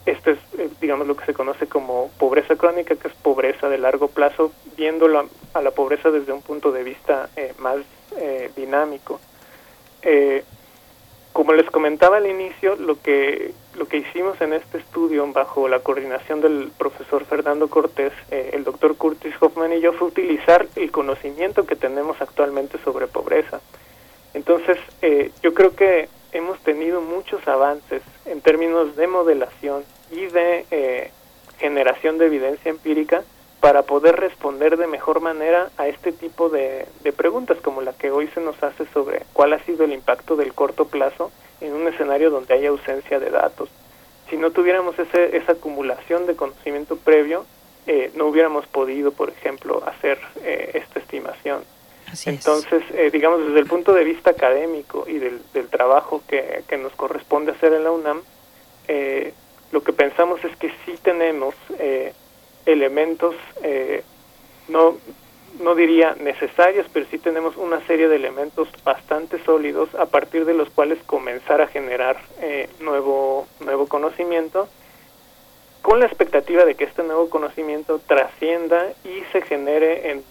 Esto 0.04 0.30
es, 0.30 0.38
eh, 0.58 0.68
digamos, 0.80 1.06
lo 1.06 1.16
que 1.16 1.26
se 1.26 1.34
conoce 1.34 1.66
como 1.66 2.10
pobreza 2.18 2.56
crónica, 2.56 2.96
que 2.96 3.08
es 3.08 3.14
pobreza 3.14 3.68
de 3.68 3.78
largo 3.78 4.08
plazo, 4.08 4.50
viéndolo 4.76 5.28
a, 5.54 5.62
la 5.62 5.70
pobreza 5.70 6.10
desde 6.10 6.32
un 6.32 6.42
punto 6.42 6.72
de 6.72 6.82
vista 6.82 7.28
eh, 7.36 7.52
más 7.58 7.76
eh, 8.16 8.50
dinámico. 8.56 9.20
Como 11.32 11.54
les 11.54 11.70
comentaba 11.70 12.18
al 12.18 12.26
inicio, 12.26 12.76
lo 12.76 13.00
que, 13.00 13.54
lo 13.76 13.86
que 13.86 13.98
hicimos 13.98 14.40
en 14.40 14.52
este 14.52 14.78
estudio 14.78 15.26
bajo 15.32 15.68
la 15.68 15.80
coordinación 15.80 16.40
del 16.40 16.70
profesor 16.76 17.24
Fernando 17.24 17.68
Cortés, 17.68 18.12
eh, 18.30 18.50
el 18.52 18.64
doctor 18.64 18.96
Curtis 18.96 19.34
Hoffman 19.40 19.72
y 19.72 19.80
yo 19.80 19.92
fue 19.92 20.08
utilizar 20.08 20.66
el 20.76 20.90
conocimiento 20.90 21.64
que 21.66 21.76
tenemos 21.76 22.20
actualmente 22.20 22.78
sobre 22.84 23.06
pobreza. 23.06 23.60
Entonces, 24.34 24.78
eh, 25.00 25.30
yo 25.42 25.54
creo 25.54 25.74
que 25.74 26.08
hemos 26.32 26.58
tenido 26.60 27.00
muchos 27.00 27.46
avances 27.46 28.02
en 28.24 28.40
términos 28.40 28.96
de 28.96 29.06
modelación 29.06 29.84
y 30.10 30.26
de 30.26 30.66
eh, 30.70 31.10
generación 31.58 32.18
de 32.18 32.26
evidencia 32.26 32.70
empírica 32.70 33.22
para 33.62 33.84
poder 33.84 34.16
responder 34.16 34.76
de 34.76 34.88
mejor 34.88 35.20
manera 35.20 35.70
a 35.78 35.86
este 35.86 36.10
tipo 36.10 36.48
de, 36.48 36.84
preguntas 37.16 37.58
como 37.62 37.80
la 37.80 37.92
que 37.92 38.10
hoy 38.10 38.26
se 38.34 38.40
nos 38.40 38.60
hace 38.60 38.86
sobre 38.92 39.22
cuál 39.32 39.52
ha 39.52 39.62
sido 39.64 39.84
el 39.84 39.92
impacto 39.92 40.34
del 40.34 40.52
corto 40.52 40.86
plazo 40.86 41.30
en 41.60 41.72
un 41.72 41.86
escenario 41.86 42.30
donde 42.30 42.54
hay 42.54 42.66
ausencia 42.66 43.20
de 43.20 43.30
datos. 43.30 43.68
Si 44.28 44.36
no 44.36 44.50
tuviéramos 44.50 44.98
ese, 44.98 45.36
esa 45.36 45.52
acumulación 45.52 46.26
de 46.26 46.34
conocimiento 46.34 46.96
previo, 46.96 47.46
eh, 47.86 48.10
no 48.16 48.26
hubiéramos 48.26 48.66
podido, 48.66 49.12
por 49.12 49.30
ejemplo, 49.30 49.80
hacer 49.86 50.18
eh, 50.42 50.72
esta 50.74 50.98
estimación. 50.98 51.62
Entonces, 52.26 52.82
eh, 52.94 53.10
digamos, 53.12 53.46
desde 53.46 53.60
el 53.60 53.66
punto 53.66 53.92
de 53.92 54.02
vista 54.02 54.30
académico 54.30 55.04
y 55.06 55.18
del, 55.18 55.40
trabajo 55.70 56.20
que, 56.26 56.64
que, 56.66 56.78
nos 56.78 56.92
corresponde 56.94 57.52
hacer 57.52 57.72
en 57.74 57.84
la 57.84 57.92
UNAM, 57.92 58.22
eh, 58.88 59.32
lo 59.70 59.84
que 59.84 59.92
pensamos 59.92 60.44
es 60.44 60.56
que 60.56 60.70
sí 60.84 60.98
tenemos 61.00 61.54
eh, 62.66 62.72
elementos, 62.72 63.34
no, 64.68 64.96
no 65.60 65.74
diría 65.74 66.16
necesarios, 66.20 66.86
pero 66.92 67.06
sí 67.10 67.18
tenemos 67.18 67.56
una 67.56 67.84
serie 67.86 68.08
de 68.08 68.16
elementos 68.16 68.68
bastante 68.84 69.42
sólidos 69.44 69.94
a 69.94 70.06
partir 70.06 70.44
de 70.44 70.54
los 70.54 70.70
cuales 70.70 70.98
comenzar 71.04 71.60
a 71.60 71.66
generar 71.66 72.20
nuevo, 72.80 73.46
nuevo 73.60 73.86
conocimiento 73.86 74.68
con 75.82 75.98
la 75.98 76.06
expectativa 76.06 76.64
de 76.64 76.76
que 76.76 76.84
este 76.84 77.02
nuevo 77.02 77.28
conocimiento 77.28 77.98
trascienda 77.98 78.92
y 79.04 79.22
se 79.32 79.42
genere 79.42 80.10
en 80.10 80.24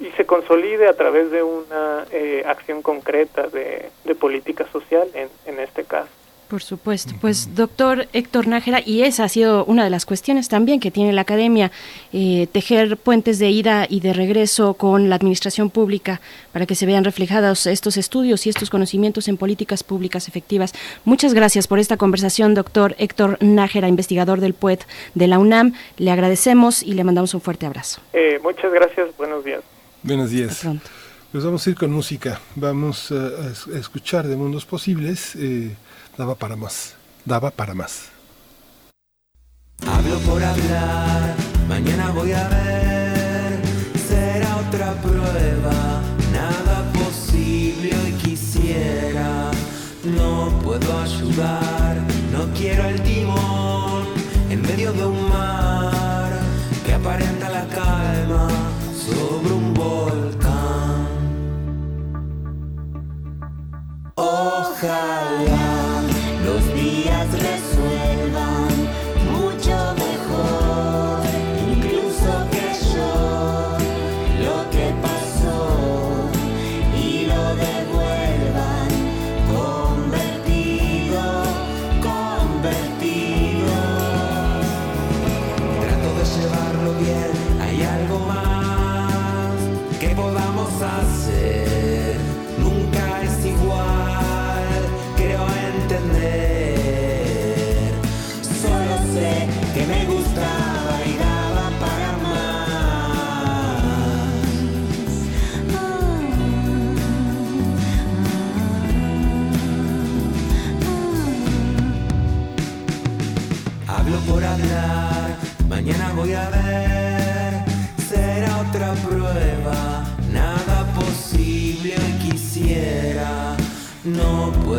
y 0.00 0.10
se 0.12 0.24
consolide 0.24 0.88
a 0.88 0.94
través 0.94 1.30
de 1.30 1.42
una 1.42 2.06
eh, 2.10 2.42
acción 2.46 2.82
concreta 2.82 3.48
de, 3.48 3.90
política 4.18 4.66
social 4.72 5.08
en, 5.14 5.28
en 5.46 5.60
este 5.60 5.84
caso. 5.84 6.10
Por 6.50 6.64
supuesto. 6.64 7.14
Pues 7.20 7.54
doctor 7.54 8.08
Héctor 8.12 8.48
Nájera, 8.48 8.82
y 8.84 9.02
esa 9.02 9.22
ha 9.22 9.28
sido 9.28 9.64
una 9.66 9.84
de 9.84 9.90
las 9.90 10.04
cuestiones 10.04 10.48
también 10.48 10.80
que 10.80 10.90
tiene 10.90 11.12
la 11.12 11.20
academia, 11.20 11.70
eh, 12.12 12.48
tejer 12.50 12.96
puentes 12.96 13.38
de 13.38 13.50
ida 13.50 13.86
y 13.88 14.00
de 14.00 14.12
regreso 14.12 14.74
con 14.74 15.08
la 15.08 15.14
administración 15.14 15.70
pública 15.70 16.20
para 16.52 16.66
que 16.66 16.74
se 16.74 16.86
vean 16.86 17.04
reflejados 17.04 17.66
estos 17.66 17.96
estudios 17.96 18.46
y 18.46 18.50
estos 18.50 18.68
conocimientos 18.68 19.28
en 19.28 19.36
políticas 19.36 19.84
públicas 19.84 20.26
efectivas. 20.26 20.74
Muchas 21.04 21.34
gracias 21.34 21.68
por 21.68 21.78
esta 21.78 21.96
conversación, 21.96 22.54
doctor 22.54 22.96
Héctor 22.98 23.38
Nájera, 23.40 23.86
investigador 23.86 24.40
del 24.40 24.54
PUET 24.54 24.84
de 25.14 25.28
la 25.28 25.38
UNAM. 25.38 25.74
Le 25.98 26.10
agradecemos 26.10 26.82
y 26.82 26.94
le 26.94 27.04
mandamos 27.04 27.32
un 27.32 27.40
fuerte 27.40 27.66
abrazo. 27.66 28.00
Eh, 28.12 28.40
muchas 28.42 28.72
gracias, 28.72 29.16
buenos 29.16 29.44
días. 29.44 29.60
Buenos 30.02 30.30
días. 30.30 30.66
Pues 31.30 31.44
vamos 31.44 31.64
a 31.64 31.70
ir 31.70 31.76
con 31.76 31.92
música. 31.92 32.40
Vamos 32.56 33.12
a, 33.12 33.76
escuchar 33.78 34.26
de 34.26 34.34
Mundos 34.34 34.64
Posibles. 34.64 35.36
Eh, 35.36 35.76
daba 36.20 36.34
para 36.34 36.54
más. 36.54 36.94
Daba 37.24 37.50
para 37.50 37.74
más. 37.74 38.10
Hablo 39.86 40.18
por 40.18 40.42
hablar, 40.44 41.34
mañana 41.66 42.10
voy 42.10 42.32
a 42.32 42.46
ver. 42.48 43.62
Será 44.06 44.56
otra 44.58 44.92
prueba, 45.00 46.02
nada 46.30 46.76
posible 46.92 47.90
hoy 48.02 48.12
quisiera. 48.24 49.50
No 50.04 50.50
puedo 50.62 51.00
ayudar, 51.00 51.96
no 52.34 52.52
quiero 52.52 52.84
el 52.84 53.00
timón 53.02 54.04
en 54.50 54.60
medio 54.60 54.92
de 54.92 55.06
un 55.06 55.28
mar 55.30 56.32
que 56.84 56.92
aparenta 56.92 57.48
la 57.48 57.66
calma 57.68 58.48
sobre 59.06 59.52
un 59.54 59.72
volcán. 59.72 61.08
Ojalá 64.16 65.79
días 67.28 67.34
resuelvan 67.34 67.69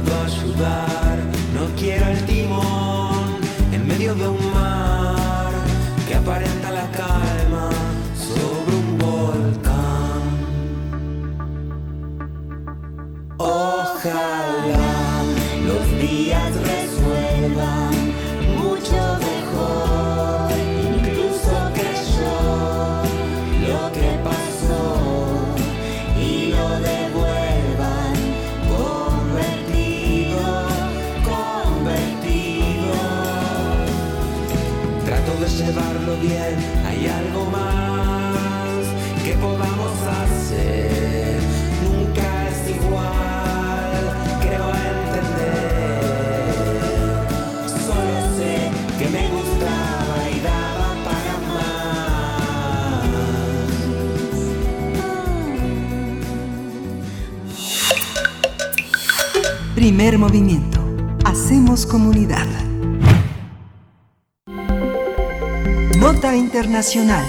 ayudar, 0.09 1.17
no 1.53 1.63
quiero 1.77 2.07
el 2.07 2.25
timón 2.25 3.37
en 3.71 3.87
medio 3.87 4.15
de 4.15 4.27
un 4.27 4.53
mar 4.53 5.51
que 6.07 6.15
aparenta 6.15 6.71
la 6.71 6.89
calma 6.91 7.69
sobre 8.15 8.75
un 8.75 8.97
volcán. 8.97 10.21
Ojalá 13.37 14.60
hay 36.29 37.07
algo 37.07 37.45
más 37.45 38.85
que 39.23 39.33
podamos 39.33 39.91
hacer. 40.03 41.39
Nunca 41.83 42.47
es 42.47 42.69
igual, 42.69 44.03
creo 44.39 44.69
entender. 44.93 46.13
Solo 47.67 48.15
sé 48.37 48.53
que 48.99 49.07
me 49.09 49.23
gustaba 49.29 50.17
y 50.29 50.39
daba 50.41 50.89
para 51.05 51.33
Primer 59.73 60.19
movimiento. 60.19 60.79
Hacemos 61.25 61.85
comunidad. 61.87 62.60
Nota 66.11 66.35
Internacional. 66.35 67.25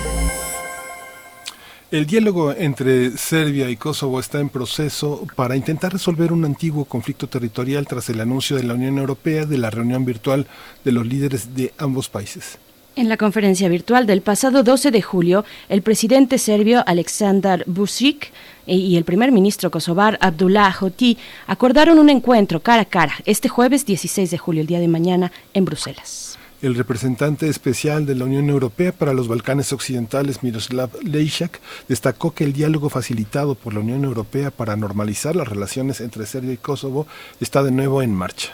El 1.92 2.04
diálogo 2.04 2.52
entre 2.52 3.16
Serbia 3.16 3.70
y 3.70 3.76
Kosovo 3.76 4.18
está 4.18 4.40
en 4.40 4.48
proceso 4.48 5.24
para 5.36 5.54
intentar 5.54 5.92
resolver 5.92 6.32
un 6.32 6.44
antiguo 6.44 6.84
conflicto 6.84 7.28
territorial 7.28 7.86
tras 7.86 8.08
el 8.08 8.20
anuncio 8.20 8.56
de 8.56 8.64
la 8.64 8.74
Unión 8.74 8.98
Europea 8.98 9.46
de 9.46 9.56
la 9.56 9.70
reunión 9.70 10.04
virtual 10.04 10.48
de 10.84 10.90
los 10.90 11.06
líderes 11.06 11.54
de 11.54 11.72
ambos 11.78 12.08
países. 12.08 12.58
En 12.96 13.08
la 13.08 13.16
conferencia 13.16 13.68
virtual 13.68 14.04
del 14.04 14.20
pasado 14.20 14.64
12 14.64 14.90
de 14.90 15.00
julio, 15.00 15.44
el 15.68 15.82
presidente 15.82 16.36
serbio 16.38 16.82
Aleksandar 16.84 17.64
Vučić 17.66 18.30
y 18.66 18.96
el 18.96 19.04
primer 19.04 19.30
ministro 19.30 19.70
kosovar 19.70 20.18
Abdullah 20.20 20.74
Hoti 20.80 21.18
acordaron 21.46 22.00
un 22.00 22.10
encuentro 22.10 22.58
cara 22.58 22.82
a 22.82 22.86
cara 22.86 23.14
este 23.26 23.48
jueves 23.48 23.86
16 23.86 24.32
de 24.32 24.38
julio, 24.38 24.60
el 24.60 24.66
día 24.66 24.80
de 24.80 24.88
mañana, 24.88 25.30
en 25.54 25.66
Bruselas. 25.66 26.31
El 26.62 26.76
representante 26.76 27.48
especial 27.48 28.06
de 28.06 28.14
la 28.14 28.24
Unión 28.24 28.48
Europea 28.48 28.92
para 28.92 29.14
los 29.14 29.26
Balcanes 29.26 29.72
Occidentales, 29.72 30.44
Miroslav 30.44 30.90
Lejčak, 31.02 31.60
destacó 31.88 32.34
que 32.34 32.44
el 32.44 32.52
diálogo 32.52 32.88
facilitado 32.88 33.56
por 33.56 33.74
la 33.74 33.80
Unión 33.80 34.04
Europea 34.04 34.52
para 34.52 34.76
normalizar 34.76 35.34
las 35.34 35.48
relaciones 35.48 36.00
entre 36.00 36.24
Serbia 36.24 36.52
y 36.52 36.58
Kosovo 36.58 37.08
está 37.40 37.64
de 37.64 37.72
nuevo 37.72 38.00
en 38.00 38.14
marcha. 38.14 38.50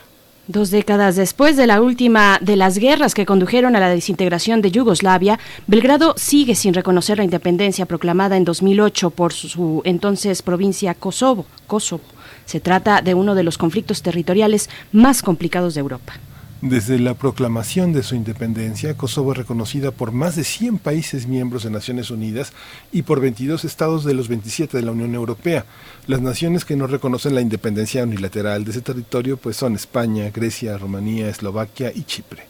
Dos 0.47 0.71
décadas 0.71 1.17
después 1.17 1.59
de 1.59 1.67
la 1.67 1.83
última 1.83 2.39
de 2.41 2.57
las 2.57 2.79
guerras 2.79 3.13
que 3.13 3.27
condujeron 3.27 3.77
a 3.77 3.81
la 3.81 3.91
desintegración 3.91 4.63
de 4.63 4.71
Yugoslavia, 4.71 5.39
Belgrado 5.67 6.15
sigue 6.17 6.55
sin 6.55 6.73
reconocer 6.73 7.19
la 7.19 7.25
independencia 7.25 7.85
proclamada 7.85 8.39
en 8.39 8.47
2008 8.47 9.11
por 9.11 9.35
su 9.35 9.83
entonces 9.85 10.41
provincia 10.41 10.95
Kosovo. 10.95 11.45
Kosovo. 11.67 12.05
Se 12.47 12.59
trata 12.59 13.03
de 13.03 13.13
uno 13.13 13.35
de 13.35 13.43
los 13.43 13.59
conflictos 13.59 14.01
territoriales 14.01 14.71
más 14.93 15.21
complicados 15.21 15.75
de 15.75 15.81
Europa. 15.81 16.15
Desde 16.61 16.99
la 16.99 17.15
proclamación 17.15 17.93
de 17.93 18.03
su 18.03 18.17
independencia, 18.17 18.97
Kosovo 18.97 19.31
es 19.31 19.39
reconocida 19.39 19.93
por 19.93 20.11
más 20.11 20.35
de 20.35 20.43
100 20.43 20.79
países 20.79 21.29
miembros 21.29 21.63
de 21.63 21.71
Naciones 21.71 22.11
Unidas 22.11 22.53
y 22.91 23.03
por 23.03 23.21
22 23.21 23.65
estados 23.65 24.03
de 24.03 24.13
los 24.13 24.27
27 24.27 24.77
de 24.77 24.83
la 24.83 24.91
Unión 24.91 25.15
Europea. 25.15 25.67
Las 26.09 26.21
naciones 26.21 26.65
que 26.65 26.75
no 26.75 26.89
reconocen 26.89 27.37
la 27.37 27.43
independencia 27.43 28.03
unilateral 28.03 28.65
de 28.65 28.73
ese 28.73 28.81
territorio 28.81 29.37
pues 29.37 29.57
son 29.57 29.77
España, 29.77 30.31
Grecia, 30.35 30.77
Rumanía, 30.77 31.29
Eslovaquia 31.29 31.93
y 31.95 32.03
Chipre. 32.03 32.43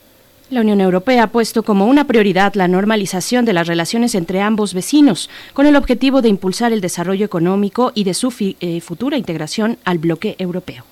La 0.48 0.62
Unión 0.62 0.80
Europea 0.80 1.24
ha 1.24 1.30
puesto 1.30 1.62
como 1.62 1.84
una 1.84 2.06
prioridad 2.06 2.54
la 2.54 2.66
normalización 2.66 3.44
de 3.44 3.52
las 3.52 3.66
relaciones 3.66 4.14
entre 4.14 4.40
ambos 4.40 4.72
vecinos, 4.72 5.28
con 5.52 5.66
el 5.66 5.76
objetivo 5.76 6.22
de 6.22 6.30
impulsar 6.30 6.72
el 6.72 6.80
desarrollo 6.80 7.26
económico 7.26 7.92
y 7.94 8.04
de 8.04 8.14
su 8.14 8.32
eh, 8.40 8.80
futura 8.80 9.18
integración 9.18 9.76
al 9.84 9.98
bloque 9.98 10.34
europeo. 10.38 10.86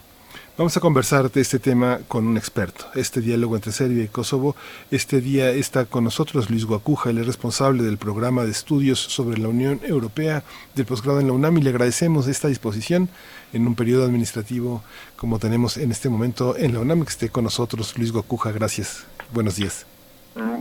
Vamos 0.58 0.74
a 0.74 0.80
conversar 0.80 1.30
de 1.30 1.42
este 1.42 1.58
tema 1.58 1.98
con 2.08 2.26
un 2.26 2.38
experto. 2.38 2.86
Este 2.94 3.20
diálogo 3.20 3.56
entre 3.56 3.72
Serbia 3.72 4.04
y 4.04 4.08
Kosovo. 4.08 4.56
Este 4.90 5.20
día 5.20 5.50
está 5.50 5.84
con 5.84 6.02
nosotros 6.02 6.48
Luis 6.48 6.64
Guacuja, 6.64 7.10
es 7.10 7.26
responsable 7.26 7.82
del 7.82 7.98
programa 7.98 8.42
de 8.42 8.52
estudios 8.52 8.98
sobre 8.98 9.36
la 9.36 9.48
Unión 9.48 9.80
Europea 9.82 10.44
del 10.74 10.86
posgrado 10.86 11.20
en 11.20 11.26
la 11.26 11.34
UNAM 11.34 11.58
y 11.58 11.60
le 11.60 11.68
agradecemos 11.68 12.26
esta 12.26 12.48
disposición 12.48 13.10
en 13.52 13.66
un 13.66 13.74
periodo 13.74 14.06
administrativo 14.06 14.82
como 15.16 15.38
tenemos 15.38 15.76
en 15.76 15.90
este 15.90 16.08
momento 16.08 16.56
en 16.56 16.72
la 16.72 16.80
UNAM 16.80 17.02
que 17.04 17.10
esté 17.10 17.28
con 17.28 17.44
nosotros. 17.44 17.92
Luis 17.98 18.10
Guacuja, 18.10 18.50
gracias. 18.50 19.06
Buenos 19.34 19.56
días. 19.56 19.84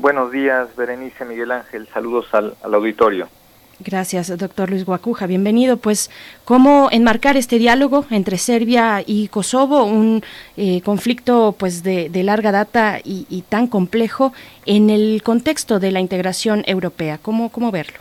Buenos 0.02 0.30
días, 0.30 0.76
Berenice 0.76 1.24
Miguel 1.24 1.52
Ángel. 1.52 1.88
Saludos 1.94 2.26
al, 2.34 2.58
al 2.62 2.74
auditorio. 2.74 3.30
Gracias, 3.80 4.36
doctor 4.38 4.70
Luis 4.70 4.86
Guacuja. 4.86 5.28
Bienvenido. 5.28 5.76
Pues, 5.76 6.10
¿cómo 6.46 6.88
enmarcar 6.92 7.36
este 7.36 7.58
diálogo 7.58 8.06
entre 8.10 8.38
Serbia 8.38 9.04
y 9.06 9.28
Kosovo, 9.28 9.84
un 9.84 10.24
eh, 10.56 10.82
conflicto 10.82 11.54
pues 11.58 11.84
de, 11.84 12.10
larga 12.24 12.54
data 12.54 13.00
y, 13.04 13.44
tan 13.50 13.68
complejo 13.68 14.32
en 14.66 14.90
el 14.90 15.22
contexto 15.24 15.80
de 15.80 15.92
la 15.92 16.00
integración 16.00 16.64
europea? 16.68 17.20
¿Cómo, 17.22 17.52
cómo 17.52 17.70
verlo? 17.70 18.00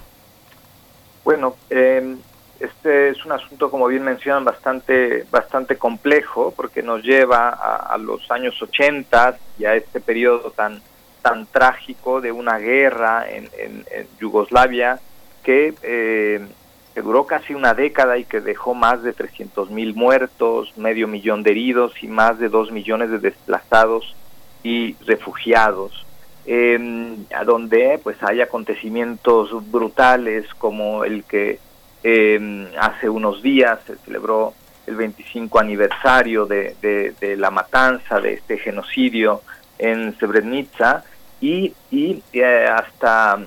Bueno, 1.24 1.56
em, 1.70 2.18
este 2.60 3.09
es 3.09 3.24
un 3.24 3.32
asunto, 3.32 3.68
como 3.68 3.88
bien 3.88 4.05
mencionan, 4.05 4.44
bastante, 4.44 5.26
bastante 5.28 5.76
complejo 5.76 6.55
porque 6.56 6.84
nos 6.84 7.02
lleva 7.02 7.48
a, 7.48 7.98
los 7.98 8.30
años 8.30 8.62
80 8.62 9.38
y 9.59 9.64
a 9.64 9.74
este 9.74 10.01
periodo 10.01 10.52
tan, 10.52 10.80
tan 11.20 11.46
trágico 11.46 12.20
de 12.20 12.30
una 12.30 12.59
guerra 12.59 13.26
en 13.28 13.48
Yugoslavia 14.20 15.01
eh, 15.47 16.47
que, 16.95 17.03
duró 17.03 17.27
casi 17.27 17.55
una 17.55 17.75
década 17.75 18.19
y 18.19 18.25
que 18.25 18.41
dejó 18.41 18.75
más 18.75 19.03
de 19.03 19.12
300 19.12 19.71
mil 19.71 19.95
muertos, 19.95 20.77
medio 20.77 21.09
millón 21.09 21.43
de 21.43 21.51
heridos 21.51 21.93
y 22.03 22.09
más 22.09 22.39
de 22.39 22.49
dos 22.49 22.71
millones 22.71 23.11
de 23.11 23.19
desplazados 23.19 24.15
y 24.62 24.95
refugiados. 25.07 26.05
Eh, 26.47 26.79
donde 27.47 27.99
pues 28.03 28.23
hay 28.23 28.43
acontecimientos 28.43 29.51
brutales 29.71 30.47
como 30.59 31.03
el 31.05 31.25
que 31.25 31.59
eh, 32.03 32.69
hace 32.79 33.09
unos 33.09 33.43
días 33.43 33.79
se 33.87 33.97
celebró 33.97 34.53
el 34.87 34.97
25 34.97 35.59
aniversario 35.59 36.45
de, 36.45 37.15
la 37.39 37.51
matanza 37.51 38.21
de 38.21 38.35
este 38.35 38.59
genocidio 38.59 39.41
en 39.79 40.15
Srebrenica 40.19 41.03
y, 41.41 41.73
y 41.91 42.23
hasta 42.43 43.39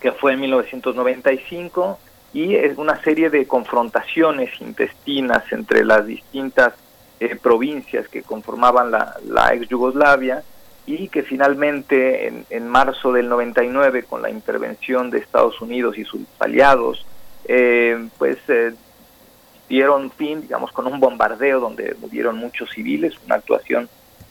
que 0.00 0.12
fue 0.12 0.32
en 0.34 0.40
1995, 0.40 1.98
y 2.32 2.54
es 2.54 2.76
una 2.76 3.02
serie 3.02 3.30
de 3.30 3.46
confrontaciones 3.46 4.60
intestinas 4.60 5.50
entre 5.52 5.84
las 5.84 6.06
distintas 6.06 6.74
eh, 7.18 7.34
provincias 7.34 8.08
que 8.08 8.22
conformaban 8.22 8.90
la, 8.90 9.54
ex 9.54 9.68
Yugoslavia 9.68 10.42
y 10.84 11.08
que 11.08 11.22
finalmente 11.22 12.28
en, 12.28 12.44
en, 12.50 12.68
marzo 12.68 13.10
del 13.10 13.30
99 13.30 14.02
con 14.02 14.20
la 14.20 14.28
intervención 14.28 15.10
de 15.10 15.18
Estados 15.20 15.58
Unidos 15.62 15.96
y 15.96 16.04
sus 16.04 16.20
aliados 16.38 17.06
eh, 17.46 18.06
pues 18.18 18.36
eh, 18.48 18.74
dieron 19.66 20.10
fin 20.10 20.42
digamos 20.42 20.72
con 20.72 20.86
un 20.86 21.00
bombardeo 21.00 21.58
donde 21.58 21.96
murieron 22.02 22.36
muchos 22.36 22.68
civiles 22.70 23.14
una 23.24 23.36
actuación 23.36 23.88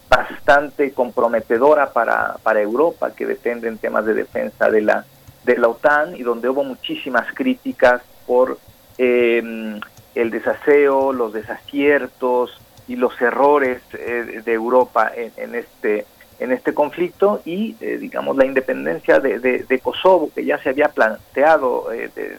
bastante 0.08 0.92
comprometedora 0.92 1.92
para, 1.92 2.38
para 2.44 2.62
Europa 2.62 3.16
que 3.16 3.26
depende 3.26 3.68
en 3.68 3.80
temas 3.80 4.06
de 4.06 4.14
defensa 4.14 4.70
de 4.70 4.82
la 4.84 5.06
de 5.46 5.58
la 5.58 5.68
OTAN 5.68 6.16
y 6.16 6.24
donde 6.24 6.50
hubo 6.50 6.64
muchísimas 6.64 7.32
críticas 7.34 8.02
por 8.26 8.58
em, 8.98 9.80
el 10.16 10.32
desaseo, 10.32 11.14
los 11.14 11.34
desaciertos 11.34 12.60
y 12.88 12.96
los 12.96 13.20
errores 13.22 13.82
eh, 13.94 14.42
de 14.44 14.54
Europa 14.54 15.12
en, 15.16 15.56
este 15.56 16.06
en 16.40 16.52
este 16.52 16.74
conflicto 16.74 17.42
y 17.46 17.76
eh, 17.80 17.98
digamos 17.98 18.36
la 18.36 18.46
independencia 18.46 19.20
de, 19.20 19.40
de, 19.40 19.80
Kosovo 19.80 20.30
que 20.34 20.44
ya 20.44 20.58
se 20.58 20.70
había 20.70 20.90
planteado 20.90 21.92
eh, 21.94 22.38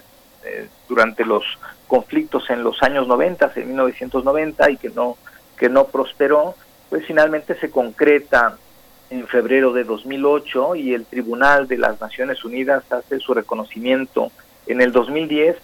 durante 0.88 1.24
los 1.24 1.44
conflictos 1.86 2.50
en 2.50 2.62
los 2.62 2.82
años 2.82 3.08
90, 3.08 3.52
en 3.56 3.68
1990 3.68 4.70
y 4.70 4.76
que 4.76 4.90
no 4.90 5.16
que 5.56 5.68
no 5.68 5.86
prosperó, 5.86 6.54
pues 6.90 7.06
finalmente 7.06 7.58
se 7.58 7.70
concreta 7.70 8.58
en 9.10 9.26
febrero 9.26 9.72
de 9.72 9.84
2008 9.84 10.76
y 10.76 10.94
el 10.94 11.06
Tribunal 11.06 11.68
de 11.68 11.78
las 11.78 12.00
Naciones 12.00 12.44
Unidas 12.44 12.84
hace 12.90 13.20
su 13.20 13.34
reconocimiento 13.34 14.30
en 14.66 14.80
el 14.80 14.92
2010 14.92 15.56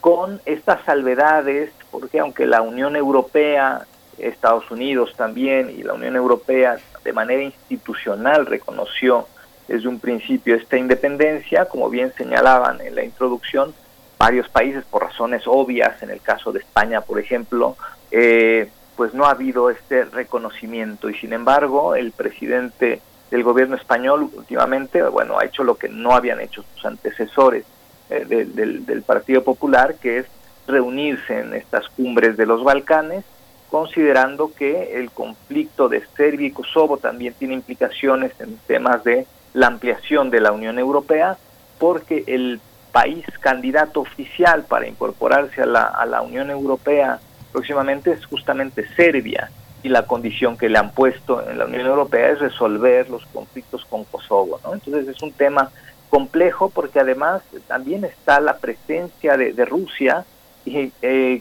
con 0.00 0.40
estas 0.44 0.84
salvedades, 0.84 1.70
porque 1.90 2.20
aunque 2.20 2.46
la 2.46 2.62
Unión 2.62 2.94
Europea, 2.94 3.86
Estados 4.18 4.70
Unidos 4.70 5.14
también 5.16 5.70
y 5.70 5.82
la 5.82 5.94
Unión 5.94 6.14
Europea 6.14 6.76
de 7.02 7.12
manera 7.12 7.42
institucional 7.42 8.46
reconoció 8.46 9.26
desde 9.66 9.88
un 9.88 9.98
principio 9.98 10.54
esta 10.56 10.76
independencia, 10.76 11.64
como 11.66 11.88
bien 11.88 12.12
señalaban 12.16 12.80
en 12.80 12.94
la 12.94 13.04
introducción, 13.04 13.74
varios 14.18 14.48
países 14.48 14.84
por 14.84 15.02
razones 15.02 15.42
obvias, 15.46 16.02
en 16.02 16.10
el 16.10 16.20
caso 16.20 16.52
de 16.52 16.60
España, 16.60 17.00
por 17.00 17.18
ejemplo, 17.18 17.76
eh, 18.10 18.68
pues 18.96 19.14
no 19.14 19.26
ha 19.26 19.30
habido 19.30 19.70
este 19.70 20.04
reconocimiento. 20.04 21.10
Y 21.10 21.14
sin 21.14 21.32
embargo 21.32 21.94
el 21.94 22.12
presidente 22.12 23.00
del 23.30 23.42
gobierno 23.42 23.76
español 23.76 24.28
últimamente, 24.34 25.02
bueno, 25.02 25.38
ha 25.38 25.44
hecho 25.44 25.64
lo 25.64 25.76
que 25.76 25.88
no 25.88 26.12
habían 26.12 26.40
hecho 26.40 26.64
sus 26.74 26.84
antecesores 26.84 27.64
eh, 28.10 28.24
del, 28.26 28.84
del 28.86 29.02
Partido 29.02 29.42
Popular, 29.42 29.96
que 29.96 30.18
es 30.18 30.26
reunirse 30.66 31.40
en 31.40 31.54
estas 31.54 31.88
cumbres 31.88 32.36
de 32.36 32.46
los 32.46 32.62
Balcanes, 32.62 33.24
considerando 33.70 34.52
que 34.54 35.00
el 35.00 35.10
conflicto 35.10 35.88
de 35.88 36.04
Serbia 36.16 36.48
y 36.48 36.52
Kosovo 36.52 36.98
también 36.98 37.34
tiene 37.34 37.54
implicaciones 37.54 38.32
en 38.38 38.56
temas 38.66 39.02
de 39.04 39.26
la 39.52 39.66
ampliación 39.66 40.30
de 40.30 40.40
la 40.40 40.52
Unión 40.52 40.78
Europea, 40.78 41.36
porque 41.78 42.24
el 42.26 42.60
país 42.92 43.24
candidato 43.40 44.00
oficial 44.00 44.64
para 44.68 44.86
incorporarse 44.86 45.62
a 45.62 45.66
la, 45.66 45.82
a 45.82 46.06
la 46.06 46.22
Unión 46.22 46.50
Europea 46.50 47.18
próximamente 47.54 48.10
es 48.10 48.26
justamente 48.26 48.84
Serbia 48.96 49.48
y 49.84 49.88
la 49.88 50.06
condición 50.06 50.58
que 50.58 50.68
le 50.68 50.76
han 50.76 50.90
puesto 50.90 51.48
en 51.48 51.56
la 51.56 51.66
Unión 51.66 51.86
Europea 51.86 52.30
es 52.30 52.40
resolver 52.40 53.08
los 53.08 53.24
conflictos 53.26 53.84
con 53.84 54.02
Kosovo. 54.04 54.58
¿no? 54.64 54.74
Entonces 54.74 55.06
es 55.06 55.22
un 55.22 55.32
tema 55.32 55.70
complejo 56.10 56.68
porque 56.68 56.98
además 56.98 57.42
también 57.68 58.04
está 58.04 58.40
la 58.40 58.56
presencia 58.56 59.36
de, 59.36 59.64
Rusia 59.64 60.24
eh, 60.66 60.90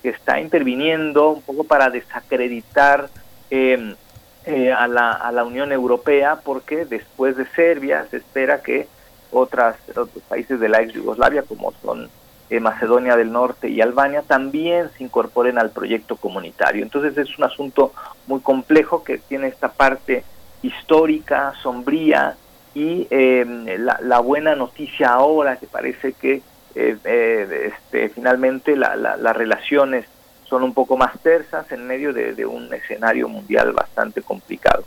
que 0.03 0.09
está 0.09 0.39
interviniendo 0.39 1.31
un 1.31 1.41
poco 1.41 1.63
para 1.63 1.89
desacreditar 1.89 3.09
em, 3.49 3.95
eh, 4.45 4.71
a, 4.71 4.87
la, 4.87 5.13
a 5.13 5.31
la 5.31 5.43
Unión 5.43 5.71
Europea 5.71 6.41
porque 6.43 6.85
después 6.85 7.37
de 7.37 7.47
Serbia 7.55 8.05
se 8.11 8.17
espera 8.17 8.61
que 8.61 8.87
otras, 9.31 9.77
otros 9.89 10.23
países 10.29 10.59
de 10.59 10.69
la 10.69 10.83
ex 10.83 10.93
Yugoslavia 10.93 11.41
como 11.41 11.73
son 11.81 12.07
eh, 12.53 12.59
Macedonia 12.59 13.15
del 13.15 13.31
Norte 13.31 13.67
y 13.67 13.81
Albania 13.81 14.21
también 14.21 14.91
se 14.95 15.03
incorporen 15.03 15.57
al 15.57 15.71
proyecto 15.71 16.17
comunitario. 16.17 16.83
Entonces 16.83 17.17
es 17.17 17.35
un 17.39 17.45
asunto 17.45 17.93
muy 18.27 18.41
complejo 18.41 19.03
que 19.03 19.17
tiene 19.17 19.47
esta 19.47 19.71
parte 19.71 20.23
histórica, 20.61 21.53
sombría 21.63 22.37
y 22.75 23.07
em, 23.09 23.65
la, 23.79 24.19
buena 24.19 24.55
noticia 24.55 25.09
ahora 25.09 25.55
que 25.55 25.65
parece 25.65 26.13
que 26.13 26.43
eh, 26.75 26.97
eh, 27.03 27.71
este, 27.73 28.09
finalmente 28.09 28.75
las 28.75 29.35
relaciones 29.35 30.05
son 30.45 30.61
un 30.61 30.75
poco 30.75 30.95
más 30.95 31.19
tersas 31.23 31.71
en 31.71 31.87
medio 31.87 32.13
de, 32.13 32.45
un 32.45 32.71
escenario 32.71 33.27
mundial 33.29 33.71
bastante 33.71 34.21
complicado. 34.21 34.83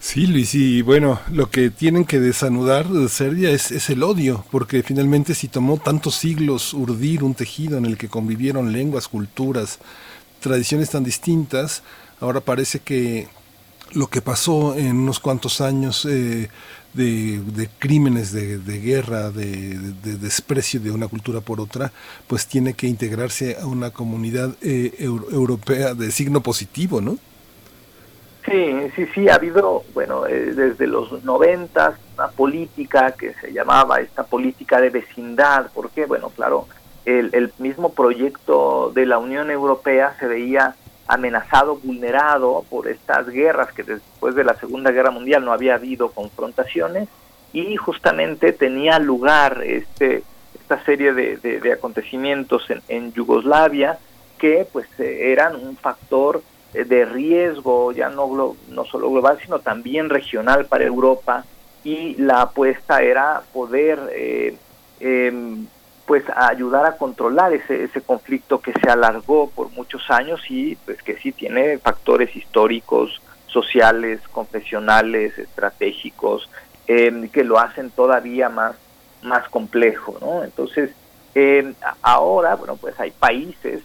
Sí, 0.00 0.26
Luis, 0.28 0.54
y 0.54 0.80
bueno, 0.82 1.20
lo 1.32 1.50
que 1.50 1.70
tienen 1.70 2.04
que 2.04 2.20
desanudar 2.20 2.88
de 2.88 3.08
Serbia 3.08 3.50
es, 3.50 3.90
el 3.90 4.02
odio, 4.04 4.44
porque 4.50 4.82
finalmente 4.84 5.34
si 5.34 5.48
tomó 5.48 5.76
tantos 5.76 6.14
siglos 6.14 6.72
urdir 6.72 7.24
un 7.24 7.34
tejido 7.34 7.78
en 7.78 7.84
el 7.84 7.98
que 7.98 8.08
convivieron 8.08 8.72
lenguas, 8.72 9.08
culturas, 9.08 9.80
tradiciones 10.40 10.90
tan 10.90 11.02
distintas, 11.02 11.82
ahora 12.20 12.40
parece 12.40 12.78
que 12.78 13.28
lo 13.92 14.06
que 14.06 14.22
pasó 14.22 14.76
en 14.76 14.96
unos 14.96 15.18
cuantos 15.18 15.60
años 15.60 16.06
eh, 16.08 16.48
de, 16.94 17.68
crímenes 17.78 18.32
de, 18.32 18.80
guerra, 18.80 19.30
de, 19.30 19.76
desprecio 20.20 20.78
de 20.78 20.92
una 20.92 21.08
cultura 21.08 21.40
por 21.40 21.60
otra, 21.60 21.92
pues 22.28 22.46
tiene 22.46 22.74
que 22.74 22.86
integrarse 22.86 23.56
a 23.60 23.66
una 23.66 23.90
comunidad 23.90 24.54
eh, 24.62 24.94
europea 25.00 25.94
de 25.94 26.12
signo 26.12 26.40
positivo, 26.40 27.00
¿no? 27.00 27.18
Sí, 28.48 28.90
sí, 28.96 29.06
sí, 29.14 29.28
ha 29.28 29.34
habido, 29.34 29.84
bueno, 29.94 30.26
eh, 30.26 30.52
desde 30.54 30.86
los 30.86 31.24
noventas 31.24 31.94
una 32.14 32.28
política 32.28 33.12
que 33.12 33.34
se 33.34 33.52
llamaba 33.52 34.00
esta 34.00 34.24
política 34.24 34.80
de 34.80 34.90
vecindad, 34.90 35.70
porque, 35.74 36.06
bueno, 36.06 36.30
claro, 36.30 36.66
el, 37.04 37.30
el, 37.32 37.52
mismo 37.58 37.92
proyecto 37.92 38.90
de 38.94 39.06
la 39.06 39.18
Unión 39.18 39.50
Europea 39.50 40.14
se 40.18 40.26
veía 40.26 40.74
amenazado, 41.06 41.76
vulnerado 41.76 42.64
por 42.68 42.86
estas 42.88 43.28
guerras 43.28 43.72
que 43.72 43.82
después 43.82 44.34
de 44.34 44.44
la 44.44 44.54
Segunda 44.54 44.90
Guerra 44.90 45.10
Mundial 45.10 45.44
no 45.44 45.52
había 45.52 45.74
habido 45.74 46.10
confrontaciones 46.10 47.08
y 47.52 47.76
justamente 47.76 48.52
tenía 48.52 48.98
lugar 48.98 49.62
este 49.64 50.22
esta 50.54 50.84
serie 50.84 51.14
de, 51.14 51.72
acontecimientos 51.72 52.66
en, 52.88 53.12
Yugoslavia 53.14 53.98
que 54.36 54.66
pues 54.70 54.86
eh, 54.98 55.32
eran 55.32 55.56
un 55.56 55.78
factor 55.78 56.42
de 56.84 57.04
riesgo 57.04 57.92
ya 57.92 58.08
no 58.08 58.56
no 58.68 58.84
solo 58.84 59.10
global 59.10 59.38
sino 59.42 59.58
también 59.58 60.08
regional 60.08 60.66
para 60.66 60.84
Europa 60.84 61.44
y 61.84 62.14
la 62.16 62.42
apuesta 62.42 63.02
era 63.02 63.42
poder 63.52 63.98
eh, 64.12 64.56
em, 65.00 65.66
pues 66.06 66.24
ayudar 66.34 66.86
a 66.86 66.96
controlar 66.96 67.52
ese, 67.52 67.84
ese 67.84 68.00
conflicto 68.00 68.60
que 68.60 68.72
se 68.72 68.90
alargó 68.90 69.50
por 69.50 69.70
muchos 69.70 70.10
años 70.10 70.40
y 70.48 70.76
pues 70.76 71.02
que 71.02 71.18
sí 71.18 71.32
tiene 71.32 71.78
factores 71.78 72.34
históricos, 72.34 73.20
sociales, 73.46 74.20
confesionales, 74.32 75.38
estratégicos, 75.38 76.48
em, 76.86 77.28
que 77.28 77.44
lo 77.44 77.58
hacen 77.58 77.90
todavía 77.90 78.48
más, 78.48 78.76
más 79.22 79.48
complejo, 79.48 80.16
¿no? 80.20 80.44
Entonces, 80.44 80.90
em, 81.34 81.74
ahora, 82.00 82.54
bueno, 82.54 82.76
pues 82.76 82.98
hay 82.98 83.10
países, 83.10 83.82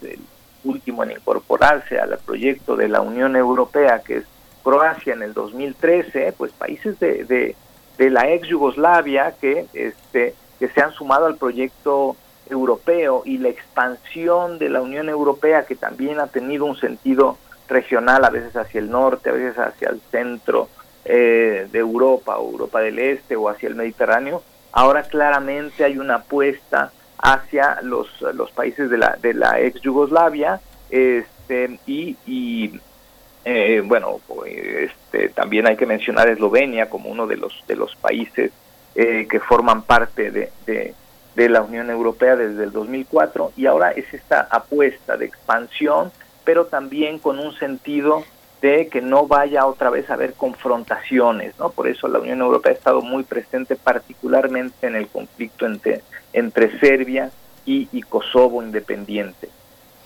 último 0.64 1.04
en 1.04 1.12
incorporarse 1.12 2.00
al 2.00 2.18
proyecto 2.20 2.76
de 2.76 2.88
la 2.88 3.02
Unión 3.02 3.36
Europea, 3.36 4.02
que 4.06 4.18
es 4.18 4.26
Croacia 4.64 5.14
en 5.14 5.24
el 5.24 5.34
2013, 5.34 6.34
pues 6.38 6.52
países 6.54 7.00
de, 7.00 7.26
de, 7.26 7.56
de 7.98 8.10
la 8.10 8.30
ex 8.30 8.48
Yugoslavia 8.48 9.34
que 9.40 9.66
este 9.74 10.36
que 10.60 10.70
se 10.70 10.82
han 10.82 10.94
sumado 10.94 11.26
al 11.26 11.36
proyecto 11.36 12.16
europeo 12.50 13.24
y 13.26 13.38
la 13.38 13.50
expansión 13.50 14.60
de 14.60 14.70
la 14.70 14.82
Unión 14.82 15.10
Europea 15.10 15.66
que 15.66 15.76
también 15.76 16.20
ha 16.20 16.28
tenido 16.28 16.66
un 16.66 16.78
sentido 16.78 17.38
regional, 17.68 18.24
a 18.24 18.30
veces 18.30 18.56
hacia 18.56 18.80
el 18.80 18.90
norte, 18.90 19.30
a 19.30 19.34
veces 19.34 19.58
hacia 19.58 19.90
el 19.90 20.00
centro 20.12 20.70
eh, 21.06 21.68
de 21.72 21.80
Europa 21.80 22.36
Europa 22.38 22.80
del 22.80 23.00
Este 23.00 23.36
o 23.36 23.50
hacia 23.50 23.68
el 23.68 23.76
Mediterráneo, 23.76 24.44
ahora 24.72 25.04
claramente 25.04 25.84
hay 25.84 25.98
una 25.98 26.16
apuesta 26.16 26.92
hacia 27.24 27.80
los, 27.82 28.10
los 28.34 28.52
países 28.52 28.90
de 28.90 28.98
la, 28.98 29.18
de 29.22 29.34
la 29.34 29.60
ex 29.62 29.80
Yugoslavia 29.82 30.60
este, 30.90 31.80
y, 31.88 32.18
y 32.28 32.80
eh, 33.46 33.82
bueno, 33.84 34.20
este, 34.46 35.30
también 35.30 35.66
hay 35.66 35.78
que 35.78 35.86
mencionar 35.86 36.28
Eslovenia 36.28 36.90
como 36.90 37.10
uno 37.10 37.26
de 37.26 37.38
los, 37.38 37.64
de 37.66 37.78
los 37.78 37.96
países 37.96 38.52
eh, 38.96 39.26
que 39.30 39.40
forman 39.40 39.84
parte 39.84 40.32
de, 40.32 40.52
de, 40.66 41.50
la 41.50 41.62
Unión 41.62 41.90
Europea 41.90 42.36
desde 42.36 42.66
el 42.66 42.72
2004 42.72 43.54
y 43.56 43.68
ahora 43.68 43.92
es 43.92 44.14
esta 44.14 44.48
apuesta 44.52 45.16
de 45.16 45.26
expansión, 45.26 46.12
pero 46.44 46.66
también 46.66 47.20
con 47.20 47.40
un 47.40 47.54
sentido 47.56 48.24
de 48.64 48.88
que 48.88 49.02
no 49.02 49.28
vaya 49.28 49.66
otra 49.66 49.90
vez 49.90 50.10
a 50.10 50.14
haber 50.14 50.36
confrontaciones, 50.36 51.54
¿no? 51.60 51.70
Por 51.70 51.90
eso 51.90 52.08
la 52.08 52.20
Unión 52.20 52.40
Europea 52.40 52.72
ha 52.72 52.76
estado 52.76 53.02
muy 53.02 53.24
presente 53.24 53.76
particularmente 53.76 54.88
en 54.88 54.96
el 54.96 55.08
conflicto 55.08 55.66
entre, 55.66 56.02
entre 56.32 56.80
Serbia 56.80 57.30
y, 57.66 58.02
Kosovo 58.04 58.64
independiente. 58.64 59.50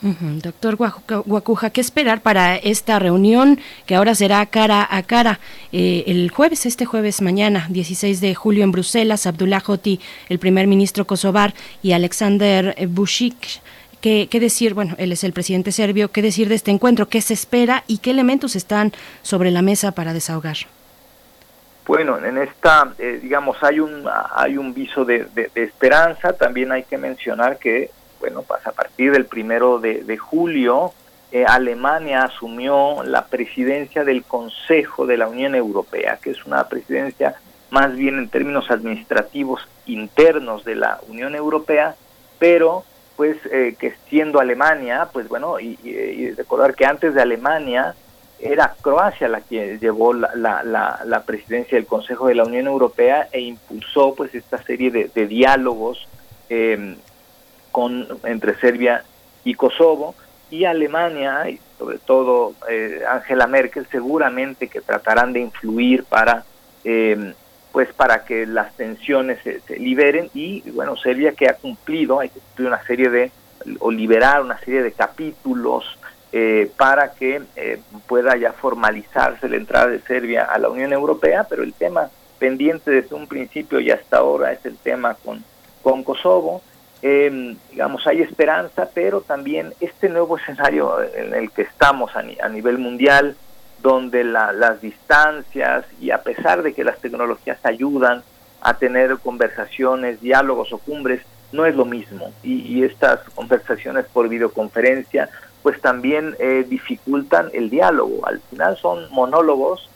Doctor 0.00 0.76
Guacuja, 0.76 1.70
¿qué 1.70 1.80
esperar 1.80 2.20
para 2.20 2.56
esta 2.56 2.98
reunión 2.98 3.58
que 3.86 3.96
ahora 3.96 4.14
será 4.14 4.44
cara 4.46 4.86
a 4.88 5.02
cara 5.02 5.40
eh, 5.72 6.04
el 6.06 6.30
jueves, 6.30 6.66
este 6.66 6.84
jueves 6.84 7.20
mañana, 7.20 7.66
16 7.68 8.20
de 8.20 8.34
julio 8.34 8.64
en 8.64 8.72
Bruselas? 8.72 9.26
Abdullah 9.26 9.62
Hoti, 9.64 10.00
el 10.28 10.38
primer 10.38 10.66
ministro 10.66 11.06
kosovar, 11.06 11.54
y 11.82 11.92
Alexander 11.92 12.76
Bushik. 12.88 13.60
¿Qué, 14.00 14.28
decir? 14.30 14.74
Bueno, 14.74 14.94
él 14.98 15.12
es 15.12 15.24
el 15.24 15.32
presidente 15.32 15.72
serbio. 15.72 16.10
¿Qué 16.10 16.22
decir 16.22 16.48
de 16.48 16.54
este 16.54 16.70
encuentro? 16.70 17.08
¿Qué 17.08 17.20
se 17.20 17.34
espera 17.34 17.84
y 17.86 17.98
qué 17.98 18.10
elementos 18.10 18.56
están 18.56 18.92
sobre 19.22 19.50
la 19.50 19.62
mesa 19.62 19.92
para 19.92 20.12
desahogar? 20.12 20.56
Bueno, 21.86 22.22
en 22.24 22.38
esta, 22.38 22.92
eh, 22.98 23.18
digamos, 23.22 23.56
hay 23.62 23.80
un, 23.80 24.04
hay 24.34 24.56
un 24.56 24.74
viso 24.74 25.04
de 25.04 25.26
esperanza. 25.54 26.32
También 26.34 26.70
hay 26.70 26.84
que 26.84 26.98
mencionar 26.98 27.58
que 27.58 27.90
bueno, 28.20 28.42
pues 28.42 28.66
a 28.66 28.72
partir 28.72 29.12
del 29.12 29.26
primero 29.26 29.78
de, 29.78 30.16
julio, 30.16 30.92
eh, 31.30 31.44
Alemania 31.46 32.24
asumió 32.24 33.02
la 33.04 33.26
presidencia 33.26 34.04
del 34.04 34.24
Consejo 34.24 35.06
de 35.06 35.16
la 35.16 35.28
Unión 35.28 35.54
Europea, 35.54 36.18
que 36.20 36.30
es 36.30 36.44
una 36.44 36.68
presidencia 36.68 37.36
más 37.70 37.94
bien 37.94 38.18
en 38.18 38.28
términos 38.28 38.70
administrativos 38.70 39.60
internos 39.86 40.64
de 40.64 40.74
la 40.74 41.00
Unión 41.08 41.34
Europea, 41.34 41.94
pero 42.38 42.84
pues 43.18 43.36
eh, 43.50 43.74
que 43.76 43.94
siendo 44.08 44.38
Alemania, 44.38 45.08
pues 45.12 45.26
bueno, 45.26 45.58
y, 45.58 46.30
recordar 46.36 46.76
que 46.76 46.86
antes 46.86 47.14
de 47.14 47.20
Alemania 47.20 47.96
era 48.38 48.76
Croacia 48.80 49.26
la 49.26 49.40
que 49.40 49.76
llevó 49.80 50.14
la, 50.14 50.30
la, 50.36 51.00
la, 51.04 51.22
presidencia 51.24 51.76
del 51.76 51.88
Consejo 51.88 52.28
de 52.28 52.36
la 52.36 52.44
Unión 52.44 52.68
Europea 52.68 53.28
e 53.32 53.40
impulsó 53.40 54.14
pues 54.14 54.32
esta 54.36 54.62
serie 54.62 54.92
de, 54.92 55.26
diálogos 55.26 56.06
eh, 56.48 56.94
con, 57.72 58.06
entre 58.22 58.54
Serbia 58.60 59.02
y 59.42 59.54
Kosovo, 59.54 60.14
y 60.48 60.64
Alemania, 60.64 61.50
y 61.50 61.58
sobre 61.76 61.98
todo 61.98 62.52
eh, 62.70 63.02
Angela 63.10 63.48
Merkel, 63.48 63.88
seguramente 63.90 64.68
que 64.68 64.80
tratarán 64.80 65.32
de 65.32 65.40
influir 65.40 66.04
para, 66.04 66.44
em, 66.84 67.34
pues 67.78 67.94
para 67.94 68.24
que 68.24 68.44
las 68.44 68.74
tensiones 68.74 69.38
se, 69.44 69.78
liberen, 69.78 70.30
y 70.34 70.68
bueno, 70.72 70.96
Serbia 70.96 71.30
que 71.30 71.48
ha 71.48 71.54
cumplido, 71.54 72.18
hay 72.18 72.28
que 72.28 72.40
cumplir 72.40 72.66
una 72.66 72.82
serie 72.82 73.08
de, 73.08 73.30
o 73.78 73.92
liberar 73.92 74.42
una 74.42 74.58
serie 74.58 74.82
de 74.82 74.90
capítulos 74.90 75.84
eh, 76.32 76.72
para 76.76 77.12
que 77.12 77.40
eh, 77.54 77.80
pueda 78.08 78.36
ya 78.36 78.52
formalizarse 78.52 79.48
la 79.48 79.54
entrada 79.54 79.86
de 79.86 80.00
Serbia 80.00 80.42
a 80.42 80.58
la 80.58 80.70
Unión 80.70 80.92
Europea, 80.92 81.46
pero 81.48 81.62
el 81.62 81.72
tema 81.72 82.10
pendiente 82.40 82.90
desde 82.90 83.14
un 83.14 83.28
principio 83.28 83.78
y 83.78 83.92
hasta 83.92 84.16
ahora 84.16 84.50
es 84.50 84.66
el 84.66 84.76
tema 84.76 85.14
con, 85.14 85.44
con 85.84 86.02
Kosovo. 86.02 86.62
Eh, 87.02 87.54
digamos, 87.70 88.04
hay 88.08 88.22
esperanza, 88.22 88.88
pero 88.92 89.20
también 89.20 89.72
este 89.78 90.08
nuevo 90.08 90.36
escenario 90.36 91.00
en 91.14 91.32
el 91.32 91.52
que 91.52 91.62
estamos 91.62 92.10
a, 92.16 92.48
nivel 92.48 92.78
mundial, 92.78 93.36
donde 93.82 94.24
las 94.24 94.80
distancias 94.80 95.84
y 96.00 96.10
a 96.10 96.22
pesar 96.22 96.62
de 96.62 96.74
que 96.74 96.84
las 96.84 96.98
tecnologías 96.98 97.58
ayudan 97.64 98.22
a 98.60 98.74
tener 98.74 99.18
conversaciones, 99.18 100.20
diálogos 100.20 100.72
o 100.72 100.78
cumbres, 100.78 101.22
no 101.52 101.64
es 101.64 101.74
lo 101.74 101.84
mismo. 101.84 102.32
Y, 102.42 102.82
estas 102.82 103.20
conversaciones 103.34 104.06
por 104.06 104.28
videoconferencia, 104.28 105.30
pues 105.62 105.80
también 105.80 106.34
eh, 106.38 106.66
dificultan 106.68 107.50
el 107.52 107.70
diálogo. 107.70 108.26
Al 108.26 108.40
final 108.40 108.76
son 108.76 109.10
monólogos 109.10 109.88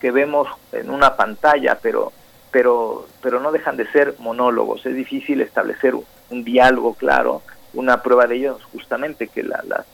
que 0.00 0.10
vemos 0.10 0.48
en 0.72 0.90
una 0.90 1.16
pantalla, 1.16 1.78
pero 1.80 2.12
pero, 2.52 3.06
pero 3.20 3.40
no 3.40 3.50
dejan 3.50 3.76
de 3.76 3.90
ser 3.90 4.14
monólogos. 4.18 4.86
Es 4.86 4.94
difícil 4.94 5.40
establecer 5.40 5.94
un, 5.96 6.44
diálogo 6.44 6.94
claro. 6.94 7.42
Una 7.74 8.02
prueba 8.02 8.26
de 8.26 8.36
ello 8.36 8.56
es 8.58 8.64
justamente 8.64 9.26
que 9.26 9.42
la, 9.42 9.64
las 9.66 9.86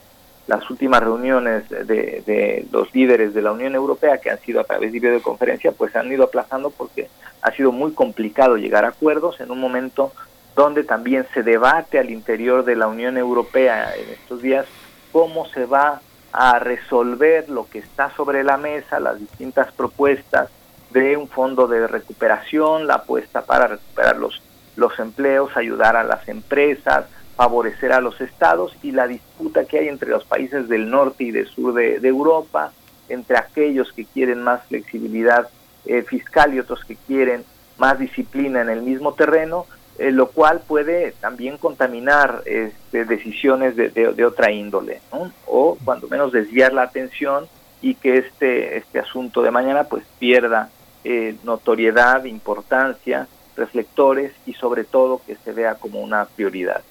últimas 0.69 1.01
reuniones 1.01 1.69
de, 1.69 1.85
de, 1.85 2.65
los 2.71 2.93
líderes 2.93 3.33
de 3.33 3.41
la 3.41 3.51
Unión 3.51 3.75
Europea, 3.75 4.17
que 4.17 4.31
han 4.31 4.39
sido 4.39 4.61
a 4.61 4.63
través 4.63 4.91
de 4.91 4.99
videoconferencia, 4.99 5.71
pues 5.71 5.91
se 5.91 5.99
han 5.99 6.11
ido 6.11 6.23
aplazando 6.23 6.69
porque 6.69 7.07
ha 7.41 7.51
sido 7.51 7.71
muy 7.71 7.93
complicado 7.93 8.57
llegar 8.57 8.85
a 8.85 8.89
acuerdos 8.89 9.39
en 9.39 9.51
un 9.51 9.59
momento 9.59 10.11
donde 10.55 10.83
también 10.83 11.25
se 11.33 11.43
debate 11.43 11.99
al 11.99 12.09
interior 12.09 12.65
de 12.65 12.75
la 12.75 12.87
Unión 12.87 13.17
Europea 13.17 13.93
en 13.95 14.09
estos 14.09 14.41
días 14.41 14.65
cómo 15.11 15.45
se 15.47 15.65
va 15.65 16.01
a 16.31 16.59
resolver 16.59 17.49
lo 17.49 17.67
que 17.69 17.79
está 17.79 18.11
sobre 18.15 18.43
la 18.43 18.57
mesa, 18.57 18.99
las 18.99 19.19
distintas 19.19 19.71
propuestas 19.71 20.49
de 20.91 21.17
un 21.17 21.27
fondo 21.27 21.67
de 21.67 21.87
recuperación, 21.87 22.87
la 22.87 22.95
apuesta 22.95 23.41
para 23.43 23.67
recuperar 23.67 24.17
los, 24.17 24.41
los 24.75 24.97
empleos, 24.99 25.55
ayudar 25.55 25.95
a 25.95 26.03
las 26.03 26.27
empresas, 26.27 27.05
favorecer 27.39 27.93
a 27.93 28.01
los 28.01 28.19
estados 28.19 28.75
y 28.83 28.91
la 28.91 29.07
disputa 29.07 29.63
que 29.63 29.79
hay 29.79 29.87
entre 29.87 30.09
los 30.09 30.25
países 30.25 30.67
del 30.67 30.89
norte 30.89 31.23
y 31.23 31.31
del 31.31 31.47
sur 31.47 31.73
de, 31.73 31.95
Europa, 32.05 32.73
entre 33.07 33.37
aquellos 33.37 33.93
que 33.93 34.03
quieren 34.03 34.43
más 34.43 34.65
flexibilidad 34.65 35.47
eh, 35.85 36.01
fiscal 36.01 36.53
y 36.53 36.59
otros 36.59 36.83
que 36.83 36.97
quieren 36.97 37.45
más 37.77 37.97
disciplina 37.97 38.59
en 38.61 38.67
el 38.67 38.81
mismo 38.81 39.13
terreno, 39.13 39.67
eh, 39.99 40.11
lo 40.11 40.31
cual 40.31 40.63
puede 40.67 41.13
también 41.21 41.57
contaminar 41.57 42.41
este, 42.43 43.05
decisiones 43.05 43.77
de, 43.77 44.25
otra 44.25 44.51
índole, 44.51 44.99
o 45.47 45.77
cuando 45.85 46.09
menos 46.09 46.33
desviar 46.33 46.73
la 46.73 46.81
atención 46.81 47.47
y 47.81 47.95
que 47.95 48.17
este, 48.17 48.75
este 48.75 48.99
asunto 48.99 49.41
de 49.41 49.51
mañana 49.51 49.85
pues 49.85 50.03
pierda 50.19 50.71
eh, 51.05 51.37
notoriedad, 51.45 52.25
importancia, 52.25 53.29
reflectores 53.55 54.33
y 54.45 54.55
sobre 54.55 54.83
todo 54.83 55.21
que 55.25 55.37
se 55.37 55.53
vea 55.53 55.75
como 55.75 56.01
una 56.01 56.25
prioridad. 56.25 56.83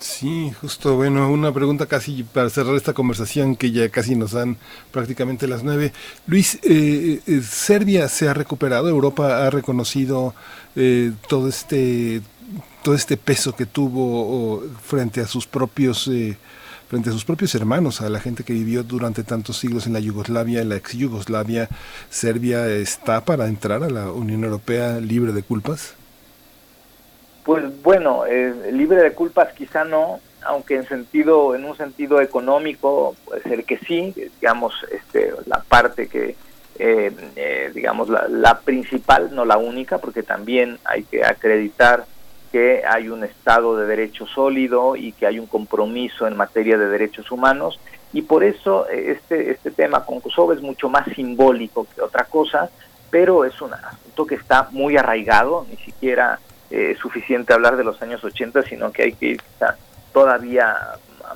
Sí, 0.00 0.50
justo, 0.62 0.96
bueno, 0.96 1.30
una 1.30 1.52
pregunta 1.52 1.84
casi 1.84 2.22
para 2.22 2.48
cerrar 2.48 2.74
esta 2.74 2.94
conversación 2.94 3.54
que 3.54 3.70
ya 3.70 3.90
casi 3.90 4.16
nos 4.16 4.32
dan 4.32 4.56
prácticamente 4.92 5.46
las 5.46 5.62
nueve. 5.62 5.92
Luis, 6.26 6.58
eh, 6.62 7.20
eh, 7.26 7.42
Serbia 7.42 8.08
se 8.08 8.26
ha 8.26 8.32
recuperado, 8.32 8.88
Europa 8.88 9.46
ha 9.46 9.50
reconocido 9.50 10.34
todo 11.28 11.48
este 11.48 12.22
todo 12.82 12.94
este 12.94 13.16
peso 13.16 13.54
que 13.54 13.66
tuvo 13.66 14.62
frente 14.82 15.20
a 15.20 15.26
sus 15.26 15.46
propios 15.46 16.08
frente 16.88 17.10
a 17.10 17.12
sus 17.12 17.24
propios 17.24 17.54
hermanos, 17.54 18.00
a 18.00 18.08
la 18.08 18.20
gente 18.20 18.42
que 18.44 18.52
vivió 18.52 18.82
durante 18.82 19.22
tantos 19.24 19.58
siglos 19.58 19.86
en 19.86 19.92
la 19.92 20.00
Yugoslavia, 20.00 20.60
en 20.62 20.70
la 20.70 20.76
ex 20.76 20.94
Yugoslavia, 20.94 21.68
Serbia 22.08 22.66
está 22.68 23.24
para 23.24 23.46
entrar 23.48 23.84
a 23.84 23.90
la 23.90 24.10
Unión 24.10 24.42
Europea 24.44 24.98
libre 25.00 25.32
de 25.32 25.42
culpas? 25.42 25.94
Pues 27.50 27.82
bueno, 27.82 28.26
eh, 28.26 28.70
libre 28.70 29.02
de 29.02 29.12
culpas 29.12 29.52
quizá 29.54 29.82
no, 29.82 30.20
aunque 30.44 30.76
en 30.76 30.86
sentido, 30.86 31.56
en 31.56 31.64
un 31.64 31.76
sentido 31.76 32.20
económico 32.20 33.16
puede 33.24 33.42
ser 33.42 33.64
que 33.64 33.76
sí, 33.78 34.14
digamos, 34.40 34.72
este, 34.92 35.32
la 35.46 35.58
parte 35.58 36.06
que 36.06 36.36
eh, 36.78 37.12
eh, 37.34 37.72
digamos, 37.74 38.08
la, 38.08 38.60
principal, 38.60 39.34
no 39.34 39.44
la 39.44 39.58
única, 39.58 39.98
porque 39.98 40.22
también 40.22 40.78
hay 40.84 41.02
que 41.02 41.24
acreditar 41.24 42.06
que 42.52 42.84
hay 42.88 43.08
un 43.08 43.24
Estado 43.24 43.76
de 43.76 43.86
Derecho 43.88 44.26
sólido 44.26 44.94
y 44.94 45.10
que 45.10 45.26
hay 45.26 45.40
un 45.40 45.48
compromiso 45.48 46.28
en 46.28 46.36
materia 46.36 46.78
de 46.78 46.86
derechos 46.86 47.32
humanos. 47.32 47.80
Y 48.12 48.22
por 48.22 48.44
eso 48.44 48.88
eh, 48.88 49.16
este, 49.18 49.50
este 49.50 49.72
tema 49.72 50.04
con 50.04 50.20
Kosovo 50.20 50.52
es 50.52 50.62
mucho 50.62 50.88
más 50.88 51.04
simbólico 51.16 51.88
que 51.92 52.00
otra 52.00 52.26
cosa, 52.26 52.70
pero 53.10 53.44
es 53.44 53.60
un 53.60 53.74
asunto 53.74 54.24
que 54.24 54.36
está 54.36 54.68
muy 54.70 54.96
arraigado, 54.96 55.66
ni 55.68 55.78
siquiera 55.78 56.38
es 56.70 56.98
suficiente 56.98 57.52
hablar 57.52 57.76
de 57.76 57.84
los 57.84 58.00
años 58.02 58.22
80, 58.22 58.62
sino 58.62 58.92
que 58.92 59.02
hay 59.02 59.12
que 59.12 59.26
ir 59.26 59.42
todavía 60.12 60.76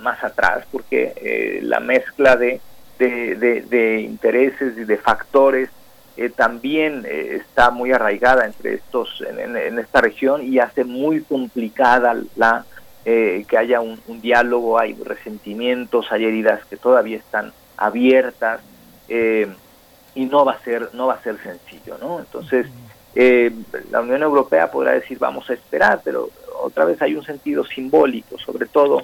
más 0.01 0.23
atrás, 0.23 0.65
porque 0.71 1.59
la 1.61 1.79
mezcla 1.79 2.35
de 2.35 2.59
de, 2.97 4.01
intereses 4.01 4.77
y 4.77 4.83
de 4.83 4.97
factores 4.97 5.69
eh, 6.17 6.29
también 6.29 7.05
eh, 7.05 7.41
está 7.41 7.71
muy 7.71 7.91
arraigada 7.91 8.45
entre 8.45 8.75
estos 8.75 9.23
en, 9.27 9.79
esta 9.79 10.01
región 10.01 10.41
y 10.43 10.59
hace 10.59 10.83
muy 10.85 11.21
complicada 11.21 12.15
la 12.35 12.65
eh, 13.03 13.45
que 13.47 13.57
haya 13.57 13.81
un, 13.81 13.99
diálogo 14.21 14.79
hay 14.79 14.93
resentimientos 14.93 16.11
hay 16.11 16.25
heridas 16.25 16.65
que 16.65 16.77
todavía 16.77 17.17
están 17.17 17.51
abiertas 17.77 18.61
y 19.07 20.25
no 20.25 20.45
va 20.45 20.53
a 20.53 20.59
ser 20.59 20.89
no 20.93 21.07
va 21.07 21.15
a 21.15 21.21
ser 21.21 21.37
sencillo 21.43 21.97
no 21.99 22.19
entonces 22.19 22.67
la 23.15 24.01
Unión 24.01 24.23
Europea 24.23 24.69
podrá 24.69 24.91
decir 24.91 25.17
vamos 25.17 25.49
a 25.49 25.53
esperar 25.53 26.01
pero 26.03 26.29
otra 26.61 26.83
vez 26.83 27.01
hay 27.01 27.15
un 27.15 27.23
sentido 27.23 27.63
simbólico 27.63 28.37
sobre 28.37 28.65
todo 28.65 29.03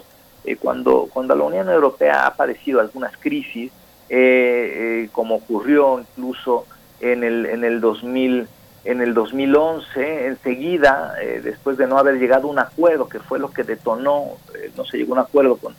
cuando 0.60 1.08
cuando 1.10 1.34
la 1.34 1.44
Unión 1.44 1.70
Europea 1.70 2.26
ha 2.26 2.34
padecido 2.34 2.80
algunas 2.80 3.16
crisis 3.16 3.72
eh, 4.14 5.04
eh, 5.04 5.08
como 5.10 5.36
ocurrió 5.36 5.98
incluso 5.98 6.66
en 7.00 7.24
el, 7.24 7.46
en 7.46 7.64
el 7.64 7.80
2000 7.80 8.46
en 8.84 9.00
el 9.00 9.14
2011, 9.14 10.26
enseguida, 10.26 11.14
eh, 11.22 11.40
después 11.42 11.78
de 11.78 11.86
no 11.86 11.96
haber 11.96 12.18
llegado 12.18 12.48
a 12.48 12.50
un 12.50 12.58
acuerdo, 12.58 13.08
que 13.08 13.20
fue 13.20 13.38
lo 13.38 13.50
que 13.50 13.62
detonó, 13.62 14.32
no 14.76 14.84
se 14.84 14.98
llegó 14.98 15.14
a 15.14 15.20
un 15.20 15.24
acuerdo 15.24 15.56
con, 15.56 15.74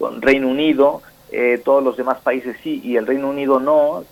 con 0.00 0.20
Reino 0.20 0.48
Unido, 0.48 1.02
todos 1.64 1.84
los 1.84 1.96
demás 1.96 2.18
países 2.22 2.56
sí, 2.62 2.80
y 2.82 2.96
el 2.96 3.06
Reino 3.06 3.28
Unido 3.28 3.60
no, 3.60 4.04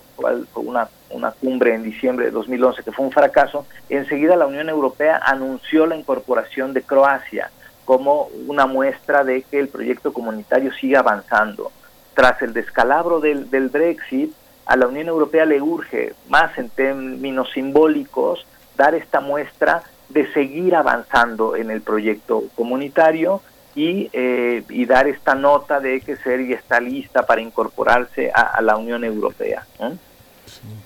una, 0.55 0.89
una 1.09 1.31
cumbre 1.31 1.73
en 1.73 1.83
diciembre 1.83 2.25
de 2.25 2.31
2011 2.31 2.83
que 2.83 2.91
fue 2.91 3.05
un 3.05 3.11
fracaso, 3.11 3.65
enseguida 3.89 4.35
la 4.35 4.47
Unión 4.47 4.69
Europea 4.69 5.21
anunció 5.23 5.85
la 5.85 5.95
incorporación 5.95 6.73
de 6.73 6.81
Croacia 6.81 7.51
como 7.85 8.29
una 8.47 8.65
muestra 8.65 9.23
de 9.23 9.43
que 9.43 9.59
el 9.59 9.69
proyecto 9.69 10.11
comunitario 10.11 10.73
sigue 10.73 10.97
avanzando. 10.97 11.71
Tras 12.15 12.41
el 12.41 12.53
descalabro 12.53 13.19
del 13.19 13.69
Brexit, 13.69 14.33
a 14.65 14.75
la 14.75 14.87
Unión 14.87 15.07
Europea 15.07 15.45
le 15.45 15.61
urge, 15.61 16.13
más 16.27 16.57
en 16.57 16.69
términos 16.69 17.51
simbólicos, 17.53 18.45
dar 18.75 18.95
esta 18.95 19.21
muestra 19.21 19.83
de 20.09 20.31
seguir 20.33 20.75
avanzando 20.75 21.55
en 21.55 21.69
el 21.69 21.81
proyecto 21.81 22.43
comunitario 22.55 23.41
y, 23.75 24.09
eh, 24.13 24.63
y 24.69 24.85
dar 24.85 25.07
esta 25.07 25.35
nota 25.35 25.79
de 25.79 25.99
que 26.01 26.15
Serbia 26.15 26.55
está 26.55 26.79
lista 26.79 27.25
para 27.25 27.41
incorporarse 27.41 28.31
a, 28.33 28.61
la 28.61 28.77
Unión 28.77 29.03
Europea. 29.03 29.65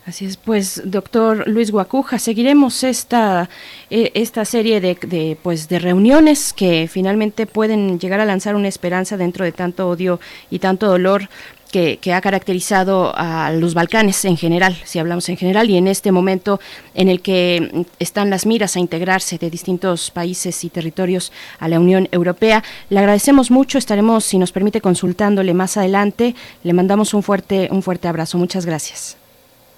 Así 0.05 0.25
es, 0.25 0.37
pues, 0.37 0.81
doctor 0.85 1.47
Luis 1.47 1.71
Guacuja, 1.71 2.17
seguiremos 2.17 2.83
esta, 2.83 3.49
eh, 3.89 4.11
esta 4.15 4.43
serie 4.43 4.81
de, 4.81 4.95
de, 4.95 5.37
pues, 5.41 5.69
de 5.69 5.77
reuniones 5.77 6.51
que 6.51 6.89
finalmente 6.91 7.45
pueden 7.45 7.99
llegar 7.99 8.19
a 8.19 8.25
lanzar 8.25 8.55
una 8.55 8.67
esperanza 8.67 9.17
dentro 9.17 9.45
de 9.45 9.51
tanto 9.51 9.87
odio 9.87 10.19
y 10.49 10.59
tanto 10.59 10.87
dolor 10.87 11.29
que, 11.69 12.13
ha 12.13 12.21
caracterizado 12.21 13.13
a 13.15 13.51
los 13.51 13.73
Balcanes 13.73 14.25
en 14.25 14.37
general, 14.37 14.75
si 14.83 14.99
hablamos 14.99 15.29
en 15.29 15.37
general, 15.37 15.69
y 15.69 15.77
en 15.77 15.87
este 15.87 16.11
momento 16.11 16.59
en 16.95 17.09
el 17.09 17.21
que 17.21 17.85
están 17.99 18.29
las 18.29 18.45
miras 18.45 18.75
a 18.75 18.79
integrarse 18.79 19.37
de 19.37 19.49
distintos 19.49 20.11
países 20.11 20.63
y 20.63 20.69
territorios 20.69 21.31
a 21.59 21.67
la 21.67 21.79
Unión 21.79 22.07
Europea. 22.11 22.63
Le 22.89 22.99
agradecemos 22.99 23.51
mucho, 23.51 23.77
estaremos, 23.77 24.25
si 24.25 24.37
nos 24.37 24.51
permite, 24.51 24.81
consultándole 24.81 25.53
más 25.53 25.77
adelante. 25.77 26.35
Le 26.63 26.73
mandamos 26.73 27.13
un 27.13 27.23
fuerte, 27.23 27.69
un 27.71 27.83
fuerte 27.83 28.07
abrazo. 28.07 28.37
Muchas 28.37 28.65
gracias. 28.65 29.18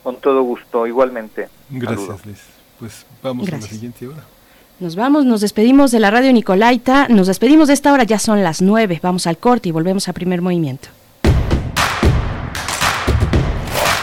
Con 0.03 0.17
todo 0.17 0.41
gusto, 0.41 0.87
igualmente. 0.87 1.49
Gracias, 1.69 2.25
Liz. 2.25 2.41
Pues 2.79 3.05
vamos 3.21 3.47
a 3.47 3.51
la 3.51 3.61
siguiente 3.61 4.07
hora. 4.07 4.23
Nos 4.79 4.95
vamos, 4.95 5.25
nos 5.25 5.41
despedimos 5.41 5.91
de 5.91 5.99
la 5.99 6.09
radio 6.09 6.33
Nicolaita, 6.33 7.07
nos 7.07 7.27
despedimos 7.27 7.67
de 7.67 7.75
esta 7.75 7.93
hora, 7.93 8.03
ya 8.03 8.17
son 8.17 8.43
las 8.43 8.63
nueve, 8.63 8.99
vamos 9.03 9.27
al 9.27 9.37
corte 9.37 9.69
y 9.69 9.71
volvemos 9.71 10.09
a 10.09 10.13
primer 10.13 10.41
movimiento. 10.41 10.87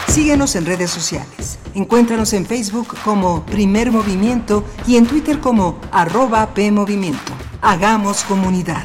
Síguenos 0.07 0.55
en 0.57 0.66
redes 0.66 0.91
sociales. 0.91 1.59
Encuéntranos 1.75 2.33
en 2.33 2.47
Facebook 2.47 2.97
como 3.05 3.45
Primer 3.45 3.93
Movimiento 3.93 4.65
y 4.87 4.97
en 4.97 5.07
Twitter 5.07 5.39
como 5.39 5.79
arroba 5.91 6.55
PMovimiento. 6.55 7.33
Hagamos 7.61 8.23
comunidad. 8.23 8.85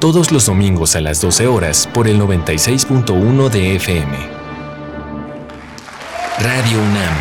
todos 0.00 0.32
los 0.32 0.46
domingos 0.46 0.96
a 0.96 1.02
las 1.02 1.20
12 1.20 1.46
horas 1.46 1.86
por 1.92 2.08
el 2.08 2.18
96.1 2.18 3.50
de 3.50 3.76
FM. 3.76 4.16
Radio 6.38 6.78
UNAM, 6.78 7.16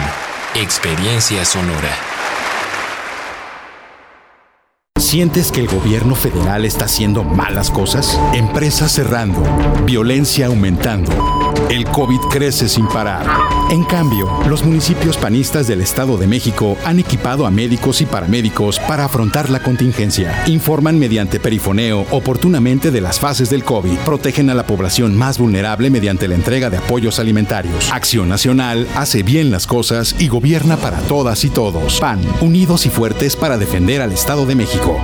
Experiencia 0.56 1.44
Sonora. 1.44 1.94
¿Sientes 4.98 5.52
que 5.52 5.60
el 5.60 5.68
gobierno 5.68 6.16
federal 6.16 6.64
está 6.64 6.86
haciendo 6.86 7.26
malas 7.26 7.70
cosas? 7.70 8.18
Empresas 8.34 8.94
cerrando, 8.94 9.44
violencia 9.84 10.48
aumentando, 10.48 11.49
el 11.70 11.86
COVID 11.86 12.20
crece 12.32 12.68
sin 12.68 12.88
parar. 12.88 13.26
En 13.70 13.84
cambio, 13.84 14.28
los 14.48 14.64
municipios 14.64 15.18
panistas 15.18 15.68
del 15.68 15.82
Estado 15.82 16.18
de 16.18 16.26
México 16.26 16.76
han 16.84 17.00
equipado 17.00 17.46
a 17.46 17.52
médicos 17.52 18.02
y 18.02 18.06
paramédicos 18.06 18.80
para 18.80 19.06
afrontar 19.06 19.50
la 19.50 19.62
contingencia. 19.62 20.44
Informan 20.48 20.98
mediante 20.98 21.40
perifoneo 21.40 22.08
oportunamente 22.10 22.90
de 22.90 23.02
las 23.02 23.20
fases 23.20 23.50
del 23.50 23.64
COVID. 23.64 23.98
Protegen 24.00 24.50
a 24.50 24.56
la 24.56 24.66
población 24.66 25.16
más 25.16 25.38
vulnerable 25.38 25.90
mediante 25.90 26.28
la 26.28 26.36
entrega 26.36 26.70
de 26.70 26.78
apoyos 26.78 27.20
alimentarios. 27.20 27.92
Acción 27.92 28.30
Nacional 28.30 28.88
hace 28.96 29.22
bien 29.22 29.52
las 29.52 29.68
cosas 29.68 30.16
y 30.18 30.28
gobierna 30.28 30.78
para 30.78 30.98
todas 31.02 31.44
y 31.46 31.50
todos. 31.50 32.00
PAN, 32.00 32.22
unidos 32.42 32.88
y 32.88 32.90
fuertes 32.90 33.36
para 33.36 33.58
defender 33.58 34.02
al 34.02 34.12
Estado 34.12 34.46
de 34.46 34.56
México. 34.56 35.04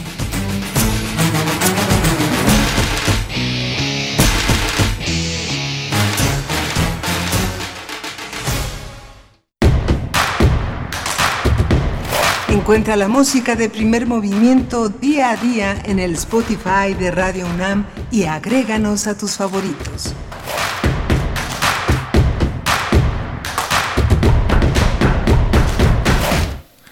Encuentra 12.71 12.95
la 12.95 13.09
música 13.09 13.57
de 13.57 13.67
primer 13.69 14.07
movimiento 14.07 14.87
día 14.87 15.31
a 15.31 15.35
día 15.35 15.81
en 15.83 15.99
el 15.99 16.13
Spotify 16.13 16.93
de 16.97 17.11
Radio 17.11 17.45
UNAM 17.53 17.85
y 18.11 18.23
agréganos 18.23 19.07
a 19.07 19.17
tus 19.17 19.31
favoritos. 19.33 20.13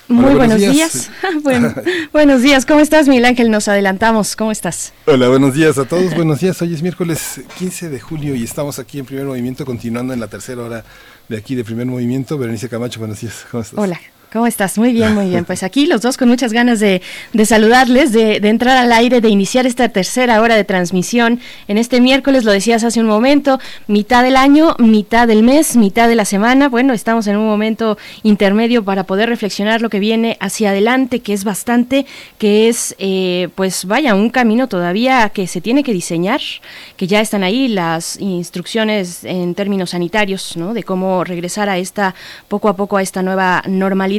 Muy 0.10 0.36
buenos, 0.36 0.60
días. 0.60 1.10
buenos 2.12 2.42
días. 2.42 2.66
¿Cómo 2.66 2.82
estás, 2.82 3.08
Miguel 3.08 3.24
Ángel? 3.24 3.50
Nos 3.50 3.70
adelantamos. 3.70 4.36
¿Cómo 4.36 4.52
estás? 4.52 4.92
Hola, 5.06 5.30
buenos 5.30 5.54
días 5.54 5.78
a 5.78 5.86
todos. 5.86 6.14
buenos 6.14 6.42
días. 6.42 6.62
Hoy 6.62 6.74
es 6.74 6.82
miércoles 6.82 7.40
15 7.58 7.88
de 7.88 8.02
julio 8.02 8.36
y 8.36 8.44
estamos 8.44 8.80
aquí 8.80 9.00
en 9.00 9.06
primer 9.06 9.24
movimiento, 9.24 9.66
continuando 9.66 10.14
en 10.14 10.20
la 10.20 10.28
tercera 10.28 10.62
hora 10.62 10.84
de 11.30 11.38
aquí 11.38 11.56
de 11.56 11.64
primer 11.64 11.86
movimiento. 11.86 12.38
Berenice 12.38 12.68
Camacho, 12.68 13.00
buenos 13.00 13.22
días. 13.22 13.46
¿Cómo 13.50 13.64
estás? 13.64 13.80
Hola. 13.80 13.98
¿Cómo 14.32 14.46
estás? 14.46 14.78
Muy 14.78 14.94
bien, 14.94 15.16
muy 15.16 15.28
bien. 15.28 15.44
Pues 15.44 15.64
aquí 15.64 15.88
los 15.88 16.02
dos 16.02 16.16
con 16.16 16.30
muchas 16.30 16.54
ganas 16.54 16.80
de, 16.80 17.02
saludarles, 17.46 18.12
de, 18.12 18.36
entrar 18.36 18.78
al 18.78 18.92
aire, 18.92 19.22
de 19.22 19.30
iniciar 19.30 19.66
esta 19.66 19.90
tercera 19.90 20.40
hora 20.40 20.56
de 20.56 20.64
transmisión 20.64 21.40
en 21.68 21.80
este 21.80 22.00
miércoles, 22.00 22.44
lo 22.44 22.52
decías 22.52 22.84
hace 22.84 23.00
un 23.00 23.08
momento, 23.08 23.60
mitad 23.88 24.22
del 24.22 24.36
año, 24.36 24.76
mitad 24.78 25.28
del 25.28 25.42
mes, 25.42 25.76
mitad 25.76 26.08
de 26.08 26.16
la 26.16 26.26
semana. 26.26 26.70
Bueno, 26.70 26.94
estamos 26.94 27.26
en 27.26 27.38
un 27.38 27.48
momento 27.48 27.98
intermedio 28.22 28.84
para 28.84 29.06
poder 29.06 29.30
reflexionar 29.30 29.82
lo 29.82 29.90
que 29.90 29.98
viene 29.98 30.38
hacia 30.40 30.70
adelante, 30.70 31.22
que 31.22 31.34
es 31.34 31.44
bastante, 31.44 32.06
que 32.38 32.70
es, 32.70 32.96
eh, 33.00 33.50
pues 33.56 33.86
vaya, 33.86 34.14
un 34.14 34.30
camino 34.30 34.68
todavía 34.68 35.30
que 35.30 35.48
se 35.48 35.60
tiene 35.60 35.84
que 35.84 35.92
diseñar, 35.92 36.42
que 36.98 37.08
ya 37.08 37.20
están 37.20 37.44
ahí 37.44 37.68
las 37.68 38.20
instrucciones 38.20 39.24
en 39.24 39.56
términos 39.56 39.90
sanitarios, 39.90 40.56
¿no? 40.56 40.76
De 40.76 40.84
cómo 40.84 41.24
regresar 41.24 41.68
a 41.68 41.80
esta, 41.80 42.14
poco 42.48 42.70
a 42.70 42.76
poco 42.76 42.98
a 42.98 43.02
esta 43.02 43.24
nueva 43.24 43.64
normalidad 43.66 44.19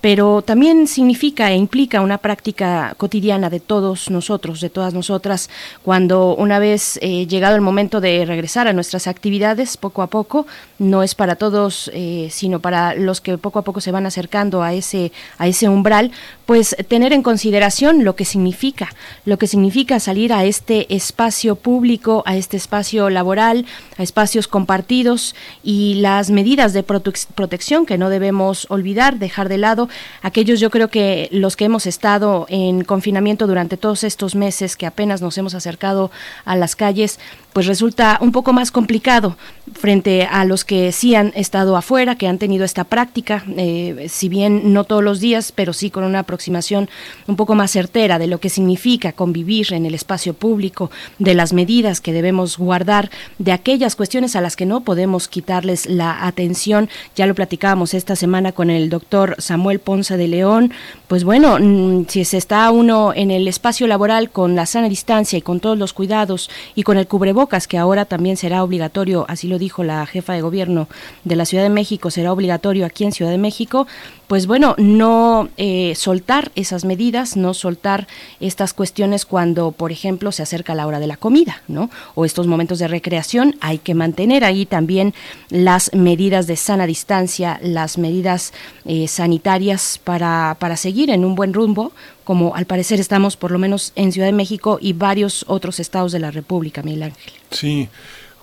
pero 0.00 0.42
también 0.42 0.86
significa 0.86 1.50
e 1.50 1.56
implica 1.56 2.00
una 2.00 2.18
práctica 2.18 2.94
cotidiana 2.96 3.50
de 3.50 3.60
todos 3.60 4.10
nosotros, 4.10 4.60
de 4.60 4.70
todas 4.70 4.94
nosotras, 4.94 5.50
cuando 5.82 6.34
una 6.36 6.58
vez 6.58 6.98
eh, 7.02 7.26
llegado 7.26 7.54
el 7.54 7.60
momento 7.60 8.00
de 8.00 8.24
regresar 8.24 8.68
a 8.68 8.72
nuestras 8.72 9.06
actividades, 9.06 9.76
poco 9.76 10.02
a 10.02 10.08
poco, 10.08 10.46
no 10.78 11.02
es 11.02 11.14
para 11.14 11.36
todos, 11.36 11.90
eh, 11.94 12.28
sino 12.30 12.60
para 12.60 12.94
los 12.94 13.20
que 13.20 13.38
poco 13.38 13.58
a 13.58 13.62
poco 13.62 13.80
se 13.80 13.92
van 13.92 14.06
acercando 14.06 14.62
a 14.62 14.72
ese, 14.72 15.12
a 15.38 15.46
ese 15.46 15.68
umbral, 15.68 16.10
pues 16.46 16.76
tener 16.88 17.12
en 17.12 17.22
consideración 17.22 18.04
lo 18.04 18.16
que 18.16 18.24
significa, 18.24 18.88
lo 19.24 19.38
que 19.38 19.46
significa 19.46 20.00
salir 20.00 20.32
a 20.32 20.44
este 20.44 20.92
espacio 20.94 21.56
público, 21.56 22.22
a 22.26 22.36
este 22.36 22.56
espacio 22.56 23.10
laboral, 23.10 23.66
a 23.96 24.02
espacios 24.02 24.48
compartidos 24.48 25.34
y 25.62 25.94
las 25.94 26.30
medidas 26.30 26.72
de 26.72 26.82
protección 26.82 27.86
que 27.86 27.98
no 27.98 28.10
debemos 28.10 28.66
olvidar, 28.70 29.18
dejar 29.18 29.37
de 29.46 29.58
lado. 29.58 29.88
Aquellos 30.22 30.58
yo 30.58 30.70
creo 30.70 30.88
que 30.88 31.28
los 31.30 31.54
que 31.54 31.66
hemos 31.66 31.86
estado 31.86 32.46
en 32.48 32.82
confinamiento 32.82 33.46
durante 33.46 33.76
todos 33.76 34.02
estos 34.02 34.34
meses, 34.34 34.74
que 34.74 34.86
apenas 34.86 35.22
nos 35.22 35.38
hemos 35.38 35.54
acercado 35.54 36.10
a 36.44 36.56
las 36.56 36.74
calles, 36.74 37.20
pues 37.52 37.66
resulta 37.66 38.18
un 38.20 38.32
poco 38.32 38.52
más 38.52 38.70
complicado 38.70 39.36
frente 39.74 40.24
a 40.30 40.44
los 40.44 40.64
que 40.64 40.92
sí 40.92 41.14
han 41.14 41.32
estado 41.34 41.76
afuera, 41.76 42.16
que 42.16 42.26
han 42.26 42.38
tenido 42.38 42.64
esta 42.64 42.84
práctica, 42.84 43.44
eh, 43.56 44.06
si 44.08 44.28
bien 44.28 44.72
no 44.72 44.84
todos 44.84 45.04
los 45.04 45.20
días, 45.20 45.52
pero 45.52 45.72
sí 45.72 45.90
con 45.90 46.04
una 46.04 46.20
aproximación 46.20 46.88
un 47.26 47.36
poco 47.36 47.54
más 47.54 47.70
certera 47.70 48.18
de 48.18 48.26
lo 48.26 48.38
que 48.38 48.48
significa 48.48 49.12
convivir 49.12 49.72
en 49.72 49.86
el 49.86 49.94
espacio 49.94 50.34
público, 50.34 50.90
de 51.18 51.34
las 51.34 51.52
medidas 51.52 52.00
que 52.00 52.12
debemos 52.12 52.58
guardar, 52.58 53.10
de 53.38 53.52
aquellas 53.52 53.96
cuestiones 53.96 54.36
a 54.36 54.40
las 54.40 54.56
que 54.56 54.66
no 54.66 54.82
podemos 54.82 55.28
quitarles 55.28 55.86
la 55.86 56.26
atención. 56.26 56.88
Ya 57.16 57.26
lo 57.26 57.34
platicábamos 57.34 57.92
esta 57.92 58.16
semana 58.16 58.52
con 58.52 58.70
el 58.70 58.88
doctor 58.88 59.27
Samuel 59.38 59.78
Ponce 59.78 60.16
de 60.16 60.28
León. 60.28 60.72
Pues 61.06 61.24
bueno, 61.24 61.58
mm, 61.60 62.06
si 62.08 62.24
se 62.24 62.36
está 62.36 62.70
uno 62.70 63.12
en 63.14 63.30
el 63.30 63.48
espacio 63.48 63.86
laboral 63.86 64.30
con 64.30 64.54
la 64.54 64.66
sana 64.66 64.88
distancia 64.88 65.38
y 65.38 65.42
con 65.42 65.60
todos 65.60 65.78
los 65.78 65.92
cuidados 65.92 66.50
y 66.74 66.82
con 66.82 66.98
el 66.98 67.06
cubrebocas, 67.06 67.68
que 67.68 67.78
ahora 67.78 68.04
también 68.04 68.36
será 68.36 68.62
obligatorio, 68.62 69.24
así 69.28 69.48
lo 69.48 69.58
dijo 69.58 69.84
la 69.84 70.04
jefa 70.06 70.32
de 70.32 70.42
gobierno 70.42 70.88
de 71.24 71.36
la 71.36 71.44
Ciudad 71.44 71.64
de 71.64 71.70
México, 71.70 72.10
será 72.10 72.32
obligatorio 72.32 72.86
aquí 72.86 73.04
en 73.04 73.12
Ciudad 73.12 73.30
de 73.30 73.38
México, 73.38 73.86
pues 74.28 74.46
bueno, 74.46 74.74
no 74.76 75.48
eh, 75.56 75.94
soltar 75.96 76.52
esas 76.54 76.84
medidas, 76.84 77.36
no 77.36 77.54
soltar 77.54 78.06
estas 78.40 78.74
cuestiones 78.74 79.24
cuando, 79.24 79.72
por 79.72 79.90
ejemplo, 79.90 80.32
se 80.32 80.42
acerca 80.42 80.74
la 80.74 80.86
hora 80.86 81.00
de 81.00 81.06
la 81.06 81.16
comida, 81.16 81.62
¿no? 81.66 81.90
O 82.14 82.26
estos 82.26 82.46
momentos 82.46 82.78
de 82.78 82.88
recreación, 82.88 83.56
hay 83.60 83.78
que 83.78 83.94
mantener 83.94 84.44
ahí 84.44 84.66
también 84.66 85.14
las 85.48 85.94
medidas 85.94 86.46
de 86.46 86.56
sana 86.56 86.86
distancia, 86.86 87.58
las 87.62 87.96
medidas 87.96 88.52
eh, 88.84 89.08
sanitarias 89.08 89.98
para, 90.04 90.56
para 90.60 90.76
seguir 90.76 91.08
en 91.08 91.24
un 91.24 91.34
buen 91.34 91.54
rumbo, 91.54 91.92
como 92.24 92.54
al 92.54 92.66
parecer 92.66 93.00
estamos 93.00 93.38
por 93.38 93.50
lo 93.50 93.58
menos 93.58 93.92
en 93.96 94.12
Ciudad 94.12 94.28
de 94.28 94.34
México 94.34 94.78
y 94.78 94.92
varios 94.92 95.46
otros 95.48 95.80
estados 95.80 96.12
de 96.12 96.18
la 96.18 96.30
República, 96.30 96.82
Miguel 96.82 97.04
Ángel. 97.04 97.32
Sí, 97.50 97.88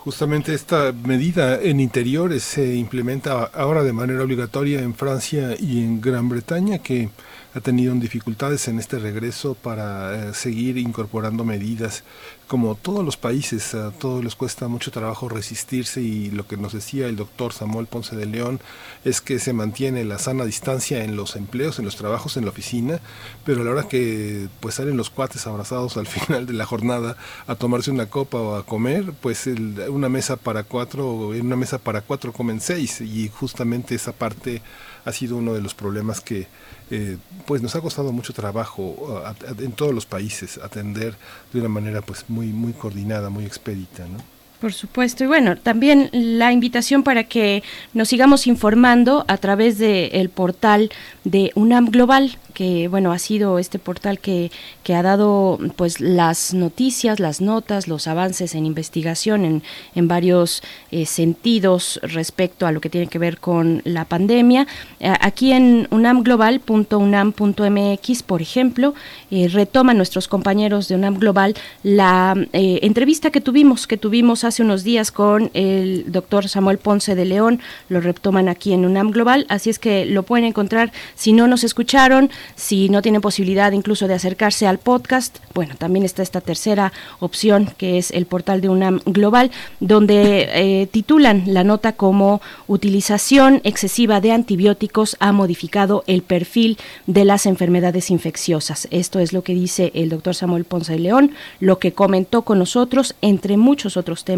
Justamente 0.06 0.54
esta 0.54 0.92
medida 0.92 1.60
en 1.60 1.80
interiores 1.80 2.44
se 2.44 2.76
implementa 2.76 3.46
ahora 3.46 3.82
de 3.82 3.92
manera 3.92 4.22
obligatoria 4.22 4.80
en 4.82 4.94
Francia 4.94 5.56
y 5.60 5.84
en 5.84 6.00
Gran 6.00 6.30
Bretaña, 6.30 6.78
que 6.78 7.10
ha 7.56 7.62
tenido 7.62 7.96
dificultades 7.96 8.68
en 8.68 8.80
este 8.80 9.00
regreso 9.00 9.54
para 9.54 10.30
eh, 10.30 10.34
seguir 10.34 10.78
incorporando 10.78 11.46
medidas. 11.46 12.04
Como 12.48 12.76
todos 12.76 13.04
los 13.04 13.16
países, 13.16 13.74
a 13.74 13.92
todos 13.92 14.24
les 14.24 14.36
cuesta 14.36 14.68
mucho 14.68 14.92
trabajo 14.92 15.30
resistirse 15.30 16.02
y 16.02 16.30
lo 16.32 16.46
que 16.46 16.58
nos 16.58 16.74
decía 16.74 17.08
el 17.08 17.16
doctor 17.16 17.54
Samuel 17.54 17.88
Ponce 17.88 18.18
de 18.18 18.26
León 18.26 18.60
es 19.06 19.22
que 19.22 19.40
se 19.40 19.54
mantiene 19.54 20.04
la 20.04 20.20
sana 20.20 20.44
distancia 20.44 21.06
en 21.06 21.16
los 21.16 21.38
empleos, 21.38 21.80
en 21.80 21.86
los 21.86 21.96
trabajos, 21.96 22.36
en 22.36 22.44
la 22.44 22.52
oficina, 22.52 23.00
pero 23.46 23.62
a 23.62 23.64
la 23.64 23.72
hora 23.72 23.88
que 23.88 24.50
pues 24.60 24.76
salen 24.76 24.98
los 24.98 25.10
cuates 25.10 25.48
abrazados 25.48 25.96
al 25.96 26.08
final 26.08 26.46
de 26.46 26.54
la 26.54 26.66
jornada 26.66 27.16
a 27.48 27.56
tomarse 27.56 27.90
una 27.90 28.08
copa 28.08 28.38
o 28.38 28.56
a 28.56 28.66
comer, 28.66 29.14
pues 29.22 29.48
una 29.90 30.10
mesa 30.10 30.36
para 30.36 30.64
cuatro, 30.64 31.34
en 31.34 31.46
una 31.46 31.56
mesa 31.56 31.78
para 31.78 32.02
cuatro 32.02 32.34
comen 32.34 32.60
seis 32.60 33.00
y 33.00 33.30
justamente 33.30 33.96
esa 33.96 34.12
parte 34.12 34.62
ha 35.06 35.12
sido 35.14 35.38
uno 35.38 35.54
de 35.54 35.62
los 35.62 35.74
problemas 35.74 36.20
que 36.20 36.48
eh, 36.92 37.18
pues 37.46 37.62
nos 37.62 37.76
ha 37.76 37.82
costado 37.82 38.12
mucho 38.12 38.34
trabajo 38.34 39.24
en 39.60 39.72
todos 39.72 39.94
los 39.94 40.06
países 40.06 40.60
atender 40.60 41.16
de 41.52 41.60
una 41.60 41.70
manera 41.70 42.02
pues 42.02 42.26
muy 42.30 42.48
muy 42.48 42.74
coordinada, 42.74 43.30
muy 43.30 43.46
expedita, 43.46 44.06
¿no? 44.08 44.35
Por 44.60 44.72
supuesto. 44.72 45.24
Y 45.24 45.28
bueno, 45.28 45.58
también 45.58 46.10
la 46.14 46.54
invitación 46.54 47.04
para 47.04 47.26
que 47.26 47.62
nos 47.94 48.08
sigamos 48.08 48.48
informando 48.48 49.26
a 49.28 49.36
través 49.38 49.78
del 49.78 50.30
portal 50.30 50.90
de 51.26 51.52
UNAM 51.56 51.92
Global, 51.92 52.38
que 52.54 52.88
bueno, 52.88 53.12
ha 53.12 53.20
sido 53.20 53.60
este 53.60 53.80
portal 53.80 54.20
que, 54.20 54.50
que 54.84 54.96
ha 54.96 55.04
dado 55.04 55.60
pues 55.76 56.00
las 56.00 56.54
noticias, 56.54 57.20
las 57.20 57.42
notas, 57.42 57.90
los 57.90 58.08
avances 58.08 58.56
en 58.56 58.66
investigación 58.66 59.44
en, 59.44 59.62
en 59.94 60.08
varios 60.08 60.64
eh, 60.90 61.06
sentidos 61.06 62.00
respecto 62.02 62.66
a 62.66 62.72
lo 62.72 62.80
que 62.80 62.90
tiene 62.90 63.08
que 63.08 63.20
ver 63.20 63.40
con 63.40 63.82
la 63.84 64.06
pandemia. 64.06 64.68
Eh, 65.02 65.14
aquí 65.20 65.52
en 65.52 65.90
unamglobal.unam.mx, 65.92 68.24
por 68.24 68.42
ejemplo, 68.42 68.94
eh, 69.32 69.50
retoman 69.50 69.98
nuestros 69.98 70.30
compañeros 70.30 70.88
de 70.88 70.96
UNAM 70.96 71.20
Global 71.20 71.56
la 71.84 72.36
entrevista 72.54 73.32
que 73.32 73.42
tuvimos, 73.42 73.86
que 73.86 73.98
tuvimos 73.98 74.45
hace 74.46 74.64
unos 74.64 74.84
días 74.84 75.12
con 75.12 75.52
el 75.54 76.12
doctor 76.12 76.48
Samuel 76.48 76.78
Ponce 76.78 77.16
de 77.16 77.26
León, 77.26 77.60
lo 77.90 78.00
retoman 78.00 78.48
aquí 78.48 78.74
en 78.74 78.86
UNAM 78.86 79.12
Global, 79.12 79.46
así 79.50 79.70
es 79.70 79.80
que 79.80 80.06
lo 80.06 80.24
pueden 80.24 80.46
encontrar. 80.46 80.92
Si 81.16 81.34
no 81.34 81.48
nos 81.48 81.64
escucharon, 81.64 82.30
si 82.56 82.90
no 82.90 83.02
tienen 83.02 83.22
posibilidad 83.22 83.72
incluso 83.72 84.08
de 84.08 84.14
acercarse 84.14 84.68
al 84.68 84.78
podcast, 84.78 85.40
bueno, 85.54 85.76
también 85.78 86.06
está 86.06 86.22
esta 86.22 86.42
tercera 86.42 86.94
opción 87.20 87.72
que 87.78 87.98
es 87.98 88.12
el 88.12 88.26
portal 88.26 88.62
de 88.62 88.70
UNAM 88.70 89.02
Global, 89.06 89.52
donde 89.80 90.50
eh, 90.52 90.88
titulan 90.88 91.44
la 91.48 91.64
nota 91.64 91.94
como 91.94 92.42
utilización 92.68 93.62
excesiva 93.64 94.22
de 94.22 94.32
antibióticos 94.32 95.18
ha 95.20 95.32
modificado 95.32 96.04
el 96.08 96.22
perfil 96.22 96.78
de 97.08 97.26
las 97.26 97.46
enfermedades 97.46 98.12
infecciosas. 98.12 98.88
Esto 98.92 99.20
es 99.20 99.34
lo 99.34 99.44
que 99.44 99.54
dice 99.54 99.92
el 99.96 100.10
doctor 100.10 100.36
Samuel 100.36 100.66
Ponce 100.66 100.94
de 100.94 101.00
León, 101.00 101.32
lo 101.60 101.80
que 101.80 101.94
comentó 101.94 102.44
con 102.44 102.60
nosotros, 102.60 103.16
entre 103.22 103.58
muchos 103.58 103.98
otros 103.98 104.24
temas 104.24 104.35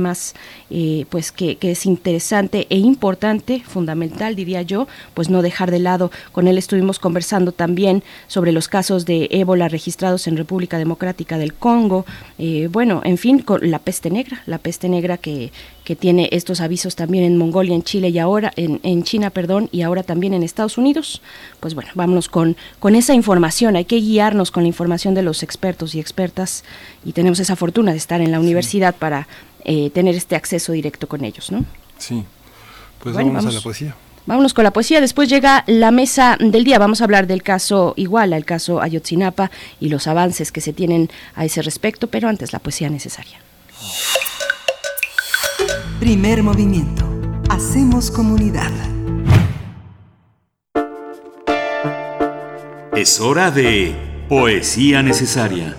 eh, 0.70 1.06
pues 1.10 1.32
que, 1.32 1.58
es 1.62 1.86
interesante 1.86 2.68
e 2.70 2.78
importante, 2.78 3.62
fundamental 3.66 4.36
diría 4.36 4.62
yo, 4.62 4.88
pues 5.14 5.30
no 5.30 5.42
dejar 5.42 5.72
de 5.72 5.80
lado. 5.80 6.12
Con 6.32 6.48
él 6.48 6.58
estuvimos 6.58 7.00
conversando 7.00 7.52
también 7.52 8.04
sobre 8.28 8.52
los 8.52 8.68
casos 8.68 9.06
de 9.06 9.28
ébola 9.32 9.68
registrados 9.70 10.28
en 10.28 10.38
República 10.38 10.78
Democrática 10.78 11.38
del 11.38 11.54
Congo, 11.54 12.06
eh, 12.38 12.70
bueno, 12.72 13.02
en 13.04 13.18
fin, 13.18 13.40
con 13.40 13.70
la 13.70 13.80
peste 13.80 14.10
negra, 14.10 14.42
la 14.46 14.58
peste 14.58 14.90
negra 14.90 15.18
que, 15.18 15.52
que 15.84 15.96
tiene 15.96 16.28
estos 16.34 16.60
avisos 16.60 16.96
también 16.96 17.24
en 17.24 17.38
Mongolia, 17.38 17.74
en 17.74 17.82
Chile 17.82 18.10
y 18.10 18.20
ahora 18.20 18.52
en, 18.58 18.82
en 18.84 19.04
China, 19.04 19.30
perdón, 19.30 19.70
y 19.72 19.84
ahora 19.84 20.04
también 20.04 20.34
en 20.34 20.44
Estados 20.44 20.78
Unidos. 20.78 21.22
Pues 21.60 21.76
bueno, 21.76 21.92
vámonos 21.96 22.28
con, 22.28 22.58
con 22.80 22.94
esa 22.94 23.14
información, 23.14 23.76
hay 23.76 23.86
que 23.86 23.96
guiarnos 23.98 24.52
con 24.52 24.64
la 24.64 24.68
información 24.68 25.14
de 25.14 25.22
los 25.22 25.44
expertos 25.44 25.96
y 25.96 26.00
expertas 26.00 26.66
y 27.06 27.14
tenemos 27.14 27.40
esa 27.40 27.56
fortuna 27.56 27.92
de 27.92 27.98
estar 27.98 28.20
en 28.20 28.32
la 28.32 28.40
universidad 28.40 28.96
para 28.96 29.28
eh, 29.64 29.90
tener 29.92 30.16
este 30.16 30.36
acceso 30.36 30.72
directo 30.72 31.08
con 31.08 31.24
ellos, 31.24 31.52
¿no? 31.52 31.66
Sí. 31.98 32.24
Pues 33.00 33.16
vamos, 33.16 33.46
a 33.46 33.52
la 33.52 33.62
poesía. 33.62 33.96
Vámonos 34.26 34.54
con 34.54 34.64
la 34.64 34.72
poesía. 34.72 35.00
Después 35.02 35.30
llega 35.30 35.64
la 35.68 35.92
mesa 35.92 36.38
del 36.40 36.64
día. 36.64 36.80
Vamos 36.80 37.02
a 37.02 37.06
hablar 37.06 37.28
del 37.28 37.44
caso 37.44 37.94
igual, 37.96 38.34
al 38.34 38.46
caso 38.46 38.82
Ayotzinapa 38.82 39.52
y 39.80 39.90
los 39.90 40.08
avances 40.08 40.52
que 40.52 40.62
se 40.62 40.74
tienen 40.74 41.10
a 41.36 41.46
ese 41.46 41.62
respecto, 41.62 42.08
pero 42.08 42.28
antes 42.28 42.54
la 42.54 42.60
poesía 42.60 42.90
necesaria. 42.90 43.40
Primer 46.00 46.44
movimiento. 46.44 47.06
Hacemos 47.50 48.12
comunidad. 48.12 48.72
Es 52.96 53.22
hora 53.22 53.52
de 53.52 53.96
poesía 54.28 55.04
necesaria. 55.04 55.78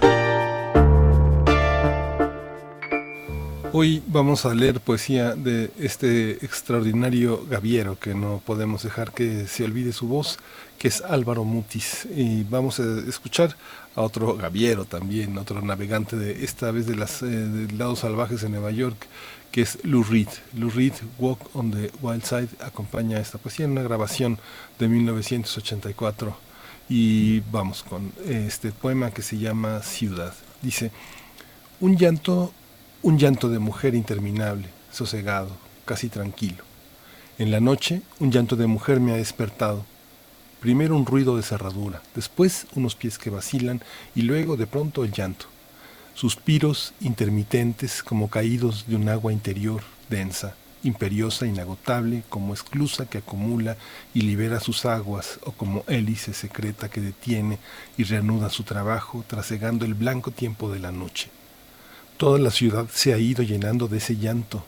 Hoy 3.72 4.02
vamos 4.06 4.46
a 4.46 4.54
leer 4.54 4.80
poesía 4.80 5.34
de 5.34 5.70
este 5.78 6.44
extraordinario 6.44 7.44
gaviero 7.50 7.98
que 7.98 8.14
no 8.14 8.40
podemos 8.46 8.82
dejar 8.82 9.12
que 9.12 9.46
se 9.46 9.64
olvide 9.64 9.92
su 9.92 10.08
voz, 10.08 10.38
que 10.78 10.88
es 10.88 11.02
Álvaro 11.02 11.44
Mutis. 11.44 12.08
Y 12.16 12.44
vamos 12.44 12.80
a 12.80 12.84
escuchar 13.06 13.56
a 13.94 14.00
otro 14.00 14.36
gaviero 14.36 14.86
también, 14.86 15.36
otro 15.36 15.60
navegante 15.60 16.16
de 16.16 16.44
esta 16.44 16.70
vez 16.70 16.86
de 16.86 16.96
los 16.96 17.22
eh, 17.22 17.68
lados 17.76 17.98
salvajes 18.00 18.40
de 18.40 18.48
Nueva 18.48 18.70
York, 18.70 19.06
que 19.52 19.60
es 19.60 19.78
Lou 19.84 20.02
Reed. 20.02 20.28
Lou 20.54 20.70
Reed, 20.70 20.94
Walk 21.18 21.54
on 21.54 21.70
the 21.70 21.90
Wild 22.00 22.24
Side, 22.24 22.48
acompaña 22.60 23.20
esta 23.20 23.36
poesía 23.36 23.66
en 23.66 23.72
una 23.72 23.82
grabación 23.82 24.38
de 24.78 24.88
1984. 24.88 26.34
Y 26.88 27.40
vamos 27.52 27.82
con 27.82 28.12
este 28.26 28.72
poema 28.72 29.10
que 29.10 29.20
se 29.20 29.36
llama 29.36 29.82
Ciudad. 29.82 30.32
Dice, 30.62 30.90
un 31.80 31.98
llanto 31.98 32.52
un 33.02 33.16
llanto 33.16 33.48
de 33.48 33.60
mujer 33.60 33.94
interminable, 33.94 34.68
sosegado, 34.90 35.50
casi 35.84 36.08
tranquilo. 36.08 36.64
En 37.38 37.50
la 37.52 37.60
noche, 37.60 38.02
un 38.18 38.32
llanto 38.32 38.56
de 38.56 38.66
mujer 38.66 38.98
me 38.98 39.12
ha 39.12 39.16
despertado. 39.16 39.84
Primero 40.60 40.96
un 40.96 41.06
ruido 41.06 41.36
de 41.36 41.44
cerradura, 41.44 42.02
después 42.16 42.66
unos 42.74 42.96
pies 42.96 43.16
que 43.16 43.30
vacilan 43.30 43.80
y 44.16 44.22
luego 44.22 44.56
de 44.56 44.66
pronto 44.66 45.04
el 45.04 45.12
llanto. 45.12 45.46
Suspiros 46.14 46.94
intermitentes 47.00 48.02
como 48.02 48.28
caídos 48.28 48.86
de 48.88 48.96
un 48.96 49.08
agua 49.08 49.32
interior 49.32 49.82
densa, 50.10 50.56
imperiosa, 50.82 51.46
inagotable, 51.46 52.24
como 52.28 52.54
esclusa 52.54 53.06
que 53.06 53.18
acumula 53.18 53.76
y 54.14 54.22
libera 54.22 54.58
sus 54.58 54.84
aguas, 54.84 55.38
o 55.44 55.52
como 55.52 55.84
hélice 55.86 56.34
secreta 56.34 56.88
que 56.88 57.00
detiene 57.00 57.58
y 57.96 58.02
reanuda 58.02 58.50
su 58.50 58.64
trabajo, 58.64 59.24
trasegando 59.28 59.84
el 59.84 59.94
blanco 59.94 60.32
tiempo 60.32 60.72
de 60.72 60.80
la 60.80 60.90
noche. 60.90 61.30
Toda 62.18 62.40
la 62.40 62.50
ciudad 62.50 62.88
se 62.92 63.14
ha 63.14 63.18
ido 63.18 63.44
llenando 63.44 63.86
de 63.86 63.98
ese 63.98 64.16
llanto, 64.16 64.64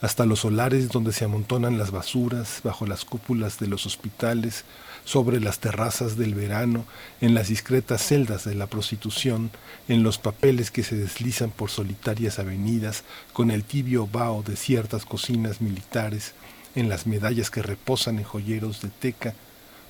hasta 0.00 0.24
los 0.24 0.40
solares 0.40 0.88
donde 0.88 1.12
se 1.12 1.26
amontonan 1.26 1.76
las 1.76 1.90
basuras, 1.90 2.62
bajo 2.64 2.86
las 2.86 3.04
cúpulas 3.04 3.58
de 3.58 3.66
los 3.66 3.84
hospitales, 3.84 4.64
sobre 5.04 5.38
las 5.38 5.58
terrazas 5.58 6.16
del 6.16 6.34
verano, 6.34 6.86
en 7.20 7.34
las 7.34 7.48
discretas 7.48 8.00
celdas 8.00 8.44
de 8.44 8.54
la 8.54 8.66
prostitución, 8.66 9.50
en 9.88 10.02
los 10.02 10.16
papeles 10.16 10.70
que 10.70 10.82
se 10.82 10.96
deslizan 10.96 11.50
por 11.50 11.68
solitarias 11.68 12.38
avenidas, 12.38 13.04
con 13.34 13.50
el 13.50 13.62
tibio 13.62 14.08
vaho 14.10 14.42
de 14.42 14.56
ciertas 14.56 15.04
cocinas 15.04 15.60
militares, 15.60 16.32
en 16.74 16.88
las 16.88 17.06
medallas 17.06 17.50
que 17.50 17.60
reposan 17.60 18.16
en 18.16 18.24
joyeros 18.24 18.80
de 18.80 18.88
teca, 18.88 19.34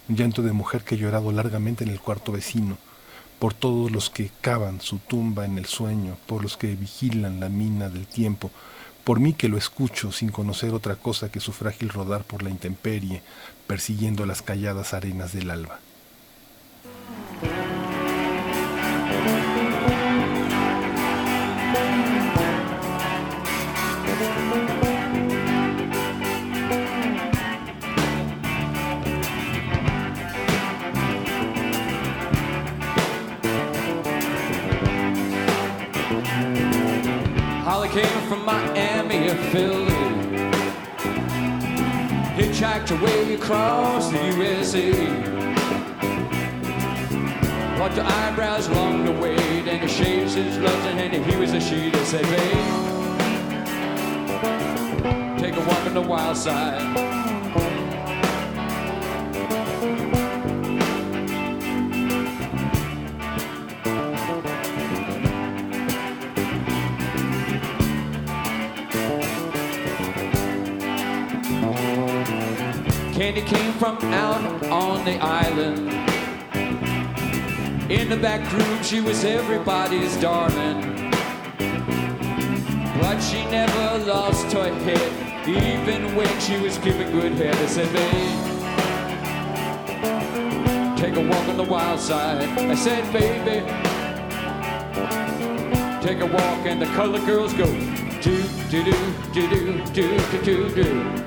un 0.09 0.17
llanto 0.17 0.43
de 0.43 0.51
mujer 0.51 0.83
que 0.83 0.97
ha 0.97 0.99
llorado 0.99 1.31
largamente 1.31 1.85
en 1.85 1.91
el 1.91 2.01
cuarto 2.01 2.33
vecino, 2.33 2.79
por 3.39 3.55
todos 3.55 3.91
los 3.91 4.11
que 4.11 4.31
cavan 4.41 4.81
su 4.81 4.99
tumba 4.99 5.45
en 5.45 5.59
el 5.59 5.67
sueño, 5.67 6.17
por 6.27 6.43
los 6.43 6.57
que 6.57 6.75
vigilan 6.75 7.41
la 7.41 7.49
mina 7.49 7.89
del 7.89 8.07
tiempo, 8.07 8.51
por 9.05 9.21
mí 9.21 9.35
que 9.35 9.49
lo 9.49 9.57
escucho 9.57 10.11
sin 10.11 10.31
conocer 10.31 10.75
otra 10.75 10.97
cosa 10.97 11.31
que 11.31 11.41
su 11.41 11.53
frágil 11.53 11.91
rodar 11.91 12.25
por 12.25 12.43
la 12.43 12.51
intemperie, 12.51 13.23
persiguiendo 13.67 14.27
las 14.27 14.43
calladas 14.43 14.95
arenas 14.95 15.33
del 15.33 15.51
alba. 15.51 15.79
Came 38.03 38.29
from 38.29 38.45
Miami 38.45 39.31
or 39.31 39.37
Philly. 39.53 39.87
Hitchhiked 42.37 42.91
away 42.91 43.35
across 43.37 44.11
the 44.11 44.23
USA. 44.37 44.91
Walked 47.81 47.95
the 47.95 48.05
eyebrows 48.05 48.69
along 48.69 49.07
the 49.07 49.13
way, 49.13 49.63
then 49.63 49.81
he 49.81 49.89
shaves 49.89 50.35
his 50.35 50.59
gloves 50.59 50.85
and 50.85 51.25
he 51.25 51.37
was 51.37 51.55
a 51.55 51.61
sheet 51.61 51.97
and 51.97 52.07
said, 52.07 52.25
babe, 52.35 52.69
take 55.39 55.57
a 55.57 55.61
walk 55.61 55.87
on 55.87 55.95
the 55.95 56.03
wild 56.03 56.37
side. 56.37 57.36
Candy 73.17 73.41
came 73.41 73.73
from 73.79 73.97
out 74.13 74.63
on 74.65 75.03
the 75.07 75.17
island. 75.23 75.89
In 77.91 78.11
the 78.11 78.17
back 78.19 78.53
room, 78.53 78.83
she 78.83 79.01
was 79.01 79.25
everybody's 79.25 80.15
darling. 80.19 81.11
But 83.01 83.19
she 83.21 83.43
never 83.47 84.05
lost 84.05 84.53
her 84.53 84.69
head, 84.85 85.49
even 85.49 86.15
when 86.15 86.29
she 86.41 86.59
was 86.61 86.77
giving 86.77 87.11
good 87.11 87.33
head. 87.33 87.55
I 87.55 87.67
said, 87.67 87.91
babe, 87.95 88.39
take 90.99 91.17
a 91.17 91.27
walk 91.27 91.49
on 91.49 91.57
the 91.57 91.65
wild 91.65 91.99
side. 91.99 92.47
I 92.59 92.75
said, 92.75 93.11
baby, 93.15 93.65
take 96.07 96.21
a 96.21 96.27
walk, 96.27 96.67
and 96.67 96.83
the 96.83 96.87
color 96.95 97.25
girls 97.25 97.55
go 97.55 97.65
do 98.21 98.43
do 98.69 98.85
do 98.85 98.93
do 99.33 99.49
do 99.49 99.59
do 99.95 100.19
do 100.43 100.43
do 100.45 100.69
do 100.75 101.27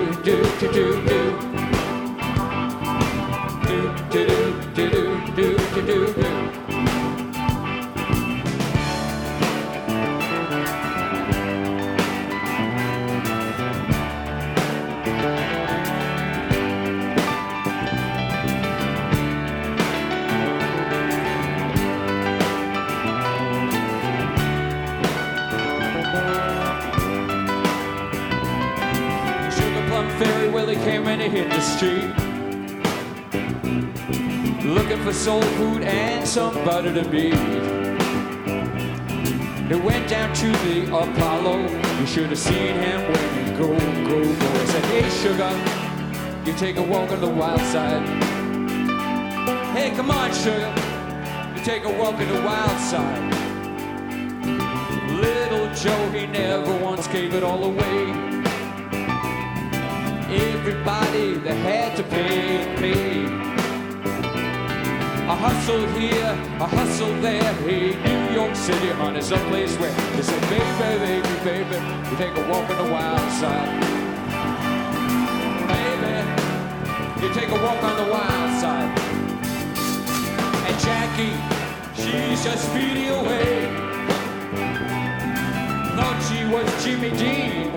soul 35.21 35.39
food 35.39 35.83
and 35.83 36.27
some 36.27 36.51
butter 36.65 36.91
to 36.91 37.07
beat. 37.07 37.35
He 39.69 39.75
went 39.75 40.09
down 40.09 40.33
to 40.33 40.51
the 40.65 40.87
Apollo. 40.87 41.57
You 41.99 42.07
should 42.07 42.29
have 42.29 42.39
seen 42.39 42.73
him 42.85 43.01
when 43.11 43.45
he 43.45 43.51
go, 43.51 43.67
go, 44.09 44.23
go. 44.23 44.49
I 44.61 44.65
said, 44.65 44.85
Hey, 44.85 45.07
sugar, 45.21 45.53
you 46.43 46.57
take 46.57 46.77
a 46.77 46.81
walk 46.81 47.11
on 47.11 47.21
the 47.21 47.29
wild 47.29 47.61
side. 47.61 48.01
Hey, 49.77 49.91
come 49.95 50.09
on, 50.09 50.33
sugar. 50.33 50.73
You 51.55 51.63
take 51.63 51.83
a 51.83 51.93
walk 51.99 52.15
on 52.15 52.27
the 52.27 52.41
wild 52.41 52.79
side. 52.79 53.31
Little 55.21 55.71
Joe, 55.75 56.09
he 56.09 56.25
never 56.25 56.75
once 56.83 57.07
gave 57.07 57.35
it 57.35 57.43
all 57.43 57.63
away. 57.63 58.01
Everybody 60.49 61.35
that 61.45 61.57
had 61.57 61.95
to 61.97 62.03
pay, 62.05 62.75
pay. 62.77 63.50
A 65.31 65.33
hustle 65.33 65.87
here, 65.97 66.37
a 66.59 66.67
hustle 66.67 67.13
there. 67.21 67.53
Hey, 67.63 67.95
New 68.03 68.33
York 68.35 68.53
City, 68.53 68.89
honey, 68.89 69.21
place 69.21 69.77
where 69.77 69.93
they 70.11 70.21
say, 70.21 70.39
baby, 70.51 70.99
baby, 70.99 71.35
baby, 71.45 71.77
you 72.09 72.17
take 72.17 72.35
a 72.35 72.49
walk 72.49 72.69
on 72.69 72.85
the 72.85 72.91
wild 72.91 73.31
side. 73.39 73.79
Baby, 75.71 76.15
you 77.21 77.33
take 77.33 77.47
a 77.47 77.63
walk 77.63 77.81
on 77.81 77.95
the 78.03 78.11
wild 78.11 78.59
side. 78.59 78.91
And 80.67 80.77
Jackie, 80.83 81.37
she's 81.95 82.43
just 82.43 82.67
speeding 82.69 83.11
away. 83.11 83.71
Thought 85.95 86.19
she 86.27 86.43
was 86.51 86.67
Jimmy 86.83 87.11
Dean 87.17 87.71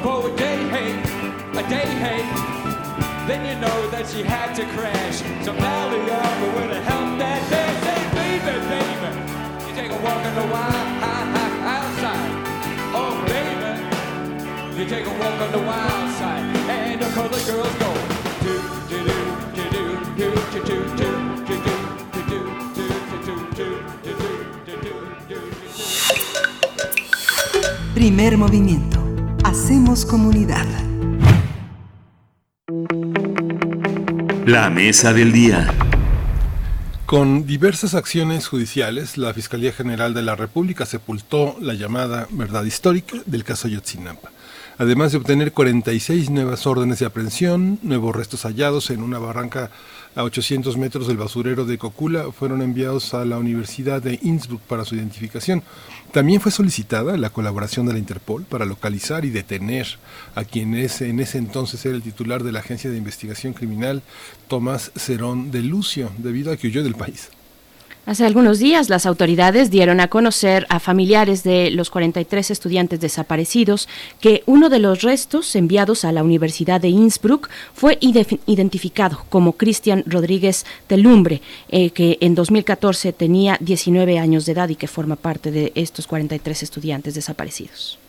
for 0.00 0.30
a 0.30 0.36
day, 0.36 0.58
hey, 0.68 0.92
a 1.58 1.68
day, 1.68 1.86
hey. 2.04 2.59
Then 3.26 3.44
you 3.46 3.54
know 3.60 3.90
that 3.90 4.08
she 4.08 4.22
had 4.22 4.54
to 4.54 4.64
crash 4.76 5.18
some 5.44 5.56
valley 5.56 6.00
up 6.10 6.56
with 6.56 6.70
a 6.72 6.80
help 6.82 7.18
that 7.18 7.40
day. 7.50 7.70
Say, 7.86 8.00
baby, 8.16 8.54
baby, 8.72 9.10
you 9.66 9.72
take 9.74 9.90
a 9.92 10.00
walk 10.02 10.24
on 10.24 10.34
the 10.34 10.46
wild 10.52 10.88
outside. 11.74 12.30
Oh, 12.92 13.14
baby, 13.30 13.72
you 14.78 14.84
take 14.88 15.06
a 15.06 15.14
walk 15.20 15.40
on 15.40 15.52
the 15.52 15.62
wild 15.62 16.10
side, 16.18 16.44
and 16.68 17.00
the 17.00 17.08
colored 17.14 17.44
girls 17.46 17.74
go. 17.78 17.92
Do 18.42 18.54
do 18.88 18.98
do 19.04 19.14
do 19.54 19.86
do 20.16 20.28
do 20.56 20.68
do 20.96 21.14
do 21.36 21.56
do 21.56 21.70
Primer 27.94 28.36
movimiento. 28.38 28.98
Hacemos 29.44 30.04
comunidad. 30.04 30.89
La 34.50 34.68
mesa 34.68 35.12
del 35.12 35.30
día. 35.30 35.72
Con 37.06 37.46
diversas 37.46 37.94
acciones 37.94 38.48
judiciales, 38.48 39.16
la 39.16 39.32
Fiscalía 39.32 39.70
General 39.70 40.12
de 40.12 40.22
la 40.22 40.34
República 40.34 40.86
sepultó 40.86 41.56
la 41.60 41.74
llamada 41.74 42.26
verdad 42.30 42.64
histórica 42.64 43.16
del 43.26 43.44
caso 43.44 43.68
Ayotzinapa. 43.68 44.29
Además 44.80 45.12
de 45.12 45.18
obtener 45.18 45.52
46 45.52 46.30
nuevas 46.30 46.66
órdenes 46.66 47.00
de 47.00 47.04
aprehensión, 47.04 47.78
nuevos 47.82 48.16
restos 48.16 48.46
hallados 48.46 48.88
en 48.88 49.02
una 49.02 49.18
barranca 49.18 49.70
a 50.16 50.24
800 50.24 50.78
metros 50.78 51.06
del 51.06 51.18
basurero 51.18 51.66
de 51.66 51.76
Cocula 51.76 52.32
fueron 52.32 52.62
enviados 52.62 53.12
a 53.12 53.26
la 53.26 53.36
Universidad 53.36 54.00
de 54.00 54.18
Innsbruck 54.22 54.62
para 54.62 54.86
su 54.86 54.94
identificación. 54.94 55.62
También 56.12 56.40
fue 56.40 56.50
solicitada 56.50 57.18
la 57.18 57.28
colaboración 57.28 57.84
de 57.84 57.92
la 57.92 57.98
Interpol 57.98 58.44
para 58.44 58.64
localizar 58.64 59.26
y 59.26 59.28
detener 59.28 59.86
a 60.34 60.44
quien 60.44 60.74
es, 60.74 61.02
en 61.02 61.20
ese 61.20 61.36
entonces 61.36 61.84
era 61.84 61.94
el 61.94 62.02
titular 62.02 62.42
de 62.42 62.52
la 62.52 62.60
Agencia 62.60 62.88
de 62.88 62.96
Investigación 62.96 63.52
Criminal, 63.52 64.02
Tomás 64.48 64.92
Cerón 64.96 65.50
de 65.50 65.60
Lucio, 65.60 66.10
debido 66.16 66.52
a 66.52 66.56
que 66.56 66.68
huyó 66.68 66.82
del 66.82 66.94
país. 66.94 67.28
Hace 68.10 68.26
algunos 68.26 68.58
días 68.58 68.88
las 68.88 69.06
autoridades 69.06 69.70
dieron 69.70 70.00
a 70.00 70.08
conocer 70.08 70.66
a 70.68 70.80
familiares 70.80 71.44
de 71.44 71.70
los 71.70 71.90
43 71.90 72.50
estudiantes 72.50 72.98
desaparecidos 72.98 73.88
que 74.18 74.42
uno 74.46 74.68
de 74.68 74.80
los 74.80 75.02
restos 75.02 75.54
enviados 75.54 76.04
a 76.04 76.10
la 76.10 76.24
Universidad 76.24 76.80
de 76.80 76.88
Innsbruck 76.88 77.48
fue 77.72 77.98
identificado 78.00 79.24
como 79.28 79.52
Cristian 79.52 80.02
Rodríguez 80.08 80.66
Telumbre, 80.88 81.40
eh, 81.68 81.90
que 81.90 82.18
en 82.20 82.34
2014 82.34 83.12
tenía 83.12 83.56
19 83.60 84.18
años 84.18 84.44
de 84.44 84.52
edad 84.54 84.68
y 84.70 84.74
que 84.74 84.88
forma 84.88 85.14
parte 85.14 85.52
de 85.52 85.70
estos 85.76 86.08
43 86.08 86.64
estudiantes 86.64 87.14
desaparecidos. 87.14 88.00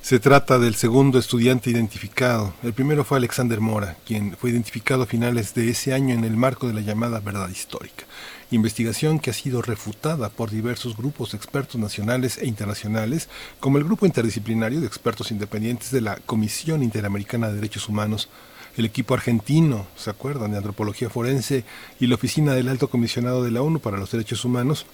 Se 0.00 0.20
trata 0.20 0.60
del 0.60 0.76
segundo 0.76 1.18
estudiante 1.18 1.70
identificado. 1.70 2.54
El 2.62 2.72
primero 2.72 3.02
fue 3.04 3.18
Alexander 3.18 3.60
Mora, 3.60 3.96
quien 4.06 4.36
fue 4.36 4.50
identificado 4.50 5.02
a 5.02 5.06
finales 5.06 5.54
de 5.54 5.70
ese 5.70 5.92
año 5.92 6.14
en 6.14 6.22
el 6.22 6.36
marco 6.36 6.68
de 6.68 6.74
la 6.74 6.82
llamada 6.82 7.18
verdad 7.18 7.48
histórica 7.48 8.04
investigación 8.50 9.18
que 9.18 9.30
ha 9.30 9.34
sido 9.34 9.62
refutada 9.62 10.28
por 10.28 10.50
diversos 10.50 10.96
grupos 10.96 11.32
de 11.32 11.38
expertos 11.38 11.80
nacionales 11.80 12.38
e 12.38 12.46
internacionales, 12.46 13.28
como 13.60 13.78
el 13.78 13.84
Grupo 13.84 14.06
Interdisciplinario 14.06 14.80
de 14.80 14.86
Expertos 14.86 15.30
Independientes 15.30 15.90
de 15.90 16.00
la 16.00 16.16
Comisión 16.16 16.82
Interamericana 16.82 17.48
de 17.48 17.54
Derechos 17.54 17.88
Humanos, 17.88 18.28
el 18.76 18.84
equipo 18.84 19.14
argentino, 19.14 19.86
¿se 19.96 20.10
acuerdan?, 20.10 20.52
de 20.52 20.58
Antropología 20.58 21.10
Forense 21.10 21.64
y 21.98 22.06
la 22.06 22.14
Oficina 22.14 22.54
del 22.54 22.68
Alto 22.68 22.88
Comisionado 22.88 23.42
de 23.42 23.50
la 23.50 23.62
ONU 23.62 23.80
para 23.80 23.98
los 23.98 24.10
Derechos 24.10 24.44
Humanos, 24.44 24.86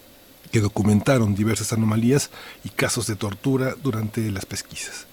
que 0.51 0.61
documentaron 0.61 1.35
diversas 1.35 1.73
anomalías 1.73 2.31
y 2.65 2.70
casos 2.70 3.07
de 3.07 3.16
tortura 3.16 3.74
durante 3.83 4.31
las 4.31 4.47
pesquisas. 4.47 5.06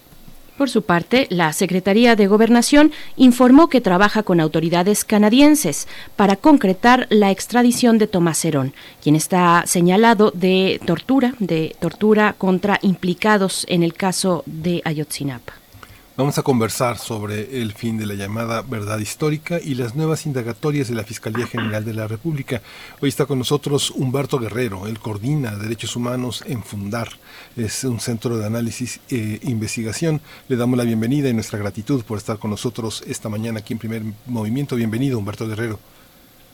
Por 0.58 0.70
su 0.70 0.84
parte, 0.84 1.26
la 1.32 1.52
Secretaría 1.52 2.16
de 2.16 2.28
Gobernación 2.28 2.92
informó 3.16 3.70
que 3.70 3.82
trabaja 3.82 4.22
con 4.22 4.40
autoridades 4.40 5.04
canadienses 5.04 5.88
para 6.16 6.36
concretar 6.36 7.08
la 7.10 7.32
extradición 7.32 7.98
de 7.98 8.08
Tomás 8.08 8.46
Herón, 8.46 8.74
quien 9.02 9.16
está 9.16 9.64
señalado 9.66 10.32
de 10.32 10.80
tortura, 10.86 11.34
de 11.40 11.76
tortura 11.80 12.36
contra 12.38 12.78
implicados 12.84 13.66
en 13.68 13.82
el 13.82 13.96
caso 13.96 14.44
de 14.46 14.82
Ayotzinapa. 14.86 15.63
Vamos 16.16 16.38
a 16.38 16.44
conversar 16.44 17.00
sobre 17.00 17.60
el 17.60 17.74
fin 17.74 17.98
de 17.98 18.06
la 18.06 18.14
llamada 18.14 18.62
verdad 18.62 19.00
histórica 19.00 19.60
y 19.60 19.74
las 19.74 19.96
nuevas 19.96 20.28
indagatorias 20.28 20.88
de 20.88 20.94
la 20.94 21.04
Fiscalía 21.04 21.48
General 21.48 21.84
de 21.84 21.94
la 21.96 22.08
República. 22.08 22.62
Hoy 23.02 23.10
está 23.10 23.26
con 23.26 23.40
nosotros 23.40 23.90
Humberto 23.90 24.38
Guerrero, 24.38 24.86
él 24.86 25.00
coordina 25.00 25.56
Derechos 25.56 25.96
Humanos 25.96 26.44
en 26.46 26.62
Fundar, 26.62 27.10
es 27.58 27.84
un 27.84 28.00
centro 28.00 28.38
de 28.38 28.46
análisis 28.46 29.00
e 29.10 29.40
investigación. 29.42 30.22
Le 30.50 30.56
damos 30.56 30.78
la 30.78 30.84
bienvenida 30.84 31.30
y 31.30 31.34
nuestra 31.34 31.58
gratitud 31.58 32.04
por 32.04 32.20
estar 32.20 32.38
con 32.38 32.52
nosotros 32.52 33.04
esta 33.08 33.28
mañana 33.28 33.62
aquí 33.62 33.74
en 33.74 33.80
Primer 33.80 34.04
Movimiento. 34.28 34.76
Bienvenido, 34.76 35.18
Humberto 35.18 35.48
Guerrero. 35.48 35.80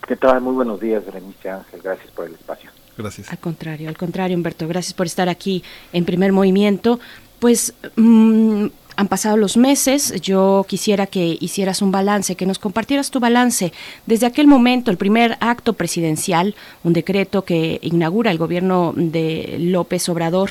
¿Qué 0.07 0.15
tal? 0.15 0.40
Muy 0.40 0.53
buenos 0.53 0.80
días, 0.80 1.06
Berenice 1.06 1.49
Ángel. 1.49 1.81
Gracias 1.84 2.10
por 2.11 2.27
el 2.27 2.36
espacio. 2.36 2.72
Gracias. 2.98 3.30
Al 3.30 3.40
contrario, 3.40 3.90
al 3.90 3.98
contrario, 3.98 4.38
Humberto, 4.38 4.69
gracias 4.69 4.94
por 4.94 5.06
estar 5.06 5.27
aquí 5.27 5.65
en 5.91 6.06
Primer 6.06 6.31
Movimiento. 6.31 7.02
Pues 7.40 7.73
mmm, 7.98 8.68
han 8.99 9.07
pasado 9.07 9.38
los 9.38 9.55
meses, 9.55 10.13
yo 10.21 10.65
quisiera 10.67 11.07
que 11.07 11.38
hicieras 11.39 11.81
un 11.81 11.89
balance, 11.89 12.35
que 12.35 12.45
nos 12.45 12.59
compartieras 12.59 13.11
tu 13.11 13.21
balance. 13.21 13.71
Desde 14.05 14.26
aquel 14.26 14.45
momento, 14.45 14.91
el 14.91 14.97
primer 14.97 15.38
acto 15.39 15.71
presidencial, 15.71 16.53
un 16.84 16.91
decreto 16.91 17.45
que 17.45 17.80
inaugura 17.81 18.30
el 18.30 18.38
gobierno 18.38 18.91
de 18.97 19.55
López 19.57 20.09
Obrador 20.09 20.49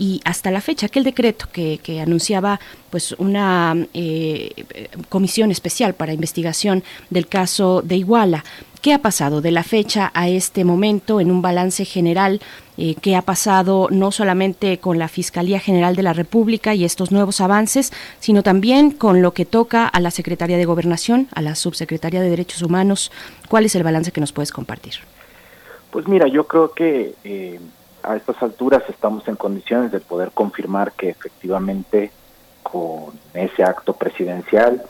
y 0.00 0.22
hasta 0.24 0.50
la 0.50 0.62
fecha, 0.62 0.86
aquel 0.86 1.04
decreto 1.04 1.46
que, 1.52 1.78
que 1.82 2.00
anunciaba 2.00 2.58
pues 2.88 3.12
una 3.18 3.76
eh, 3.92 4.64
comisión 5.10 5.50
especial 5.50 5.92
para 5.92 6.14
investigación 6.14 6.82
del 7.10 7.26
caso 7.26 7.82
de 7.82 7.96
Iguala. 7.96 8.42
¿Qué 8.80 8.94
ha 8.94 9.02
pasado 9.02 9.42
de 9.42 9.50
la 9.50 9.62
fecha 9.62 10.10
a 10.14 10.30
este 10.30 10.64
momento 10.64 11.20
en 11.20 11.30
un 11.30 11.42
balance 11.42 11.84
general? 11.84 12.40
Eh, 12.78 12.94
¿Qué 13.02 13.14
ha 13.14 13.20
pasado 13.20 13.88
no 13.90 14.10
solamente 14.10 14.78
con 14.78 14.98
la 14.98 15.06
Fiscalía 15.06 15.60
General 15.60 15.94
de 15.94 16.02
la 16.02 16.14
República 16.14 16.74
y 16.74 16.86
estos 16.86 17.12
nuevos 17.12 17.42
avances, 17.42 17.92
sino 18.20 18.42
también 18.42 18.92
con 18.92 19.20
lo 19.20 19.34
que 19.34 19.44
toca 19.44 19.86
a 19.86 20.00
la 20.00 20.10
Secretaría 20.10 20.56
de 20.56 20.64
Gobernación, 20.64 21.28
a 21.34 21.42
la 21.42 21.54
Subsecretaría 21.54 22.22
de 22.22 22.30
Derechos 22.30 22.62
Humanos? 22.62 23.12
¿Cuál 23.50 23.66
es 23.66 23.74
el 23.74 23.82
balance 23.82 24.12
que 24.12 24.20
nos 24.22 24.32
puedes 24.32 24.50
compartir? 24.50 24.94
Pues 25.90 26.08
mira, 26.08 26.26
yo 26.26 26.46
creo 26.46 26.72
que 26.72 27.12
eh, 27.22 27.60
a 28.02 28.16
estas 28.16 28.42
alturas 28.42 28.82
estamos 28.88 29.26
en 29.28 29.36
condiciones 29.36 29.92
de 29.92 30.00
poder 30.00 30.30
confirmar 30.32 30.92
que 30.92 31.10
efectivamente 31.10 32.10
con 32.62 33.18
ese 33.34 33.62
acto 33.62 33.94
presidencial, 33.94 34.82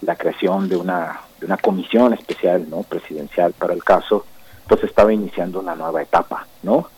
la 0.00 0.16
creación 0.16 0.68
de 0.68 0.76
una 0.76 1.20
de 1.40 1.46
una 1.46 1.56
comisión 1.56 2.14
especial, 2.14 2.68
¿no? 2.70 2.82
presidencial 2.82 3.52
para 3.52 3.74
el 3.74 3.82
caso, 3.82 4.24
pues 4.68 4.82
estaba 4.84 5.12
iniciando 5.12 5.60
una 5.60 5.74
nueva 5.74 6.02
etapa, 6.02 6.46
¿no? 6.62 6.88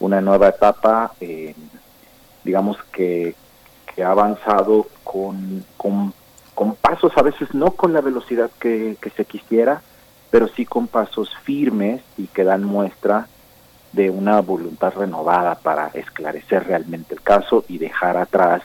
Una 0.00 0.20
nueva 0.20 0.48
etapa, 0.48 1.12
eh, 1.20 1.54
digamos 2.42 2.76
que, 2.92 3.34
que 3.94 4.02
ha 4.02 4.10
avanzado 4.10 4.88
con, 5.04 5.64
con, 5.76 6.12
con, 6.54 6.74
pasos, 6.74 7.12
a 7.16 7.22
veces 7.22 7.54
no 7.54 7.72
con 7.72 7.92
la 7.92 8.00
velocidad 8.00 8.50
que, 8.58 8.96
que 9.00 9.10
se 9.10 9.24
quisiera, 9.24 9.82
pero 10.30 10.48
sí 10.48 10.64
con 10.64 10.88
pasos 10.88 11.30
firmes 11.44 12.02
y 12.16 12.26
que 12.26 12.42
dan 12.42 12.64
muestra 12.64 13.28
de 13.92 14.10
una 14.10 14.40
voluntad 14.40 14.92
renovada 14.94 15.54
para 15.54 15.88
esclarecer 15.88 16.66
realmente 16.66 17.14
el 17.14 17.20
caso 17.20 17.64
y 17.68 17.78
dejar 17.78 18.16
atrás, 18.16 18.62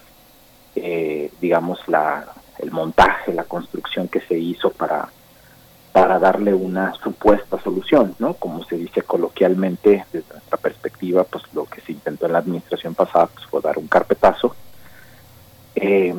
eh, 0.76 1.32
digamos, 1.42 1.80
la, 1.88 2.26
el 2.60 2.72
montaje, 2.72 3.34
la 3.34 3.44
construcción 3.44 4.08
que 4.08 4.22
se 4.22 4.38
hizo 4.38 4.72
para, 4.72 5.10
para 5.92 6.20
darle 6.20 6.54
una 6.54 6.94
supuesta 7.04 7.60
solución, 7.62 8.16
¿no? 8.20 8.36
Como 8.36 8.64
se 8.66 8.78
dice 8.78 9.02
coloquialmente, 9.02 10.06
desde 10.12 10.34
nuestra 10.34 10.58
perspectiva, 10.58 11.24
pues 11.24 11.44
lo 11.54 11.66
que 11.66 11.82
se 11.82 11.92
intentó 11.92 12.26
en 12.26 12.34
la 12.34 12.40
administración 12.40 12.96
pasada 12.96 13.28
pues, 13.28 13.46
fue 13.48 13.62
dar 13.62 13.78
un 13.78 13.88
carpetazo. 13.88 14.56
Eh, 15.76 16.14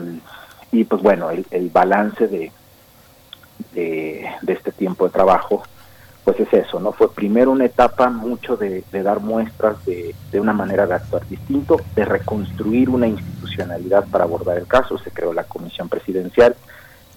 y 0.70 0.84
pues 0.84 1.02
bueno, 1.02 1.30
el, 1.30 1.46
el 1.50 1.70
balance 1.70 2.28
de, 2.28 2.52
de, 3.72 4.52
este 4.52 4.72
tiempo 4.72 5.04
de 5.04 5.10
trabajo, 5.10 5.62
pues 6.28 6.40
es 6.52 6.66
eso, 6.66 6.78
¿no? 6.78 6.92
Fue 6.92 7.10
primero 7.10 7.50
una 7.50 7.64
etapa 7.64 8.10
mucho 8.10 8.58
de, 8.58 8.84
dar 8.92 9.20
muestras 9.20 9.82
de, 9.86 10.14
de, 10.30 10.40
una 10.40 10.52
manera 10.52 10.86
de 10.86 10.92
actuar 10.92 11.26
distinto, 11.26 11.80
de 11.96 12.04
reconstruir 12.04 12.90
una 12.90 13.06
institucionalidad 13.06 14.06
para 14.08 14.24
abordar 14.24 14.58
el 14.58 14.66
caso, 14.66 14.98
se 14.98 15.10
creó 15.10 15.32
la 15.32 15.44
comisión 15.44 15.88
presidencial, 15.88 16.54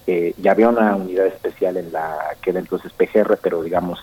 eh, 0.06 0.34
ya 0.38 0.52
había 0.52 0.70
una 0.70 0.96
unidad 0.96 1.26
especial 1.26 1.76
en 1.76 1.92
la 1.92 2.18
que 2.40 2.50
era 2.50 2.60
entonces 2.60 2.90
PGR, 2.92 3.38
pero 3.42 3.62
digamos, 3.62 4.02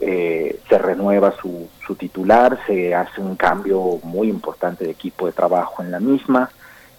eh, 0.00 0.58
se 0.68 0.78
renueva 0.78 1.32
su, 1.40 1.68
su 1.86 1.94
titular, 1.94 2.58
se 2.66 2.92
hace 2.92 3.20
un 3.20 3.36
cambio 3.36 4.00
muy 4.02 4.28
importante 4.28 4.84
de 4.84 4.90
equipo 4.90 5.26
de 5.26 5.32
trabajo 5.32 5.80
en 5.80 5.92
la 5.92 6.00
misma, 6.00 6.50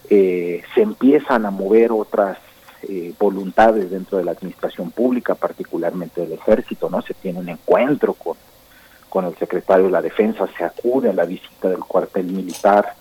eh, 0.09 0.61
se 0.73 0.83
empiezan 0.83 1.45
a 1.45 1.51
mover 1.51 1.91
otras 1.91 2.37
eh, 2.83 3.13
voluntades 3.19 3.91
dentro 3.91 4.17
de 4.17 4.23
la 4.23 4.31
administración 4.31 4.91
pública, 4.91 5.35
particularmente 5.35 6.21
del 6.21 6.33
ejército, 6.33 6.89
¿no? 6.89 7.01
Se 7.01 7.13
tiene 7.13 7.39
un 7.39 7.49
encuentro 7.49 8.13
con, 8.13 8.37
con 9.09 9.25
el 9.25 9.35
secretario 9.37 9.85
de 9.85 9.91
la 9.91 10.01
Defensa, 10.01 10.47
se 10.57 10.63
acude 10.63 11.09
a 11.09 11.13
la 11.13 11.25
visita 11.25 11.69
del 11.69 11.79
cuartel 11.79 12.25
militar. 12.27 12.95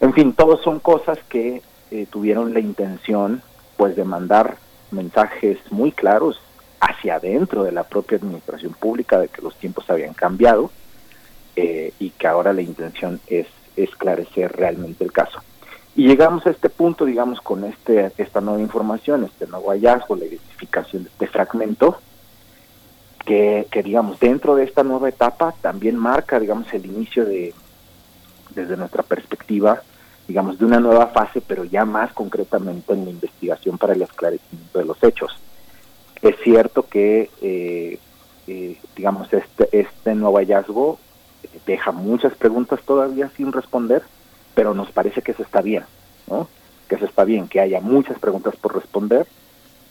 En 0.00 0.12
fin, 0.12 0.32
todas 0.32 0.60
son 0.60 0.78
cosas 0.78 1.18
que 1.28 1.62
eh, 1.90 2.06
tuvieron 2.10 2.54
la 2.54 2.60
intención 2.60 3.42
pues 3.76 3.96
de 3.96 4.04
mandar 4.04 4.56
mensajes 4.90 5.58
muy 5.70 5.92
claros 5.92 6.40
hacia 6.80 7.16
adentro 7.16 7.64
de 7.64 7.72
la 7.72 7.84
propia 7.84 8.18
administración 8.18 8.72
pública 8.74 9.18
de 9.18 9.28
que 9.28 9.42
los 9.42 9.56
tiempos 9.56 9.88
habían 9.90 10.14
cambiado 10.14 10.70
eh, 11.56 11.92
y 11.98 12.10
que 12.10 12.26
ahora 12.26 12.52
la 12.52 12.62
intención 12.62 13.20
es 13.26 13.46
esclarecer 13.76 14.52
realmente 14.52 15.04
el 15.04 15.12
caso. 15.12 15.40
Y 15.98 16.06
llegamos 16.06 16.46
a 16.46 16.50
este 16.50 16.70
punto, 16.70 17.04
digamos, 17.04 17.40
con 17.40 17.64
este, 17.64 18.12
esta 18.18 18.40
nueva 18.40 18.60
información, 18.60 19.24
este 19.24 19.48
nuevo 19.48 19.70
hallazgo, 19.70 20.14
la 20.14 20.26
identificación 20.26 21.02
de 21.02 21.08
este 21.08 21.26
fragmento, 21.26 21.98
que, 23.26 23.66
que, 23.68 23.82
digamos, 23.82 24.20
dentro 24.20 24.54
de 24.54 24.62
esta 24.62 24.84
nueva 24.84 25.08
etapa 25.08 25.56
también 25.60 25.96
marca, 25.96 26.38
digamos, 26.38 26.72
el 26.72 26.86
inicio 26.86 27.24
de, 27.24 27.52
desde 28.54 28.76
nuestra 28.76 29.02
perspectiva, 29.02 29.82
digamos, 30.28 30.60
de 30.60 30.66
una 30.66 30.78
nueva 30.78 31.08
fase, 31.08 31.40
pero 31.40 31.64
ya 31.64 31.84
más 31.84 32.12
concretamente 32.12 32.92
en 32.92 33.04
la 33.04 33.10
investigación 33.10 33.76
para 33.76 33.94
el 33.94 34.02
esclarecimiento 34.02 34.78
de 34.78 34.84
los 34.84 35.02
hechos. 35.02 35.36
Es 36.22 36.36
cierto 36.44 36.86
que, 36.88 37.28
eh, 37.42 37.98
eh, 38.46 38.78
digamos, 38.94 39.32
este, 39.32 39.68
este 39.76 40.14
nuevo 40.14 40.36
hallazgo 40.36 41.00
deja 41.66 41.90
muchas 41.90 42.36
preguntas 42.36 42.80
todavía 42.84 43.32
sin 43.36 43.50
responder, 43.50 44.04
pero 44.58 44.74
nos 44.74 44.90
parece 44.90 45.22
que 45.22 45.30
eso 45.30 45.44
está 45.44 45.60
bien, 45.60 45.84
¿no? 46.26 46.48
Que 46.88 46.96
eso 46.96 47.04
está 47.04 47.22
bien, 47.22 47.46
que 47.46 47.60
haya 47.60 47.80
muchas 47.80 48.18
preguntas 48.18 48.56
por 48.56 48.74
responder 48.74 49.24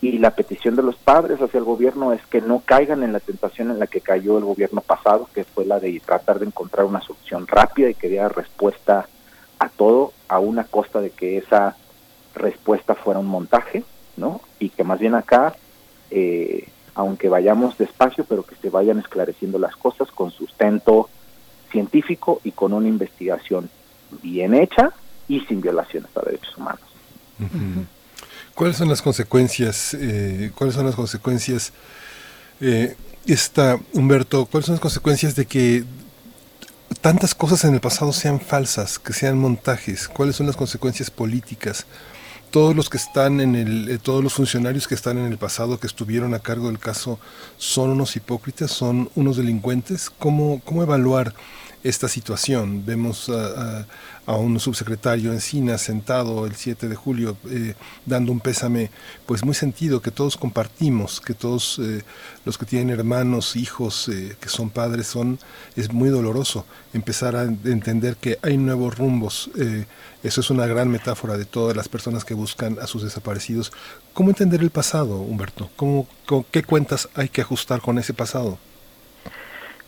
y 0.02 0.18
la 0.18 0.32
petición 0.32 0.76
de 0.76 0.84
los 0.84 0.98
padres 0.98 1.42
hacia 1.42 1.58
el 1.58 1.64
gobierno 1.64 2.12
es 2.12 2.20
que 2.26 2.42
no 2.42 2.62
caigan 2.66 3.02
en 3.02 3.14
la 3.14 3.22
tentación 3.22 3.72
en 3.72 3.80
la 3.80 3.88
que 3.88 4.02
cayó 4.02 4.38
el 4.38 4.44
gobierno 4.44 4.82
pasado, 4.82 5.30
que 5.34 5.46
fue 5.46 5.64
la 5.64 5.80
de 5.80 6.02
tratar 6.06 6.40
de 6.40 6.48
encontrar 6.48 6.86
una 6.86 7.00
solución 7.00 7.48
rápida 7.48 7.90
y 7.90 7.96
que 7.96 8.10
diera 8.10 8.28
respuesta 8.28 9.08
a 9.58 9.70
todo 9.70 10.12
a 10.28 10.40
una 10.40 10.66
costa 10.66 11.00
de 11.00 11.12
que 11.12 11.38
esa 11.38 11.78
respuesta 12.36 12.94
fuera 12.94 13.22
un 13.22 13.28
montaje, 13.28 13.86
¿no? 14.18 14.42
Y 14.60 14.68
que 14.68 14.84
más 14.84 15.00
bien 15.00 15.16
acá, 15.16 15.56
eh, 16.12 16.68
aunque 16.94 17.30
vayamos 17.30 17.78
despacio, 17.78 18.26
pero 18.28 18.44
que 18.44 18.56
se 18.56 18.70
vayan 18.70 19.00
esclareciendo 19.00 19.60
las 19.60 19.78
cosas 19.78 20.12
con 20.12 20.30
sustento 20.30 21.08
científico 21.72 22.42
y 22.44 22.52
con 22.52 22.74
una 22.74 22.90
investigación 22.90 23.70
bien 24.22 24.54
hecha 24.54 24.92
y 25.28 25.42
sin 25.42 25.62
violaciones 25.62 26.10
a 26.16 26.22
derechos 26.22 26.58
humanos. 26.58 26.82
¿Cuáles 28.56 28.78
son 28.78 28.90
las 28.90 29.02
consecuencias? 29.02 29.94
Eh, 29.94 30.52
¿Cuáles 30.56 30.76
son 30.76 30.86
las 30.86 30.96
consecuencias? 30.96 31.74
Eh, 32.60 32.96
esta, 33.28 33.80
Humberto, 33.94 34.46
¿cuáles 34.46 34.66
son 34.66 34.74
las 34.74 34.82
consecuencias 34.82 35.36
de 35.36 35.46
que 35.46 35.84
tantas 37.02 37.36
cosas 37.36 37.66
en 37.66 37.76
el 37.76 37.82
pasado 37.82 38.14
sean 38.14 38.40
falsas, 38.40 38.98
que 38.98 39.14
sean 39.14 39.38
montajes? 39.38 40.08
¿Cuáles 40.08 40.38
son 40.38 40.48
las 40.48 40.56
consecuencias 40.56 41.12
políticas? 41.12 41.86
Todos 42.50 42.76
los 42.76 42.90
que 42.90 42.98
están 42.98 43.42
en 43.42 43.56
el, 43.56 43.92
eh, 43.92 43.98
todos 44.02 44.24
los 44.24 44.34
funcionarios 44.34 44.88
que 44.88 44.96
están 44.96 45.18
en 45.18 45.26
el 45.26 45.38
pasado, 45.38 45.80
que 45.80 45.86
estuvieron 45.86 46.34
a 46.34 46.40
cargo 46.40 46.68
del 46.68 46.80
caso, 46.80 47.20
son 47.58 47.92
unos 47.92 48.16
hipócritas, 48.16 48.72
son 48.72 49.12
unos 49.16 49.38
delincuentes. 49.38 50.10
¿Cómo, 50.10 50.62
cómo 50.64 50.82
evaluar 50.82 51.36
esta 51.88 52.08
situación. 52.08 52.86
Vemos 52.86 53.30
a, 53.30 53.86
un 54.26 54.60
subsecretario 54.60 55.32
Encina 55.32 55.78
sentado 55.78 56.46
el 56.46 56.56
7 56.56 56.90
de 56.90 56.96
julio 56.96 57.38
eh, 57.50 57.76
dando 58.06 58.34
un 58.34 58.42
pésame 58.42 58.92
pues 59.26 59.46
muy 59.46 59.56
sentido 59.56 60.02
que 60.02 60.12
todos 60.12 60.36
compartimos, 60.36 61.22
que 61.22 61.34
todos 61.34 61.80
eh, 61.80 62.04
los 62.44 62.58
que 62.58 62.66
tienen 62.66 62.90
hermanos, 62.90 63.56
hijos, 63.56 64.10
eh, 64.10 64.36
que 64.42 64.50
son 64.50 64.70
padres, 64.70 65.08
son 65.08 65.40
es 65.78 65.94
muy 65.94 66.10
doloroso 66.10 66.66
empezar 66.94 67.38
a 67.38 67.44
entender 67.44 68.18
que 68.18 68.38
hay 68.42 68.58
nuevos 68.58 68.98
rumbos. 68.98 69.50
eso 70.24 70.42
es 70.42 70.50
una 70.50 70.66
gran 70.66 70.90
metáfora 70.90 71.38
de 71.38 71.46
todas 71.46 71.78
las 71.78 71.88
personas 71.88 72.26
que 72.26 72.34
buscan 72.34 72.80
a 72.82 72.88
sus 72.88 73.04
desaparecidos. 73.04 73.72
¿Cómo 74.14 74.30
entender 74.30 74.62
el 74.62 74.72
pasado, 74.72 75.20
Humberto? 75.22 75.70
¿Cómo, 75.78 76.06
¿Qué 76.52 76.64
cuentas 76.64 77.08
hay 77.16 77.30
que 77.30 77.42
ajustar 77.42 77.80
con 77.80 77.98
ese 77.98 78.14
pasado? 78.14 78.60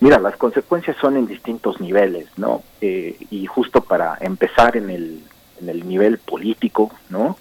Mira, 0.01 0.17
las 0.19 0.37
consecuencias 0.37 0.95
son 0.97 1.17
en 1.17 1.27
distintos 1.27 1.81
niveles, 1.81 2.27
¿no? 2.37 2.63
Eh, 2.79 3.17
y 3.29 3.45
justo 3.47 3.81
para 3.81 4.17
empezar 4.21 4.77
en 4.77 4.89
el, 4.89 5.23
en 5.61 5.69
el 5.69 5.87
nivel 5.87 6.19
político, 6.19 6.91
¿no? 7.09 7.37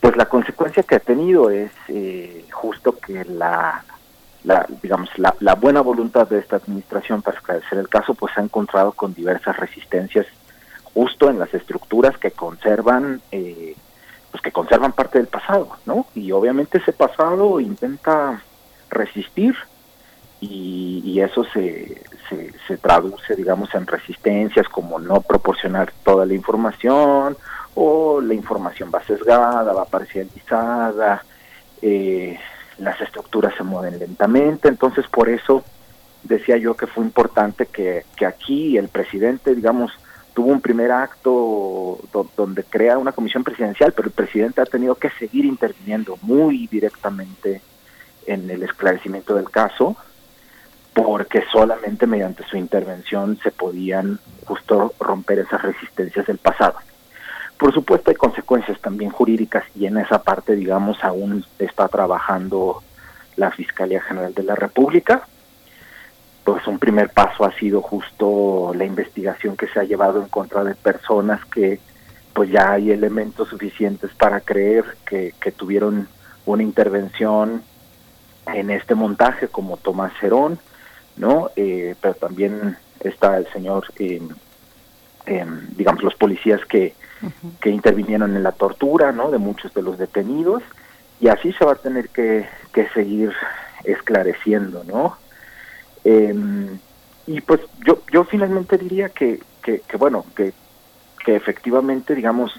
Pues 0.00 0.16
la 0.16 0.26
consecuencia 0.26 0.82
que 0.82 0.94
ha 0.94 1.00
tenido 1.00 1.50
es 1.50 1.70
eh, 1.88 2.46
justo 2.50 2.98
que 2.98 3.26
la, 3.26 3.84
la 4.44 4.66
digamos, 4.82 5.10
la, 5.18 5.34
la, 5.40 5.54
buena 5.54 5.82
voluntad 5.82 6.26
de 6.28 6.38
esta 6.38 6.56
administración 6.56 7.20
para 7.20 7.36
esclarecer 7.36 7.78
el 7.78 7.90
caso, 7.90 8.14
pues 8.14 8.32
se 8.32 8.40
ha 8.40 8.44
encontrado 8.44 8.92
con 8.92 9.12
diversas 9.12 9.56
resistencias 9.58 10.26
justo 10.94 11.28
en 11.28 11.38
las 11.38 11.52
estructuras 11.52 12.16
que 12.16 12.30
conservan, 12.30 13.20
eh, 13.32 13.76
pues 14.30 14.42
que 14.42 14.52
conservan 14.52 14.92
parte 14.92 15.18
del 15.18 15.28
pasado, 15.28 15.76
¿no? 15.84 16.06
Y 16.14 16.32
obviamente 16.32 16.78
ese 16.78 16.94
pasado 16.94 17.60
intenta 17.60 18.42
resistir 18.88 19.54
y, 20.40 21.20
eso 21.20 21.44
se, 21.44 22.02
se, 22.66 22.78
traduce, 22.78 23.36
digamos, 23.36 23.74
en 23.74 23.86
resistencias 23.86 24.66
como 24.68 24.98
no 24.98 25.20
proporcionar 25.20 25.92
toda 26.02 26.24
la 26.24 26.32
información 26.32 27.36
o 27.74 28.20
la 28.22 28.32
información 28.32 28.90
va 28.94 29.04
sesgada, 29.04 29.72
va 29.72 29.84
parcializada, 29.84 31.22
eh, 31.82 32.38
las 32.78 32.98
estructuras 33.02 33.54
se 33.54 33.64
mueven 33.64 33.98
lentamente, 33.98 34.68
entonces 34.68 35.06
por 35.08 35.28
eso 35.28 35.62
decía 36.22 36.56
yo 36.56 36.74
que 36.74 36.86
fue 36.86 37.04
importante 37.04 37.66
que, 37.66 38.04
que 38.16 38.24
aquí 38.24 38.78
el 38.78 38.88
presidente, 38.88 39.54
digamos, 39.54 39.92
tuvo 40.32 40.52
un 40.52 40.60
primer 40.60 40.90
acto 40.90 41.98
donde 42.36 42.64
crea 42.64 42.98
una 42.98 43.12
comisión 43.12 43.44
presidencial, 43.44 43.92
pero 43.92 44.08
el 44.08 44.14
presidente 44.14 44.60
ha 44.60 44.66
tenido 44.66 44.94
que 44.94 45.10
seguir 45.10 45.44
interviniendo 45.44 46.18
muy 46.22 46.66
directamente 46.66 47.60
en 48.26 48.48
el 48.48 48.62
esclarecimiento 48.62 49.34
del 49.34 49.50
caso, 49.50 49.96
porque 51.04 51.42
solamente 51.52 52.06
mediante 52.06 52.44
su 52.44 52.56
intervención 52.56 53.38
se 53.42 53.50
podían 53.50 54.18
justo 54.44 54.94
romper 54.98 55.40
esas 55.40 55.62
resistencias 55.62 56.26
del 56.26 56.38
pasado. 56.38 56.76
Por 57.58 57.74
supuesto 57.74 58.10
hay 58.10 58.16
consecuencias 58.16 58.80
también 58.80 59.10
jurídicas 59.10 59.64
y 59.74 59.86
en 59.86 59.98
esa 59.98 60.22
parte, 60.22 60.56
digamos, 60.56 61.02
aún 61.04 61.44
está 61.58 61.88
trabajando 61.88 62.82
la 63.36 63.50
Fiscalía 63.50 64.00
General 64.00 64.32
de 64.34 64.42
la 64.42 64.54
República. 64.54 65.26
Pues 66.44 66.66
un 66.66 66.78
primer 66.78 67.10
paso 67.10 67.44
ha 67.44 67.52
sido 67.52 67.82
justo 67.82 68.72
la 68.74 68.84
investigación 68.84 69.56
que 69.56 69.68
se 69.68 69.78
ha 69.78 69.84
llevado 69.84 70.22
en 70.22 70.28
contra 70.28 70.64
de 70.64 70.74
personas 70.74 71.44
que 71.44 71.80
pues 72.32 72.50
ya 72.50 72.72
hay 72.72 72.90
elementos 72.90 73.48
suficientes 73.48 74.10
para 74.14 74.40
creer 74.40 74.84
que, 75.04 75.34
que 75.40 75.52
tuvieron 75.52 76.08
una 76.46 76.62
intervención 76.62 77.62
en 78.46 78.70
este 78.70 78.94
montaje 78.94 79.48
como 79.48 79.76
Tomás 79.76 80.12
Cerón, 80.20 80.58
¿no? 81.20 81.50
Eh, 81.54 81.94
pero 82.00 82.14
también 82.14 82.76
está 83.00 83.36
el 83.36 83.46
señor, 83.52 83.84
eh, 83.98 84.20
digamos, 85.76 86.02
los 86.02 86.14
policías 86.14 86.64
que, 86.64 86.94
que 87.60 87.70
intervinieron 87.70 88.34
en 88.34 88.42
la 88.42 88.52
tortura, 88.52 89.12
¿no? 89.12 89.30
De 89.30 89.38
muchos 89.38 89.72
de 89.74 89.82
los 89.82 89.98
detenidos, 89.98 90.62
y 91.20 91.28
así 91.28 91.52
se 91.52 91.64
va 91.64 91.72
a 91.72 91.76
tener 91.76 92.08
que, 92.08 92.48
que 92.72 92.88
seguir 92.88 93.32
esclareciendo, 93.84 94.82
¿no? 94.84 95.18
Em, 96.04 96.78
y 97.26 97.42
pues 97.42 97.60
yo, 97.86 98.02
yo 98.10 98.24
finalmente 98.24 98.78
diría 98.78 99.10
que, 99.10 99.40
que, 99.62 99.80
que 99.80 99.96
bueno, 99.98 100.24
que, 100.34 100.54
que 101.24 101.36
efectivamente, 101.36 102.14
digamos, 102.14 102.58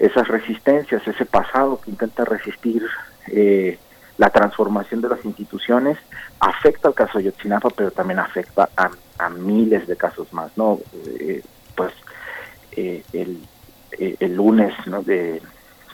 esas 0.00 0.26
resistencias, 0.26 1.06
ese 1.06 1.24
pasado 1.24 1.80
que 1.80 1.92
intenta 1.92 2.24
resistir 2.24 2.82
eh, 3.28 3.78
la 4.18 4.30
transformación 4.30 5.00
de 5.00 5.08
las 5.08 5.24
instituciones 5.24 5.98
afecta 6.40 6.88
al 6.88 6.94
caso 6.94 7.18
de 7.18 7.24
Yotzinapa, 7.24 7.70
pero 7.70 7.90
también 7.90 8.18
afecta 8.18 8.68
a, 8.76 8.90
miles 9.30 9.86
de 9.86 9.96
casos 9.96 10.32
más, 10.32 10.50
¿no? 10.56 10.78
Eh, 11.18 11.42
pues 11.74 11.92
eh, 12.72 13.02
el, 13.12 13.38
eh, 13.98 14.16
el, 14.20 14.34
lunes, 14.34 14.74
¿no? 14.86 15.02
De, 15.02 15.40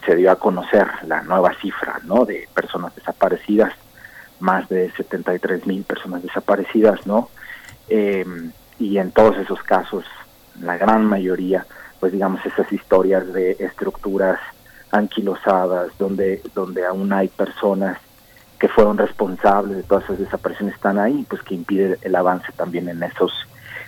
se 0.05 0.15
dio 0.15 0.31
a 0.31 0.35
conocer 0.35 0.87
la 1.07 1.21
nueva 1.21 1.53
cifra, 1.61 1.99
¿no? 2.03 2.25
De 2.25 2.47
personas 2.53 2.95
desaparecidas, 2.95 3.73
más 4.39 4.67
de 4.69 4.91
73 4.91 5.65
mil 5.67 5.83
personas 5.83 6.23
desaparecidas, 6.23 7.05
¿no? 7.05 7.29
Eh, 7.89 8.25
y 8.79 8.97
en 8.97 9.11
todos 9.11 9.37
esos 9.37 9.61
casos, 9.63 10.05
la 10.59 10.77
gran 10.77 11.05
mayoría, 11.05 11.65
pues 11.99 12.11
digamos 12.11 12.43
esas 12.45 12.71
historias 12.71 13.31
de 13.33 13.51
estructuras 13.59 14.39
anquilosadas, 14.91 15.91
donde, 15.99 16.41
donde 16.55 16.85
aún 16.85 17.13
hay 17.13 17.27
personas 17.27 17.97
que 18.61 18.67
fueron 18.67 18.95
responsables 18.95 19.75
de 19.75 19.81
todas 19.81 20.03
esas 20.03 20.19
desapariciones 20.19 20.75
están 20.75 20.99
ahí, 20.99 21.25
pues 21.27 21.41
que 21.41 21.55
impide 21.55 21.97
el 22.03 22.15
avance 22.15 22.51
también 22.55 22.87
en 22.89 23.01
esos, 23.01 23.33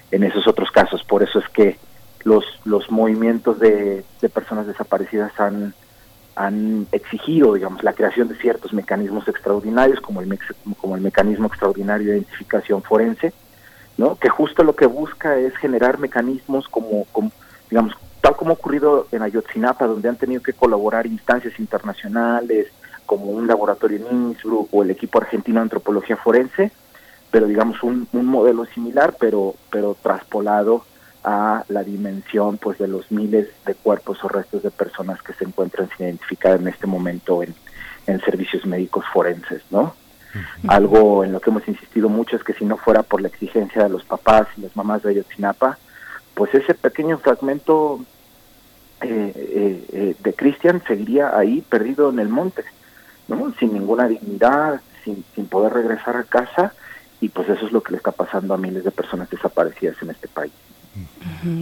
en 0.09 0.23
esos 0.23 0.47
otros 0.47 0.71
casos. 0.71 1.03
Por 1.03 1.21
eso 1.21 1.37
es 1.37 1.47
que 1.49 1.77
los, 2.23 2.43
los 2.65 2.89
movimientos 2.89 3.59
de, 3.59 4.03
personas 4.33 4.65
desaparecidas 4.65 5.39
han, 5.39 5.75
han 6.35 6.87
exigido, 6.91 7.53
digamos, 7.53 7.83
la 7.83 7.93
creación 7.93 8.29
de 8.29 8.35
ciertos 8.37 8.73
mecanismos 8.73 9.27
extraordinarios, 9.27 10.01
como 10.01 10.21
el, 10.21 10.39
como 10.81 10.95
el 10.95 11.01
mecanismo 11.03 11.49
extraordinario 11.49 12.07
de 12.07 12.17
identificación 12.17 12.81
forense, 12.81 13.31
¿no? 13.99 14.15
que 14.15 14.29
justo 14.29 14.63
lo 14.63 14.75
que 14.75 14.87
busca 14.87 15.37
es 15.37 15.55
generar 15.57 15.99
mecanismos 15.99 16.67
como, 16.67 17.05
como 17.11 17.31
digamos, 17.69 17.93
tal 18.21 18.35
como 18.35 18.49
ha 18.49 18.53
ocurrido 18.55 19.05
en 19.11 19.21
Ayotzinapa, 19.21 19.85
donde 19.85 20.09
han 20.09 20.15
tenido 20.15 20.41
que 20.41 20.53
colaborar 20.53 21.05
instancias 21.05 21.59
internacionales, 21.59 22.71
como 23.17 23.31
un 23.31 23.45
laboratorio 23.45 24.07
en 24.09 24.29
Innsbruck 24.29 24.73
o 24.73 24.81
el 24.81 24.89
equipo 24.89 25.19
argentino 25.19 25.59
de 25.59 25.63
antropología 25.63 26.17
forense, 26.17 26.71
pero 27.29 27.45
digamos 27.45 27.83
un, 27.83 28.07
un 28.11 28.25
modelo 28.25 28.65
similar, 28.65 29.15
pero, 29.19 29.53
pero 29.69 29.95
traspolado 30.01 30.83
a 31.23 31.63
la 31.67 31.83
dimensión 31.83 32.57
pues 32.57 32.79
de 32.79 32.87
los 32.87 33.11
miles 33.11 33.49
de 33.67 33.75
cuerpos 33.75 34.23
o 34.23 34.29
restos 34.29 34.63
de 34.63 34.71
personas 34.71 35.21
que 35.21 35.33
se 35.33 35.45
encuentran 35.45 35.89
sin 35.95 36.07
identificar 36.07 36.59
en 36.59 36.67
este 36.67 36.87
momento 36.87 37.43
en, 37.43 37.53
en 38.07 38.19
servicios 38.21 38.65
médicos 38.65 39.05
forenses, 39.13 39.61
¿no? 39.69 39.93
Algo 40.67 41.23
en 41.23 41.31
lo 41.31 41.39
que 41.39 41.51
hemos 41.51 41.67
insistido 41.67 42.09
mucho 42.09 42.35
es 42.35 42.43
que 42.43 42.53
si 42.53 42.65
no 42.65 42.77
fuera 42.77 43.03
por 43.03 43.21
la 43.21 43.27
exigencia 43.27 43.83
de 43.83 43.89
los 43.89 44.03
papás 44.03 44.47
y 44.57 44.61
las 44.61 44.75
mamás 44.75 45.03
de 45.03 45.11
Ayotzinapa, 45.11 45.77
pues 46.33 46.51
ese 46.55 46.73
pequeño 46.73 47.19
fragmento 47.19 47.99
eh, 49.01 49.31
eh, 49.35 49.85
eh, 49.93 50.15
de 50.19 50.33
Cristian 50.33 50.81
seguiría 50.87 51.37
ahí 51.37 51.61
perdido 51.61 52.09
en 52.09 52.17
el 52.17 52.29
monte, 52.29 52.63
¿no? 53.27 53.53
sin 53.59 53.73
ninguna 53.73 54.07
dignidad, 54.07 54.81
sin, 55.03 55.23
sin 55.35 55.47
poder 55.47 55.73
regresar 55.73 56.17
a 56.17 56.23
casa, 56.23 56.73
y 57.21 57.29
pues 57.29 57.49
eso 57.49 57.65
es 57.65 57.71
lo 57.71 57.81
que 57.81 57.91
le 57.91 57.97
está 57.97 58.11
pasando 58.11 58.53
a 58.53 58.57
miles 58.57 58.83
de 58.83 58.91
personas 58.91 59.29
desaparecidas 59.29 59.95
en 60.01 60.09
este 60.09 60.27
país. 60.27 60.51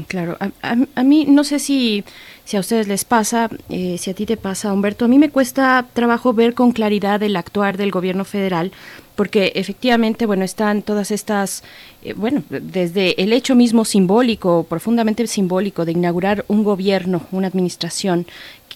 Claro, 0.08 0.38
a, 0.42 0.76
a, 0.96 1.04
mí 1.04 1.26
no 1.26 1.46
sé 1.46 1.60
si, 1.60 2.04
si 2.44 2.58
a 2.58 2.60
ustedes 2.60 2.90
les 2.90 3.06
pasa, 3.06 3.50
eh, 3.70 3.98
si 3.98 4.12
a 4.12 4.14
ti 4.14 4.26
te 4.26 4.36
pasa, 4.36 4.74
Humberto, 4.74 5.06
a 5.06 5.08
mí 5.08 5.18
me 5.20 5.30
cuesta 5.30 5.86
trabajo 5.94 6.34
ver 6.34 6.54
con 6.54 6.74
claridad 6.74 7.24
el 7.24 7.38
actuar 7.38 7.78
del 7.78 7.92
gobierno 7.92 8.26
federal, 8.26 8.74
porque 9.16 9.54
efectivamente, 9.56 10.26
bueno, 10.26 10.44
están 10.44 10.82
todas 10.82 11.12
estas, 11.12 11.64
eh, 12.04 12.14
bueno, 12.14 12.44
desde 12.50 13.22
el 13.22 13.32
hecho 13.32 13.56
mismo 13.56 13.86
simbólico, 13.86 14.66
profundamente 14.68 15.26
simbólico, 15.28 15.86
de 15.86 15.94
inaugurar 15.94 16.44
un 16.50 16.64
gobierno, 16.64 17.22
una 17.32 17.48
administración 17.48 18.28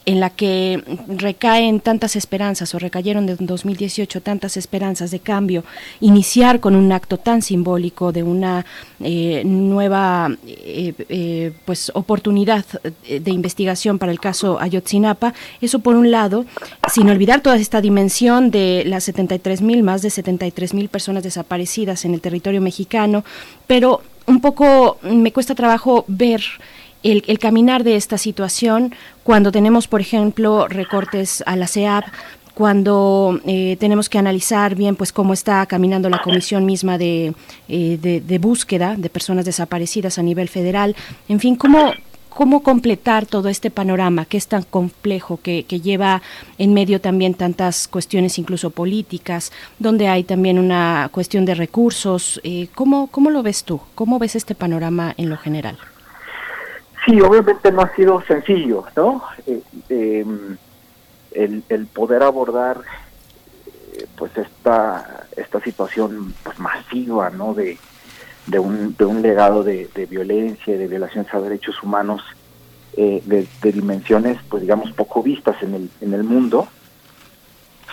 en 0.06 0.20
la 0.20 0.30
que 0.30 0.84
recaen 1.08 1.80
tantas 1.80 2.16
esperanzas 2.16 2.74
o 2.76 2.80
recayeron 2.80 3.28
en 3.28 3.46
2018 3.46 4.22
tantas 4.22 4.58
esperanzas 4.58 5.12
de 5.12 5.20
cambio, 5.20 5.64
iniciar 6.00 6.60
con 6.60 6.76
un 6.76 6.92
acto 6.92 7.18
tan 7.18 7.42
simbólico 7.42 8.12
de 8.12 8.24
una 8.24 8.66
eh, 9.00 9.42
nueva 9.46 10.30
eh, 10.46 10.94
eh, 11.10 11.52
pues 11.66 11.92
oportunidad 11.96 12.66
de 13.08 13.32
investigación 13.32 13.98
para 13.98 14.12
el 14.12 14.20
caso 14.20 14.60
Ayotzinapa, 14.60 15.34
eso 15.62 15.80
por 15.80 15.96
un 15.96 16.12
lado, 16.12 16.46
sin 16.92 17.10
olvidar 17.10 17.42
toda 17.42 17.56
esta 17.58 17.82
dimensión 17.82 18.52
de 18.52 18.84
las 18.86 19.06
73 19.06 19.62
mil, 19.62 19.84
más 19.84 20.02
de 20.02 20.10
73 20.10 20.74
mil 20.74 20.90
personas 20.90 21.24
desaparecidas 21.24 22.06
en 22.06 22.14
el 22.14 22.22
territorio 22.22 22.62
mexicano, 22.62 23.24
pero 23.68 24.02
un 24.28 24.42
poco 24.42 24.98
me 25.04 25.32
cuesta 25.32 25.56
trabajo 25.56 26.06
ver 26.08 26.42
el, 27.06 27.40
caminar 27.40 27.84
de 27.84 27.96
esta 27.96 28.18
situación 28.18 28.94
cuando 29.24 29.52
tenemos, 29.52 29.88
por 29.88 30.02
ejemplo, 30.02 30.68
recortes 30.68 31.44
a 31.46 31.56
la 31.56 31.68
CEAP, 31.68 32.06
cuando 32.56 33.40
eh, 33.46 33.78
tenemos 33.80 34.10
que 34.10 34.18
analizar 34.18 34.76
bien 34.76 34.96
pues 34.96 35.12
cómo 35.12 35.34
está 35.34 35.66
caminando 35.66 36.10
la 36.10 36.22
comisión 36.22 36.66
misma 36.66 36.98
de, 36.98 37.36
eh, 37.68 38.22
de, 38.26 38.40
búsqueda 38.40 38.96
de 38.98 39.10
personas 39.10 39.46
desaparecidas 39.46 40.18
a 40.18 40.24
nivel 40.24 40.48
federal, 40.48 40.96
en 41.28 41.40
fin, 41.42 41.58
cómo, 41.58 41.92
cómo 42.30 42.64
completar 42.64 43.26
todo 43.26 43.50
este 43.50 43.70
panorama 43.70 44.26
que 44.26 44.38
es 44.38 44.48
tan 44.48 44.64
complejo, 44.64 45.38
que, 45.44 45.66
que, 45.66 45.82
lleva 45.82 46.22
en 46.58 46.74
medio 46.74 47.02
también 47.02 47.34
tantas 47.34 47.88
cuestiones 47.88 48.40
incluso 48.40 48.70
políticas, 48.70 49.52
donde 49.78 50.08
hay 50.08 50.24
también 50.24 50.58
una 50.58 51.10
cuestión 51.12 51.46
de 51.46 51.56
recursos. 51.56 52.40
Eh, 52.44 52.70
¿cómo, 52.74 53.08
¿Cómo 53.08 53.30
lo 53.30 53.44
ves 53.44 53.64
tú? 53.66 53.82
¿Cómo 53.96 54.18
ves 54.18 54.36
este 54.36 54.56
panorama 54.56 55.14
en 55.18 55.30
lo 55.30 55.38
general? 55.38 55.78
Sí, 57.06 57.22
obviamente 57.22 57.72
no 57.72 57.82
ha 57.82 57.96
sido 57.96 58.22
sencillo, 58.22 58.86
¿no? 58.96 59.22
Eh, 59.46 59.62
em, 59.90 60.58
el, 61.32 61.88
poder 61.88 62.24
abordar 62.24 62.82
eh, 63.94 64.08
pues 64.18 64.36
esta 64.38 65.28
esta 65.36 65.62
situación 65.62 66.34
pues 66.44 66.58
masiva, 66.60 67.30
¿no? 67.30 67.54
De, 67.54 67.78
de, 68.48 68.60
un, 68.60 68.96
de 68.96 69.06
un 69.06 69.22
legado 69.22 69.64
de, 69.64 69.90
de 69.94 70.06
violencia, 70.06 70.78
de 70.78 70.88
violaciones 70.88 71.32
a 71.34 71.42
derechos 71.42 71.82
humanos 71.84 72.24
eh, 72.98 73.22
de, 73.26 73.48
de, 73.62 73.72
dimensiones, 73.72 74.40
pues 74.50 74.62
digamos, 74.62 74.92
poco 74.94 75.22
vistas 75.22 75.62
en 75.62 75.76
el, 75.76 75.90
en 76.02 76.14
el 76.14 76.24
mundo, 76.24 76.68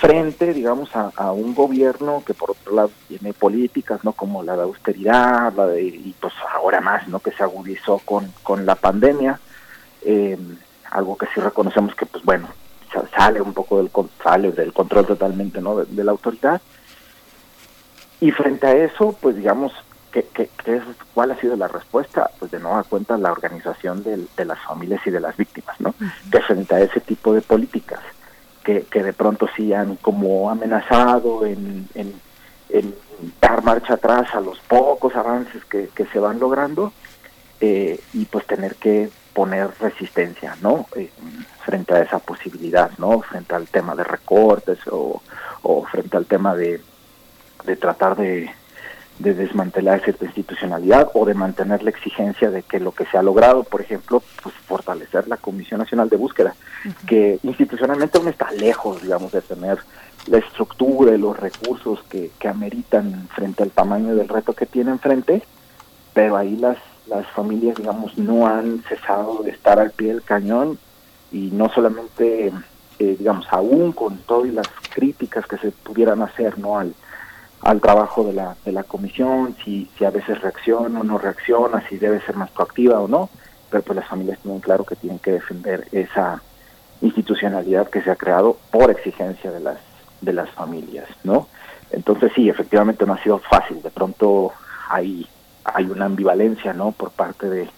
frente, 0.02 0.52
digamos, 0.52 0.90
a, 0.97 1.31
un 1.31 1.55
gobierno 1.55 2.24
que 2.26 2.34
por 2.34 2.50
otro 2.50 2.74
lado 2.74 2.90
tiene 3.06 3.32
políticas, 3.32 4.02
¿no? 4.02 4.12
Como 4.12 4.42
la 4.42 4.56
de 4.56 4.62
austeridad, 4.62 5.52
la 5.55 5.68
de, 5.68 5.84
y 5.84 6.12
pues 6.18 6.34
ahora 6.52 6.81
más, 6.81 7.06
¿no? 7.06 7.20
Que 7.20 7.31
se 7.31 7.44
agudizó 7.44 7.98
con, 7.98 8.32
con 8.42 8.66
la 8.66 8.74
pandemia, 8.74 9.39
eh, 10.05 10.36
algo 10.90 11.16
que 11.16 11.26
sí 11.32 11.40
reconocemos 11.40 11.94
que, 11.94 12.05
pues 12.06 12.24
bueno, 12.24 12.48
sale 13.16 13.40
un 13.40 13.55
poco 13.55 13.78
del, 13.78 13.92
sale 14.20 14.50
del 14.50 14.72
control 14.72 15.06
totalmente, 15.06 15.60
¿no? 15.60 15.76
De, 15.76 16.02
la 16.02 16.10
autoridad. 16.10 16.60
Y 18.20 18.32
frente 18.32 18.66
a 18.66 18.74
eso, 18.74 19.16
pues 19.20 19.36
digamos, 19.36 19.72
¿qué, 20.10 20.26
qué, 20.34 20.50
es, 20.66 20.82
¿cuál 21.14 21.31
ha 21.31 21.40
sido 21.40 21.55
la 21.55 21.68
respuesta? 21.68 22.28
Pues 22.40 22.50
de 22.50 22.58
nueva 22.58 22.82
cuenta 22.82 23.16
la 23.18 23.31
organización 23.31 24.02
de, 24.02 24.26
de 24.36 24.44
las 24.44 24.58
familias 24.66 25.00
y 25.06 25.10
de 25.12 25.20
las 25.20 25.36
víctimas, 25.36 25.81
¿no? 25.81 25.94
Que 26.28 26.40
frente 26.40 26.74
a 26.74 26.81
ese 26.81 26.98
tipo 26.98 27.32
de 27.34 27.40
políticas, 27.40 28.00
que, 28.62 28.84
de 29.02 29.12
pronto 29.12 29.49
sí 29.57 29.73
han 29.73 29.97
como 29.97 30.50
amenazado 30.50 31.44
en, 31.47 31.89
dar 33.41 33.62
marcha 33.62 33.94
atrás 33.94 34.34
a 34.34 34.41
los 34.41 34.58
pocos 34.60 35.15
avances 35.15 35.65
que, 35.65 35.89
se 36.12 36.18
van 36.18 36.41
logrando 36.41 36.92
eh, 37.60 38.00
y 38.12 38.24
pues 38.24 38.47
tener 38.47 38.74
que 38.76 39.10
poner 39.32 39.70
resistencia, 39.81 40.57
¿no? 40.60 40.86
Eh, 40.97 41.10
frente 41.65 41.94
a 41.94 42.02
esa 42.02 42.18
posibilidad, 42.18 42.91
¿no? 42.99 43.20
Frente 43.20 43.55
al 43.55 43.68
tema 43.68 43.94
de 43.94 44.05
recortes 44.05 44.78
o, 44.91 45.23
o 45.62 45.84
frente 45.84 46.16
al 46.16 46.26
tema 46.26 46.55
de 46.55 46.81
tratar 47.78 48.16
de, 48.16 48.50
de 49.18 49.34
desmantelar 49.34 50.02
cierta 50.02 50.24
institucionalidad 50.24 51.10
o 51.15 51.24
de 51.24 51.34
mantener 51.34 51.82
la 51.82 51.91
exigencia 51.91 52.50
de 52.50 52.62
que 52.62 52.81
lo 52.81 52.92
que 52.92 53.07
se 53.07 53.18
ha 53.18 53.23
logrado, 53.23 53.62
por 53.65 53.81
ejemplo, 53.81 54.23
pues 54.42 54.55
fortalecer 54.66 55.28
la 55.28 55.36
Comisión 55.36 55.81
Nacional 55.81 56.08
de 56.08 56.16
Búsqueda, 56.16 56.55
que 57.07 57.39
institucionalmente 57.42 58.18
aún 58.18 58.28
está 58.28 58.50
lejos, 58.52 59.02
digamos, 59.02 59.32
de 59.32 59.42
tener 59.42 59.78
la 60.26 60.39
estructura 60.39 61.15
y 61.15 61.18
los 61.18 61.39
recursos 61.39 62.02
que, 62.08 62.31
que 62.39 62.49
ameritan 62.49 63.28
frente 63.34 63.62
al 63.62 63.70
tamaño 63.70 64.15
del 64.15 64.28
reto 64.28 64.52
que 64.52 64.66
tiene 64.66 64.91
enfrente, 64.91 65.42
pero 66.15 66.36
ahí 66.36 66.57
las, 66.57 66.78
las 67.07 67.26
familias, 67.28 67.76
digamos, 67.76 68.16
no 68.18 68.47
han 68.47 68.82
cesado 68.89 69.42
de 69.42 69.50
estar 69.50 69.78
al 69.78 69.91
pie 69.91 70.08
del 70.08 70.23
cañón 70.23 70.78
y 71.31 71.50
no 71.52 71.68
solamente, 71.70 72.52
eh, 72.99 73.16
digamos, 73.18 73.47
aún 73.50 73.92
con 73.92 74.18
todas 74.18 74.52
las 74.52 74.68
críticas 74.94 75.47
que 75.47 75.58
se 75.58 75.70
pudieran 75.70 76.23
hacer, 76.23 76.58
¿no? 76.58 76.78
Al, 76.78 76.94
al 77.62 77.81
trabajo 77.81 78.24
de 78.24 78.32
la, 78.32 78.57
de 78.65 78.73
la 78.73 78.82
comisión, 78.82 79.57
si, 79.65 79.89
si 79.97 80.05
a 80.05 80.10
veces 80.10 80.41
reacciona 80.41 81.00
o 81.00 81.05
no 81.05 81.18
reacciona, 81.18 81.86
si 81.89 81.97
debe 81.97 82.20
ser 82.23 82.36
más 82.36 82.50
proactiva 82.50 83.00
o 83.00 83.08
no, 83.08 83.31
pero 83.70 83.82
pues 83.82 83.97
las 83.97 84.08
familias 84.08 84.39
tienen 84.41 84.60
claro 84.60 84.84
que 84.84 84.97
tienen 84.97 85.18
que 85.18 85.32
defender 85.32 85.86
esa 85.92 86.42
institucionalidad 87.00 87.89
que 87.89 88.02
se 88.02 88.10
ha 88.10 88.16
creado 88.16 88.58
por 88.70 88.91
exigencia 88.91 89.50
de 89.50 89.60
las 89.60 89.78
de 90.20 90.32
las 90.32 90.50
familias, 90.50 91.08
¿no? 91.24 91.49
Entonces 91.91 92.31
sí, 92.34 92.49
efectivamente 92.49 93.05
no 93.05 93.15
ha 93.15 93.23
sido 93.23 93.39
fácil, 93.39 93.82
de 93.82 93.91
pronto 93.91 94.52
hay 94.89 95.26
hay 95.65 95.86
una 95.86 96.07
ambivalencia, 96.07 96.73
¿no? 96.73 96.92
Por 96.92 97.10
parte 97.10 97.49
de 97.49 97.68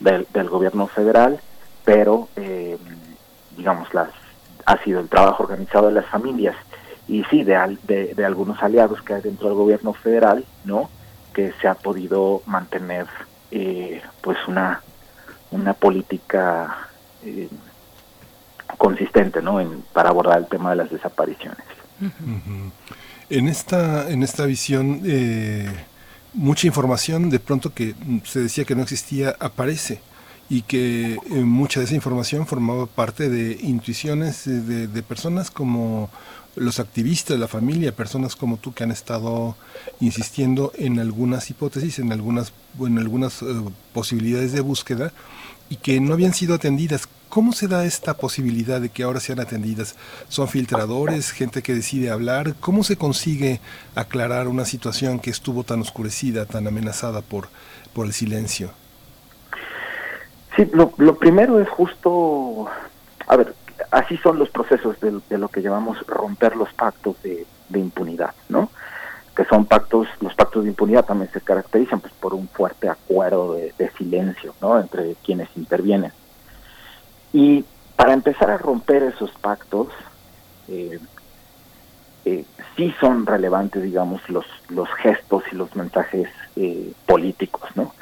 del, 0.00 0.26
del 0.32 0.48
gobierno 0.48 0.86
federal, 0.88 1.40
pero 1.84 2.28
eh, 2.36 2.78
digamos 3.56 3.92
las 3.94 4.10
ha 4.66 4.76
sido 4.82 5.00
el 5.00 5.08
trabajo 5.08 5.44
organizado 5.44 5.88
de 5.88 5.94
las 5.94 6.06
familias 6.06 6.56
y 7.08 7.22
sí 7.24 7.44
de, 7.44 7.78
de, 7.86 8.14
de, 8.14 8.24
algunos 8.24 8.62
aliados 8.62 9.02
que 9.02 9.14
hay 9.14 9.22
dentro 9.22 9.48
del 9.48 9.56
gobierno 9.56 9.92
federal, 9.92 10.44
¿no? 10.64 10.90
Que 11.32 11.52
se 11.60 11.68
ha 11.68 11.74
podido 11.74 12.42
mantener 12.46 13.06
eh, 13.50 14.00
pues 14.22 14.38
una, 14.48 14.82
una 15.50 15.74
política 15.74 16.88
eh, 17.24 17.48
consistente, 18.78 19.42
¿no? 19.42 19.60
En, 19.60 19.82
para 19.92 20.08
abordar 20.08 20.38
el 20.38 20.46
tema 20.46 20.70
de 20.70 20.76
las 20.76 20.90
desapariciones. 20.90 21.64
En 23.30 23.48
esta, 23.48 24.10
en 24.10 24.22
esta 24.22 24.46
visión, 24.46 25.02
eh, 25.04 25.70
mucha 26.32 26.66
información 26.66 27.30
de 27.30 27.38
pronto 27.38 27.72
que 27.72 27.94
se 28.24 28.40
decía 28.40 28.64
que 28.64 28.74
no 28.74 28.82
existía 28.82 29.36
aparece 29.38 30.00
y 30.48 30.62
que 30.62 31.14
eh, 31.14 31.18
mucha 31.44 31.80
de 31.80 31.86
esa 31.86 31.94
información 31.94 32.46
formaba 32.46 32.86
parte 32.86 33.28
de 33.28 33.58
intuiciones 33.62 34.44
de, 34.44 34.86
de 34.86 35.02
personas 35.02 35.50
como 35.50 36.10
los 36.56 36.78
activistas, 36.78 37.38
la 37.38 37.48
familia, 37.48 37.94
personas 37.94 38.36
como 38.36 38.56
tú 38.56 38.72
que 38.72 38.84
han 38.84 38.90
estado 38.90 39.56
insistiendo 40.00 40.72
en 40.76 41.00
algunas 41.00 41.50
hipótesis, 41.50 41.98
en 41.98 42.12
algunas, 42.12 42.52
en 42.80 42.98
algunas 42.98 43.42
eh, 43.42 43.46
posibilidades 43.92 44.52
de 44.52 44.60
búsqueda 44.60 45.12
y 45.68 45.76
que 45.76 46.00
no 46.00 46.12
habían 46.12 46.34
sido 46.34 46.54
atendidas. 46.54 47.08
¿Cómo 47.28 47.52
se 47.52 47.66
da 47.66 47.84
esta 47.84 48.16
posibilidad 48.16 48.80
de 48.80 48.90
que 48.90 49.02
ahora 49.02 49.18
sean 49.18 49.40
atendidas? 49.40 49.96
¿Son 50.28 50.46
filtradores, 50.46 51.32
gente 51.32 51.62
que 51.62 51.74
decide 51.74 52.10
hablar? 52.10 52.54
¿Cómo 52.60 52.84
se 52.84 52.96
consigue 52.96 53.60
aclarar 53.96 54.46
una 54.46 54.64
situación 54.64 55.18
que 55.18 55.30
estuvo 55.30 55.64
tan 55.64 55.80
oscurecida, 55.80 56.46
tan 56.46 56.68
amenazada 56.68 57.22
por, 57.22 57.48
por 57.92 58.06
el 58.06 58.12
silencio? 58.12 58.70
Sí, 60.56 60.68
lo, 60.72 60.92
lo 60.98 61.16
primero 61.16 61.60
es 61.60 61.68
justo, 61.68 62.66
a 63.26 63.36
ver, 63.36 63.54
así 63.90 64.16
son 64.18 64.38
los 64.38 64.50
procesos 64.50 64.96
de, 65.00 65.38
lo 65.38 65.48
que 65.48 65.62
llamamos 65.62 66.06
romper 66.06 66.56
los 66.56 66.72
pactos 66.74 67.16
de, 67.22 67.46
impunidad, 67.74 68.34
¿no? 68.48 68.70
Que 69.34 69.44
son 69.46 69.64
pactos, 69.64 70.06
los 70.20 70.32
pactos 70.34 70.62
de 70.62 70.70
impunidad 70.70 71.04
también 71.04 71.30
se 71.32 71.40
caracterizan 71.40 72.00
pues, 72.00 72.12
por 72.12 72.34
un 72.34 72.46
fuerte 72.46 72.88
acuerdo 72.88 73.54
de, 73.54 73.74
de 73.76 73.90
silencio, 73.90 74.54
¿no? 74.60 74.78
Entre 74.78 75.16
quienes 75.24 75.48
intervienen. 75.56 76.12
Y 77.32 77.64
para 77.96 78.12
empezar 78.12 78.50
a 78.50 78.58
romper 78.58 79.02
esos 79.02 79.30
pactos, 79.32 79.88
eh, 80.68 80.98
eh, 82.24 82.44
sí 82.76 82.94
son 83.00 83.26
relevantes, 83.26 83.82
digamos, 83.82 84.28
los, 84.28 84.46
los 84.68 84.88
gestos 84.94 85.42
y 85.52 85.56
los 85.56 85.74
mensajes 85.76 86.28
eh, 86.56 86.92
políticos, 87.06 87.68
¿no? 87.74 87.92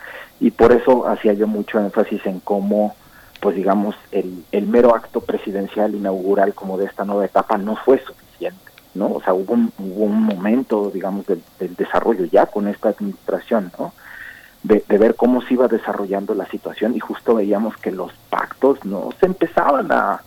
Y 0.42 0.50
por 0.50 0.72
eso 0.72 1.08
hacía 1.08 1.32
yo 1.32 1.46
mucho 1.46 1.78
énfasis 1.80 2.26
en 2.26 2.40
cómo 2.40 2.94
pues 3.42 3.56
digamos, 3.56 3.96
el, 4.12 4.44
el 4.52 4.68
mero 4.68 4.94
acto 4.94 5.20
presidencial 5.20 5.96
inaugural 5.96 6.54
como 6.54 6.78
de 6.78 6.86
esta 6.86 7.04
nueva 7.04 7.24
etapa 7.24 7.58
no 7.58 7.74
fue 7.74 7.98
suficiente, 7.98 8.70
¿no? 8.94 9.06
O 9.14 9.20
sea, 9.20 9.34
hubo 9.34 9.54
un, 9.54 9.72
hubo 9.80 10.04
un 10.04 10.22
momento, 10.22 10.92
digamos, 10.94 11.26
del, 11.26 11.42
del 11.58 11.74
desarrollo 11.74 12.24
ya 12.26 12.46
con 12.46 12.68
esta 12.68 12.90
administración, 12.90 13.72
¿no? 13.76 13.92
De, 14.62 14.84
ver 14.96 15.16
cómo 15.16 15.42
se 15.42 15.54
iba 15.54 15.66
desarrollando 15.66 16.36
la 16.36 16.46
situación 16.46 16.94
y 16.94 17.00
justo 17.00 17.34
veíamos 17.34 17.76
que 17.78 17.90
los 17.90 18.12
pactos 18.30 18.84
no 18.84 19.10
se 19.18 19.26
empezaban 19.26 19.90
a, 19.90 20.22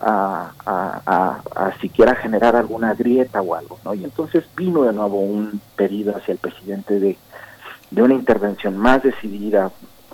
a, 0.00 0.50
a, 0.66 1.02
a, 1.06 1.40
a 1.54 1.78
siquiera 1.78 2.16
generar 2.16 2.56
alguna 2.56 2.94
grieta 2.94 3.42
o 3.42 3.54
algo, 3.54 3.78
¿no? 3.84 3.94
Y 3.94 4.02
entonces 4.02 4.42
vino 4.56 4.82
de 4.82 4.92
nuevo 4.92 5.20
un 5.20 5.60
pedido 5.76 6.16
hacia 6.16 6.32
el 6.32 6.38
presidente 6.38 6.98
de, 6.98 7.16
de 7.96 8.02
una 8.02 8.12
intervención 8.12 8.76
más 8.76 9.02
decidida, 9.02 9.70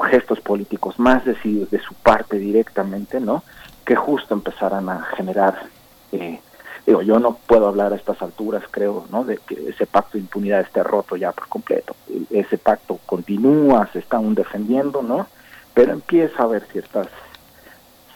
gestos 0.09 0.41
políticos 0.41 1.01
más 1.01 1.25
decididos 1.25 1.69
de 1.73 1.81
su 1.81 1.95
parte 1.95 2.39
directamente, 2.39 3.19
¿no? 3.19 3.43
Que 3.85 3.97
justo 3.97 4.35
empezaran 4.35 4.89
a 4.89 5.03
generar, 5.17 5.65
eh, 6.13 6.39
digo, 6.87 7.03
yo 7.03 7.19
no 7.19 7.39
puedo 7.45 7.67
hablar 7.67 7.93
a 7.93 7.97
estas 7.97 8.23
alturas, 8.23 8.63
creo, 8.71 9.07
¿no? 9.11 9.25
De 9.25 9.39
que 9.39 9.69
ese 9.69 9.87
pacto 9.87 10.13
de 10.13 10.21
impunidad 10.21 10.61
esté 10.61 10.85
roto 10.85 11.17
ya 11.17 11.33
por 11.33 11.49
completo. 11.49 11.97
Ese 12.31 12.57
pacto 12.57 13.01
continúa, 13.05 13.89
se 13.93 13.99
está 13.99 14.19
aún 14.19 14.37
defendiendo, 14.37 15.03
¿no? 15.03 15.27
Pero 15.75 15.93
empieza 15.93 16.41
a 16.41 16.45
haber 16.45 16.65
ciertas 16.67 17.09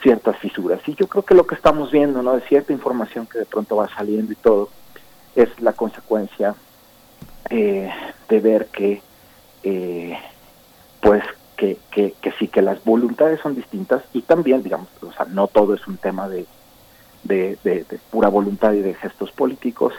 ciertas 0.01 0.37
fisuras. 0.37 0.81
Y 0.87 0.95
yo 0.95 1.09
creo 1.09 1.25
que 1.25 1.35
lo 1.35 1.45
que 1.45 1.57
estamos 1.57 1.91
viendo, 1.91 2.23
¿no? 2.23 2.37
De 2.37 2.43
cierta 2.43 2.73
información 2.73 3.27
que 3.27 3.41
de 3.41 3.47
pronto 3.47 3.75
va 3.75 3.89
saliendo 3.89 4.31
y 4.31 4.37
todo, 4.37 4.69
es 5.35 5.61
la 5.61 5.73
consecuencia 5.73 6.55
eh, 7.51 7.91
de 8.29 8.41
ver 8.41 8.67
que, 8.67 9.03
eh, 9.69 10.17
pues, 11.01 11.25
que, 11.57 11.77
que, 11.91 12.15
que, 12.21 12.31
sí, 12.39 12.47
que 12.47 12.63
las 12.63 12.85
voluntades 12.85 13.41
son 13.41 13.57
distintas 13.57 14.05
y 14.13 14.23
también, 14.23 14.63
digamos, 14.63 14.87
o 15.03 15.13
sea, 15.13 15.27
no 15.27 15.49
todo 15.49 15.75
es 15.75 15.85
un 15.89 15.97
tema 15.97 16.29
de, 16.29 16.47
de, 17.25 17.59
de, 17.65 17.83
de 17.83 17.99
pura 18.11 18.29
voluntad 18.29 18.75
y 18.75 18.81
de 18.81 18.95
gestos 18.95 19.33
políticos, 19.33 19.93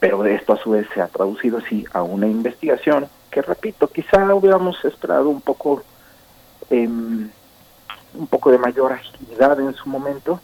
pero 0.00 0.24
esto 0.24 0.54
a 0.54 0.56
su 0.56 0.70
vez 0.70 0.86
se 0.94 1.02
ha 1.02 1.08
traducido, 1.08 1.60
sí, 1.60 1.84
a 1.92 2.02
una 2.02 2.26
investigación 2.26 3.08
que, 3.30 3.42
repito, 3.42 3.88
quizá 3.88 4.34
hubiéramos 4.34 4.82
esperado 4.86 5.28
un 5.28 5.42
poco, 5.42 5.82
eh, 6.70 6.88
un 6.88 8.26
poco 8.30 8.50
de 8.50 8.56
mayor 8.56 8.94
agilidad 8.94 9.60
en 9.60 9.74
su 9.74 9.90
momento, 9.90 10.40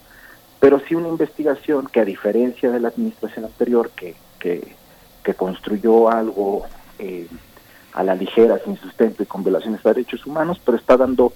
pero 0.61 0.79
sí 0.81 0.95
una 0.95 1.09
investigación 1.09 1.87
que, 1.87 2.01
a 2.01 2.05
diferencia 2.05 2.71
de 2.71 2.81
la 2.81 2.89
administración 2.89 3.47
anterior, 3.47 3.91
que, 3.97 4.15
que, 4.39 4.77
que 5.23 5.33
construyó 5.33 6.11
algo... 6.11 6.67
Eh, 6.99 7.27
a 7.93 8.03
la 8.03 8.15
ligera, 8.15 8.59
sin 8.65 8.77
sustento 8.79 9.23
y 9.23 9.27
con 9.27 9.45
violaciones 9.45 9.83
de 9.83 9.91
derechos 9.91 10.27
humanos, 10.27 10.61
pero 10.65 10.79
está 10.79 10.97
dando 10.97 11.33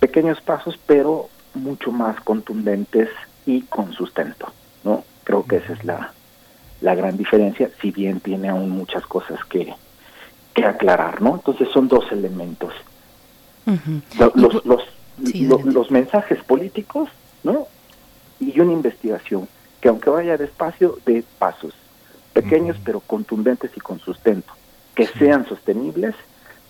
pequeños 0.00 0.40
pasos, 0.40 0.78
pero 0.86 1.28
mucho 1.54 1.92
más 1.92 2.20
contundentes 2.20 3.08
y 3.46 3.62
con 3.62 3.92
sustento, 3.92 4.52
¿no? 4.84 5.04
Creo 5.24 5.44
que 5.44 5.56
esa 5.56 5.72
es 5.72 5.84
la, 5.84 6.12
la 6.80 6.94
gran 6.94 7.16
diferencia, 7.16 7.70
si 7.80 7.90
bien 7.90 8.20
tiene 8.20 8.48
aún 8.48 8.70
muchas 8.70 9.06
cosas 9.06 9.44
que, 9.44 9.74
que 10.54 10.64
aclarar, 10.64 11.20
¿no? 11.22 11.34
Entonces 11.34 11.68
son 11.72 11.88
dos 11.88 12.10
elementos. 12.10 12.72
Uh 13.66 13.72
-huh. 13.72 14.32
Los, 14.34 14.64
los, 14.64 14.82
sí, 15.24 15.46
los, 15.46 15.64
los 15.64 15.90
mensajes 15.90 16.42
políticos, 16.44 17.08
¿no? 17.42 17.66
Y 18.40 18.58
una 18.58 18.72
investigación 18.72 19.48
que 19.80 19.88
aunque 19.88 20.10
vaya 20.10 20.36
despacio, 20.36 20.98
de 21.06 21.24
pasos 21.38 21.74
pequeños, 22.32 22.76
uh 22.76 22.80
-huh. 22.80 22.84
pero 22.84 23.00
contundentes 23.00 23.70
y 23.76 23.80
con 23.80 23.98
sustento 24.00 24.52
que 24.94 25.06
sean 25.06 25.46
sostenibles 25.46 26.14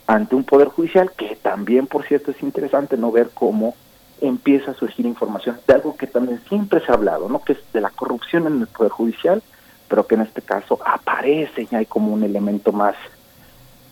ante 0.07 0.35
un 0.35 0.45
poder 0.45 0.69
judicial 0.69 1.13
que 1.13 1.37
también, 1.37 1.87
por 1.87 2.05
cierto, 2.05 2.31
es 2.31 2.43
interesante 2.43 2.97
no 2.97 3.13
ver 3.13 3.31
cómo 3.33 3.75
empieza 4.21 4.73
a 4.73 4.75
surgir 4.75 5.07
información 5.07 5.59
de 5.67 5.75
algo 5.75 5.97
que 5.97 6.07
también 6.07 6.41
siempre 6.49 6.85
se 6.85 6.91
ha 6.91 6.95
hablado, 6.95 7.29
¿no? 7.29 7.43
Que 7.43 7.53
es 7.53 7.59
de 7.73 7.81
la 7.81 7.91
corrupción 7.91 8.47
en 8.47 8.61
el 8.61 8.67
poder 8.67 8.93
judicial, 8.93 9.43
pero 9.89 10.07
que 10.07 10.17
en 10.17 10.23
este 10.23 10.43
caso 10.43 10.79
aparece 10.85 11.67
y 11.71 11.75
hay 11.75 11.87
como 11.87 12.13
un 12.13 12.23
elemento 12.23 12.73
más 12.73 12.97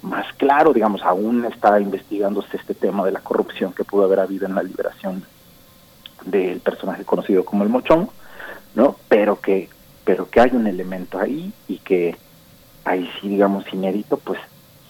más 0.01 0.33
claro, 0.35 0.73
digamos, 0.73 1.03
aún 1.03 1.45
está 1.45 1.81
investigándose 1.81 2.57
este 2.57 2.75
tema 2.75 3.05
de 3.05 3.11
la 3.11 3.21
corrupción 3.21 3.73
que 3.73 3.83
pudo 3.83 4.05
haber 4.05 4.21
habido 4.21 4.47
en 4.47 4.55
la 4.55 4.63
liberación 4.63 5.25
del 6.25 6.61
personaje 6.61 7.05
conocido 7.05 7.45
como 7.45 7.65
el 7.65 7.69
Mochón, 7.69 8.09
¿no? 8.75 8.97
Pero 9.09 9.41
que 9.41 9.69
pero 10.05 10.31
que 10.31 10.41
hay 10.41 10.51
un 10.53 10.67
elemento 10.67 11.19
ahí 11.19 11.53
y 11.67 11.79
que 11.79 12.17
ahí 12.89 13.09
sí, 13.21 13.29
digamos, 13.29 13.65
inédito, 13.73 14.17
pues 14.17 14.39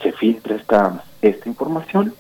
se 0.03 0.13
filtra 0.13 0.57
esta, 0.57 1.05
esta 1.21 1.49
información 1.49 2.15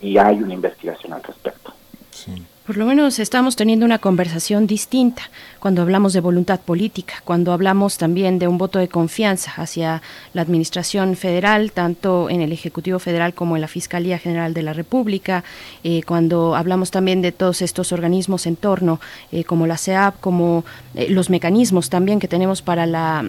y 0.00 0.18
hay 0.18 0.42
una 0.42 0.54
investigación 0.54 1.12
al 1.12 1.22
respecto. 1.22 1.72
Sí. 2.10 2.46
Por 2.68 2.76
lo 2.76 2.84
menos 2.84 3.18
estamos 3.18 3.56
teniendo 3.56 3.86
una 3.86 3.98
conversación 3.98 4.66
distinta 4.66 5.22
cuando 5.58 5.80
hablamos 5.80 6.12
de 6.12 6.20
voluntad 6.20 6.60
política, 6.60 7.14
cuando 7.24 7.54
hablamos 7.54 7.96
también 7.96 8.38
de 8.38 8.46
un 8.46 8.58
voto 8.58 8.78
de 8.78 8.88
confianza 8.88 9.52
hacia 9.56 10.02
la 10.34 10.42
Administración 10.42 11.16
Federal, 11.16 11.72
tanto 11.72 12.28
en 12.28 12.42
el 12.42 12.52
Ejecutivo 12.52 12.98
Federal 12.98 13.32
como 13.32 13.56
en 13.56 13.62
la 13.62 13.68
Fiscalía 13.68 14.18
General 14.18 14.52
de 14.52 14.62
la 14.62 14.74
República, 14.74 15.44
eh, 15.82 16.02
cuando 16.02 16.54
hablamos 16.56 16.90
también 16.90 17.22
de 17.22 17.32
todos 17.32 17.62
estos 17.62 17.90
organismos 17.90 18.46
en 18.46 18.56
torno, 18.56 19.00
eh, 19.32 19.44
como 19.44 19.66
la 19.66 19.78
CEAP, 19.78 20.20
como 20.20 20.66
eh, 20.94 21.08
los 21.08 21.30
mecanismos 21.30 21.88
también 21.88 22.20
que 22.20 22.28
tenemos 22.28 22.60
para 22.60 22.84
la, 22.84 23.24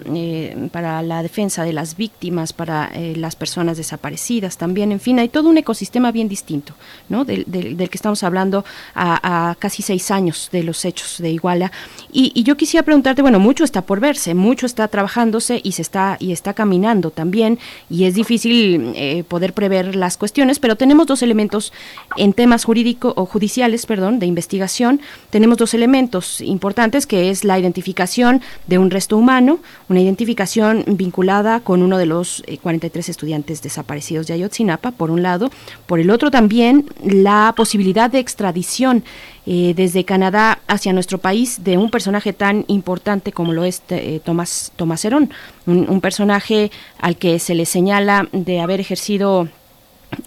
para 0.74 1.02
la 1.02 1.24
defensa 1.24 1.64
de 1.64 1.72
las 1.72 1.96
víctimas, 1.96 2.52
para 2.52 2.92
las 3.16 3.38
personas 3.38 3.78
desaparecidas 3.78 4.58
también, 4.58 4.92
en 4.92 5.00
fin, 5.00 5.18
hay 5.18 5.30
todo 5.30 5.48
un 5.48 5.58
ecosistema 5.58 6.12
bien 6.12 6.28
distinto, 6.28 6.74
¿no? 7.08 7.24
Del, 7.24 7.46
del, 7.48 7.78
del 7.78 7.90
que 7.90 7.98
estamos 7.98 8.22
hablando 8.24 8.66
a, 8.94 9.29
casi 9.60 9.82
seis 9.82 10.12
años 10.12 10.50
de 10.52 10.64
los 10.64 10.86
hechos 10.86 11.18
de 11.20 11.32
Iguala. 11.32 11.72
Y, 12.12 12.44
yo 12.44 12.58
quisiera 12.58 12.84
preguntarte, 12.84 13.22
bueno, 13.22 13.40
mucho 13.40 13.64
está 13.64 13.82
por 13.82 14.00
verse, 14.00 14.34
mucho 14.34 14.66
está 14.66 14.88
trabajándose 14.88 15.62
y 15.64 15.74
se 15.74 15.82
está 15.82 16.18
y 16.20 16.32
está 16.32 16.54
caminando 16.54 17.12
también, 17.12 17.60
y 17.90 18.06
es 18.06 18.16
difícil 18.16 18.94
eh, 18.96 19.24
poder 19.28 19.54
prever 19.54 19.96
las 19.96 20.18
cuestiones, 20.18 20.60
pero 20.60 20.76
tenemos 20.76 21.06
dos 21.06 21.22
elementos 21.22 21.72
en 22.18 22.34
temas 22.34 22.64
jurídicos 22.66 23.14
o 23.16 23.26
judiciales, 23.26 23.86
perdón, 23.86 24.20
de 24.20 24.26
investigación. 24.26 25.02
Tenemos 25.30 25.58
dos 25.58 25.74
elementos 25.74 26.42
importantes, 26.42 27.06
que 27.06 27.30
es 27.30 27.44
la 27.44 27.60
identificación 27.60 28.42
de 28.68 28.78
un 28.78 28.90
resto 28.90 29.18
humano, 29.18 29.60
una 29.90 30.02
identificación 30.02 30.84
vinculada 30.88 31.60
con 31.60 31.84
uno 31.84 31.98
de 31.98 32.06
los 32.06 32.44
eh, 32.48 32.58
43 32.58 33.10
estudiantes 33.10 33.62
desaparecidos 33.62 34.28
de 34.28 34.34
Ayotzinapa, 34.34 34.92
por 34.92 35.12
un 35.12 35.22
lado, 35.22 35.52
por 35.86 36.00
el 36.00 36.10
otro 36.10 36.32
también 36.32 36.86
la 37.04 37.54
posibilidad 37.56 38.10
de 38.10 38.20
extradición 38.20 39.04
eh, 39.46 39.74
desde 39.76 40.06
Canadá 40.06 40.60
hacia 40.68 40.94
nuestro 40.94 41.18
país 41.18 41.64
de 41.64 41.78
un 41.78 41.90
personaje 41.90 42.34
tan 42.34 42.66
importante 42.68 43.32
como 43.32 43.54
lo 43.54 43.64
es 43.64 43.82
eh, 43.90 44.20
Tomás, 44.24 44.72
Tomás 44.76 45.04
Herón, 45.06 45.32
un, 45.66 46.02
personaje 46.02 46.72
al 47.00 47.18
que 47.18 47.40
se 47.40 47.56
le 47.56 47.66
señala 47.66 48.28
de 48.32 48.60
haber 48.60 48.80
ejercido 48.80 49.48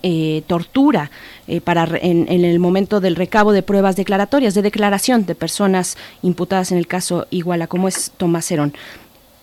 eh, 0.03 0.43
tortura 0.47 1.11
eh, 1.49 1.61
para 1.61 1.85
en, 1.85 2.27
en, 2.29 2.45
el 2.45 2.59
momento 2.61 3.01
del 3.01 3.17
recabo 3.17 3.53
de 3.53 3.63
pruebas 3.63 3.97
declaratorias, 3.97 4.55
de 4.55 4.63
declaración 4.63 5.27
de 5.27 5.35
personas 5.35 5.97
imputadas 6.23 6.71
en 6.71 6.79
el 6.79 6.87
caso 6.87 7.27
Iguala, 7.31 7.67
como 7.67 7.89
es 7.89 8.13
Tomás 8.17 8.51
Herón. 8.53 8.75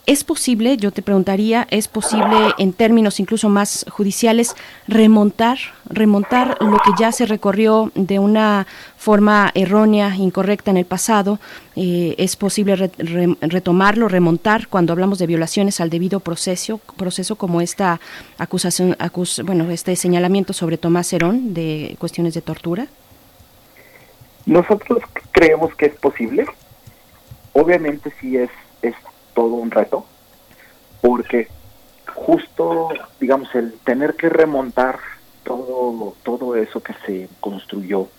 ¿Es 0.06 0.24
posible, 0.24 0.78
yo 0.78 0.92
te 0.92 1.04
preguntaría, 1.04 1.68
es 1.70 1.88
posible 1.88 2.36
en 2.58 2.74
términos 2.74 3.20
incluso 3.20 3.48
más 3.48 3.86
judiciales 3.92 4.56
remontar, 4.88 5.60
remontar 5.86 6.58
lo 6.62 6.78
que 6.80 6.92
ya 7.00 7.12
se 7.12 7.28
recorrió 7.28 7.92
de 7.94 8.18
una 8.18 8.66
forma 8.98 9.52
errónea, 9.54 10.16
incorrecta 10.16 10.72
en 10.72 10.78
el 10.78 10.86
pasado? 10.86 11.40
Eh, 11.76 12.16
¿Es 12.18 12.36
posible 12.36 12.76
retomarlo, 12.76 14.08
remontar 14.08 14.68
cuando 14.68 14.94
hablamos 14.94 15.20
de 15.20 15.28
violaciones 15.28 15.80
al 15.80 15.92
debido 15.92 16.22
proceso, 16.22 16.80
proceso 16.98 17.36
como 17.36 17.62
esta 17.62 18.00
acusación, 18.40 18.98
bueno, 19.44 19.70
este 19.70 19.96
señalamiento 19.96 20.54
sobre 20.54 20.78
Tomás 20.78 21.14
Herón 21.14 21.54
de 21.54 21.96
cuestiones 22.00 22.34
de 22.34 22.42
tortura? 22.42 22.88
Nosotros 24.48 25.04
creemos 25.32 25.76
que 25.76 25.86
es 25.86 25.96
posible. 25.96 26.48
Obviamente 27.54 28.12
sí 28.20 28.38
es 28.38 28.50
todo 29.40 29.54
un 29.56 29.72
reto, 29.72 30.06
porque 31.00 31.48
justo, 32.14 32.90
digamos, 33.22 33.56
el 33.56 33.72
tener 33.86 34.16
que 34.16 34.28
remontar 34.28 35.00
todo, 35.46 36.14
todo 36.24 36.58
eso 36.58 36.84
que 36.84 36.94
se 37.06 37.30
construyó 37.40 38.10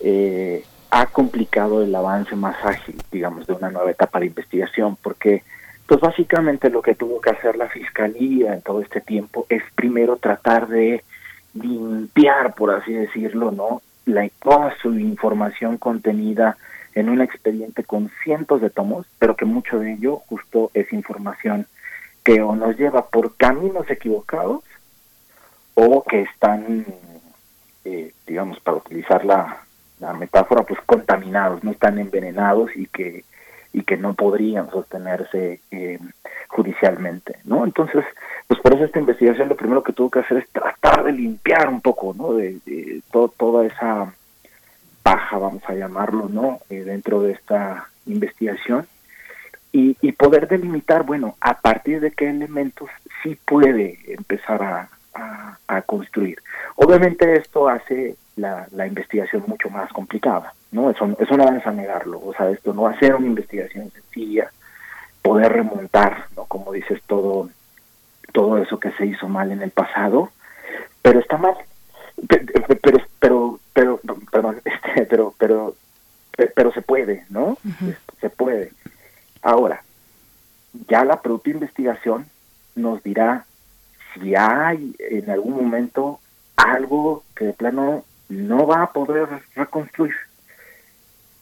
eh, 0.00 0.64
ha 0.90 1.06
complicado 1.06 1.84
el 1.84 1.94
avance 1.94 2.34
más 2.34 2.56
ágil, 2.64 3.00
digamos, 3.12 3.46
de 3.46 3.52
una 3.52 3.70
nueva 3.70 3.92
etapa 3.92 4.18
de 4.18 4.26
investigación, 4.26 4.96
porque 5.00 5.44
pues 5.86 6.00
básicamente 6.00 6.70
lo 6.70 6.82
que 6.82 6.96
tuvo 6.96 7.20
que 7.20 7.30
hacer 7.30 7.56
la 7.56 7.68
fiscalía 7.68 8.54
en 8.54 8.62
todo 8.62 8.80
este 8.80 9.00
tiempo 9.00 9.46
es 9.48 9.62
primero 9.76 10.16
tratar 10.16 10.66
de 10.66 11.04
limpiar, 11.54 12.54
por 12.56 12.72
así 12.72 12.92
decirlo, 12.92 13.52
¿no? 13.52 13.80
La, 14.06 14.28
toda 14.42 14.74
su 14.82 14.98
información 14.98 15.78
contenida 15.78 16.56
en 16.94 17.08
un 17.08 17.20
expediente 17.20 17.84
con 17.84 18.10
cientos 18.22 18.60
de 18.60 18.70
tomos, 18.70 19.06
pero 19.18 19.36
que 19.36 19.44
mucho 19.44 19.78
de 19.78 19.92
ello 19.92 20.16
justo 20.28 20.70
es 20.74 20.92
información 20.92 21.66
que 22.24 22.42
o 22.42 22.54
nos 22.54 22.76
lleva 22.76 23.06
por 23.06 23.36
caminos 23.36 23.88
equivocados 23.90 24.62
o 25.74 26.02
que 26.02 26.22
están, 26.22 26.86
eh, 27.84 28.12
digamos, 28.26 28.60
para 28.60 28.78
utilizar 28.78 29.24
la, 29.24 29.64
metáfora, 30.18 30.62
pues 30.62 30.80
contaminados, 30.86 31.62
no 31.62 31.72
están 31.72 31.98
envenenados 31.98 32.74
y 32.74 32.86
que 32.86 33.24
y 33.72 33.82
que 33.82 33.96
no 33.96 34.14
podrían 34.14 34.68
sostenerse 34.70 35.60
eh, 35.70 35.98
judicialmente, 36.48 37.38
¿no? 37.44 37.64
Entonces, 37.64 38.04
pues 38.48 38.58
por 38.60 38.74
eso 38.74 38.84
esta 38.84 38.98
investigación 38.98 39.48
lo 39.48 39.56
primero 39.56 39.84
que 39.84 39.92
tuvo 39.92 40.10
que 40.10 40.18
hacer 40.20 40.38
es 40.38 40.50
tratar 40.50 41.04
de 41.04 41.12
limpiar 41.12 41.68
un 41.68 41.80
poco, 41.80 42.12
¿no? 42.12 42.32
De, 42.32 42.58
de 42.66 43.00
toda 43.12 43.66
esa 43.66 44.12
paja, 45.02 45.38
vamos 45.38 45.62
a 45.66 45.74
llamarlo, 45.74 46.28
¿no? 46.28 46.60
Eh, 46.70 46.82
dentro 46.84 47.22
de 47.22 47.32
esta 47.32 47.88
investigación 48.06 48.86
y, 49.72 49.96
y, 50.00 50.12
poder 50.12 50.48
delimitar, 50.48 51.04
bueno, 51.04 51.36
a 51.40 51.60
partir 51.60 52.00
de 52.00 52.10
qué 52.10 52.28
elementos 52.28 52.88
sí 53.22 53.38
puede 53.44 53.98
empezar 54.08 54.62
a, 54.62 54.88
construir. 55.86 56.38
Obviamente 56.76 57.36
esto 57.36 57.68
hace 57.68 58.16
la, 58.36 58.66
la, 58.72 58.86
investigación 58.86 59.44
mucho 59.46 59.70
más 59.70 59.90
complicada, 59.92 60.52
¿no? 60.72 60.90
Eso, 60.90 61.16
eso 61.18 61.36
no 61.36 61.44
vamos 61.44 61.66
a 61.66 61.72
negarlo, 61.72 62.20
o 62.22 62.34
sea, 62.34 62.50
esto 62.50 62.74
no 62.74 62.82
va 62.82 62.90
a 62.90 62.98
ser 62.98 63.14
una 63.14 63.26
investigación 63.26 63.90
sencilla, 63.90 64.50
poder 65.22 65.52
remontar, 65.52 66.26
¿no? 66.36 66.44
Como 66.44 66.72
dices, 66.72 67.00
todo, 67.06 67.48
todo 68.32 68.58
eso 68.58 68.78
que 68.78 68.90
se 68.92 69.06
hizo 69.06 69.28
mal 69.28 69.52
en 69.52 69.62
el 69.62 69.70
pasado, 69.70 70.30
pero 71.02 71.20
está 71.20 71.38
mal, 71.38 71.54
pero, 72.28 72.44
pero, 72.82 72.98
pero, 73.18 73.59
perdón, 73.72 74.60
este, 74.64 75.06
pero, 75.06 75.34
pero, 75.38 75.74
pero 76.54 76.72
se 76.72 76.82
puede, 76.82 77.24
¿no? 77.28 77.58
Se 78.20 78.30
puede. 78.30 78.72
Ahora, 79.42 79.82
ya 80.88 81.04
la 81.04 81.20
propia 81.20 81.54
investigación 81.54 82.26
nos 82.74 83.02
dirá 83.02 83.46
si 84.14 84.34
hay 84.34 84.94
en 84.98 85.30
algún 85.30 85.54
momento 85.54 86.20
algo 86.56 87.24
que 87.34 87.46
de 87.46 87.52
plano 87.52 88.04
no 88.28 88.66
va 88.66 88.82
a 88.82 88.92
poder 88.92 89.28
reconstruir. 89.54 90.14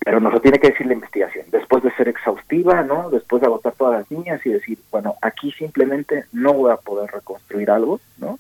Pero 0.00 0.20
nos 0.20 0.32
lo 0.32 0.40
tiene 0.40 0.58
que 0.58 0.70
decir 0.70 0.86
la 0.86 0.94
investigación, 0.94 1.46
después 1.50 1.82
de 1.82 1.90
ser 1.92 2.08
exhaustiva, 2.08 2.82
¿no? 2.82 3.10
Después 3.10 3.42
de 3.42 3.46
agotar 3.46 3.74
todas 3.74 4.00
las 4.00 4.10
líneas 4.10 4.44
y 4.46 4.50
decir, 4.50 4.78
bueno, 4.90 5.16
aquí 5.20 5.52
simplemente 5.52 6.24
no 6.32 6.54
voy 6.54 6.72
a 6.72 6.76
poder 6.76 7.10
reconstruir 7.10 7.70
algo, 7.70 8.00
¿no? 8.16 8.38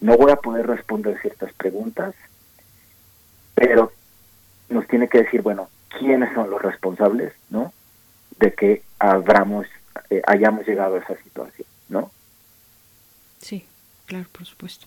no 0.00 0.16
voy 0.16 0.32
a 0.32 0.36
poder 0.36 0.66
responder 0.66 1.18
ciertas 1.20 1.52
preguntas, 1.54 2.14
pero 3.54 3.92
nos 4.68 4.86
tiene 4.88 5.08
que 5.08 5.18
decir, 5.18 5.42
bueno, 5.42 5.68
quiénes 5.98 6.32
son 6.34 6.50
los 6.50 6.60
responsables, 6.60 7.32
¿no? 7.50 7.72
De 8.38 8.52
que 8.52 8.82
habramos, 8.98 9.66
eh, 10.10 10.22
hayamos 10.26 10.66
llegado 10.66 10.96
a 10.96 10.98
esa 10.98 11.16
situación, 11.22 11.66
¿no? 11.88 12.10
Sí, 13.40 13.64
claro, 14.06 14.26
por 14.32 14.44
supuesto. 14.46 14.86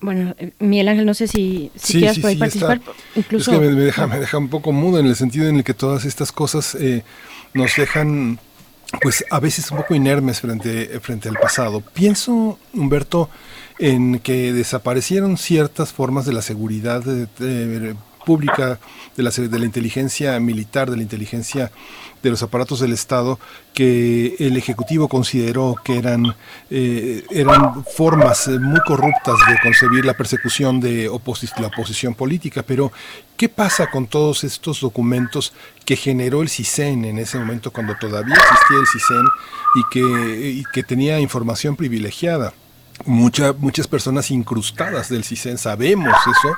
Bueno, 0.00 0.34
eh, 0.38 0.52
Miguel 0.58 0.88
Ángel, 0.88 1.06
no 1.06 1.14
sé 1.14 1.28
si, 1.28 1.70
si 1.76 1.98
quieras 1.98 2.18
por 2.18 2.30
ahí 2.30 2.36
participar. 2.36 2.80
Incluso... 3.14 3.52
Es 3.52 3.58
que 3.58 3.64
me, 3.64 3.80
deja, 3.80 4.06
me 4.06 4.18
deja 4.18 4.38
un 4.38 4.48
poco 4.48 4.72
mudo 4.72 4.98
en 4.98 5.06
el 5.06 5.14
sentido 5.14 5.48
en 5.48 5.56
el 5.56 5.64
que 5.64 5.74
todas 5.74 6.04
estas 6.04 6.32
cosas 6.32 6.74
eh, 6.74 7.04
nos 7.54 7.76
dejan, 7.76 8.38
pues 9.00 9.24
a 9.30 9.38
veces 9.38 9.70
un 9.70 9.78
poco 9.78 9.94
inermes 9.94 10.40
frente, 10.40 10.98
frente 11.00 11.28
al 11.28 11.36
pasado. 11.36 11.80
Pienso, 11.80 12.58
Humberto, 12.74 13.30
en 13.78 14.18
que 14.18 14.52
desaparecieron 14.52 15.36
ciertas 15.36 15.92
formas 15.92 16.26
de 16.26 16.32
la 16.32 16.42
seguridad 16.42 17.02
pública, 18.24 18.78
de 19.16 19.22
la, 19.22 19.30
de 19.30 19.58
la 19.58 19.64
inteligencia 19.64 20.38
militar, 20.40 20.90
de 20.90 20.96
la 20.96 21.02
inteligencia 21.02 21.70
de 22.22 22.30
los 22.30 22.42
aparatos 22.42 22.80
del 22.80 22.92
Estado 22.92 23.38
que 23.74 24.36
el 24.38 24.56
Ejecutivo 24.56 25.08
consideró 25.08 25.74
que 25.84 25.98
eran, 25.98 26.34
eh, 26.70 27.24
eran 27.30 27.84
formas 27.84 28.48
muy 28.48 28.80
corruptas 28.86 29.34
de 29.48 29.58
concebir 29.62 30.04
la 30.04 30.14
persecución 30.14 30.80
de 30.80 31.10
la 31.58 31.66
oposición 31.66 32.14
política. 32.14 32.62
Pero, 32.62 32.92
¿qué 33.36 33.48
pasa 33.48 33.90
con 33.90 34.06
todos 34.06 34.44
estos 34.44 34.80
documentos 34.80 35.52
que 35.84 35.96
generó 35.96 36.42
el 36.42 36.48
CISEN 36.48 37.04
en 37.04 37.18
ese 37.18 37.38
momento 37.38 37.72
cuando 37.72 37.96
todavía 37.96 38.36
existía 38.36 38.78
el 38.78 38.86
CISEN 38.86 39.26
y 39.74 39.82
que, 39.90 40.50
y 40.50 40.64
que 40.72 40.82
tenía 40.82 41.18
información 41.18 41.74
privilegiada? 41.74 42.54
Muchas 43.06 43.88
personas 43.88 44.30
incrustadas 44.30 45.08
del 45.08 45.24
CISEN, 45.24 45.58
sabemos 45.58 46.14
eso, 46.22 46.56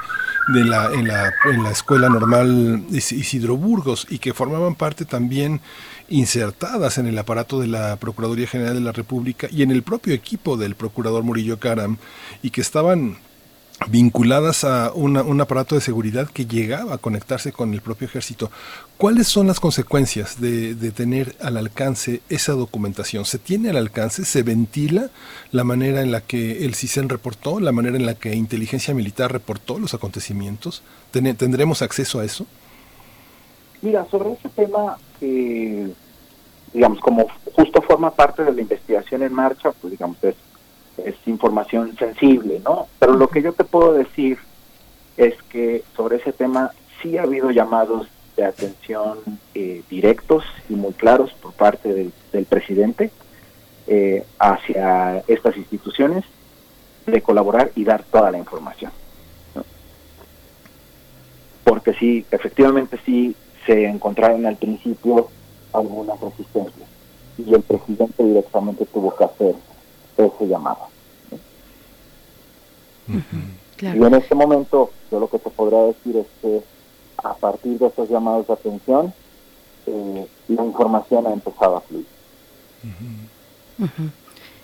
de 0.53 0.65
la, 0.65 0.93
en, 0.93 1.09
la, 1.09 1.33
en 1.45 1.63
la 1.63 1.71
Escuela 1.71 2.09
Normal 2.09 2.85
Isidro 2.91 3.57
Burgos 3.57 4.07
y 4.11 4.19
que 4.19 4.35
formaban 4.35 4.75
parte 4.75 5.05
también 5.05 5.61
insertadas 6.09 6.99
en 6.99 7.07
el 7.07 7.17
aparato 7.19 7.61
de 7.61 7.67
la 7.67 7.97
Procuraduría 7.97 8.47
General 8.47 8.75
de 8.75 8.81
la 8.81 8.93
República 8.93 9.49
y 9.51 9.63
en 9.63 9.71
el 9.71 9.83
propio 9.83 10.13
equipo 10.13 10.57
del 10.57 10.75
Procurador 10.75 11.23
Murillo 11.23 11.59
Caram 11.59 11.97
y 12.43 12.51
que 12.51 12.61
estaban 12.61 13.17
vinculadas 13.89 14.65
a 14.65 14.93
un 14.95 15.41
aparato 15.41 15.75
de 15.75 15.81
seguridad 15.81 16.29
que 16.29 16.47
llegaba 16.47 16.95
a 16.95 16.99
conectarse 16.99 17.53
con 17.53 17.75
el 17.75 17.81
propio 17.81 18.07
ejército. 18.07 18.51
¿Cuáles 18.97 19.27
son 19.27 19.47
las 19.47 19.61
consecuencias 19.61 20.41
de, 20.41 20.75
tener 20.93 21.37
al 21.41 21.57
alcance 21.57 22.23
esa 22.29 22.53
documentación? 22.53 23.25
¿Se 23.25 23.39
tiene 23.39 23.71
al 23.71 23.77
alcance? 23.77 24.25
¿Se 24.25 24.43
ventila 24.43 25.11
la 25.51 25.65
manera 25.65 26.01
en 26.01 26.13
la 26.13 26.21
que 26.21 26.65
el 26.65 26.75
CISEN 26.75 27.09
reportó, 27.09 27.61
la 27.61 27.73
manera 27.73 27.97
en 27.97 28.07
la 28.07 28.15
que 28.15 28.35
inteligencia 28.35 28.95
militar 28.95 29.33
reportó 29.33 29.79
los 29.79 29.93
acontecimientos? 29.93 30.83
¿Tendremos 31.11 31.83
acceso 31.83 32.21
a 32.21 32.25
eso? 32.25 32.47
Mira, 33.83 34.07
sobre 34.11 34.33
ese 34.33 34.49
tema, 34.49 34.97
eh, 35.21 35.93
digamos, 36.73 37.01
como 37.01 37.27
justo 37.55 37.83
forma 37.83 38.11
parte 38.11 38.43
de 38.45 38.53
la 38.53 38.63
investigación 38.63 39.23
en 39.23 39.35
marcha, 39.35 39.73
pues 39.73 39.91
digamos, 39.91 40.17
es 40.23 40.37
es 40.99 41.15
información 41.27 41.97
sensible, 41.97 42.61
¿no? 42.65 42.87
Pero 42.99 43.15
lo 43.15 43.29
que 43.29 43.43
yo 43.43 43.53
te 43.53 43.65
puedo 43.65 43.93
decir 43.93 44.39
es 45.17 45.35
que 45.45 45.83
sobre 45.97 46.17
ese 46.17 46.33
tema 46.33 46.71
sí 47.03 47.19
ha 47.19 47.23
habido 47.23 47.51
llamados 47.51 48.09
de 48.37 48.45
atención 48.45 49.19
eh, 49.55 49.83
directos 49.89 50.45
y 50.69 50.75
muy 50.75 50.93
claros 50.93 51.33
por 51.35 51.53
parte 51.53 51.93
del, 51.93 52.13
presidente 52.47 53.11
eh, 53.87 54.25
hacia 54.39 55.23
estas 55.29 55.57
instituciones 55.57 56.25
de 57.07 57.23
colaborar 57.23 57.71
y 57.77 57.85
dar 57.85 58.03
toda 58.03 58.31
la 58.31 58.39
información. 58.39 58.91
Porque 61.63 61.95
sí, 61.95 62.27
efectivamente 62.31 62.99
sí 63.07 63.37
se 63.67 63.87
encontraron 63.87 64.47
al 64.47 64.57
principio 64.57 65.29
algunas 65.73 66.21
resistencias 66.21 66.89
y 67.39 67.53
el 67.55 67.63
presidente 67.63 68.23
directamente 68.23 68.87
tuvo 68.87 69.15
que 69.15 69.25
hacer 69.25 69.55
ese 70.17 70.47
llamado. 70.47 70.89
Y 73.81 73.87
en 73.87 74.15
este 74.15 74.35
momento, 74.35 74.91
yo 75.11 75.21
lo 75.21 75.29
que 75.29 75.39
te 75.39 75.51
podría 75.51 75.83
decir 75.83 76.17
es 76.17 76.27
que 76.41 76.63
a 77.23 77.35
partir 77.35 77.79
de 77.79 77.87
estos 77.87 78.09
llamados 78.09 78.47
de 78.47 78.53
atención, 78.53 79.13
eh, 79.87 80.27
la 80.49 80.65
información 80.65 81.27
ha 81.27 81.33
empezado 81.33 81.77
a 81.77 81.81
fluir. 81.81 82.07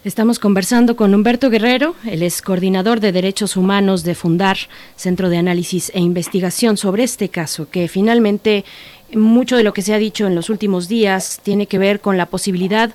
Estamos 0.03 0.39
conversando 0.39 0.97
con 0.97 1.15
Humberto 1.15 1.51
Guerrero, 1.51 1.95
él 2.07 2.23
es 2.23 2.41
coordinador 2.41 3.01
de 3.01 3.13
Derechos 3.13 3.57
Humanos 3.57 4.03
de 4.03 4.15
Fundar, 4.15 4.57
Centro 4.97 5.29
de 5.29 5.37
Análisis 5.37 5.91
e 5.95 6.01
Investigación 6.01 6.79
sobre 6.79 7.03
este 7.03 7.29
caso, 7.29 7.69
que 7.69 7.87
finalmente 7.87 8.65
mucho 9.13 9.59
de 9.59 9.63
lo 9.63 9.75
que 9.75 9.83
se 9.83 9.93
ha 9.93 9.99
dicho 9.99 10.27
en 10.27 10.35
los 10.35 10.49
últimos 10.49 10.89
días 10.89 11.41
tiene 11.43 11.67
que 11.67 11.79
ver 11.79 12.01
con 12.01 12.17
la 12.17 12.27
posibilidad 12.27 12.95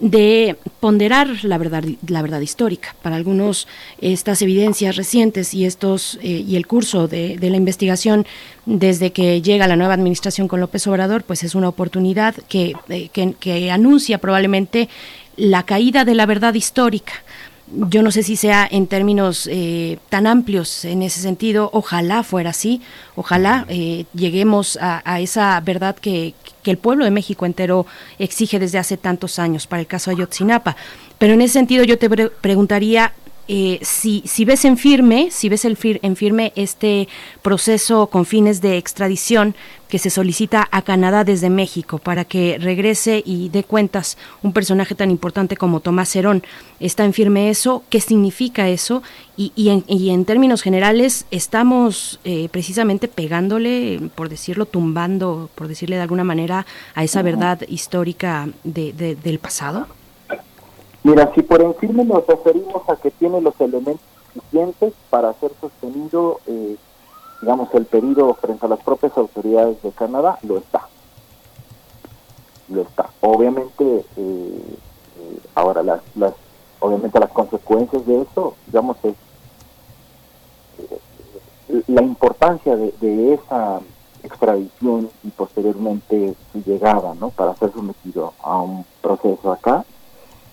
de 0.00 0.56
ponderar 0.80 1.44
la 1.44 1.58
verdad, 1.58 1.84
la 2.06 2.22
verdad 2.22 2.40
histórica. 2.40 2.94
Para 3.02 3.16
algunos, 3.16 3.66
estas 4.00 4.42
evidencias 4.42 4.96
recientes 4.96 5.54
y 5.54 5.64
estos 5.64 6.18
eh, 6.22 6.44
y 6.46 6.56
el 6.56 6.66
curso 6.66 7.08
de, 7.08 7.36
la 7.40 7.56
investigación 7.56 8.26
desde 8.66 9.12
que 9.12 9.42
llega 9.42 9.66
la 9.66 9.76
nueva 9.76 9.94
administración 9.94 10.46
con 10.46 10.60
López 10.60 10.86
Obrador, 10.86 11.24
pues 11.24 11.42
es 11.42 11.54
una 11.54 11.68
oportunidad 11.68 12.34
que, 12.48 12.74
eh, 12.88 13.08
que 13.08 13.70
anuncia 13.70 14.18
probablemente 14.18 14.88
la 15.36 15.62
caída 15.64 16.04
de 16.04 16.14
la 16.14 16.26
verdad 16.26 16.54
histórica 16.54 17.12
yo 17.72 18.02
no 18.02 18.10
sé 18.10 18.22
si 18.22 18.36
sea 18.36 18.66
en 18.70 18.86
términos 18.86 19.48
eh, 19.50 19.98
tan 20.08 20.26
amplios 20.26 20.84
en 20.84 21.02
ese 21.02 21.20
sentido, 21.20 21.70
ojalá 21.72 22.22
fuera 22.22 22.50
así, 22.50 22.80
ojalá 23.14 23.66
eh, 23.68 24.04
lleguemos 24.14 24.78
a, 24.80 25.20
esa 25.20 25.60
verdad 25.60 25.96
que, 25.96 26.34
que, 26.62 26.70
el 26.70 26.78
pueblo 26.78 27.04
de 27.04 27.10
México 27.10 27.46
entero 27.46 27.86
exige 28.18 28.58
desde 28.58 28.78
hace 28.78 28.96
tantos 28.96 29.38
años 29.38 29.66
para 29.66 29.80
el 29.80 29.86
caso 29.86 30.10
Ayotzinapa. 30.10 30.76
Pero 31.18 31.34
en 31.34 31.40
ese 31.40 31.54
sentido 31.54 31.84
yo 31.84 31.98
te 31.98 32.08
preguntaría, 32.08 33.12
eh, 33.48 33.78
si, 33.82 34.22
si 34.26 34.44
ves 34.44 34.66
en 34.66 34.76
firme, 34.76 35.30
si 35.30 35.48
ves 35.48 35.64
el 35.64 35.78
en 36.02 36.16
firme 36.16 36.52
este 36.54 37.08
proceso 37.40 38.08
con 38.08 38.26
fines 38.26 38.60
de 38.60 38.76
extradición 38.76 39.54
que 39.88 39.98
se 39.98 40.10
solicita 40.10 40.68
a 40.70 40.82
Canadá 40.82 41.24
desde 41.24 41.48
México 41.48 41.98
para 41.98 42.26
que 42.26 42.58
regrese 42.60 43.22
y 43.24 43.48
dé 43.48 43.64
cuentas 43.64 44.18
un 44.42 44.52
personaje 44.52 44.94
tan 44.94 45.10
importante 45.10 45.56
como 45.56 45.80
Tomás 45.80 46.14
Herón. 46.14 46.42
¿Está 46.78 47.06
en 47.06 47.14
firme 47.14 47.48
eso? 47.48 47.84
¿Qué 47.88 48.02
significa 48.02 48.68
eso? 48.68 49.02
Y, 49.38 49.52
y, 49.56 49.70
en, 49.70 49.84
y 49.86 50.10
en, 50.10 50.26
términos 50.26 50.60
generales, 50.60 51.24
¿estamos 51.30 52.20
eh, 52.24 52.50
precisamente 52.50 53.08
pegándole, 53.08 54.10
por 54.14 54.28
decirlo, 54.28 54.66
tumbando, 54.66 55.48
por 55.54 55.68
decirle 55.68 55.96
de 55.96 56.02
alguna 56.02 56.24
manera, 56.24 56.66
a 56.94 57.02
esa 57.02 57.22
verdad 57.22 57.62
histórica 57.66 58.48
de, 58.64 58.92
del 58.92 59.38
pasado? 59.38 59.86
Mira, 61.04 61.32
si 61.34 61.42
por 61.42 61.62
encima 61.62 62.02
nos 62.04 62.26
referimos 62.26 62.88
a 62.88 62.96
que 62.96 63.10
tiene 63.10 63.40
los 63.40 63.58
elementos 63.60 64.04
suficientes 64.32 64.92
para 65.10 65.32
ser 65.34 65.52
sostenido, 65.60 66.40
eh, 66.46 66.76
digamos, 67.40 67.72
el 67.74 67.86
pedido 67.86 68.34
frente 68.34 68.66
a 68.66 68.68
las 68.68 68.80
propias 68.80 69.16
autoridades 69.16 69.80
de 69.82 69.90
Canadá, 69.92 70.38
lo 70.42 70.58
está. 70.58 70.88
Lo 72.68 72.82
está. 72.82 73.10
Obviamente, 73.20 73.84
eh, 73.84 74.04
eh, 74.16 75.40
ahora 75.54 75.82
las, 75.82 76.00
las, 76.16 76.34
obviamente 76.80 77.20
las 77.20 77.30
consecuencias 77.30 78.04
de 78.04 78.22
eso, 78.22 78.54
digamos, 78.66 78.96
es 79.04 79.14
la 81.86 82.02
importancia 82.02 82.76
de, 82.76 83.34
esa 83.34 83.80
extradición 84.22 85.10
y 85.22 85.28
posteriormente 85.28 86.34
su 86.52 86.62
llegada, 86.64 87.14
¿no? 87.14 87.30
Para 87.30 87.54
ser 87.56 87.72
sometido 87.72 88.32
a 88.42 88.58
un 88.58 88.84
proceso 89.00 89.52
acá, 89.52 89.84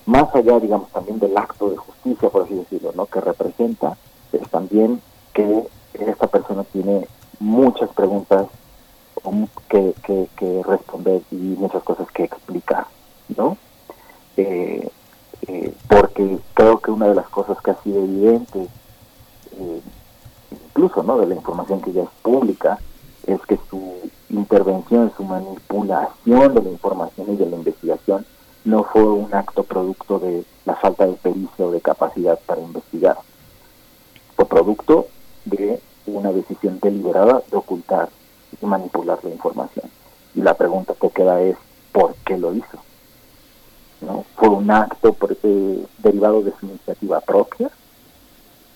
más 0.06 0.32
allá, 0.34 0.58
digamos, 0.60 0.90
también 0.92 1.18
del 1.18 1.36
acto 1.36 1.68
de 1.68 1.76
justicia, 1.76 2.30
por 2.30 2.42
así 2.42 2.54
decirlo, 2.54 2.92
¿no? 2.94 3.06
que 3.06 3.20
representa, 3.20 3.96
es 4.32 4.48
también 4.50 5.00
que 5.32 5.66
esta 5.94 6.28
persona 6.28 6.64
tiene 6.64 7.06
muchas 7.40 7.90
preguntas 7.90 8.46
que, 9.68 9.94
que, 10.36 10.62
responder 10.62 11.22
y 11.30 11.34
muchas 11.34 11.82
cosas 11.82 12.10
que 12.12 12.24
explicar, 12.24 12.86
¿no? 13.36 13.56
Eh, 14.36 14.88
eh, 15.48 15.74
porque 15.88 16.38
creo 16.54 16.78
que 16.78 16.90
una 16.90 17.08
de 17.08 17.14
las 17.14 17.28
cosas 17.28 17.58
que 17.60 17.72
ha 17.72 17.82
sido 17.82 18.04
evidente, 18.04 18.68
eh, 19.58 19.80
incluso, 20.50 21.02
¿no? 21.02 21.18
De 21.18 21.26
la 21.26 21.34
información 21.34 21.80
que 21.80 21.92
ya 21.92 22.02
es 22.04 22.08
pública, 22.22 22.78
es 23.26 23.40
que 23.42 23.58
su 23.68 23.94
intervención, 24.30 25.12
su 25.16 25.24
manipulación 25.24 26.54
de 26.54 26.62
la 26.62 26.70
información 26.70 27.32
y 27.32 27.36
de 27.36 27.46
la 27.46 27.56
investigación 27.56 28.24
no 28.66 28.82
fue 28.82 29.04
un 29.04 29.32
acto 29.32 29.62
producto 29.62 30.18
de 30.18 30.44
la 30.64 30.74
falta 30.74 31.06
de 31.06 31.12
pericia 31.12 31.64
o 31.64 31.70
de 31.70 31.80
capacidad 31.80 32.36
para 32.46 32.60
investigar. 32.60 33.16
Fue 34.34 34.44
producto 34.44 35.06
de 35.44 35.80
una 36.06 36.32
decisión 36.32 36.80
deliberada 36.82 37.42
de 37.48 37.56
ocultar 37.56 38.08
y 38.60 38.66
manipular 38.66 39.20
la 39.22 39.30
información. 39.30 39.88
Y 40.34 40.42
la 40.42 40.54
pregunta 40.54 40.94
que 41.00 41.10
queda 41.10 41.40
es, 41.42 41.56
¿por 41.92 42.16
qué 42.26 42.36
lo 42.36 42.52
hizo? 42.54 42.78
¿No? 44.00 44.24
¿Fue 44.34 44.48
un 44.48 44.68
acto 44.68 45.16
eh, 45.44 45.86
derivado 45.98 46.42
de 46.42 46.52
su 46.58 46.66
iniciativa 46.66 47.20
propia? 47.20 47.70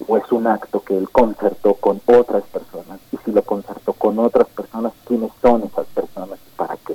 ¿O 0.07 0.17
es 0.17 0.31
un 0.31 0.47
acto 0.47 0.85
que 0.85 0.97
él 0.97 1.11
concertó 1.11 1.75
con 1.75 2.01
otras 2.07 2.45
personas? 2.45 3.01
Y 3.11 3.17
si 3.25 3.33
lo 3.33 3.43
concertó 3.43 3.93
con 3.95 4.21
otras 4.21 4.47
personas, 4.51 4.93
¿quiénes 5.05 5.33
son 5.43 5.65
esas 5.65 5.87
personas 5.89 6.39
y 6.47 6.57
para 6.57 6.77
qué? 6.77 6.95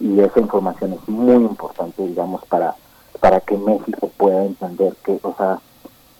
Y 0.00 0.20
esa 0.20 0.40
información 0.40 0.94
es 0.94 1.08
muy 1.08 1.44
importante, 1.44 2.06
digamos, 2.06 2.44
para, 2.46 2.74
para 3.20 3.40
que 3.40 3.56
México 3.56 4.10
pueda 4.16 4.44
entender 4.44 4.94
que, 5.04 5.18
o 5.22 5.34
sea, 5.36 5.60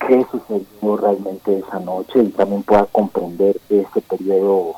qué 0.07 0.27
sucedió 0.31 0.97
realmente 0.97 1.59
esa 1.59 1.81
noche 1.81 2.23
y 2.23 2.29
también 2.29 2.63
pueda 2.63 2.87
comprender 2.87 3.61
ese 3.69 4.01
periodo 4.03 4.75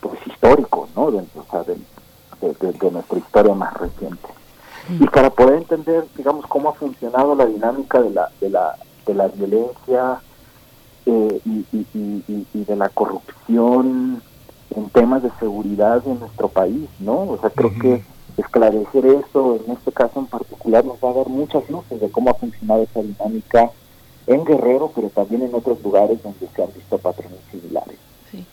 pues 0.00 0.18
histórico, 0.26 0.88
¿no? 0.96 1.10
De, 1.10 1.18
o 1.18 1.44
sea, 1.50 1.62
de, 1.64 1.76
nuestra 2.90 3.18
historia 3.18 3.54
más 3.54 3.74
reciente. 3.74 4.28
Y 4.98 5.06
para 5.06 5.30
poder 5.30 5.58
entender, 5.58 6.04
digamos, 6.16 6.46
cómo 6.46 6.70
ha 6.70 6.72
funcionado 6.72 7.34
la 7.34 7.46
dinámica 7.46 8.00
de 8.00 8.10
la, 8.10 8.30
de 8.40 8.50
la, 8.50 8.76
de 9.06 9.14
la 9.14 9.28
violencia 9.28 10.20
eh, 11.06 11.40
y, 11.44 11.66
y, 11.72 12.46
y, 12.52 12.64
de 12.64 12.76
la 12.76 12.88
corrupción 12.88 14.22
en 14.74 14.90
temas 14.90 15.22
de 15.22 15.30
seguridad 15.38 16.02
en 16.06 16.20
nuestro 16.20 16.48
país, 16.48 16.88
¿no? 16.98 17.20
O 17.20 17.38
sea, 17.40 17.50
creo 17.50 17.72
que 17.80 18.02
esclarecer 18.40 19.06
eso, 19.06 19.60
en 19.64 19.72
este 19.72 19.92
caso 19.92 20.20
en 20.20 20.26
particular, 20.26 20.84
nos 20.84 20.96
va 20.96 21.10
a 21.10 21.14
dar 21.14 21.28
muchas 21.28 21.68
luces 21.70 22.00
de 22.00 22.10
cómo 22.10 22.30
ha 22.30 22.34
funcionado 22.34 22.82
esa 22.82 23.02
dinámica 23.02 23.70
en 24.26 24.44
Guerrero, 24.44 24.92
pero 24.94 25.08
también 25.10 25.42
en 25.42 25.54
otros 25.54 25.82
lugares 25.82 26.22
donde 26.22 26.48
se 26.54 26.62
han 26.62 26.68
visto 26.74 26.98
patrones 26.98 27.38
similares. 27.50 27.96
Sí. 28.30 28.44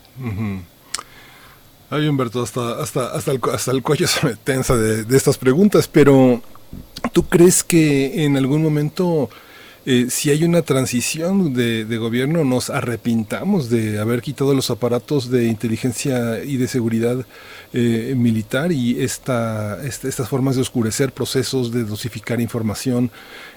Ay, 1.90 2.08
Humberto, 2.08 2.42
hasta, 2.42 2.82
hasta, 2.82 3.12
hasta, 3.12 3.32
el, 3.32 3.40
hasta 3.54 3.72
el 3.72 3.84
cuello 3.84 4.08
se 4.08 4.26
me 4.26 4.36
tensa 4.36 4.76
de, 4.76 5.04
de 5.04 5.18
estas 5.18 5.38
preguntas, 5.38 5.88
pero 5.88 6.42
¿tú 7.14 7.24
crees 7.24 7.64
que 7.64 8.26
en 8.26 8.38
algún 8.38 8.62
momento 8.64 9.30
eh, 9.90 10.08
si 10.10 10.32
hay 10.32 10.44
una 10.44 10.64
transición 10.64 11.54
de, 11.54 11.98
gobierno, 11.98 12.44
nos 12.44 12.70
arrepintamos 12.70 13.70
de 13.70 14.00
haber 14.00 14.22
quitado 14.22 14.54
los 14.54 14.70
aparatos 14.70 15.32
de 15.32 15.46
inteligencia 15.46 16.44
y 16.44 16.58
de 16.58 16.68
seguridad 16.68 17.26
eh, 17.72 18.14
militar 18.18 18.74
y 18.74 19.02
esta, 19.02 19.82
estas 19.86 20.28
formas 20.28 20.58
de 20.58 20.64
oscurecer 20.64 21.14
procesos, 21.14 21.72
de 21.72 21.86
dosificar 21.86 22.42
información, 22.42 23.12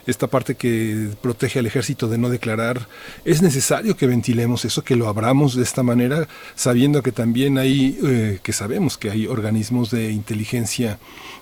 esta 0.07 0.29
parte 0.29 0.55
que 0.55 1.09
protege 1.21 1.59
al 1.59 1.67
ejército 1.67 2.07
de 2.07 2.19
no 2.19 2.29
declarar. 2.29 2.87
Es 3.25 3.43
necesario 3.43 3.97
que 3.97 4.07
ventilemos 4.07 4.65
eso, 4.65 4.85
que 4.85 4.95
lo 4.95 5.09
abramos 5.09 5.57
de 5.57 5.65
esta 5.65 5.83
manera, 5.83 6.29
sabiendo 6.55 7.03
que 7.03 7.11
también 7.11 7.59
hay, 7.59 7.99
eh, 8.05 8.39
que 8.41 8.53
sabemos 8.53 8.99
que 8.99 9.11
hay 9.11 9.27
organismos 9.27 9.91
de 9.91 10.13
inteligencia 10.13 11.01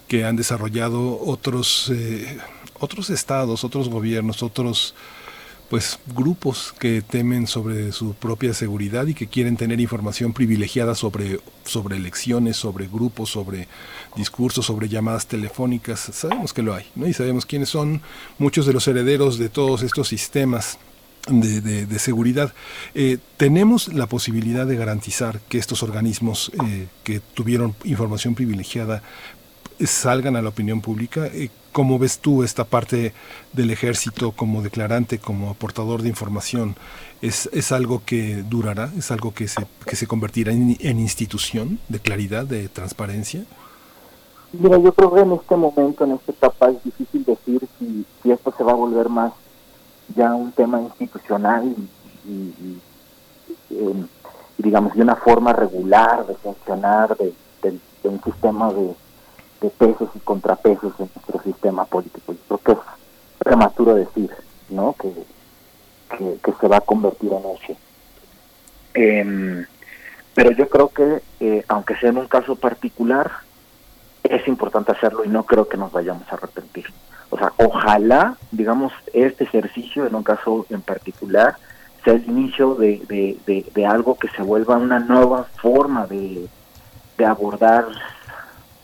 que 0.08 0.25
han 0.25 0.36
desarrollado 0.36 1.20
otros 1.20 1.92
otros 2.81 3.11
estados, 3.11 3.65
otros 3.65 3.89
gobiernos, 3.89 4.43
otros 4.43 4.95
pues 5.69 5.99
grupos 6.07 6.75
que 6.79 7.03
temen 7.03 7.47
sobre 7.47 7.93
su 7.93 8.15
propia 8.15 8.55
seguridad 8.55 9.07
y 9.07 9.15
que 9.15 9.27
quieren 9.27 9.57
tener 9.57 9.81
información 9.81 10.33
privilegiada 10.33 10.95
sobre, 10.95 11.41
sobre 11.65 11.97
elecciones, 11.97 12.57
sobre 12.57 12.89
grupos, 12.89 13.31
sobre 13.31 13.69
discursos, 14.17 14.65
sobre 14.65 14.89
llamadas 14.89 15.27
telefónicas. 15.27 16.01
Sabemos 16.01 16.55
que 16.55 16.63
lo 16.63 16.75
hay, 16.75 16.87
¿no? 16.95 17.07
Y 17.07 17.13
sabemos 17.13 17.45
quiénes 17.45 17.69
son 17.69 18.01
muchos 18.39 18.65
de 18.65 18.73
los 18.73 18.89
herederos 18.89 19.39
de 19.39 19.51
todos 19.51 19.83
estos 19.83 20.09
sistemas 20.09 20.79
de, 21.29 21.99
seguridad. 21.99 22.55
Eh, 22.95 23.19
tenemos 23.37 23.93
la 23.93 24.07
posibilidad 24.07 24.67
de 24.67 24.77
garantizar 24.77 25.41
que 25.49 25.59
estos 25.59 25.83
organismos 25.83 26.51
eh, 26.65 26.87
que 27.05 27.21
tuvieron 27.21 27.75
información 27.85 28.35
privilegiada 28.35 29.03
salgan 29.85 30.37
a 30.37 30.43
la 30.43 30.49
opinión 30.49 30.81
pública. 30.81 31.27
Eh, 31.27 31.51
¿Cómo 31.79 31.97
ves 31.97 32.19
tú 32.19 32.43
esta 32.43 32.65
parte 32.65 33.13
del 33.53 33.71
ejército 33.71 34.33
como 34.33 34.63
declarante, 34.63 35.21
como 35.21 35.49
aportador 35.51 36.03
de 36.03 36.09
información? 36.09 36.75
¿Es, 37.23 37.49
es 37.53 37.71
algo 37.71 38.03
que 38.05 38.43
durará? 38.43 38.91
¿Es 38.99 39.13
algo 39.13 39.33
que 39.33 39.47
se, 39.47 39.65
que 39.87 39.95
se 39.95 40.09
convertirá 40.09 40.51
en, 40.51 40.99
institución 40.99 41.79
de 41.89 42.01
claridad, 42.01 42.47
de 42.47 42.69
transparencia? 42.69 43.45
Mira, 44.53 44.77
yo 44.79 44.93
creo 44.93 45.15
que 45.15 45.21
en 45.21 45.33
este 45.35 45.55
momento, 45.55 46.03
en 46.03 46.13
esta 46.15 46.33
etapa, 46.33 46.71
es 46.71 46.83
difícil 46.83 47.25
decir 47.25 47.69
si, 47.79 48.05
si 48.25 48.33
esto 48.33 48.53
se 48.59 48.65
va 48.65 48.73
a 48.73 48.75
volver 48.75 49.09
más 49.09 49.33
ya 50.17 50.35
un 50.35 50.51
tema 50.51 50.81
institucional 50.81 51.77
y, 52.27 52.79
em, 53.71 54.05
digamos, 54.59 54.95
de 54.95 55.03
una 55.03 55.15
forma 55.15 55.53
regular 55.53 56.27
de 56.27 56.35
funcionar 56.35 57.17
de, 57.17 57.33
de 57.63 58.09
un 58.09 58.21
sistema 58.25 58.73
de 58.73 58.97
de 59.61 59.70
pesos 59.70 60.09
y 60.15 60.19
contrapesos 60.20 60.93
en 60.99 61.11
nuestro 61.15 61.43
sistema 61.43 61.85
político. 61.85 62.33
Yo 62.33 62.59
creo 62.59 62.77
que 62.77 62.81
es 62.81 62.87
prematuro 63.39 63.95
decir 63.95 64.31
¿no? 64.69 64.95
que, 65.01 65.12
que, 66.43 66.53
se 66.61 66.69
va 66.69 66.78
a 66.78 66.83
convertir 66.83 67.33
en 67.33 67.39
eso. 67.39 67.81
Em, 68.95 69.67
pero 70.35 70.53
yo 70.53 70.69
creo 70.69 70.89
que, 70.89 71.23
eh, 71.41 71.65
aunque 71.69 71.97
sea 71.97 72.11
en 72.11 72.19
un 72.19 72.28
caso 72.28 72.57
particular, 72.57 73.31
es 74.23 74.47
importante 74.47 74.93
hacerlo 74.93 75.25
y 75.25 75.28
no 75.28 75.45
creo 75.45 75.69
que 75.69 75.77
nos 75.77 75.93
vayamos 75.93 76.31
a 76.31 76.35
arrepentir. 76.35 76.87
O 77.31 77.39
sea, 77.39 77.53
ojalá, 77.57 78.37
digamos, 78.51 78.93
este 79.12 79.45
ejercicio 79.45 80.07
en 80.07 80.15
un 80.15 80.23
caso 80.23 80.67
en 80.70 80.81
particular 80.81 81.57
sea 82.05 82.15
el 82.15 82.25
inicio 82.28 82.75
de, 82.75 83.03
de, 83.09 83.67
de, 83.75 83.87
algo 83.87 84.17
que 84.17 84.28
se 84.28 84.43
vuelva 84.43 84.77
una 84.77 85.01
nueva 85.01 85.45
forma 85.61 86.07
de, 86.07 86.49
de 87.17 87.25
abordar, 87.27 87.87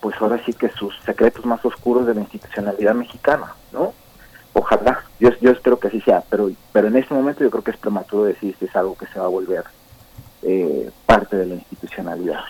pues 0.05 0.21
ahora 0.21 0.39
sí 0.45 0.53
que 0.53 0.69
sus 0.69 0.95
secretos 1.07 1.47
más 1.47 1.65
oscuros 1.65 2.07
de 2.07 2.13
la 2.13 2.21
institucionalidad 2.21 2.95
mexicana, 2.95 3.55
¿no? 3.73 3.95
Ojalá, 4.53 5.03
yo, 5.19 5.31
yo 5.41 5.51
espero 5.51 5.79
que 5.79 5.89
así 5.89 6.03
sea, 6.03 6.23
pero, 6.29 6.51
pero 6.75 6.89
en 6.89 6.97
este 6.97 7.15
momento 7.15 7.43
yo 7.43 7.51
creo 7.51 7.65
que 7.65 7.71
es 7.71 7.79
prematuro 7.79 8.25
decir 8.25 8.55
si 8.59 8.67
es 8.67 8.77
algo 8.77 8.99
que 8.99 9.07
se 9.07 9.19
va 9.19 9.25
a 9.25 9.29
volver 9.29 9.65
eh, 10.43 10.91
parte 11.07 11.39
de 11.39 11.47
la 11.47 11.55
institucionalidad. 11.55 12.41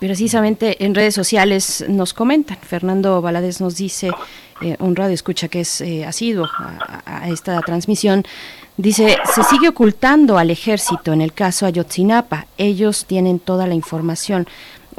Precisamente 0.00 0.82
en 0.82 0.94
redes 0.94 1.14
sociales 1.14 1.84
nos 1.90 2.14
comentan, 2.14 2.56
Fernando 2.56 3.20
Valadez 3.20 3.60
nos 3.60 3.76
dice, 3.76 4.10
eh, 4.62 4.76
un 4.78 4.96
radio 4.96 5.12
escucha 5.12 5.48
que 5.48 5.60
es 5.60 5.82
eh, 5.82 6.06
asiduo 6.06 6.48
a, 7.04 7.28
esta 7.28 7.60
transmisión, 7.60 8.24
dice, 8.78 9.18
se 9.34 9.42
sigue 9.44 9.68
ocultando 9.68 10.38
al 10.38 10.48
ejército 10.48 11.12
en 11.12 11.20
el 11.20 11.34
caso 11.34 11.66
Ayotzinapa, 11.66 12.46
ellos 12.56 13.04
tienen 13.04 13.38
toda 13.38 13.66
la 13.66 13.74
información 13.74 14.48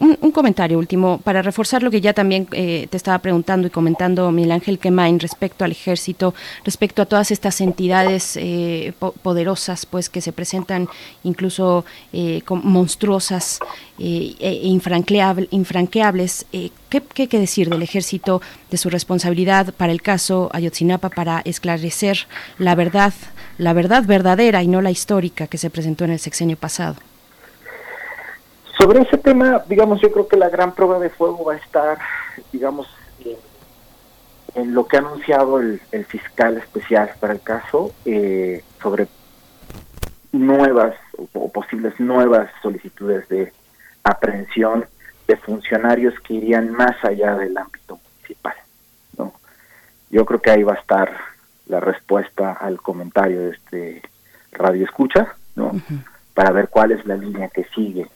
un, 0.01 0.31
comentario 0.31 0.79
último 0.79 1.19
para 1.23 1.41
reforzar 1.41 1.83
lo 1.83 1.91
que 1.91 2.01
ya 2.01 2.13
también 2.13 2.47
eh, 2.51 2.87
te 2.89 2.97
estaba 2.97 3.19
preguntando 3.19 3.67
y 3.67 3.69
comentando 3.69 4.31
Miguel 4.31 4.53
Ángel 4.53 4.79
Quemain 4.79 5.19
respecto 5.19 5.63
al 5.63 5.71
ejército, 5.71 6.33
respecto 6.65 7.01
a 7.01 7.05
todas 7.05 7.29
estas 7.31 7.61
entidades 7.61 8.35
eh, 8.37 8.93
poderosas 9.21 9.85
pues 9.85 10.09
que 10.09 10.21
se 10.21 10.31
presentan 10.33 10.87
incluso 11.23 11.85
eh, 12.13 12.41
monstruosas 12.49 13.59
e 13.99 14.59
infranqueables. 14.63 16.45
¿qué, 16.51 17.01
¿Qué 17.01 17.21
hay 17.21 17.27
que 17.27 17.39
decir 17.39 17.69
del 17.69 17.83
ejército, 17.83 18.41
de 18.71 18.77
su 18.77 18.89
responsabilidad 18.89 19.73
para 19.75 19.91
el 19.91 20.01
caso 20.01 20.49
Ayotzinapa, 20.53 21.09
para 21.09 21.41
esclarecer 21.45 22.27
la 22.57 22.73
verdad, 22.73 23.13
la 23.59 23.73
verdad 23.73 24.03
verdadera 24.05 24.63
y 24.63 24.67
no 24.67 24.81
la 24.81 24.89
histórica 24.89 25.45
que 25.45 25.59
se 25.59 25.69
presentó 25.69 26.05
en 26.05 26.11
el 26.11 26.19
sexenio 26.19 26.57
pasado? 26.57 26.95
Sobre 28.77 29.01
ese 29.01 29.17
tema, 29.17 29.63
digamos, 29.67 30.01
yo 30.01 30.11
creo 30.11 30.27
que 30.27 30.37
la 30.37 30.49
gran 30.49 30.73
prueba 30.73 30.99
de 30.99 31.09
fuego 31.09 31.43
va 31.45 31.53
a 31.53 31.57
estar, 31.57 31.99
digamos, 32.51 32.87
en, 34.55 34.73
lo 34.73 34.87
que 34.87 34.97
ha 34.97 34.99
anunciado 34.99 35.59
el, 35.59 35.79
fiscal 36.07 36.57
especial 36.57 37.11
para 37.19 37.33
el 37.33 37.41
caso 37.41 37.93
eh, 38.05 38.63
sobre 38.81 39.07
nuevas 40.31 40.95
o, 41.33 41.51
posibles 41.51 41.99
nuevas 41.99 42.49
solicitudes 42.61 43.27
de 43.29 43.53
aprehensión 44.03 44.85
de 45.27 45.37
funcionarios 45.37 46.13
que 46.21 46.35
irían 46.35 46.71
más 46.71 46.95
allá 47.03 47.35
del 47.35 47.57
ámbito 47.57 47.99
municipal. 48.17 48.55
¿no? 49.17 49.33
Yo 50.09 50.25
creo 50.25 50.41
que 50.41 50.51
ahí 50.51 50.63
va 50.63 50.73
a 50.73 50.79
estar 50.79 51.11
la 51.67 51.79
respuesta 51.79 52.53
al 52.53 52.81
comentario 52.81 53.41
de 53.41 53.49
este 53.51 54.01
radio 54.51 54.85
escucha, 54.85 55.35
¿no? 55.55 55.71
Para 56.33 56.51
ver 56.51 56.67
cuál 56.67 56.91
es 56.91 57.05
la 57.05 57.15
línea 57.15 57.47
que 57.47 57.63
sigue 57.73 58.07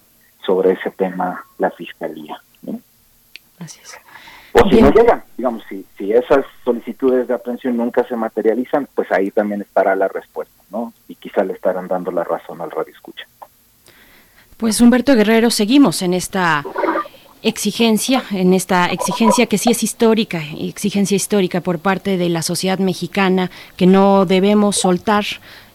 sobre 0.46 0.74
ese 0.74 0.92
tema 0.92 1.44
la 1.58 1.72
fiscalía. 1.72 2.40
O 4.58 4.70
si 4.70 4.82
no 4.82 4.90
llegan, 4.92 5.24
digamos, 5.38 5.64
si, 5.68 5.86
si 5.98 6.14
esas 6.14 6.46
solicitudes 6.64 7.28
de 7.28 7.34
aprehensión 7.34 7.76
nunca 7.76 8.08
se 8.08 8.16
materializan, 8.16 8.88
pues 8.96 9.12
ahí 9.12 9.30
también 9.32 9.62
estará 9.62 9.96
la 9.96 10.08
respuesta, 10.08 10.54
¿no? 10.72 10.94
Y 11.10 11.16
quizá 11.16 11.44
le 11.44 11.54
estarán 11.54 11.90
dando 11.90 12.10
la 12.12 12.24
razón 12.24 12.62
al 12.62 12.72
radio 12.72 12.94
escucha. 12.94 13.26
Pues 14.56 14.80
Humberto 14.80 15.14
Guerrero, 15.14 15.50
seguimos 15.50 16.02
en 16.02 16.14
esta 16.14 16.64
exigencia, 17.42 18.24
en 18.32 18.54
esta 18.54 18.88
exigencia 18.88 19.46
que 19.46 19.58
sí 19.58 19.72
es 19.72 19.84
histórica, 19.84 20.42
exigencia 20.58 21.16
histórica 21.16 21.60
por 21.60 21.80
parte 21.80 22.16
de 22.16 22.30
la 22.30 22.42
sociedad 22.42 22.80
mexicana 22.80 23.52
que 23.76 23.88
no 23.88 24.26
debemos 24.26 24.78
soltar 24.78 25.26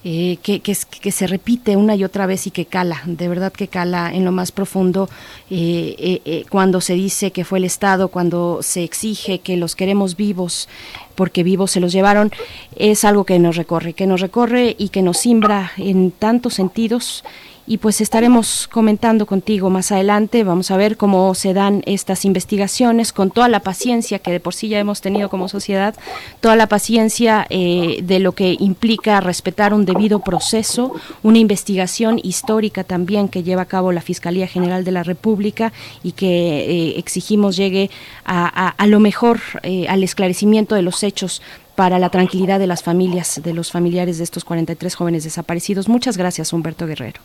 eh, 0.03 0.39
que, 0.43 0.61
que, 0.61 0.75
se 1.13 1.27
repite 1.27 1.77
una 1.77 1.95
y 1.95 2.05
otra 2.05 2.25
vez 2.25 2.47
y 2.47 2.51
que 2.51 2.65
cala, 2.65 3.03
de 3.05 3.29
verdad 3.29 3.53
que 3.53 3.69
cala 3.69 4.11
en 4.11 4.25
lo 4.25 4.33
más 4.33 4.51
profundo 4.51 5.11
eh, 5.51 6.23
eh, 6.25 6.45
cuando 6.49 6.81
se 6.81 6.95
dice 6.95 7.33
que 7.33 7.45
fue 7.45 7.59
el 7.59 7.67
Estado, 7.67 8.09
cuando 8.09 8.61
se 8.63 8.83
exige 8.83 9.41
que 9.41 9.59
los 9.59 9.77
queremos 9.77 10.17
vivos 10.17 10.71
porque 11.17 11.43
vivos 11.43 11.73
se 11.73 11.81
los 11.81 11.93
llevaron, 11.93 12.31
es 12.77 13.05
algo 13.05 13.25
que 13.25 13.39
nos 13.39 13.57
recorre, 13.57 13.93
que 13.93 14.07
nos 14.07 14.23
recorre 14.23 14.75
y 14.79 14.89
que 14.89 15.03
nos 15.03 15.19
simbra 15.19 15.73
en 15.77 16.13
tantos 16.13 16.55
sentidos 16.55 17.23
y 17.71 17.79
pues 17.79 18.01
estaremos 18.01 18.67
comentando 18.67 19.27
contigo 19.27 19.71
más 19.71 19.93
adelante. 19.93 20.43
Vamos 20.43 20.73
a 20.73 20.77
ver 20.77 20.97
cómo 20.97 21.33
se 21.37 21.55
dan 21.55 21.85
estas 21.87 22.25
investigaciones 22.25 23.13
con 23.13 23.31
toda 23.31 23.49
la 23.49 23.61
paciencia 23.61 24.19
que 24.19 24.33
de 24.33 24.41
por 24.41 24.55
sí 24.55 24.67
ya 24.67 24.81
hemos 24.81 25.01
tenido 25.01 25.31
como 25.31 25.47
sociedad, 25.47 25.95
toda 26.41 26.57
la 26.57 26.67
paciencia 26.67 27.47
eh, 27.49 28.01
de 28.03 28.19
lo 28.19 28.33
que 28.33 28.57
implica 28.59 29.21
respetar 29.21 29.73
un 29.73 29.85
debido 29.85 30.19
proceso, 30.19 30.95
una 31.23 31.39
investigación 31.39 32.19
histórica 32.21 32.83
también 32.83 33.29
que 33.29 33.45
lleva 33.45 33.63
a 33.63 33.67
cabo 33.67 33.93
la 33.93 34.01
Fiscalía 34.01 34.49
General 34.49 34.83
de 34.83 34.91
la 34.91 35.05
República 35.05 35.73
y 36.03 36.11
que 36.11 36.27
eh, 36.27 36.99
exigimos 36.99 37.55
llegue 37.55 37.89
a, 38.25 38.85
lo 38.89 38.99
mejor 38.99 39.39
eh, 39.63 39.87
al 39.87 40.03
esclarecimiento 40.03 40.75
de 40.75 40.83
los 40.83 41.05
hechos 41.05 41.41
para 41.77 42.01
la 42.01 42.11
tranquilidad 42.11 42.59
de 42.59 42.67
las 42.67 42.83
familias, 42.83 43.41
de 43.45 43.55
los 43.55 43.71
familiares 43.71 44.19
de 44.19 44.25
estos 44.25 44.45
43 44.45 44.93
jóvenes 44.93 45.23
desaparecidos. 45.23 45.89
Muchas 45.89 46.17
gracias, 46.17 46.53
Humberto 46.53 46.89
Guerrero. 46.89 47.21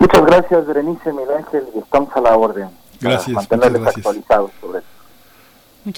Muchas 0.00 0.24
gracias, 0.24 0.66
Berenice, 0.66 1.12
Miguel 1.12 1.30
Ángel, 1.36 1.68
y 1.74 1.78
estamos 1.78 2.08
a 2.16 2.20
la 2.22 2.36
orden. 2.36 2.70
Gracias. 3.00 3.36
Mantenerles 3.36 3.86
actualizados 3.86 4.50
sobre 4.60 4.78
eso. 4.80 4.88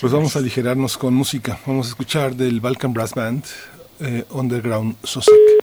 Pues 0.00 0.12
vamos 0.12 0.34
a 0.34 0.40
aligerarnos 0.40 0.98
con 0.98 1.14
música. 1.14 1.58
Vamos 1.66 1.86
a 1.86 1.90
escuchar 1.90 2.34
del 2.34 2.60
Balkan 2.60 2.92
Brass 2.92 3.14
Band, 3.14 3.44
eh, 4.00 4.24
Underground 4.30 4.96
Sosek. 5.04 5.62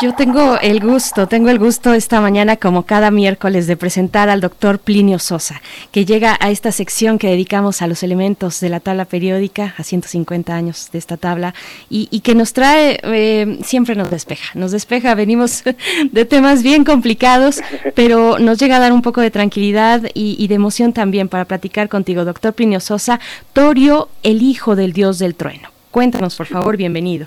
Yo 0.00 0.14
tengo 0.14 0.58
el 0.62 0.80
gusto, 0.80 1.26
tengo 1.26 1.50
el 1.50 1.58
gusto 1.58 1.92
esta 1.92 2.22
mañana, 2.22 2.56
como 2.56 2.86
cada 2.86 3.10
miércoles, 3.10 3.66
de 3.66 3.76
presentar 3.76 4.30
al 4.30 4.40
doctor 4.40 4.78
Plinio 4.78 5.18
Sosa, 5.18 5.60
que 5.92 6.06
llega 6.06 6.38
a 6.40 6.50
esta 6.50 6.72
sección 6.72 7.18
que 7.18 7.28
dedicamos 7.28 7.82
a 7.82 7.86
los 7.86 8.02
elementos 8.02 8.60
de 8.60 8.70
la 8.70 8.80
tabla 8.80 9.04
periódica, 9.04 9.74
a 9.76 9.84
150 9.84 10.54
años 10.54 10.88
de 10.90 10.98
esta 10.98 11.18
tabla, 11.18 11.54
y, 11.90 12.20
que 12.20 12.34
nos 12.34 12.54
trae, 12.54 12.98
eh, 13.02 13.58
siempre 13.62 13.94
nos 13.94 14.10
despeja, 14.10 14.58
nos 14.58 14.72
despeja, 14.72 15.14
venimos 15.14 15.64
de 16.12 16.24
temas 16.24 16.62
bien 16.62 16.84
complicados, 16.84 17.60
pero 17.94 18.38
nos 18.38 18.58
llega 18.58 18.76
a 18.76 18.80
dar 18.80 18.94
un 18.94 19.02
poco 19.02 19.20
de 19.20 19.30
tranquilidad 19.30 20.04
y, 20.14 20.34
y 20.38 20.48
de 20.48 20.54
emoción 20.54 20.94
también 20.94 21.28
para 21.28 21.44
platicar 21.44 21.90
contigo, 21.90 22.24
doctor 22.24 22.54
Plinio 22.54 22.80
Sosa, 22.80 23.20
Torio, 23.52 24.08
el 24.22 24.40
hijo 24.40 24.76
del 24.76 24.94
dios 24.94 25.18
del 25.18 25.34
trueno. 25.34 25.68
Cuéntanos, 25.90 26.36
por 26.36 26.46
favor, 26.46 26.78
bienvenido. 26.78 27.26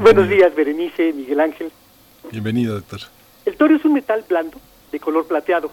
Buenos 0.00 0.28
días, 0.28 0.52
Berenice, 0.56 1.12
Miguel 1.12 1.38
Ángel. 1.38 1.70
Bienvenido, 2.30 2.74
doctor. 2.74 3.00
El 3.46 3.56
torio 3.56 3.78
es 3.78 3.84
un 3.86 3.94
metal 3.94 4.22
blando 4.28 4.58
de 4.92 5.00
color 5.00 5.26
plateado. 5.26 5.70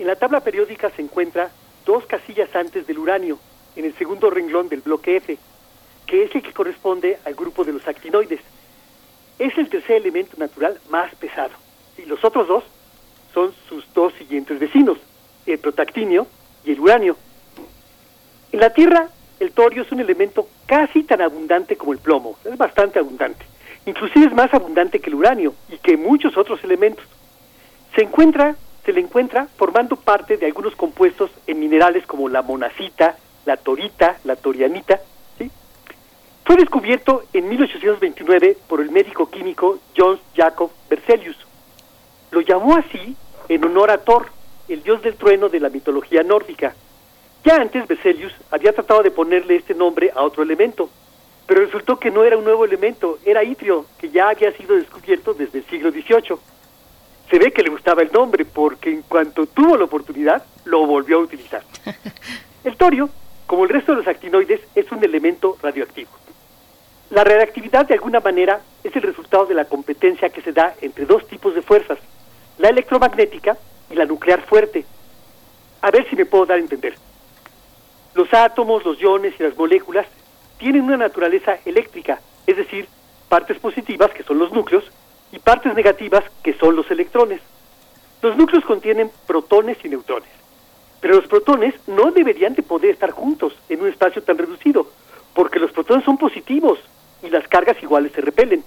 En 0.00 0.08
la 0.08 0.16
tabla 0.16 0.40
periódica 0.40 0.90
se 0.90 1.00
encuentra 1.00 1.52
dos 1.86 2.04
casillas 2.06 2.52
antes 2.56 2.88
del 2.88 2.98
uranio, 2.98 3.38
en 3.76 3.84
el 3.84 3.94
segundo 3.94 4.30
renglón 4.30 4.68
del 4.68 4.80
bloque 4.80 5.16
F, 5.16 5.38
que 6.06 6.24
es 6.24 6.34
el 6.34 6.42
que 6.42 6.52
corresponde 6.52 7.18
al 7.24 7.34
grupo 7.34 7.62
de 7.62 7.72
los 7.72 7.86
actinoides. 7.86 8.40
Es 9.38 9.56
el 9.56 9.68
tercer 9.68 9.98
elemento 9.98 10.36
natural 10.38 10.80
más 10.90 11.14
pesado, 11.14 11.52
y 11.96 12.02
los 12.02 12.24
otros 12.24 12.48
dos 12.48 12.64
son 13.32 13.54
sus 13.68 13.84
dos 13.94 14.12
siguientes 14.14 14.58
vecinos, 14.58 14.98
el 15.46 15.58
protactinio 15.60 16.26
y 16.64 16.72
el 16.72 16.80
uranio. 16.80 17.16
En 18.50 18.58
la 18.58 18.70
Tierra, 18.70 19.08
el 19.38 19.52
torio 19.52 19.82
es 19.82 19.92
un 19.92 20.00
elemento 20.00 20.48
casi 20.66 21.04
tan 21.04 21.20
abundante 21.20 21.76
como 21.76 21.92
el 21.92 22.00
plomo, 22.00 22.38
es 22.44 22.56
bastante 22.56 22.98
abundante 22.98 23.53
inclusive 23.86 24.26
es 24.26 24.32
más 24.34 24.52
abundante 24.54 25.00
que 25.00 25.10
el 25.10 25.16
uranio 25.16 25.54
y 25.68 25.78
que 25.78 25.96
muchos 25.96 26.36
otros 26.36 26.62
elementos. 26.64 27.04
Se 27.94 28.02
encuentra, 28.02 28.56
se 28.84 28.92
le 28.92 29.00
encuentra 29.00 29.46
formando 29.56 29.96
parte 29.96 30.36
de 30.36 30.46
algunos 30.46 30.74
compuestos 30.74 31.30
en 31.46 31.60
minerales 31.60 32.06
como 32.06 32.28
la 32.28 32.42
monacita, 32.42 33.16
la 33.44 33.56
torita, 33.56 34.18
la 34.24 34.36
torianita. 34.36 35.00
¿sí? 35.38 35.50
Fue 36.44 36.56
descubierto 36.56 37.24
en 37.32 37.48
1829 37.48 38.56
por 38.68 38.80
el 38.80 38.90
médico 38.90 39.30
químico 39.30 39.78
John 39.96 40.18
Jacob 40.34 40.70
Berzelius. 40.88 41.36
Lo 42.30 42.40
llamó 42.40 42.76
así 42.76 43.16
en 43.48 43.64
honor 43.64 43.90
a 43.90 43.98
Thor, 43.98 44.26
el 44.68 44.82
dios 44.82 45.02
del 45.02 45.14
trueno 45.14 45.48
de 45.48 45.60
la 45.60 45.68
mitología 45.68 46.22
nórdica. 46.22 46.74
Ya 47.44 47.56
antes 47.56 47.86
Berzelius 47.86 48.32
había 48.50 48.72
tratado 48.72 49.02
de 49.02 49.10
ponerle 49.10 49.56
este 49.56 49.74
nombre 49.74 50.10
a 50.14 50.22
otro 50.22 50.42
elemento, 50.42 50.88
pero 51.46 51.64
resultó 51.64 51.98
que 51.98 52.10
no 52.10 52.24
era 52.24 52.38
un 52.38 52.44
nuevo 52.44 52.64
elemento, 52.64 53.18
era 53.24 53.44
itrio, 53.44 53.86
que 53.98 54.10
ya 54.10 54.30
había 54.30 54.52
sido 54.52 54.76
descubierto 54.76 55.34
desde 55.34 55.58
el 55.58 55.66
siglo 55.66 55.90
XVIII. 55.90 56.38
Se 57.30 57.38
ve 57.38 57.52
que 57.52 57.62
le 57.62 57.70
gustaba 57.70 58.02
el 58.02 58.12
nombre 58.12 58.44
porque 58.44 58.90
en 58.90 59.02
cuanto 59.02 59.46
tuvo 59.46 59.76
la 59.76 59.84
oportunidad, 59.84 60.44
lo 60.64 60.86
volvió 60.86 61.18
a 61.18 61.22
utilizar. 61.22 61.62
El 62.64 62.76
torio, 62.78 63.10
como 63.46 63.64
el 63.64 63.68
resto 63.68 63.92
de 63.92 63.98
los 63.98 64.06
actinoides, 64.06 64.58
es 64.74 64.90
un 64.90 65.04
elemento 65.04 65.58
radioactivo. 65.62 66.08
La 67.10 67.22
reactividad 67.22 67.86
de 67.86 67.92
alguna 67.92 68.20
manera 68.20 68.62
es 68.82 68.96
el 68.96 69.02
resultado 69.02 69.44
de 69.44 69.52
la 69.52 69.66
competencia 69.66 70.30
que 70.30 70.40
se 70.40 70.52
da 70.52 70.74
entre 70.80 71.04
dos 71.04 71.28
tipos 71.28 71.54
de 71.54 71.60
fuerzas, 71.60 71.98
la 72.56 72.70
electromagnética 72.70 73.58
y 73.90 73.94
la 73.96 74.06
nuclear 74.06 74.40
fuerte. 74.46 74.86
A 75.82 75.90
ver 75.90 76.08
si 76.08 76.16
me 76.16 76.24
puedo 76.24 76.46
dar 76.46 76.56
a 76.56 76.60
entender. 76.60 76.94
Los 78.14 78.32
átomos, 78.32 78.82
los 78.82 78.98
iones 78.98 79.34
y 79.38 79.42
las 79.42 79.54
moléculas 79.58 80.06
tienen 80.64 80.84
una 80.84 80.96
naturaleza 80.96 81.58
eléctrica, 81.66 82.22
es 82.46 82.56
decir, 82.56 82.88
partes 83.28 83.58
positivas, 83.58 84.10
que 84.12 84.22
son 84.22 84.38
los 84.38 84.50
núcleos, 84.50 84.82
y 85.30 85.38
partes 85.38 85.74
negativas, 85.74 86.24
que 86.42 86.54
son 86.54 86.74
los 86.74 86.90
electrones. 86.90 87.42
Los 88.22 88.34
núcleos 88.38 88.64
contienen 88.64 89.10
protones 89.26 89.76
y 89.84 89.90
neutrones, 89.90 90.30
pero 91.02 91.16
los 91.16 91.26
protones 91.26 91.74
no 91.86 92.12
deberían 92.12 92.54
de 92.54 92.62
poder 92.62 92.92
estar 92.92 93.10
juntos 93.10 93.52
en 93.68 93.82
un 93.82 93.88
espacio 93.88 94.22
tan 94.22 94.38
reducido, 94.38 94.88
porque 95.34 95.58
los 95.58 95.70
protones 95.70 96.02
son 96.06 96.16
positivos 96.16 96.78
y 97.22 97.28
las 97.28 97.46
cargas 97.46 97.76
iguales 97.82 98.12
se 98.12 98.22
repelen. 98.22 98.64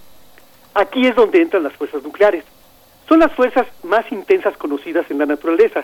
Aquí 0.75 1.07
es 1.07 1.15
donde 1.15 1.41
entran 1.41 1.63
las 1.63 1.73
fuerzas 1.73 2.03
nucleares. 2.03 2.43
Son 3.09 3.17
las 3.17 3.33
fuerzas 3.33 3.65
más 3.81 4.05
intensas 4.11 4.55
conocidas 4.57 5.09
en 5.09 5.17
la 5.17 5.25
naturaleza. 5.25 5.83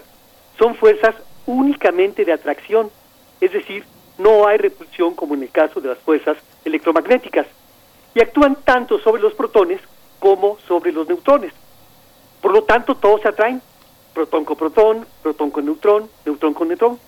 Son 0.60 0.76
fuerzas 0.76 1.16
únicamente 1.48 2.24
de 2.24 2.34
atracción, 2.34 2.92
es 3.42 3.52
decir, 3.52 3.84
no 4.24 4.48
hay 4.48 4.58
repulsión 4.58 5.14
como 5.14 5.36
en 5.36 5.44
el 5.44 5.52
caso 5.52 5.82
de 5.82 5.90
las 5.90 5.98
fuerzas 6.00 6.38
electromagnéticas 6.64 7.46
y 8.16 8.22
actúan 8.22 8.56
tanto 8.64 8.98
sobre 9.00 9.22
los 9.22 9.34
protones 9.34 9.82
como 10.20 10.58
sobre 10.68 10.94
los 10.94 11.08
neutrones. 11.08 11.54
Por 12.42 12.54
lo 12.54 12.64
tanto, 12.64 12.96
todos 12.96 13.22
se 13.22 13.28
atraen, 13.28 13.62
protón 14.14 14.46
con 14.46 14.56
protón, 14.56 15.06
protón 15.22 15.52
con 15.52 15.66
neutrón, 15.66 16.10
neutrón 16.26 16.54
con 16.54 16.70
neutrón. 16.70 17.00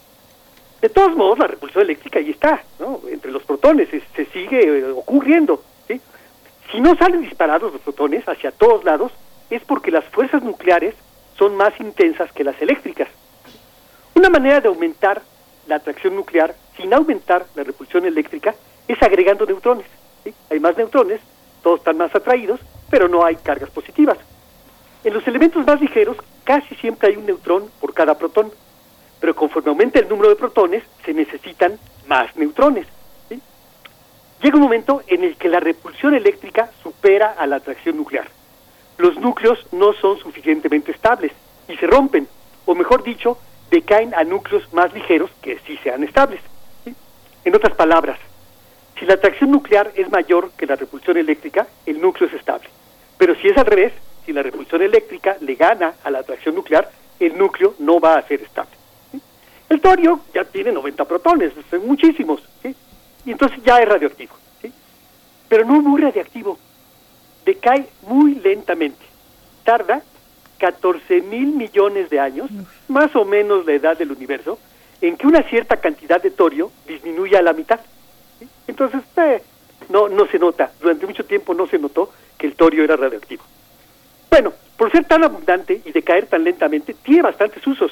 De 0.81 0.89
todos 0.89 1.15
modos, 1.15 1.39
la 1.39 1.47
repulsión 1.47 1.83
eléctrica 1.83 2.19
ahí 2.19 2.31
está, 2.31 2.61
¿no? 2.79 2.99
entre 3.07 3.31
los 3.31 3.43
protones, 3.43 3.89
se, 3.89 4.25
sigue 4.25 4.79
eh, 4.79 4.91
ocurriendo. 4.91 5.63
Si 6.71 6.81
no 6.81 6.95
salen 6.95 7.21
disparados 7.21 7.71
los 7.71 7.81
protones 7.81 8.27
hacia 8.27 8.51
todos 8.51 8.83
lados, 8.83 9.11
es 9.49 9.63
porque 9.63 9.91
las 9.91 10.03
fuerzas 10.05 10.43
nucleares 10.43 10.95
son 11.37 11.55
más 11.55 11.79
intensas 11.79 12.31
que 12.33 12.43
las 12.43 12.59
eléctricas. 12.61 13.07
Una 14.15 14.29
manera 14.29 14.59
de 14.59 14.67
aumentar 14.67 15.21
la 15.67 15.75
atracción 15.75 16.15
nuclear 16.15 16.55
sin 16.77 16.93
aumentar 16.93 17.45
la 17.55 17.63
repulsión 17.63 18.05
eléctrica 18.05 18.55
es 18.87 19.01
agregando 19.01 19.45
neutrones. 19.45 19.87
Hay 20.49 20.59
más 20.59 20.77
neutrones, 20.77 21.21
todos 21.61 21.79
están 21.79 21.97
más 21.97 22.13
atraídos, 22.15 22.59
pero 22.89 23.07
no 23.07 23.25
hay 23.25 23.35
cargas 23.35 23.69
positivas. 23.69 24.17
En 25.03 25.13
los 25.13 25.27
elementos 25.27 25.65
más 25.65 25.79
ligeros 25.79 26.17
casi 26.43 26.75
siempre 26.75 27.09
hay 27.09 27.17
un 27.17 27.25
neutrón 27.25 27.69
por 27.79 27.93
cada 27.93 28.17
protón, 28.17 28.51
pero 29.19 29.35
conforme 29.35 29.69
aumenta 29.69 29.99
el 29.99 30.09
número 30.09 30.29
de 30.29 30.35
protones 30.35 30.83
se 31.03 31.13
necesitan 31.13 31.79
más 32.07 32.35
neutrones. 32.35 32.87
Llega 34.41 34.57
un 34.57 34.63
momento 34.63 35.01
en 35.07 35.23
el 35.23 35.37
que 35.37 35.49
la 35.49 35.59
repulsión 35.59 36.13
eléctrica 36.13 36.69
supera 36.83 37.31
a 37.31 37.47
la 37.47 37.55
atracción 37.55 37.97
nuclear. 37.97 38.27
Los 38.97 39.17
núcleos 39.17 39.65
no 39.71 39.93
son 39.93 40.19
suficientemente 40.19 40.91
estables 40.91 41.31
y 41.67 41.75
se 41.77 41.87
rompen, 41.87 42.27
o 42.65 42.75
mejor 42.75 43.03
dicho, 43.03 43.37
decaen 43.71 44.13
a 44.13 44.23
núcleos 44.23 44.71
más 44.73 44.93
ligeros 44.93 45.31
que 45.41 45.59
sí 45.65 45.77
sean 45.83 46.03
estables. 46.03 46.41
En 47.45 47.55
otras 47.55 47.75
palabras, 47.75 48.19
si 48.99 49.05
la 49.05 49.13
atracción 49.13 49.51
nuclear 49.51 49.91
es 49.95 50.09
mayor 50.09 50.51
que 50.57 50.65
la 50.65 50.75
repulsión 50.75 51.15
eléctrica, 51.15 51.67
el 51.85 52.01
núcleo 52.01 52.27
es 52.27 52.35
estable. 52.35 52.67
Pero 53.19 53.35
si 53.35 53.47
es 53.47 53.57
al 53.57 53.67
revés, 53.67 53.93
si 54.25 54.33
la 54.33 54.41
repulsión 54.41 54.81
eléctrica 54.81 55.37
le 55.41 55.53
gana 55.53 55.93
a 56.03 56.09
la 56.09 56.19
atracción 56.19 56.55
nuclear, 56.55 56.89
el 57.19 57.37
núcleo 57.37 57.75
no 57.77 57.99
va 57.99 58.15
a 58.15 58.27
ser 58.27 58.41
estable. 58.41 58.71
El 59.69 59.79
torio 59.79 60.21
ya 60.33 60.43
tiene 60.43 60.71
90 60.71 61.05
protones, 61.05 61.53
son 61.69 61.87
muchísimos, 61.87 62.41
¿sí? 62.63 62.75
y 63.25 63.31
entonces 63.31 63.59
ya 63.63 63.77
es 63.79 63.87
radioactivo. 63.87 64.33
¿sí? 64.61 64.71
Pero 65.47 65.65
no 65.65 65.81
muy 65.81 66.01
radioactivo, 66.01 66.57
decae 67.45 67.87
muy 68.07 68.35
lentamente. 68.35 69.05
Tarda 69.63 70.01
14 70.57 71.21
mil 71.21 71.47
millones 71.47 72.09
de 72.09 72.19
años, 72.19 72.49
más 72.87 73.15
o 73.15 73.23
menos 73.23 73.65
la 73.65 73.73
edad 73.73 73.97
del 73.97 74.11
universo, 74.11 74.57
en 75.07 75.17
que 75.17 75.27
una 75.27 75.43
cierta 75.43 75.77
cantidad 75.77 76.21
de 76.21 76.31
torio 76.31 76.71
disminuya 76.87 77.39
a 77.39 77.43
la 77.43 77.53
mitad. 77.53 77.79
Entonces, 78.67 79.01
eh, 79.17 79.41
no, 79.89 80.09
no 80.09 80.25
se 80.27 80.39
nota, 80.39 80.71
durante 80.81 81.05
mucho 81.05 81.25
tiempo 81.25 81.53
no 81.53 81.67
se 81.67 81.77
notó 81.77 82.11
que 82.37 82.47
el 82.47 82.55
torio 82.55 82.83
era 82.83 82.95
radioactivo. 82.95 83.43
Bueno, 84.29 84.53
por 84.77 84.91
ser 84.91 85.05
tan 85.05 85.23
abundante 85.23 85.81
y 85.85 85.91
decaer 85.91 86.25
tan 86.27 86.43
lentamente, 86.43 86.95
tiene 87.03 87.21
bastantes 87.21 87.65
usos. 87.67 87.91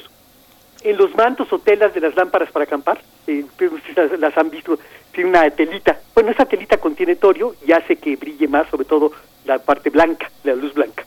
En 0.82 0.98
los 0.98 1.14
mantos 1.14 1.50
o 1.52 1.58
telas 1.58 1.94
de 1.94 2.00
las 2.00 2.14
lámparas 2.14 2.50
para 2.50 2.64
acampar, 2.64 3.00
eh, 3.26 3.44
si 3.58 3.92
las, 3.96 4.18
las 4.18 4.36
han 4.36 4.50
visto, 4.50 4.78
tiene 5.12 5.30
una 5.30 5.48
telita. 5.50 5.98
Bueno, 6.14 6.30
esa 6.30 6.44
telita 6.44 6.76
contiene 6.78 7.16
torio 7.16 7.54
y 7.66 7.72
hace 7.72 7.96
que 7.96 8.16
brille 8.16 8.48
más, 8.48 8.68
sobre 8.68 8.84
todo 8.84 9.12
la 9.44 9.58
parte 9.58 9.90
blanca, 9.90 10.30
la 10.42 10.54
luz 10.54 10.74
blanca. 10.74 11.04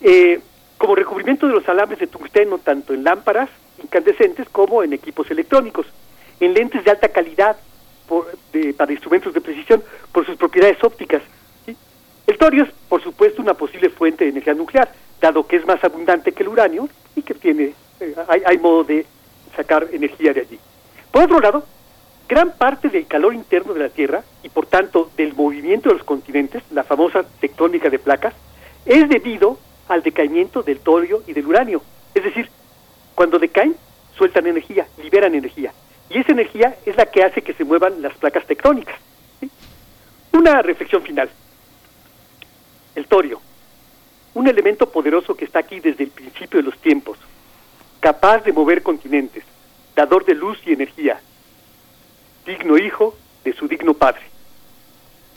Eh, 0.00 0.40
como 0.76 0.94
recubrimiento 0.94 1.46
de 1.46 1.54
los 1.54 1.68
alambres 1.68 2.00
de 2.00 2.06
tungsteno, 2.06 2.58
tanto 2.58 2.92
en 2.92 3.04
lámparas 3.04 3.50
incandescentes 3.82 4.48
como 4.50 4.82
en 4.82 4.92
equipos 4.92 5.30
electrónicos, 5.30 5.86
en 6.40 6.54
lentes 6.54 6.84
de 6.84 6.90
alta 6.90 7.08
calidad 7.08 7.56
por- 8.06 8.26
de- 8.52 8.72
para 8.74 8.92
instrumentos 8.92 9.34
de 9.34 9.40
precisión 9.40 9.82
por 10.12 10.24
sus 10.26 10.36
propiedades 10.36 10.82
ópticas. 10.82 11.22
El 12.26 12.36
torio 12.36 12.64
es, 12.64 12.70
por 12.88 13.02
supuesto, 13.02 13.40
una 13.40 13.54
posible 13.54 13.88
fuente 13.88 14.24
de 14.24 14.30
energía 14.30 14.54
nuclear, 14.54 14.92
dado 15.20 15.46
que 15.46 15.56
es 15.56 15.66
más 15.66 15.82
abundante 15.82 16.32
que 16.32 16.42
el 16.42 16.48
uranio 16.50 16.88
y 17.16 17.22
que 17.22 17.34
tiene, 17.34 17.72
eh, 18.00 18.14
hay, 18.28 18.42
hay 18.44 18.58
modo 18.58 18.84
de 18.84 19.06
sacar 19.56 19.88
energía 19.92 20.32
de 20.34 20.42
allí. 20.42 20.58
Por 21.10 21.22
otro 21.22 21.40
lado, 21.40 21.64
gran 22.28 22.52
parte 22.52 22.90
del 22.90 23.06
calor 23.06 23.34
interno 23.34 23.72
de 23.72 23.80
la 23.80 23.88
Tierra 23.88 24.22
y 24.42 24.50
por 24.50 24.66
tanto 24.66 25.10
del 25.16 25.34
movimiento 25.34 25.88
de 25.88 25.94
los 25.96 26.04
continentes, 26.04 26.62
la 26.70 26.84
famosa 26.84 27.24
tectónica 27.40 27.88
de 27.88 27.98
placas, 27.98 28.34
es 28.84 29.08
debido 29.08 29.58
al 29.88 30.02
decaimiento 30.02 30.62
del 30.62 30.80
torio 30.80 31.22
y 31.26 31.32
del 31.32 31.46
uranio. 31.46 31.82
Es 32.14 32.24
decir, 32.24 32.50
cuando 33.18 33.40
decaen, 33.40 33.74
sueltan 34.16 34.46
energía, 34.46 34.86
liberan 35.02 35.34
energía. 35.34 35.72
Y 36.08 36.20
esa 36.20 36.30
energía 36.30 36.76
es 36.86 36.96
la 36.96 37.06
que 37.06 37.24
hace 37.24 37.42
que 37.42 37.52
se 37.52 37.64
muevan 37.64 38.00
las 38.00 38.16
placas 38.16 38.46
tectónicas. 38.46 38.94
Una 40.32 40.62
reflexión 40.62 41.02
final. 41.02 41.28
El 42.94 43.08
torio, 43.08 43.40
un 44.34 44.46
elemento 44.46 44.88
poderoso 44.88 45.34
que 45.34 45.46
está 45.46 45.58
aquí 45.58 45.80
desde 45.80 46.04
el 46.04 46.10
principio 46.10 46.60
de 46.60 46.66
los 46.66 46.78
tiempos, 46.78 47.18
capaz 47.98 48.44
de 48.44 48.52
mover 48.52 48.84
continentes, 48.84 49.42
dador 49.96 50.24
de 50.24 50.36
luz 50.36 50.56
y 50.64 50.74
energía, 50.74 51.20
digno 52.46 52.78
hijo 52.78 53.16
de 53.42 53.52
su 53.52 53.66
digno 53.66 53.94
padre. 53.94 54.22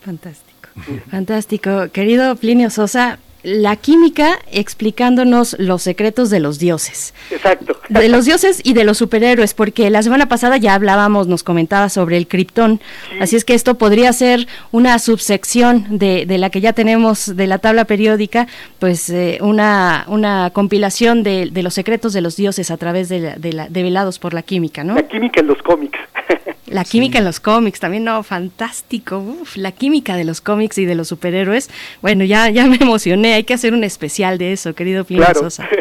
Fantástico. 0.06 0.70
Fantástico. 1.10 1.88
Querido 1.92 2.36
Plinio 2.36 2.70
Sosa, 2.70 3.18
la 3.44 3.76
química 3.76 4.40
explicándonos 4.52 5.56
los 5.60 5.82
secretos 5.82 6.30
de 6.30 6.40
los 6.40 6.60
dioses. 6.60 7.14
Exacto. 7.30 7.78
De 7.90 8.08
los 8.08 8.26
dioses 8.26 8.62
y 8.64 8.74
de 8.74 8.84
los 8.84 8.98
superhéroes, 8.98 9.54
porque 9.54 9.90
la 9.90 10.04
semana 10.04 10.28
pasada 10.28 10.58
ya 10.58 10.76
hablábamos, 10.76 11.28
nos 11.28 11.44
comentaba 11.44 11.90
sobre 11.90 12.18
el 12.18 12.28
Krypton, 12.28 12.80
así 13.20 13.36
es 13.36 13.44
que 13.44 13.54
esto 13.54 13.76
podría 13.76 14.14
ser 14.14 14.48
una 14.72 14.98
subsección 15.00 15.86
de, 15.90 16.26
de 16.26 16.38
la 16.38 16.50
que 16.50 16.62
ya 16.62 16.74
tenemos 16.74 17.36
de 17.36 17.48
la 17.48 17.58
tabla 17.58 17.86
periódica, 17.86 18.48
pues 18.80 19.10
eh, 19.10 19.40
una, 19.42 20.06
una 20.08 20.52
compilación 20.52 21.24
de, 21.24 21.50
de 21.52 21.64
los 21.64 21.74
secretos 21.74 22.14
de 22.14 22.22
los 22.22 22.36
dioses 22.36 22.72
a 22.72 22.78
través 22.78 23.10
de, 23.10 23.20
la, 23.20 23.36
de 23.36 23.54
la, 23.54 23.68
develados 23.70 24.20
por 24.20 24.34
la 24.34 24.42
química, 24.42 24.84
¿no? 24.84 24.96
La 24.96 25.08
química 25.08 25.42
en 25.42 25.48
los 25.48 25.62
cómics. 25.62 25.91
La 26.72 26.84
química 26.86 27.20
en 27.20 27.26
los 27.26 27.40
cómics, 27.40 27.80
también 27.80 28.04
no, 28.04 28.24
fantástico. 28.24 29.18
Uf, 29.20 29.58
la 29.58 29.72
química 29.72 30.16
de 30.16 30.24
los 30.24 30.42
cómics 30.42 30.78
y 30.78 30.86
de 30.86 30.96
los 30.96 31.10
superhéroes. 31.10 31.70
Bueno, 32.02 32.24
ya, 32.24 32.50
ya 32.50 32.66
me 32.66 32.78
emocioné, 32.78 33.34
hay 33.34 33.44
que 33.44 33.54
hacer 33.54 33.74
un 33.74 33.84
especial 33.84 34.38
de 34.38 34.54
eso, 34.54 34.74
querido 34.74 35.04
Plinio 35.04 35.26
Claro. 35.26 35.42
Sosa. 35.42 35.68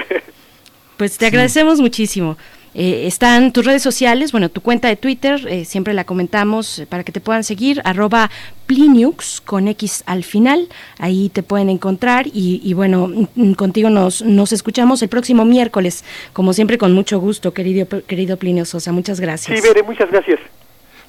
Pues 0.97 1.17
te 1.17 1.25
agradecemos 1.25 1.81
muchísimo. 1.81 2.37
Eh, 2.75 3.07
están 3.07 3.53
tus 3.53 3.65
redes 3.65 3.83
sociales, 3.83 4.31
bueno, 4.31 4.49
tu 4.49 4.61
cuenta 4.61 4.87
de 4.87 4.97
Twitter, 4.97 5.41
eh, 5.49 5.65
siempre 5.65 5.93
la 5.93 6.05
comentamos 6.05 6.79
eh, 6.79 6.87
para 6.87 7.03
que 7.03 7.11
te 7.11 7.21
puedan 7.21 7.43
seguir, 7.43 7.81
arroba 7.85 8.31
Pliniux 8.67 9.41
con 9.41 9.67
X 9.67 10.05
al 10.07 10.23
final, 10.23 10.69
ahí 10.99 11.31
te 11.31 11.43
pueden 11.43 11.69
encontrar 11.69 12.29
y, 12.29 12.61
y 12.63 12.75
bueno, 12.75 13.09
mm, 13.09 13.27
mm, 13.35 13.55
contigo 13.55 13.91
nos, 13.91 14.23
nos 14.23 14.53
escuchamos 14.53 15.03
el 15.03 15.09
próximo 15.09 15.45
miércoles, 15.45 16.05
como 16.33 16.53
siempre 16.53 16.79
con 16.79 16.93
mucho 16.93 17.19
gusto, 17.19 17.55
querido, 17.55 17.89
querido 18.07 18.37
Plinio 18.37 18.65
Sosa, 18.65 18.93
muchas 18.93 19.19
gracias. 19.21 19.59
Sí, 19.59 19.67
Bere, 19.67 19.83
muchas 19.83 20.11
gracias. 20.11 20.39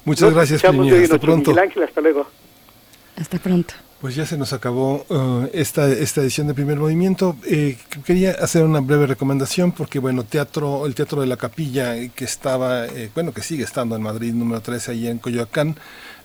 Muchas 0.04 0.30
Nos 0.30 0.34
gracias, 0.34 0.64
hoy 0.64 0.70
Hasta 0.70 1.02
noche. 1.02 1.18
pronto. 1.18 1.50
Miguel 1.50 1.64
Ángel, 1.64 1.82
hasta 1.84 2.00
luego. 2.00 2.26
Hasta 3.16 3.38
pronto. 3.38 3.74
Pues 4.00 4.16
ya 4.16 4.26
se 4.26 4.36
nos 4.36 4.52
acabó 4.52 5.06
uh, 5.10 5.48
esta, 5.52 5.88
esta 5.88 6.22
edición 6.22 6.48
de 6.48 6.54
Primer 6.54 6.76
Movimiento. 6.76 7.36
Eh, 7.46 7.78
quería 8.04 8.32
hacer 8.32 8.64
una 8.64 8.80
breve 8.80 9.06
recomendación 9.06 9.70
porque, 9.70 10.00
bueno, 10.00 10.24
teatro, 10.24 10.86
el 10.86 10.96
Teatro 10.96 11.20
de 11.20 11.28
la 11.28 11.36
Capilla, 11.36 11.96
eh, 11.96 12.10
que 12.12 12.24
estaba, 12.24 12.86
eh, 12.86 13.10
bueno, 13.14 13.32
que 13.32 13.42
sigue 13.42 13.62
estando 13.62 13.94
en 13.94 14.02
Madrid, 14.02 14.34
número 14.34 14.60
13, 14.60 14.90
ahí 14.90 15.06
en 15.06 15.18
Coyoacán, 15.18 15.76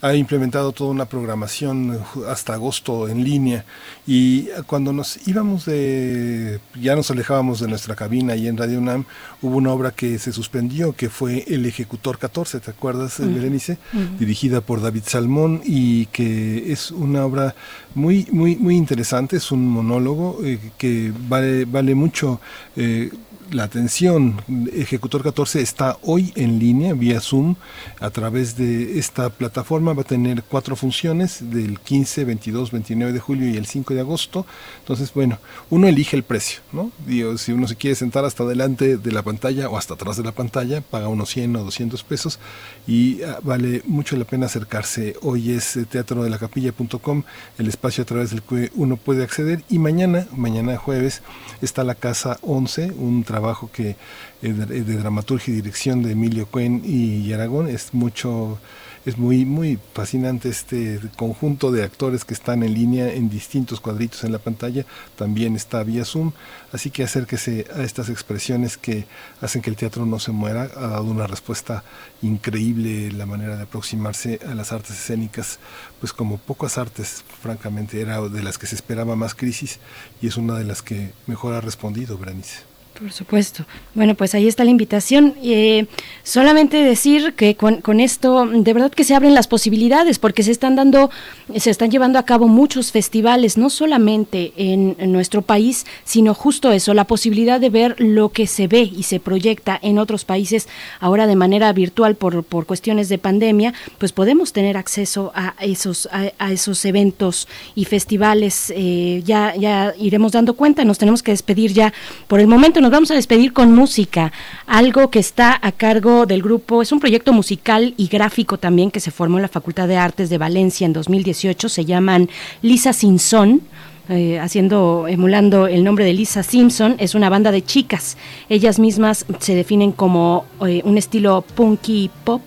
ha 0.01 0.14
implementado 0.16 0.72
toda 0.72 0.92
una 0.92 1.06
programación 1.06 1.95
eh, 1.95 2.22
hasta 2.27 2.53
agosto 2.53 3.08
en 3.08 3.24
línea. 3.24 3.66
Y 4.06 4.48
cuando 4.67 4.93
nos 4.93 5.27
íbamos 5.27 5.66
de, 5.66 6.59
ya 6.80 6.95
nos 6.95 7.11
alejábamos 7.11 7.59
de 7.59 7.67
nuestra 7.67 7.95
cabina 7.95 8.34
ahí 8.34 8.48
en 8.48 8.58
Radio 8.58 8.80
UNAM, 8.80 9.06
hubo 9.42 9.58
una 9.58 9.72
obra 9.72 9.92
que 9.92 10.19
se 10.19 10.32
suspendió, 10.32 10.93
que 10.93 11.09
fue 11.09 11.43
El 11.48 11.66
Ejecutor 11.66 12.17
14, 12.17 12.59
¿te 12.59 12.72
acuerdas, 12.72 13.19
Ujú. 13.19 13.34
Berenice? 13.34 13.77
Dirigida 14.19 14.61
por 14.61 14.82
David 14.82 15.03
Salmón 15.06 15.61
y 15.66 16.06
que 16.08 16.72
es 16.72 16.92
una 16.92 17.26
obra 17.26 17.56
muy 17.95 18.27
muy 18.32 18.56
muy 18.56 18.76
interesante 18.76 19.38
es 19.38 19.51
un 19.51 19.67
monólogo 19.67 20.40
eh, 20.43 20.59
que 20.77 21.11
vale 21.27 21.66
vale 21.66 21.95
mucho 21.95 22.40
eh, 22.76 23.11
la 23.51 23.64
atención. 23.64 24.42
Ejecutor 24.74 25.24
14 25.24 25.61
está 25.61 25.98
hoy 26.01 26.34
en 26.35 26.59
línea 26.59 26.93
vía 26.93 27.19
Zoom 27.22 27.56
a 28.00 28.09
través 28.09 28.58
de 28.58 29.00
esta 29.00 29.30
plataforma. 29.30 29.93
Va 29.93 30.01
a 30.01 30.06
tener 30.06 30.43
cuatro 30.43 30.76
funciones 30.76 31.40
del 31.51 31.80
15, 31.80 32.26
22, 32.26 32.72
29 32.72 33.14
de 33.14 33.19
julio 33.19 33.50
y 33.50 33.58
el 33.58 33.66
5 33.66 33.93
de 33.93 34.01
agosto. 34.01 34.45
Entonces, 34.80 35.14
bueno, 35.14 35.40
uno 35.69 35.88
elige 35.88 36.16
el 36.16 36.24
precio, 36.24 36.59
¿no? 36.72 36.92
Si 37.38 37.51
uno 37.51 37.67
se 37.67 37.76
quiere 37.76 37.95
sentar 37.95 38.26
hasta 38.26 38.45
delante 38.45 38.98
de 38.98 39.11
la 39.11 39.22
pantalla 39.22 39.69
o 39.69 39.77
hasta 39.77 39.93
atrás 39.93 40.17
de 40.17 40.24
la 40.24 40.32
pantalla, 40.32 40.82
paga 40.82 41.08
unos 41.08 41.30
100 41.30 41.56
o 41.56 41.64
200 41.64 42.03
pesos 42.03 42.40
y 42.85 43.22
ah, 43.24 43.40
vale 43.43 43.82
mucho 43.85 44.17
la 44.17 44.26
pena 44.26 44.48
acercarse. 44.48 45.16
Hoy 45.22 45.51
es 45.51 45.77
eh, 45.77 45.85
teatrodelacapilla.com, 45.85 47.24
el 47.58 47.67
espacio 47.67 48.03
a 48.03 48.06
través 48.06 48.32
del 48.32 48.42
que 48.42 48.72
uno 48.76 48.98
puede 48.98 49.24
acceder 49.24 49.64
y 49.69 49.80
mañana, 49.80 50.27
mañana 50.35 50.77
jueves, 50.77 51.22
está 51.61 51.84
la 51.84 51.95
Casa 51.95 52.38
11, 52.42 52.92
un 52.98 53.24
trabajo 53.24 53.36
que 53.72 53.90
eh, 53.90 53.95
de, 54.41 54.83
de 54.83 54.98
dramaturgia 54.98 55.53
y 55.53 55.57
dirección 55.57 56.03
de 56.03 56.11
Emilio 56.11 56.45
Cuen 56.48 56.82
y 56.85 57.32
Aragón 57.33 57.67
es 57.67 57.93
mucho 57.93 58.59
es 59.07 59.17
muy 59.17 59.45
muy 59.45 59.80
fascinante 59.93 60.49
este 60.49 60.99
conjunto 61.16 61.72
de 61.72 61.82
actores 61.83 62.25
que 62.25 62.33
están 62.33 62.61
en 62.61 62.74
línea 62.74 63.14
en 63.14 63.30
distintos 63.30 63.80
cuadritos 63.80 64.25
en 64.25 64.33
la 64.33 64.40
pantalla. 64.40 64.85
También 65.16 65.56
está 65.56 65.82
vía 65.83 66.03
Zoom. 66.03 66.33
Así 66.74 66.90
que 66.90 67.03
acérquese 67.03 67.67
a 67.74 67.83
estas 67.83 68.09
expresiones 68.09 68.75
que 68.75 69.06
hacen 69.40 69.61
que 69.61 69.69
el 69.69 69.77
teatro 69.77 70.06
no 70.06 70.19
se 70.19 70.33
muera. 70.33 70.69
Ha 70.75 70.88
dado 70.88 71.06
una 71.06 71.25
respuesta 71.25 71.85
increíble 72.22 73.09
la 73.14 73.25
manera 73.25 73.56
de 73.56 73.64
aproximarse 73.64 74.41
a 74.45 74.53
las 74.53 74.74
artes 74.74 74.91
escénicas 74.91 75.59
pues 76.01 76.11
como 76.11 76.38
pocas 76.38 76.77
artes 76.77 77.24
francamente 77.41 78.01
era 78.01 78.19
de 78.19 78.43
las 78.43 78.57
que 78.57 78.67
se 78.67 78.75
esperaba 78.75 79.16
más 79.16 79.35
crisis 79.35 79.80
y 80.22 80.27
es 80.27 80.35
una 80.35 80.56
de 80.57 80.66
las 80.66 80.82
que 80.82 81.14
mejor 81.27 81.53
ha 81.53 81.61
respondido 81.61 82.17
Berenice 82.17 82.76
Por 83.00 83.11
supuesto. 83.11 83.64
Bueno, 83.93 84.16
pues 84.16 84.34
ahí 84.34 84.48
está 84.48 84.64
la 84.64 84.72
invitación. 84.72 85.35
Eh, 85.43 85.85
solamente 86.24 86.77
decir 86.77 87.34
que 87.35 87.56
con, 87.56 87.82
con 87.82 88.00
esto, 88.00 88.48
de 88.48 88.74
verdad 88.74 88.92
que 88.92 89.03
se 89.03 89.14
abren 89.14 89.35
las 89.35 89.48
posibilidades, 89.48 90.17
porque 90.17 90.42
se 90.42 90.51
están 90.51 90.76
dando, 90.76 91.11
se 91.56 91.69
están 91.69 91.92
llevando 91.92 92.17
a 92.17 92.24
cabo 92.24 92.48
muchos 92.48 92.92
festivales, 92.92 93.58
no 93.58 93.69
solamente 93.69 94.53
en, 94.58 94.95
nuestro 95.11 95.42
país, 95.42 95.85
sino 96.03 96.34
justo 96.34 96.72
eso, 96.72 96.93
la 96.93 97.06
posibilidad 97.06 97.59
de 97.59 97.69
ver 97.69 97.95
lo 98.00 98.30
que 98.30 98.48
se 98.48 98.67
ve 98.67 98.82
y 98.82 99.03
se 99.03 99.19
proyecta 99.19 99.80
en 99.82 100.00
otros 100.00 100.26
países 100.26 100.67
ahora 101.00 101.27
de 101.27 101.35
manera 101.35 101.72
virtual 101.74 102.16
por, 102.16 102.43
por 102.43 102.66
cuestiones 102.66 103.09
de 103.09 103.17
pandemia, 103.17 103.74
pues 104.00 104.11
podemos 104.11 104.53
tener 104.53 104.76
acceso 104.76 105.32
a 105.35 105.53
esos, 105.61 106.09
a 106.11 106.51
esos 106.51 106.84
eventos 106.85 107.48
y 107.76 107.85
festivales. 107.85 108.74
Eh, 108.76 109.22
ya, 109.26 109.56
ya 109.56 109.93
iremos 110.00 110.32
dando 110.32 110.56
cuenta, 110.56 110.84
nos 110.84 110.98
tenemos 110.98 111.24
que 111.24 111.32
despedir 111.32 111.74
ya 111.74 111.93
por 112.27 112.40
el 112.40 112.48
momento. 112.48 112.82
Nos 112.88 112.93
vamos 112.93 113.11
a 113.11 113.16
despedir 113.16 113.51
con 113.51 113.75
música, 113.75 114.32
algo 114.66 115.09
que 115.09 115.19
está 115.19 115.59
a 115.61 115.74
cargo 115.74 116.25
del 116.25 116.41
grupo, 116.41 116.82
es 116.82 116.93
un 116.93 117.01
proyecto 117.01 117.33
musical 117.33 117.93
y 117.98 118.07
gráfico 118.07 118.57
también 118.57 118.91
que 118.91 119.01
se 119.01 119.11
formó 119.11 119.38
en 119.38 119.41
la 119.41 119.49
Facultad 119.49 119.90
de 119.90 119.98
Artes 119.98 120.30
de 120.30 120.38
Valencia 120.38 120.85
en 120.85 120.93
2018, 120.93 121.67
se 121.67 121.83
llaman 121.83 122.30
Lisa 122.61 122.93
Sinson 122.93 123.59
eh, 124.07 124.40
haciendo, 124.40 125.06
emulando 125.09 125.67
el 125.67 125.83
nombre 125.83 126.06
de 126.06 126.14
Lisa 126.14 126.43
Simpson, 126.43 126.95
es 126.98 127.14
una 127.14 127.27
banda 127.30 127.51
de 127.51 127.61
chicas. 127.61 128.16
Ellas 128.48 128.80
mismas 128.80 129.25
se 129.40 129.53
definen 129.53 129.91
como 129.91 130.45
eh, 130.66 130.82
un 130.85 130.98
estilo 130.98 131.41
punky 131.41 132.09
pop 132.24 132.41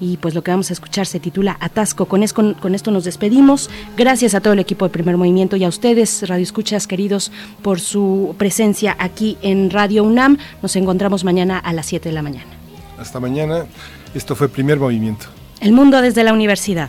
y 0.00 0.16
pues 0.18 0.34
lo 0.34 0.42
que 0.42 0.50
vamos 0.50 0.70
a 0.70 0.72
escuchar 0.72 1.06
se 1.06 1.20
titula 1.20 1.56
Atasco. 1.60 2.06
Con, 2.06 2.26
con, 2.26 2.74
esto 2.74 2.90
nos 2.90 3.04
despedimos. 3.04 3.70
Gracias 3.96 4.34
a 4.34 4.40
todo 4.40 4.52
el 4.52 4.58
equipo 4.58 4.84
de 4.84 4.90
Primer 4.90 5.16
Movimiento 5.16 5.56
y 5.56 5.64
a 5.64 5.68
ustedes, 5.68 6.28
Radio 6.28 6.42
Escuchas 6.42 6.86
queridos, 6.86 7.32
por 7.62 7.80
su 7.80 8.34
presencia 8.38 8.96
aquí 8.98 9.36
en 9.42 9.70
Radio 9.70 10.04
UNAM. 10.04 10.38
Nos 10.62 10.76
encontramos 10.76 11.24
mañana 11.24 11.58
a 11.58 11.72
las 11.72 11.86
7 11.86 12.08
de 12.08 12.14
la 12.14 12.22
mañana. 12.22 12.50
Hasta 12.98 13.20
mañana. 13.20 13.66
Esto 14.14 14.34
fue 14.34 14.48
Primer 14.48 14.78
Movimiento. 14.78 15.26
El 15.60 15.72
mundo 15.72 16.00
desde 16.00 16.24
la 16.24 16.32
universidad. 16.32 16.88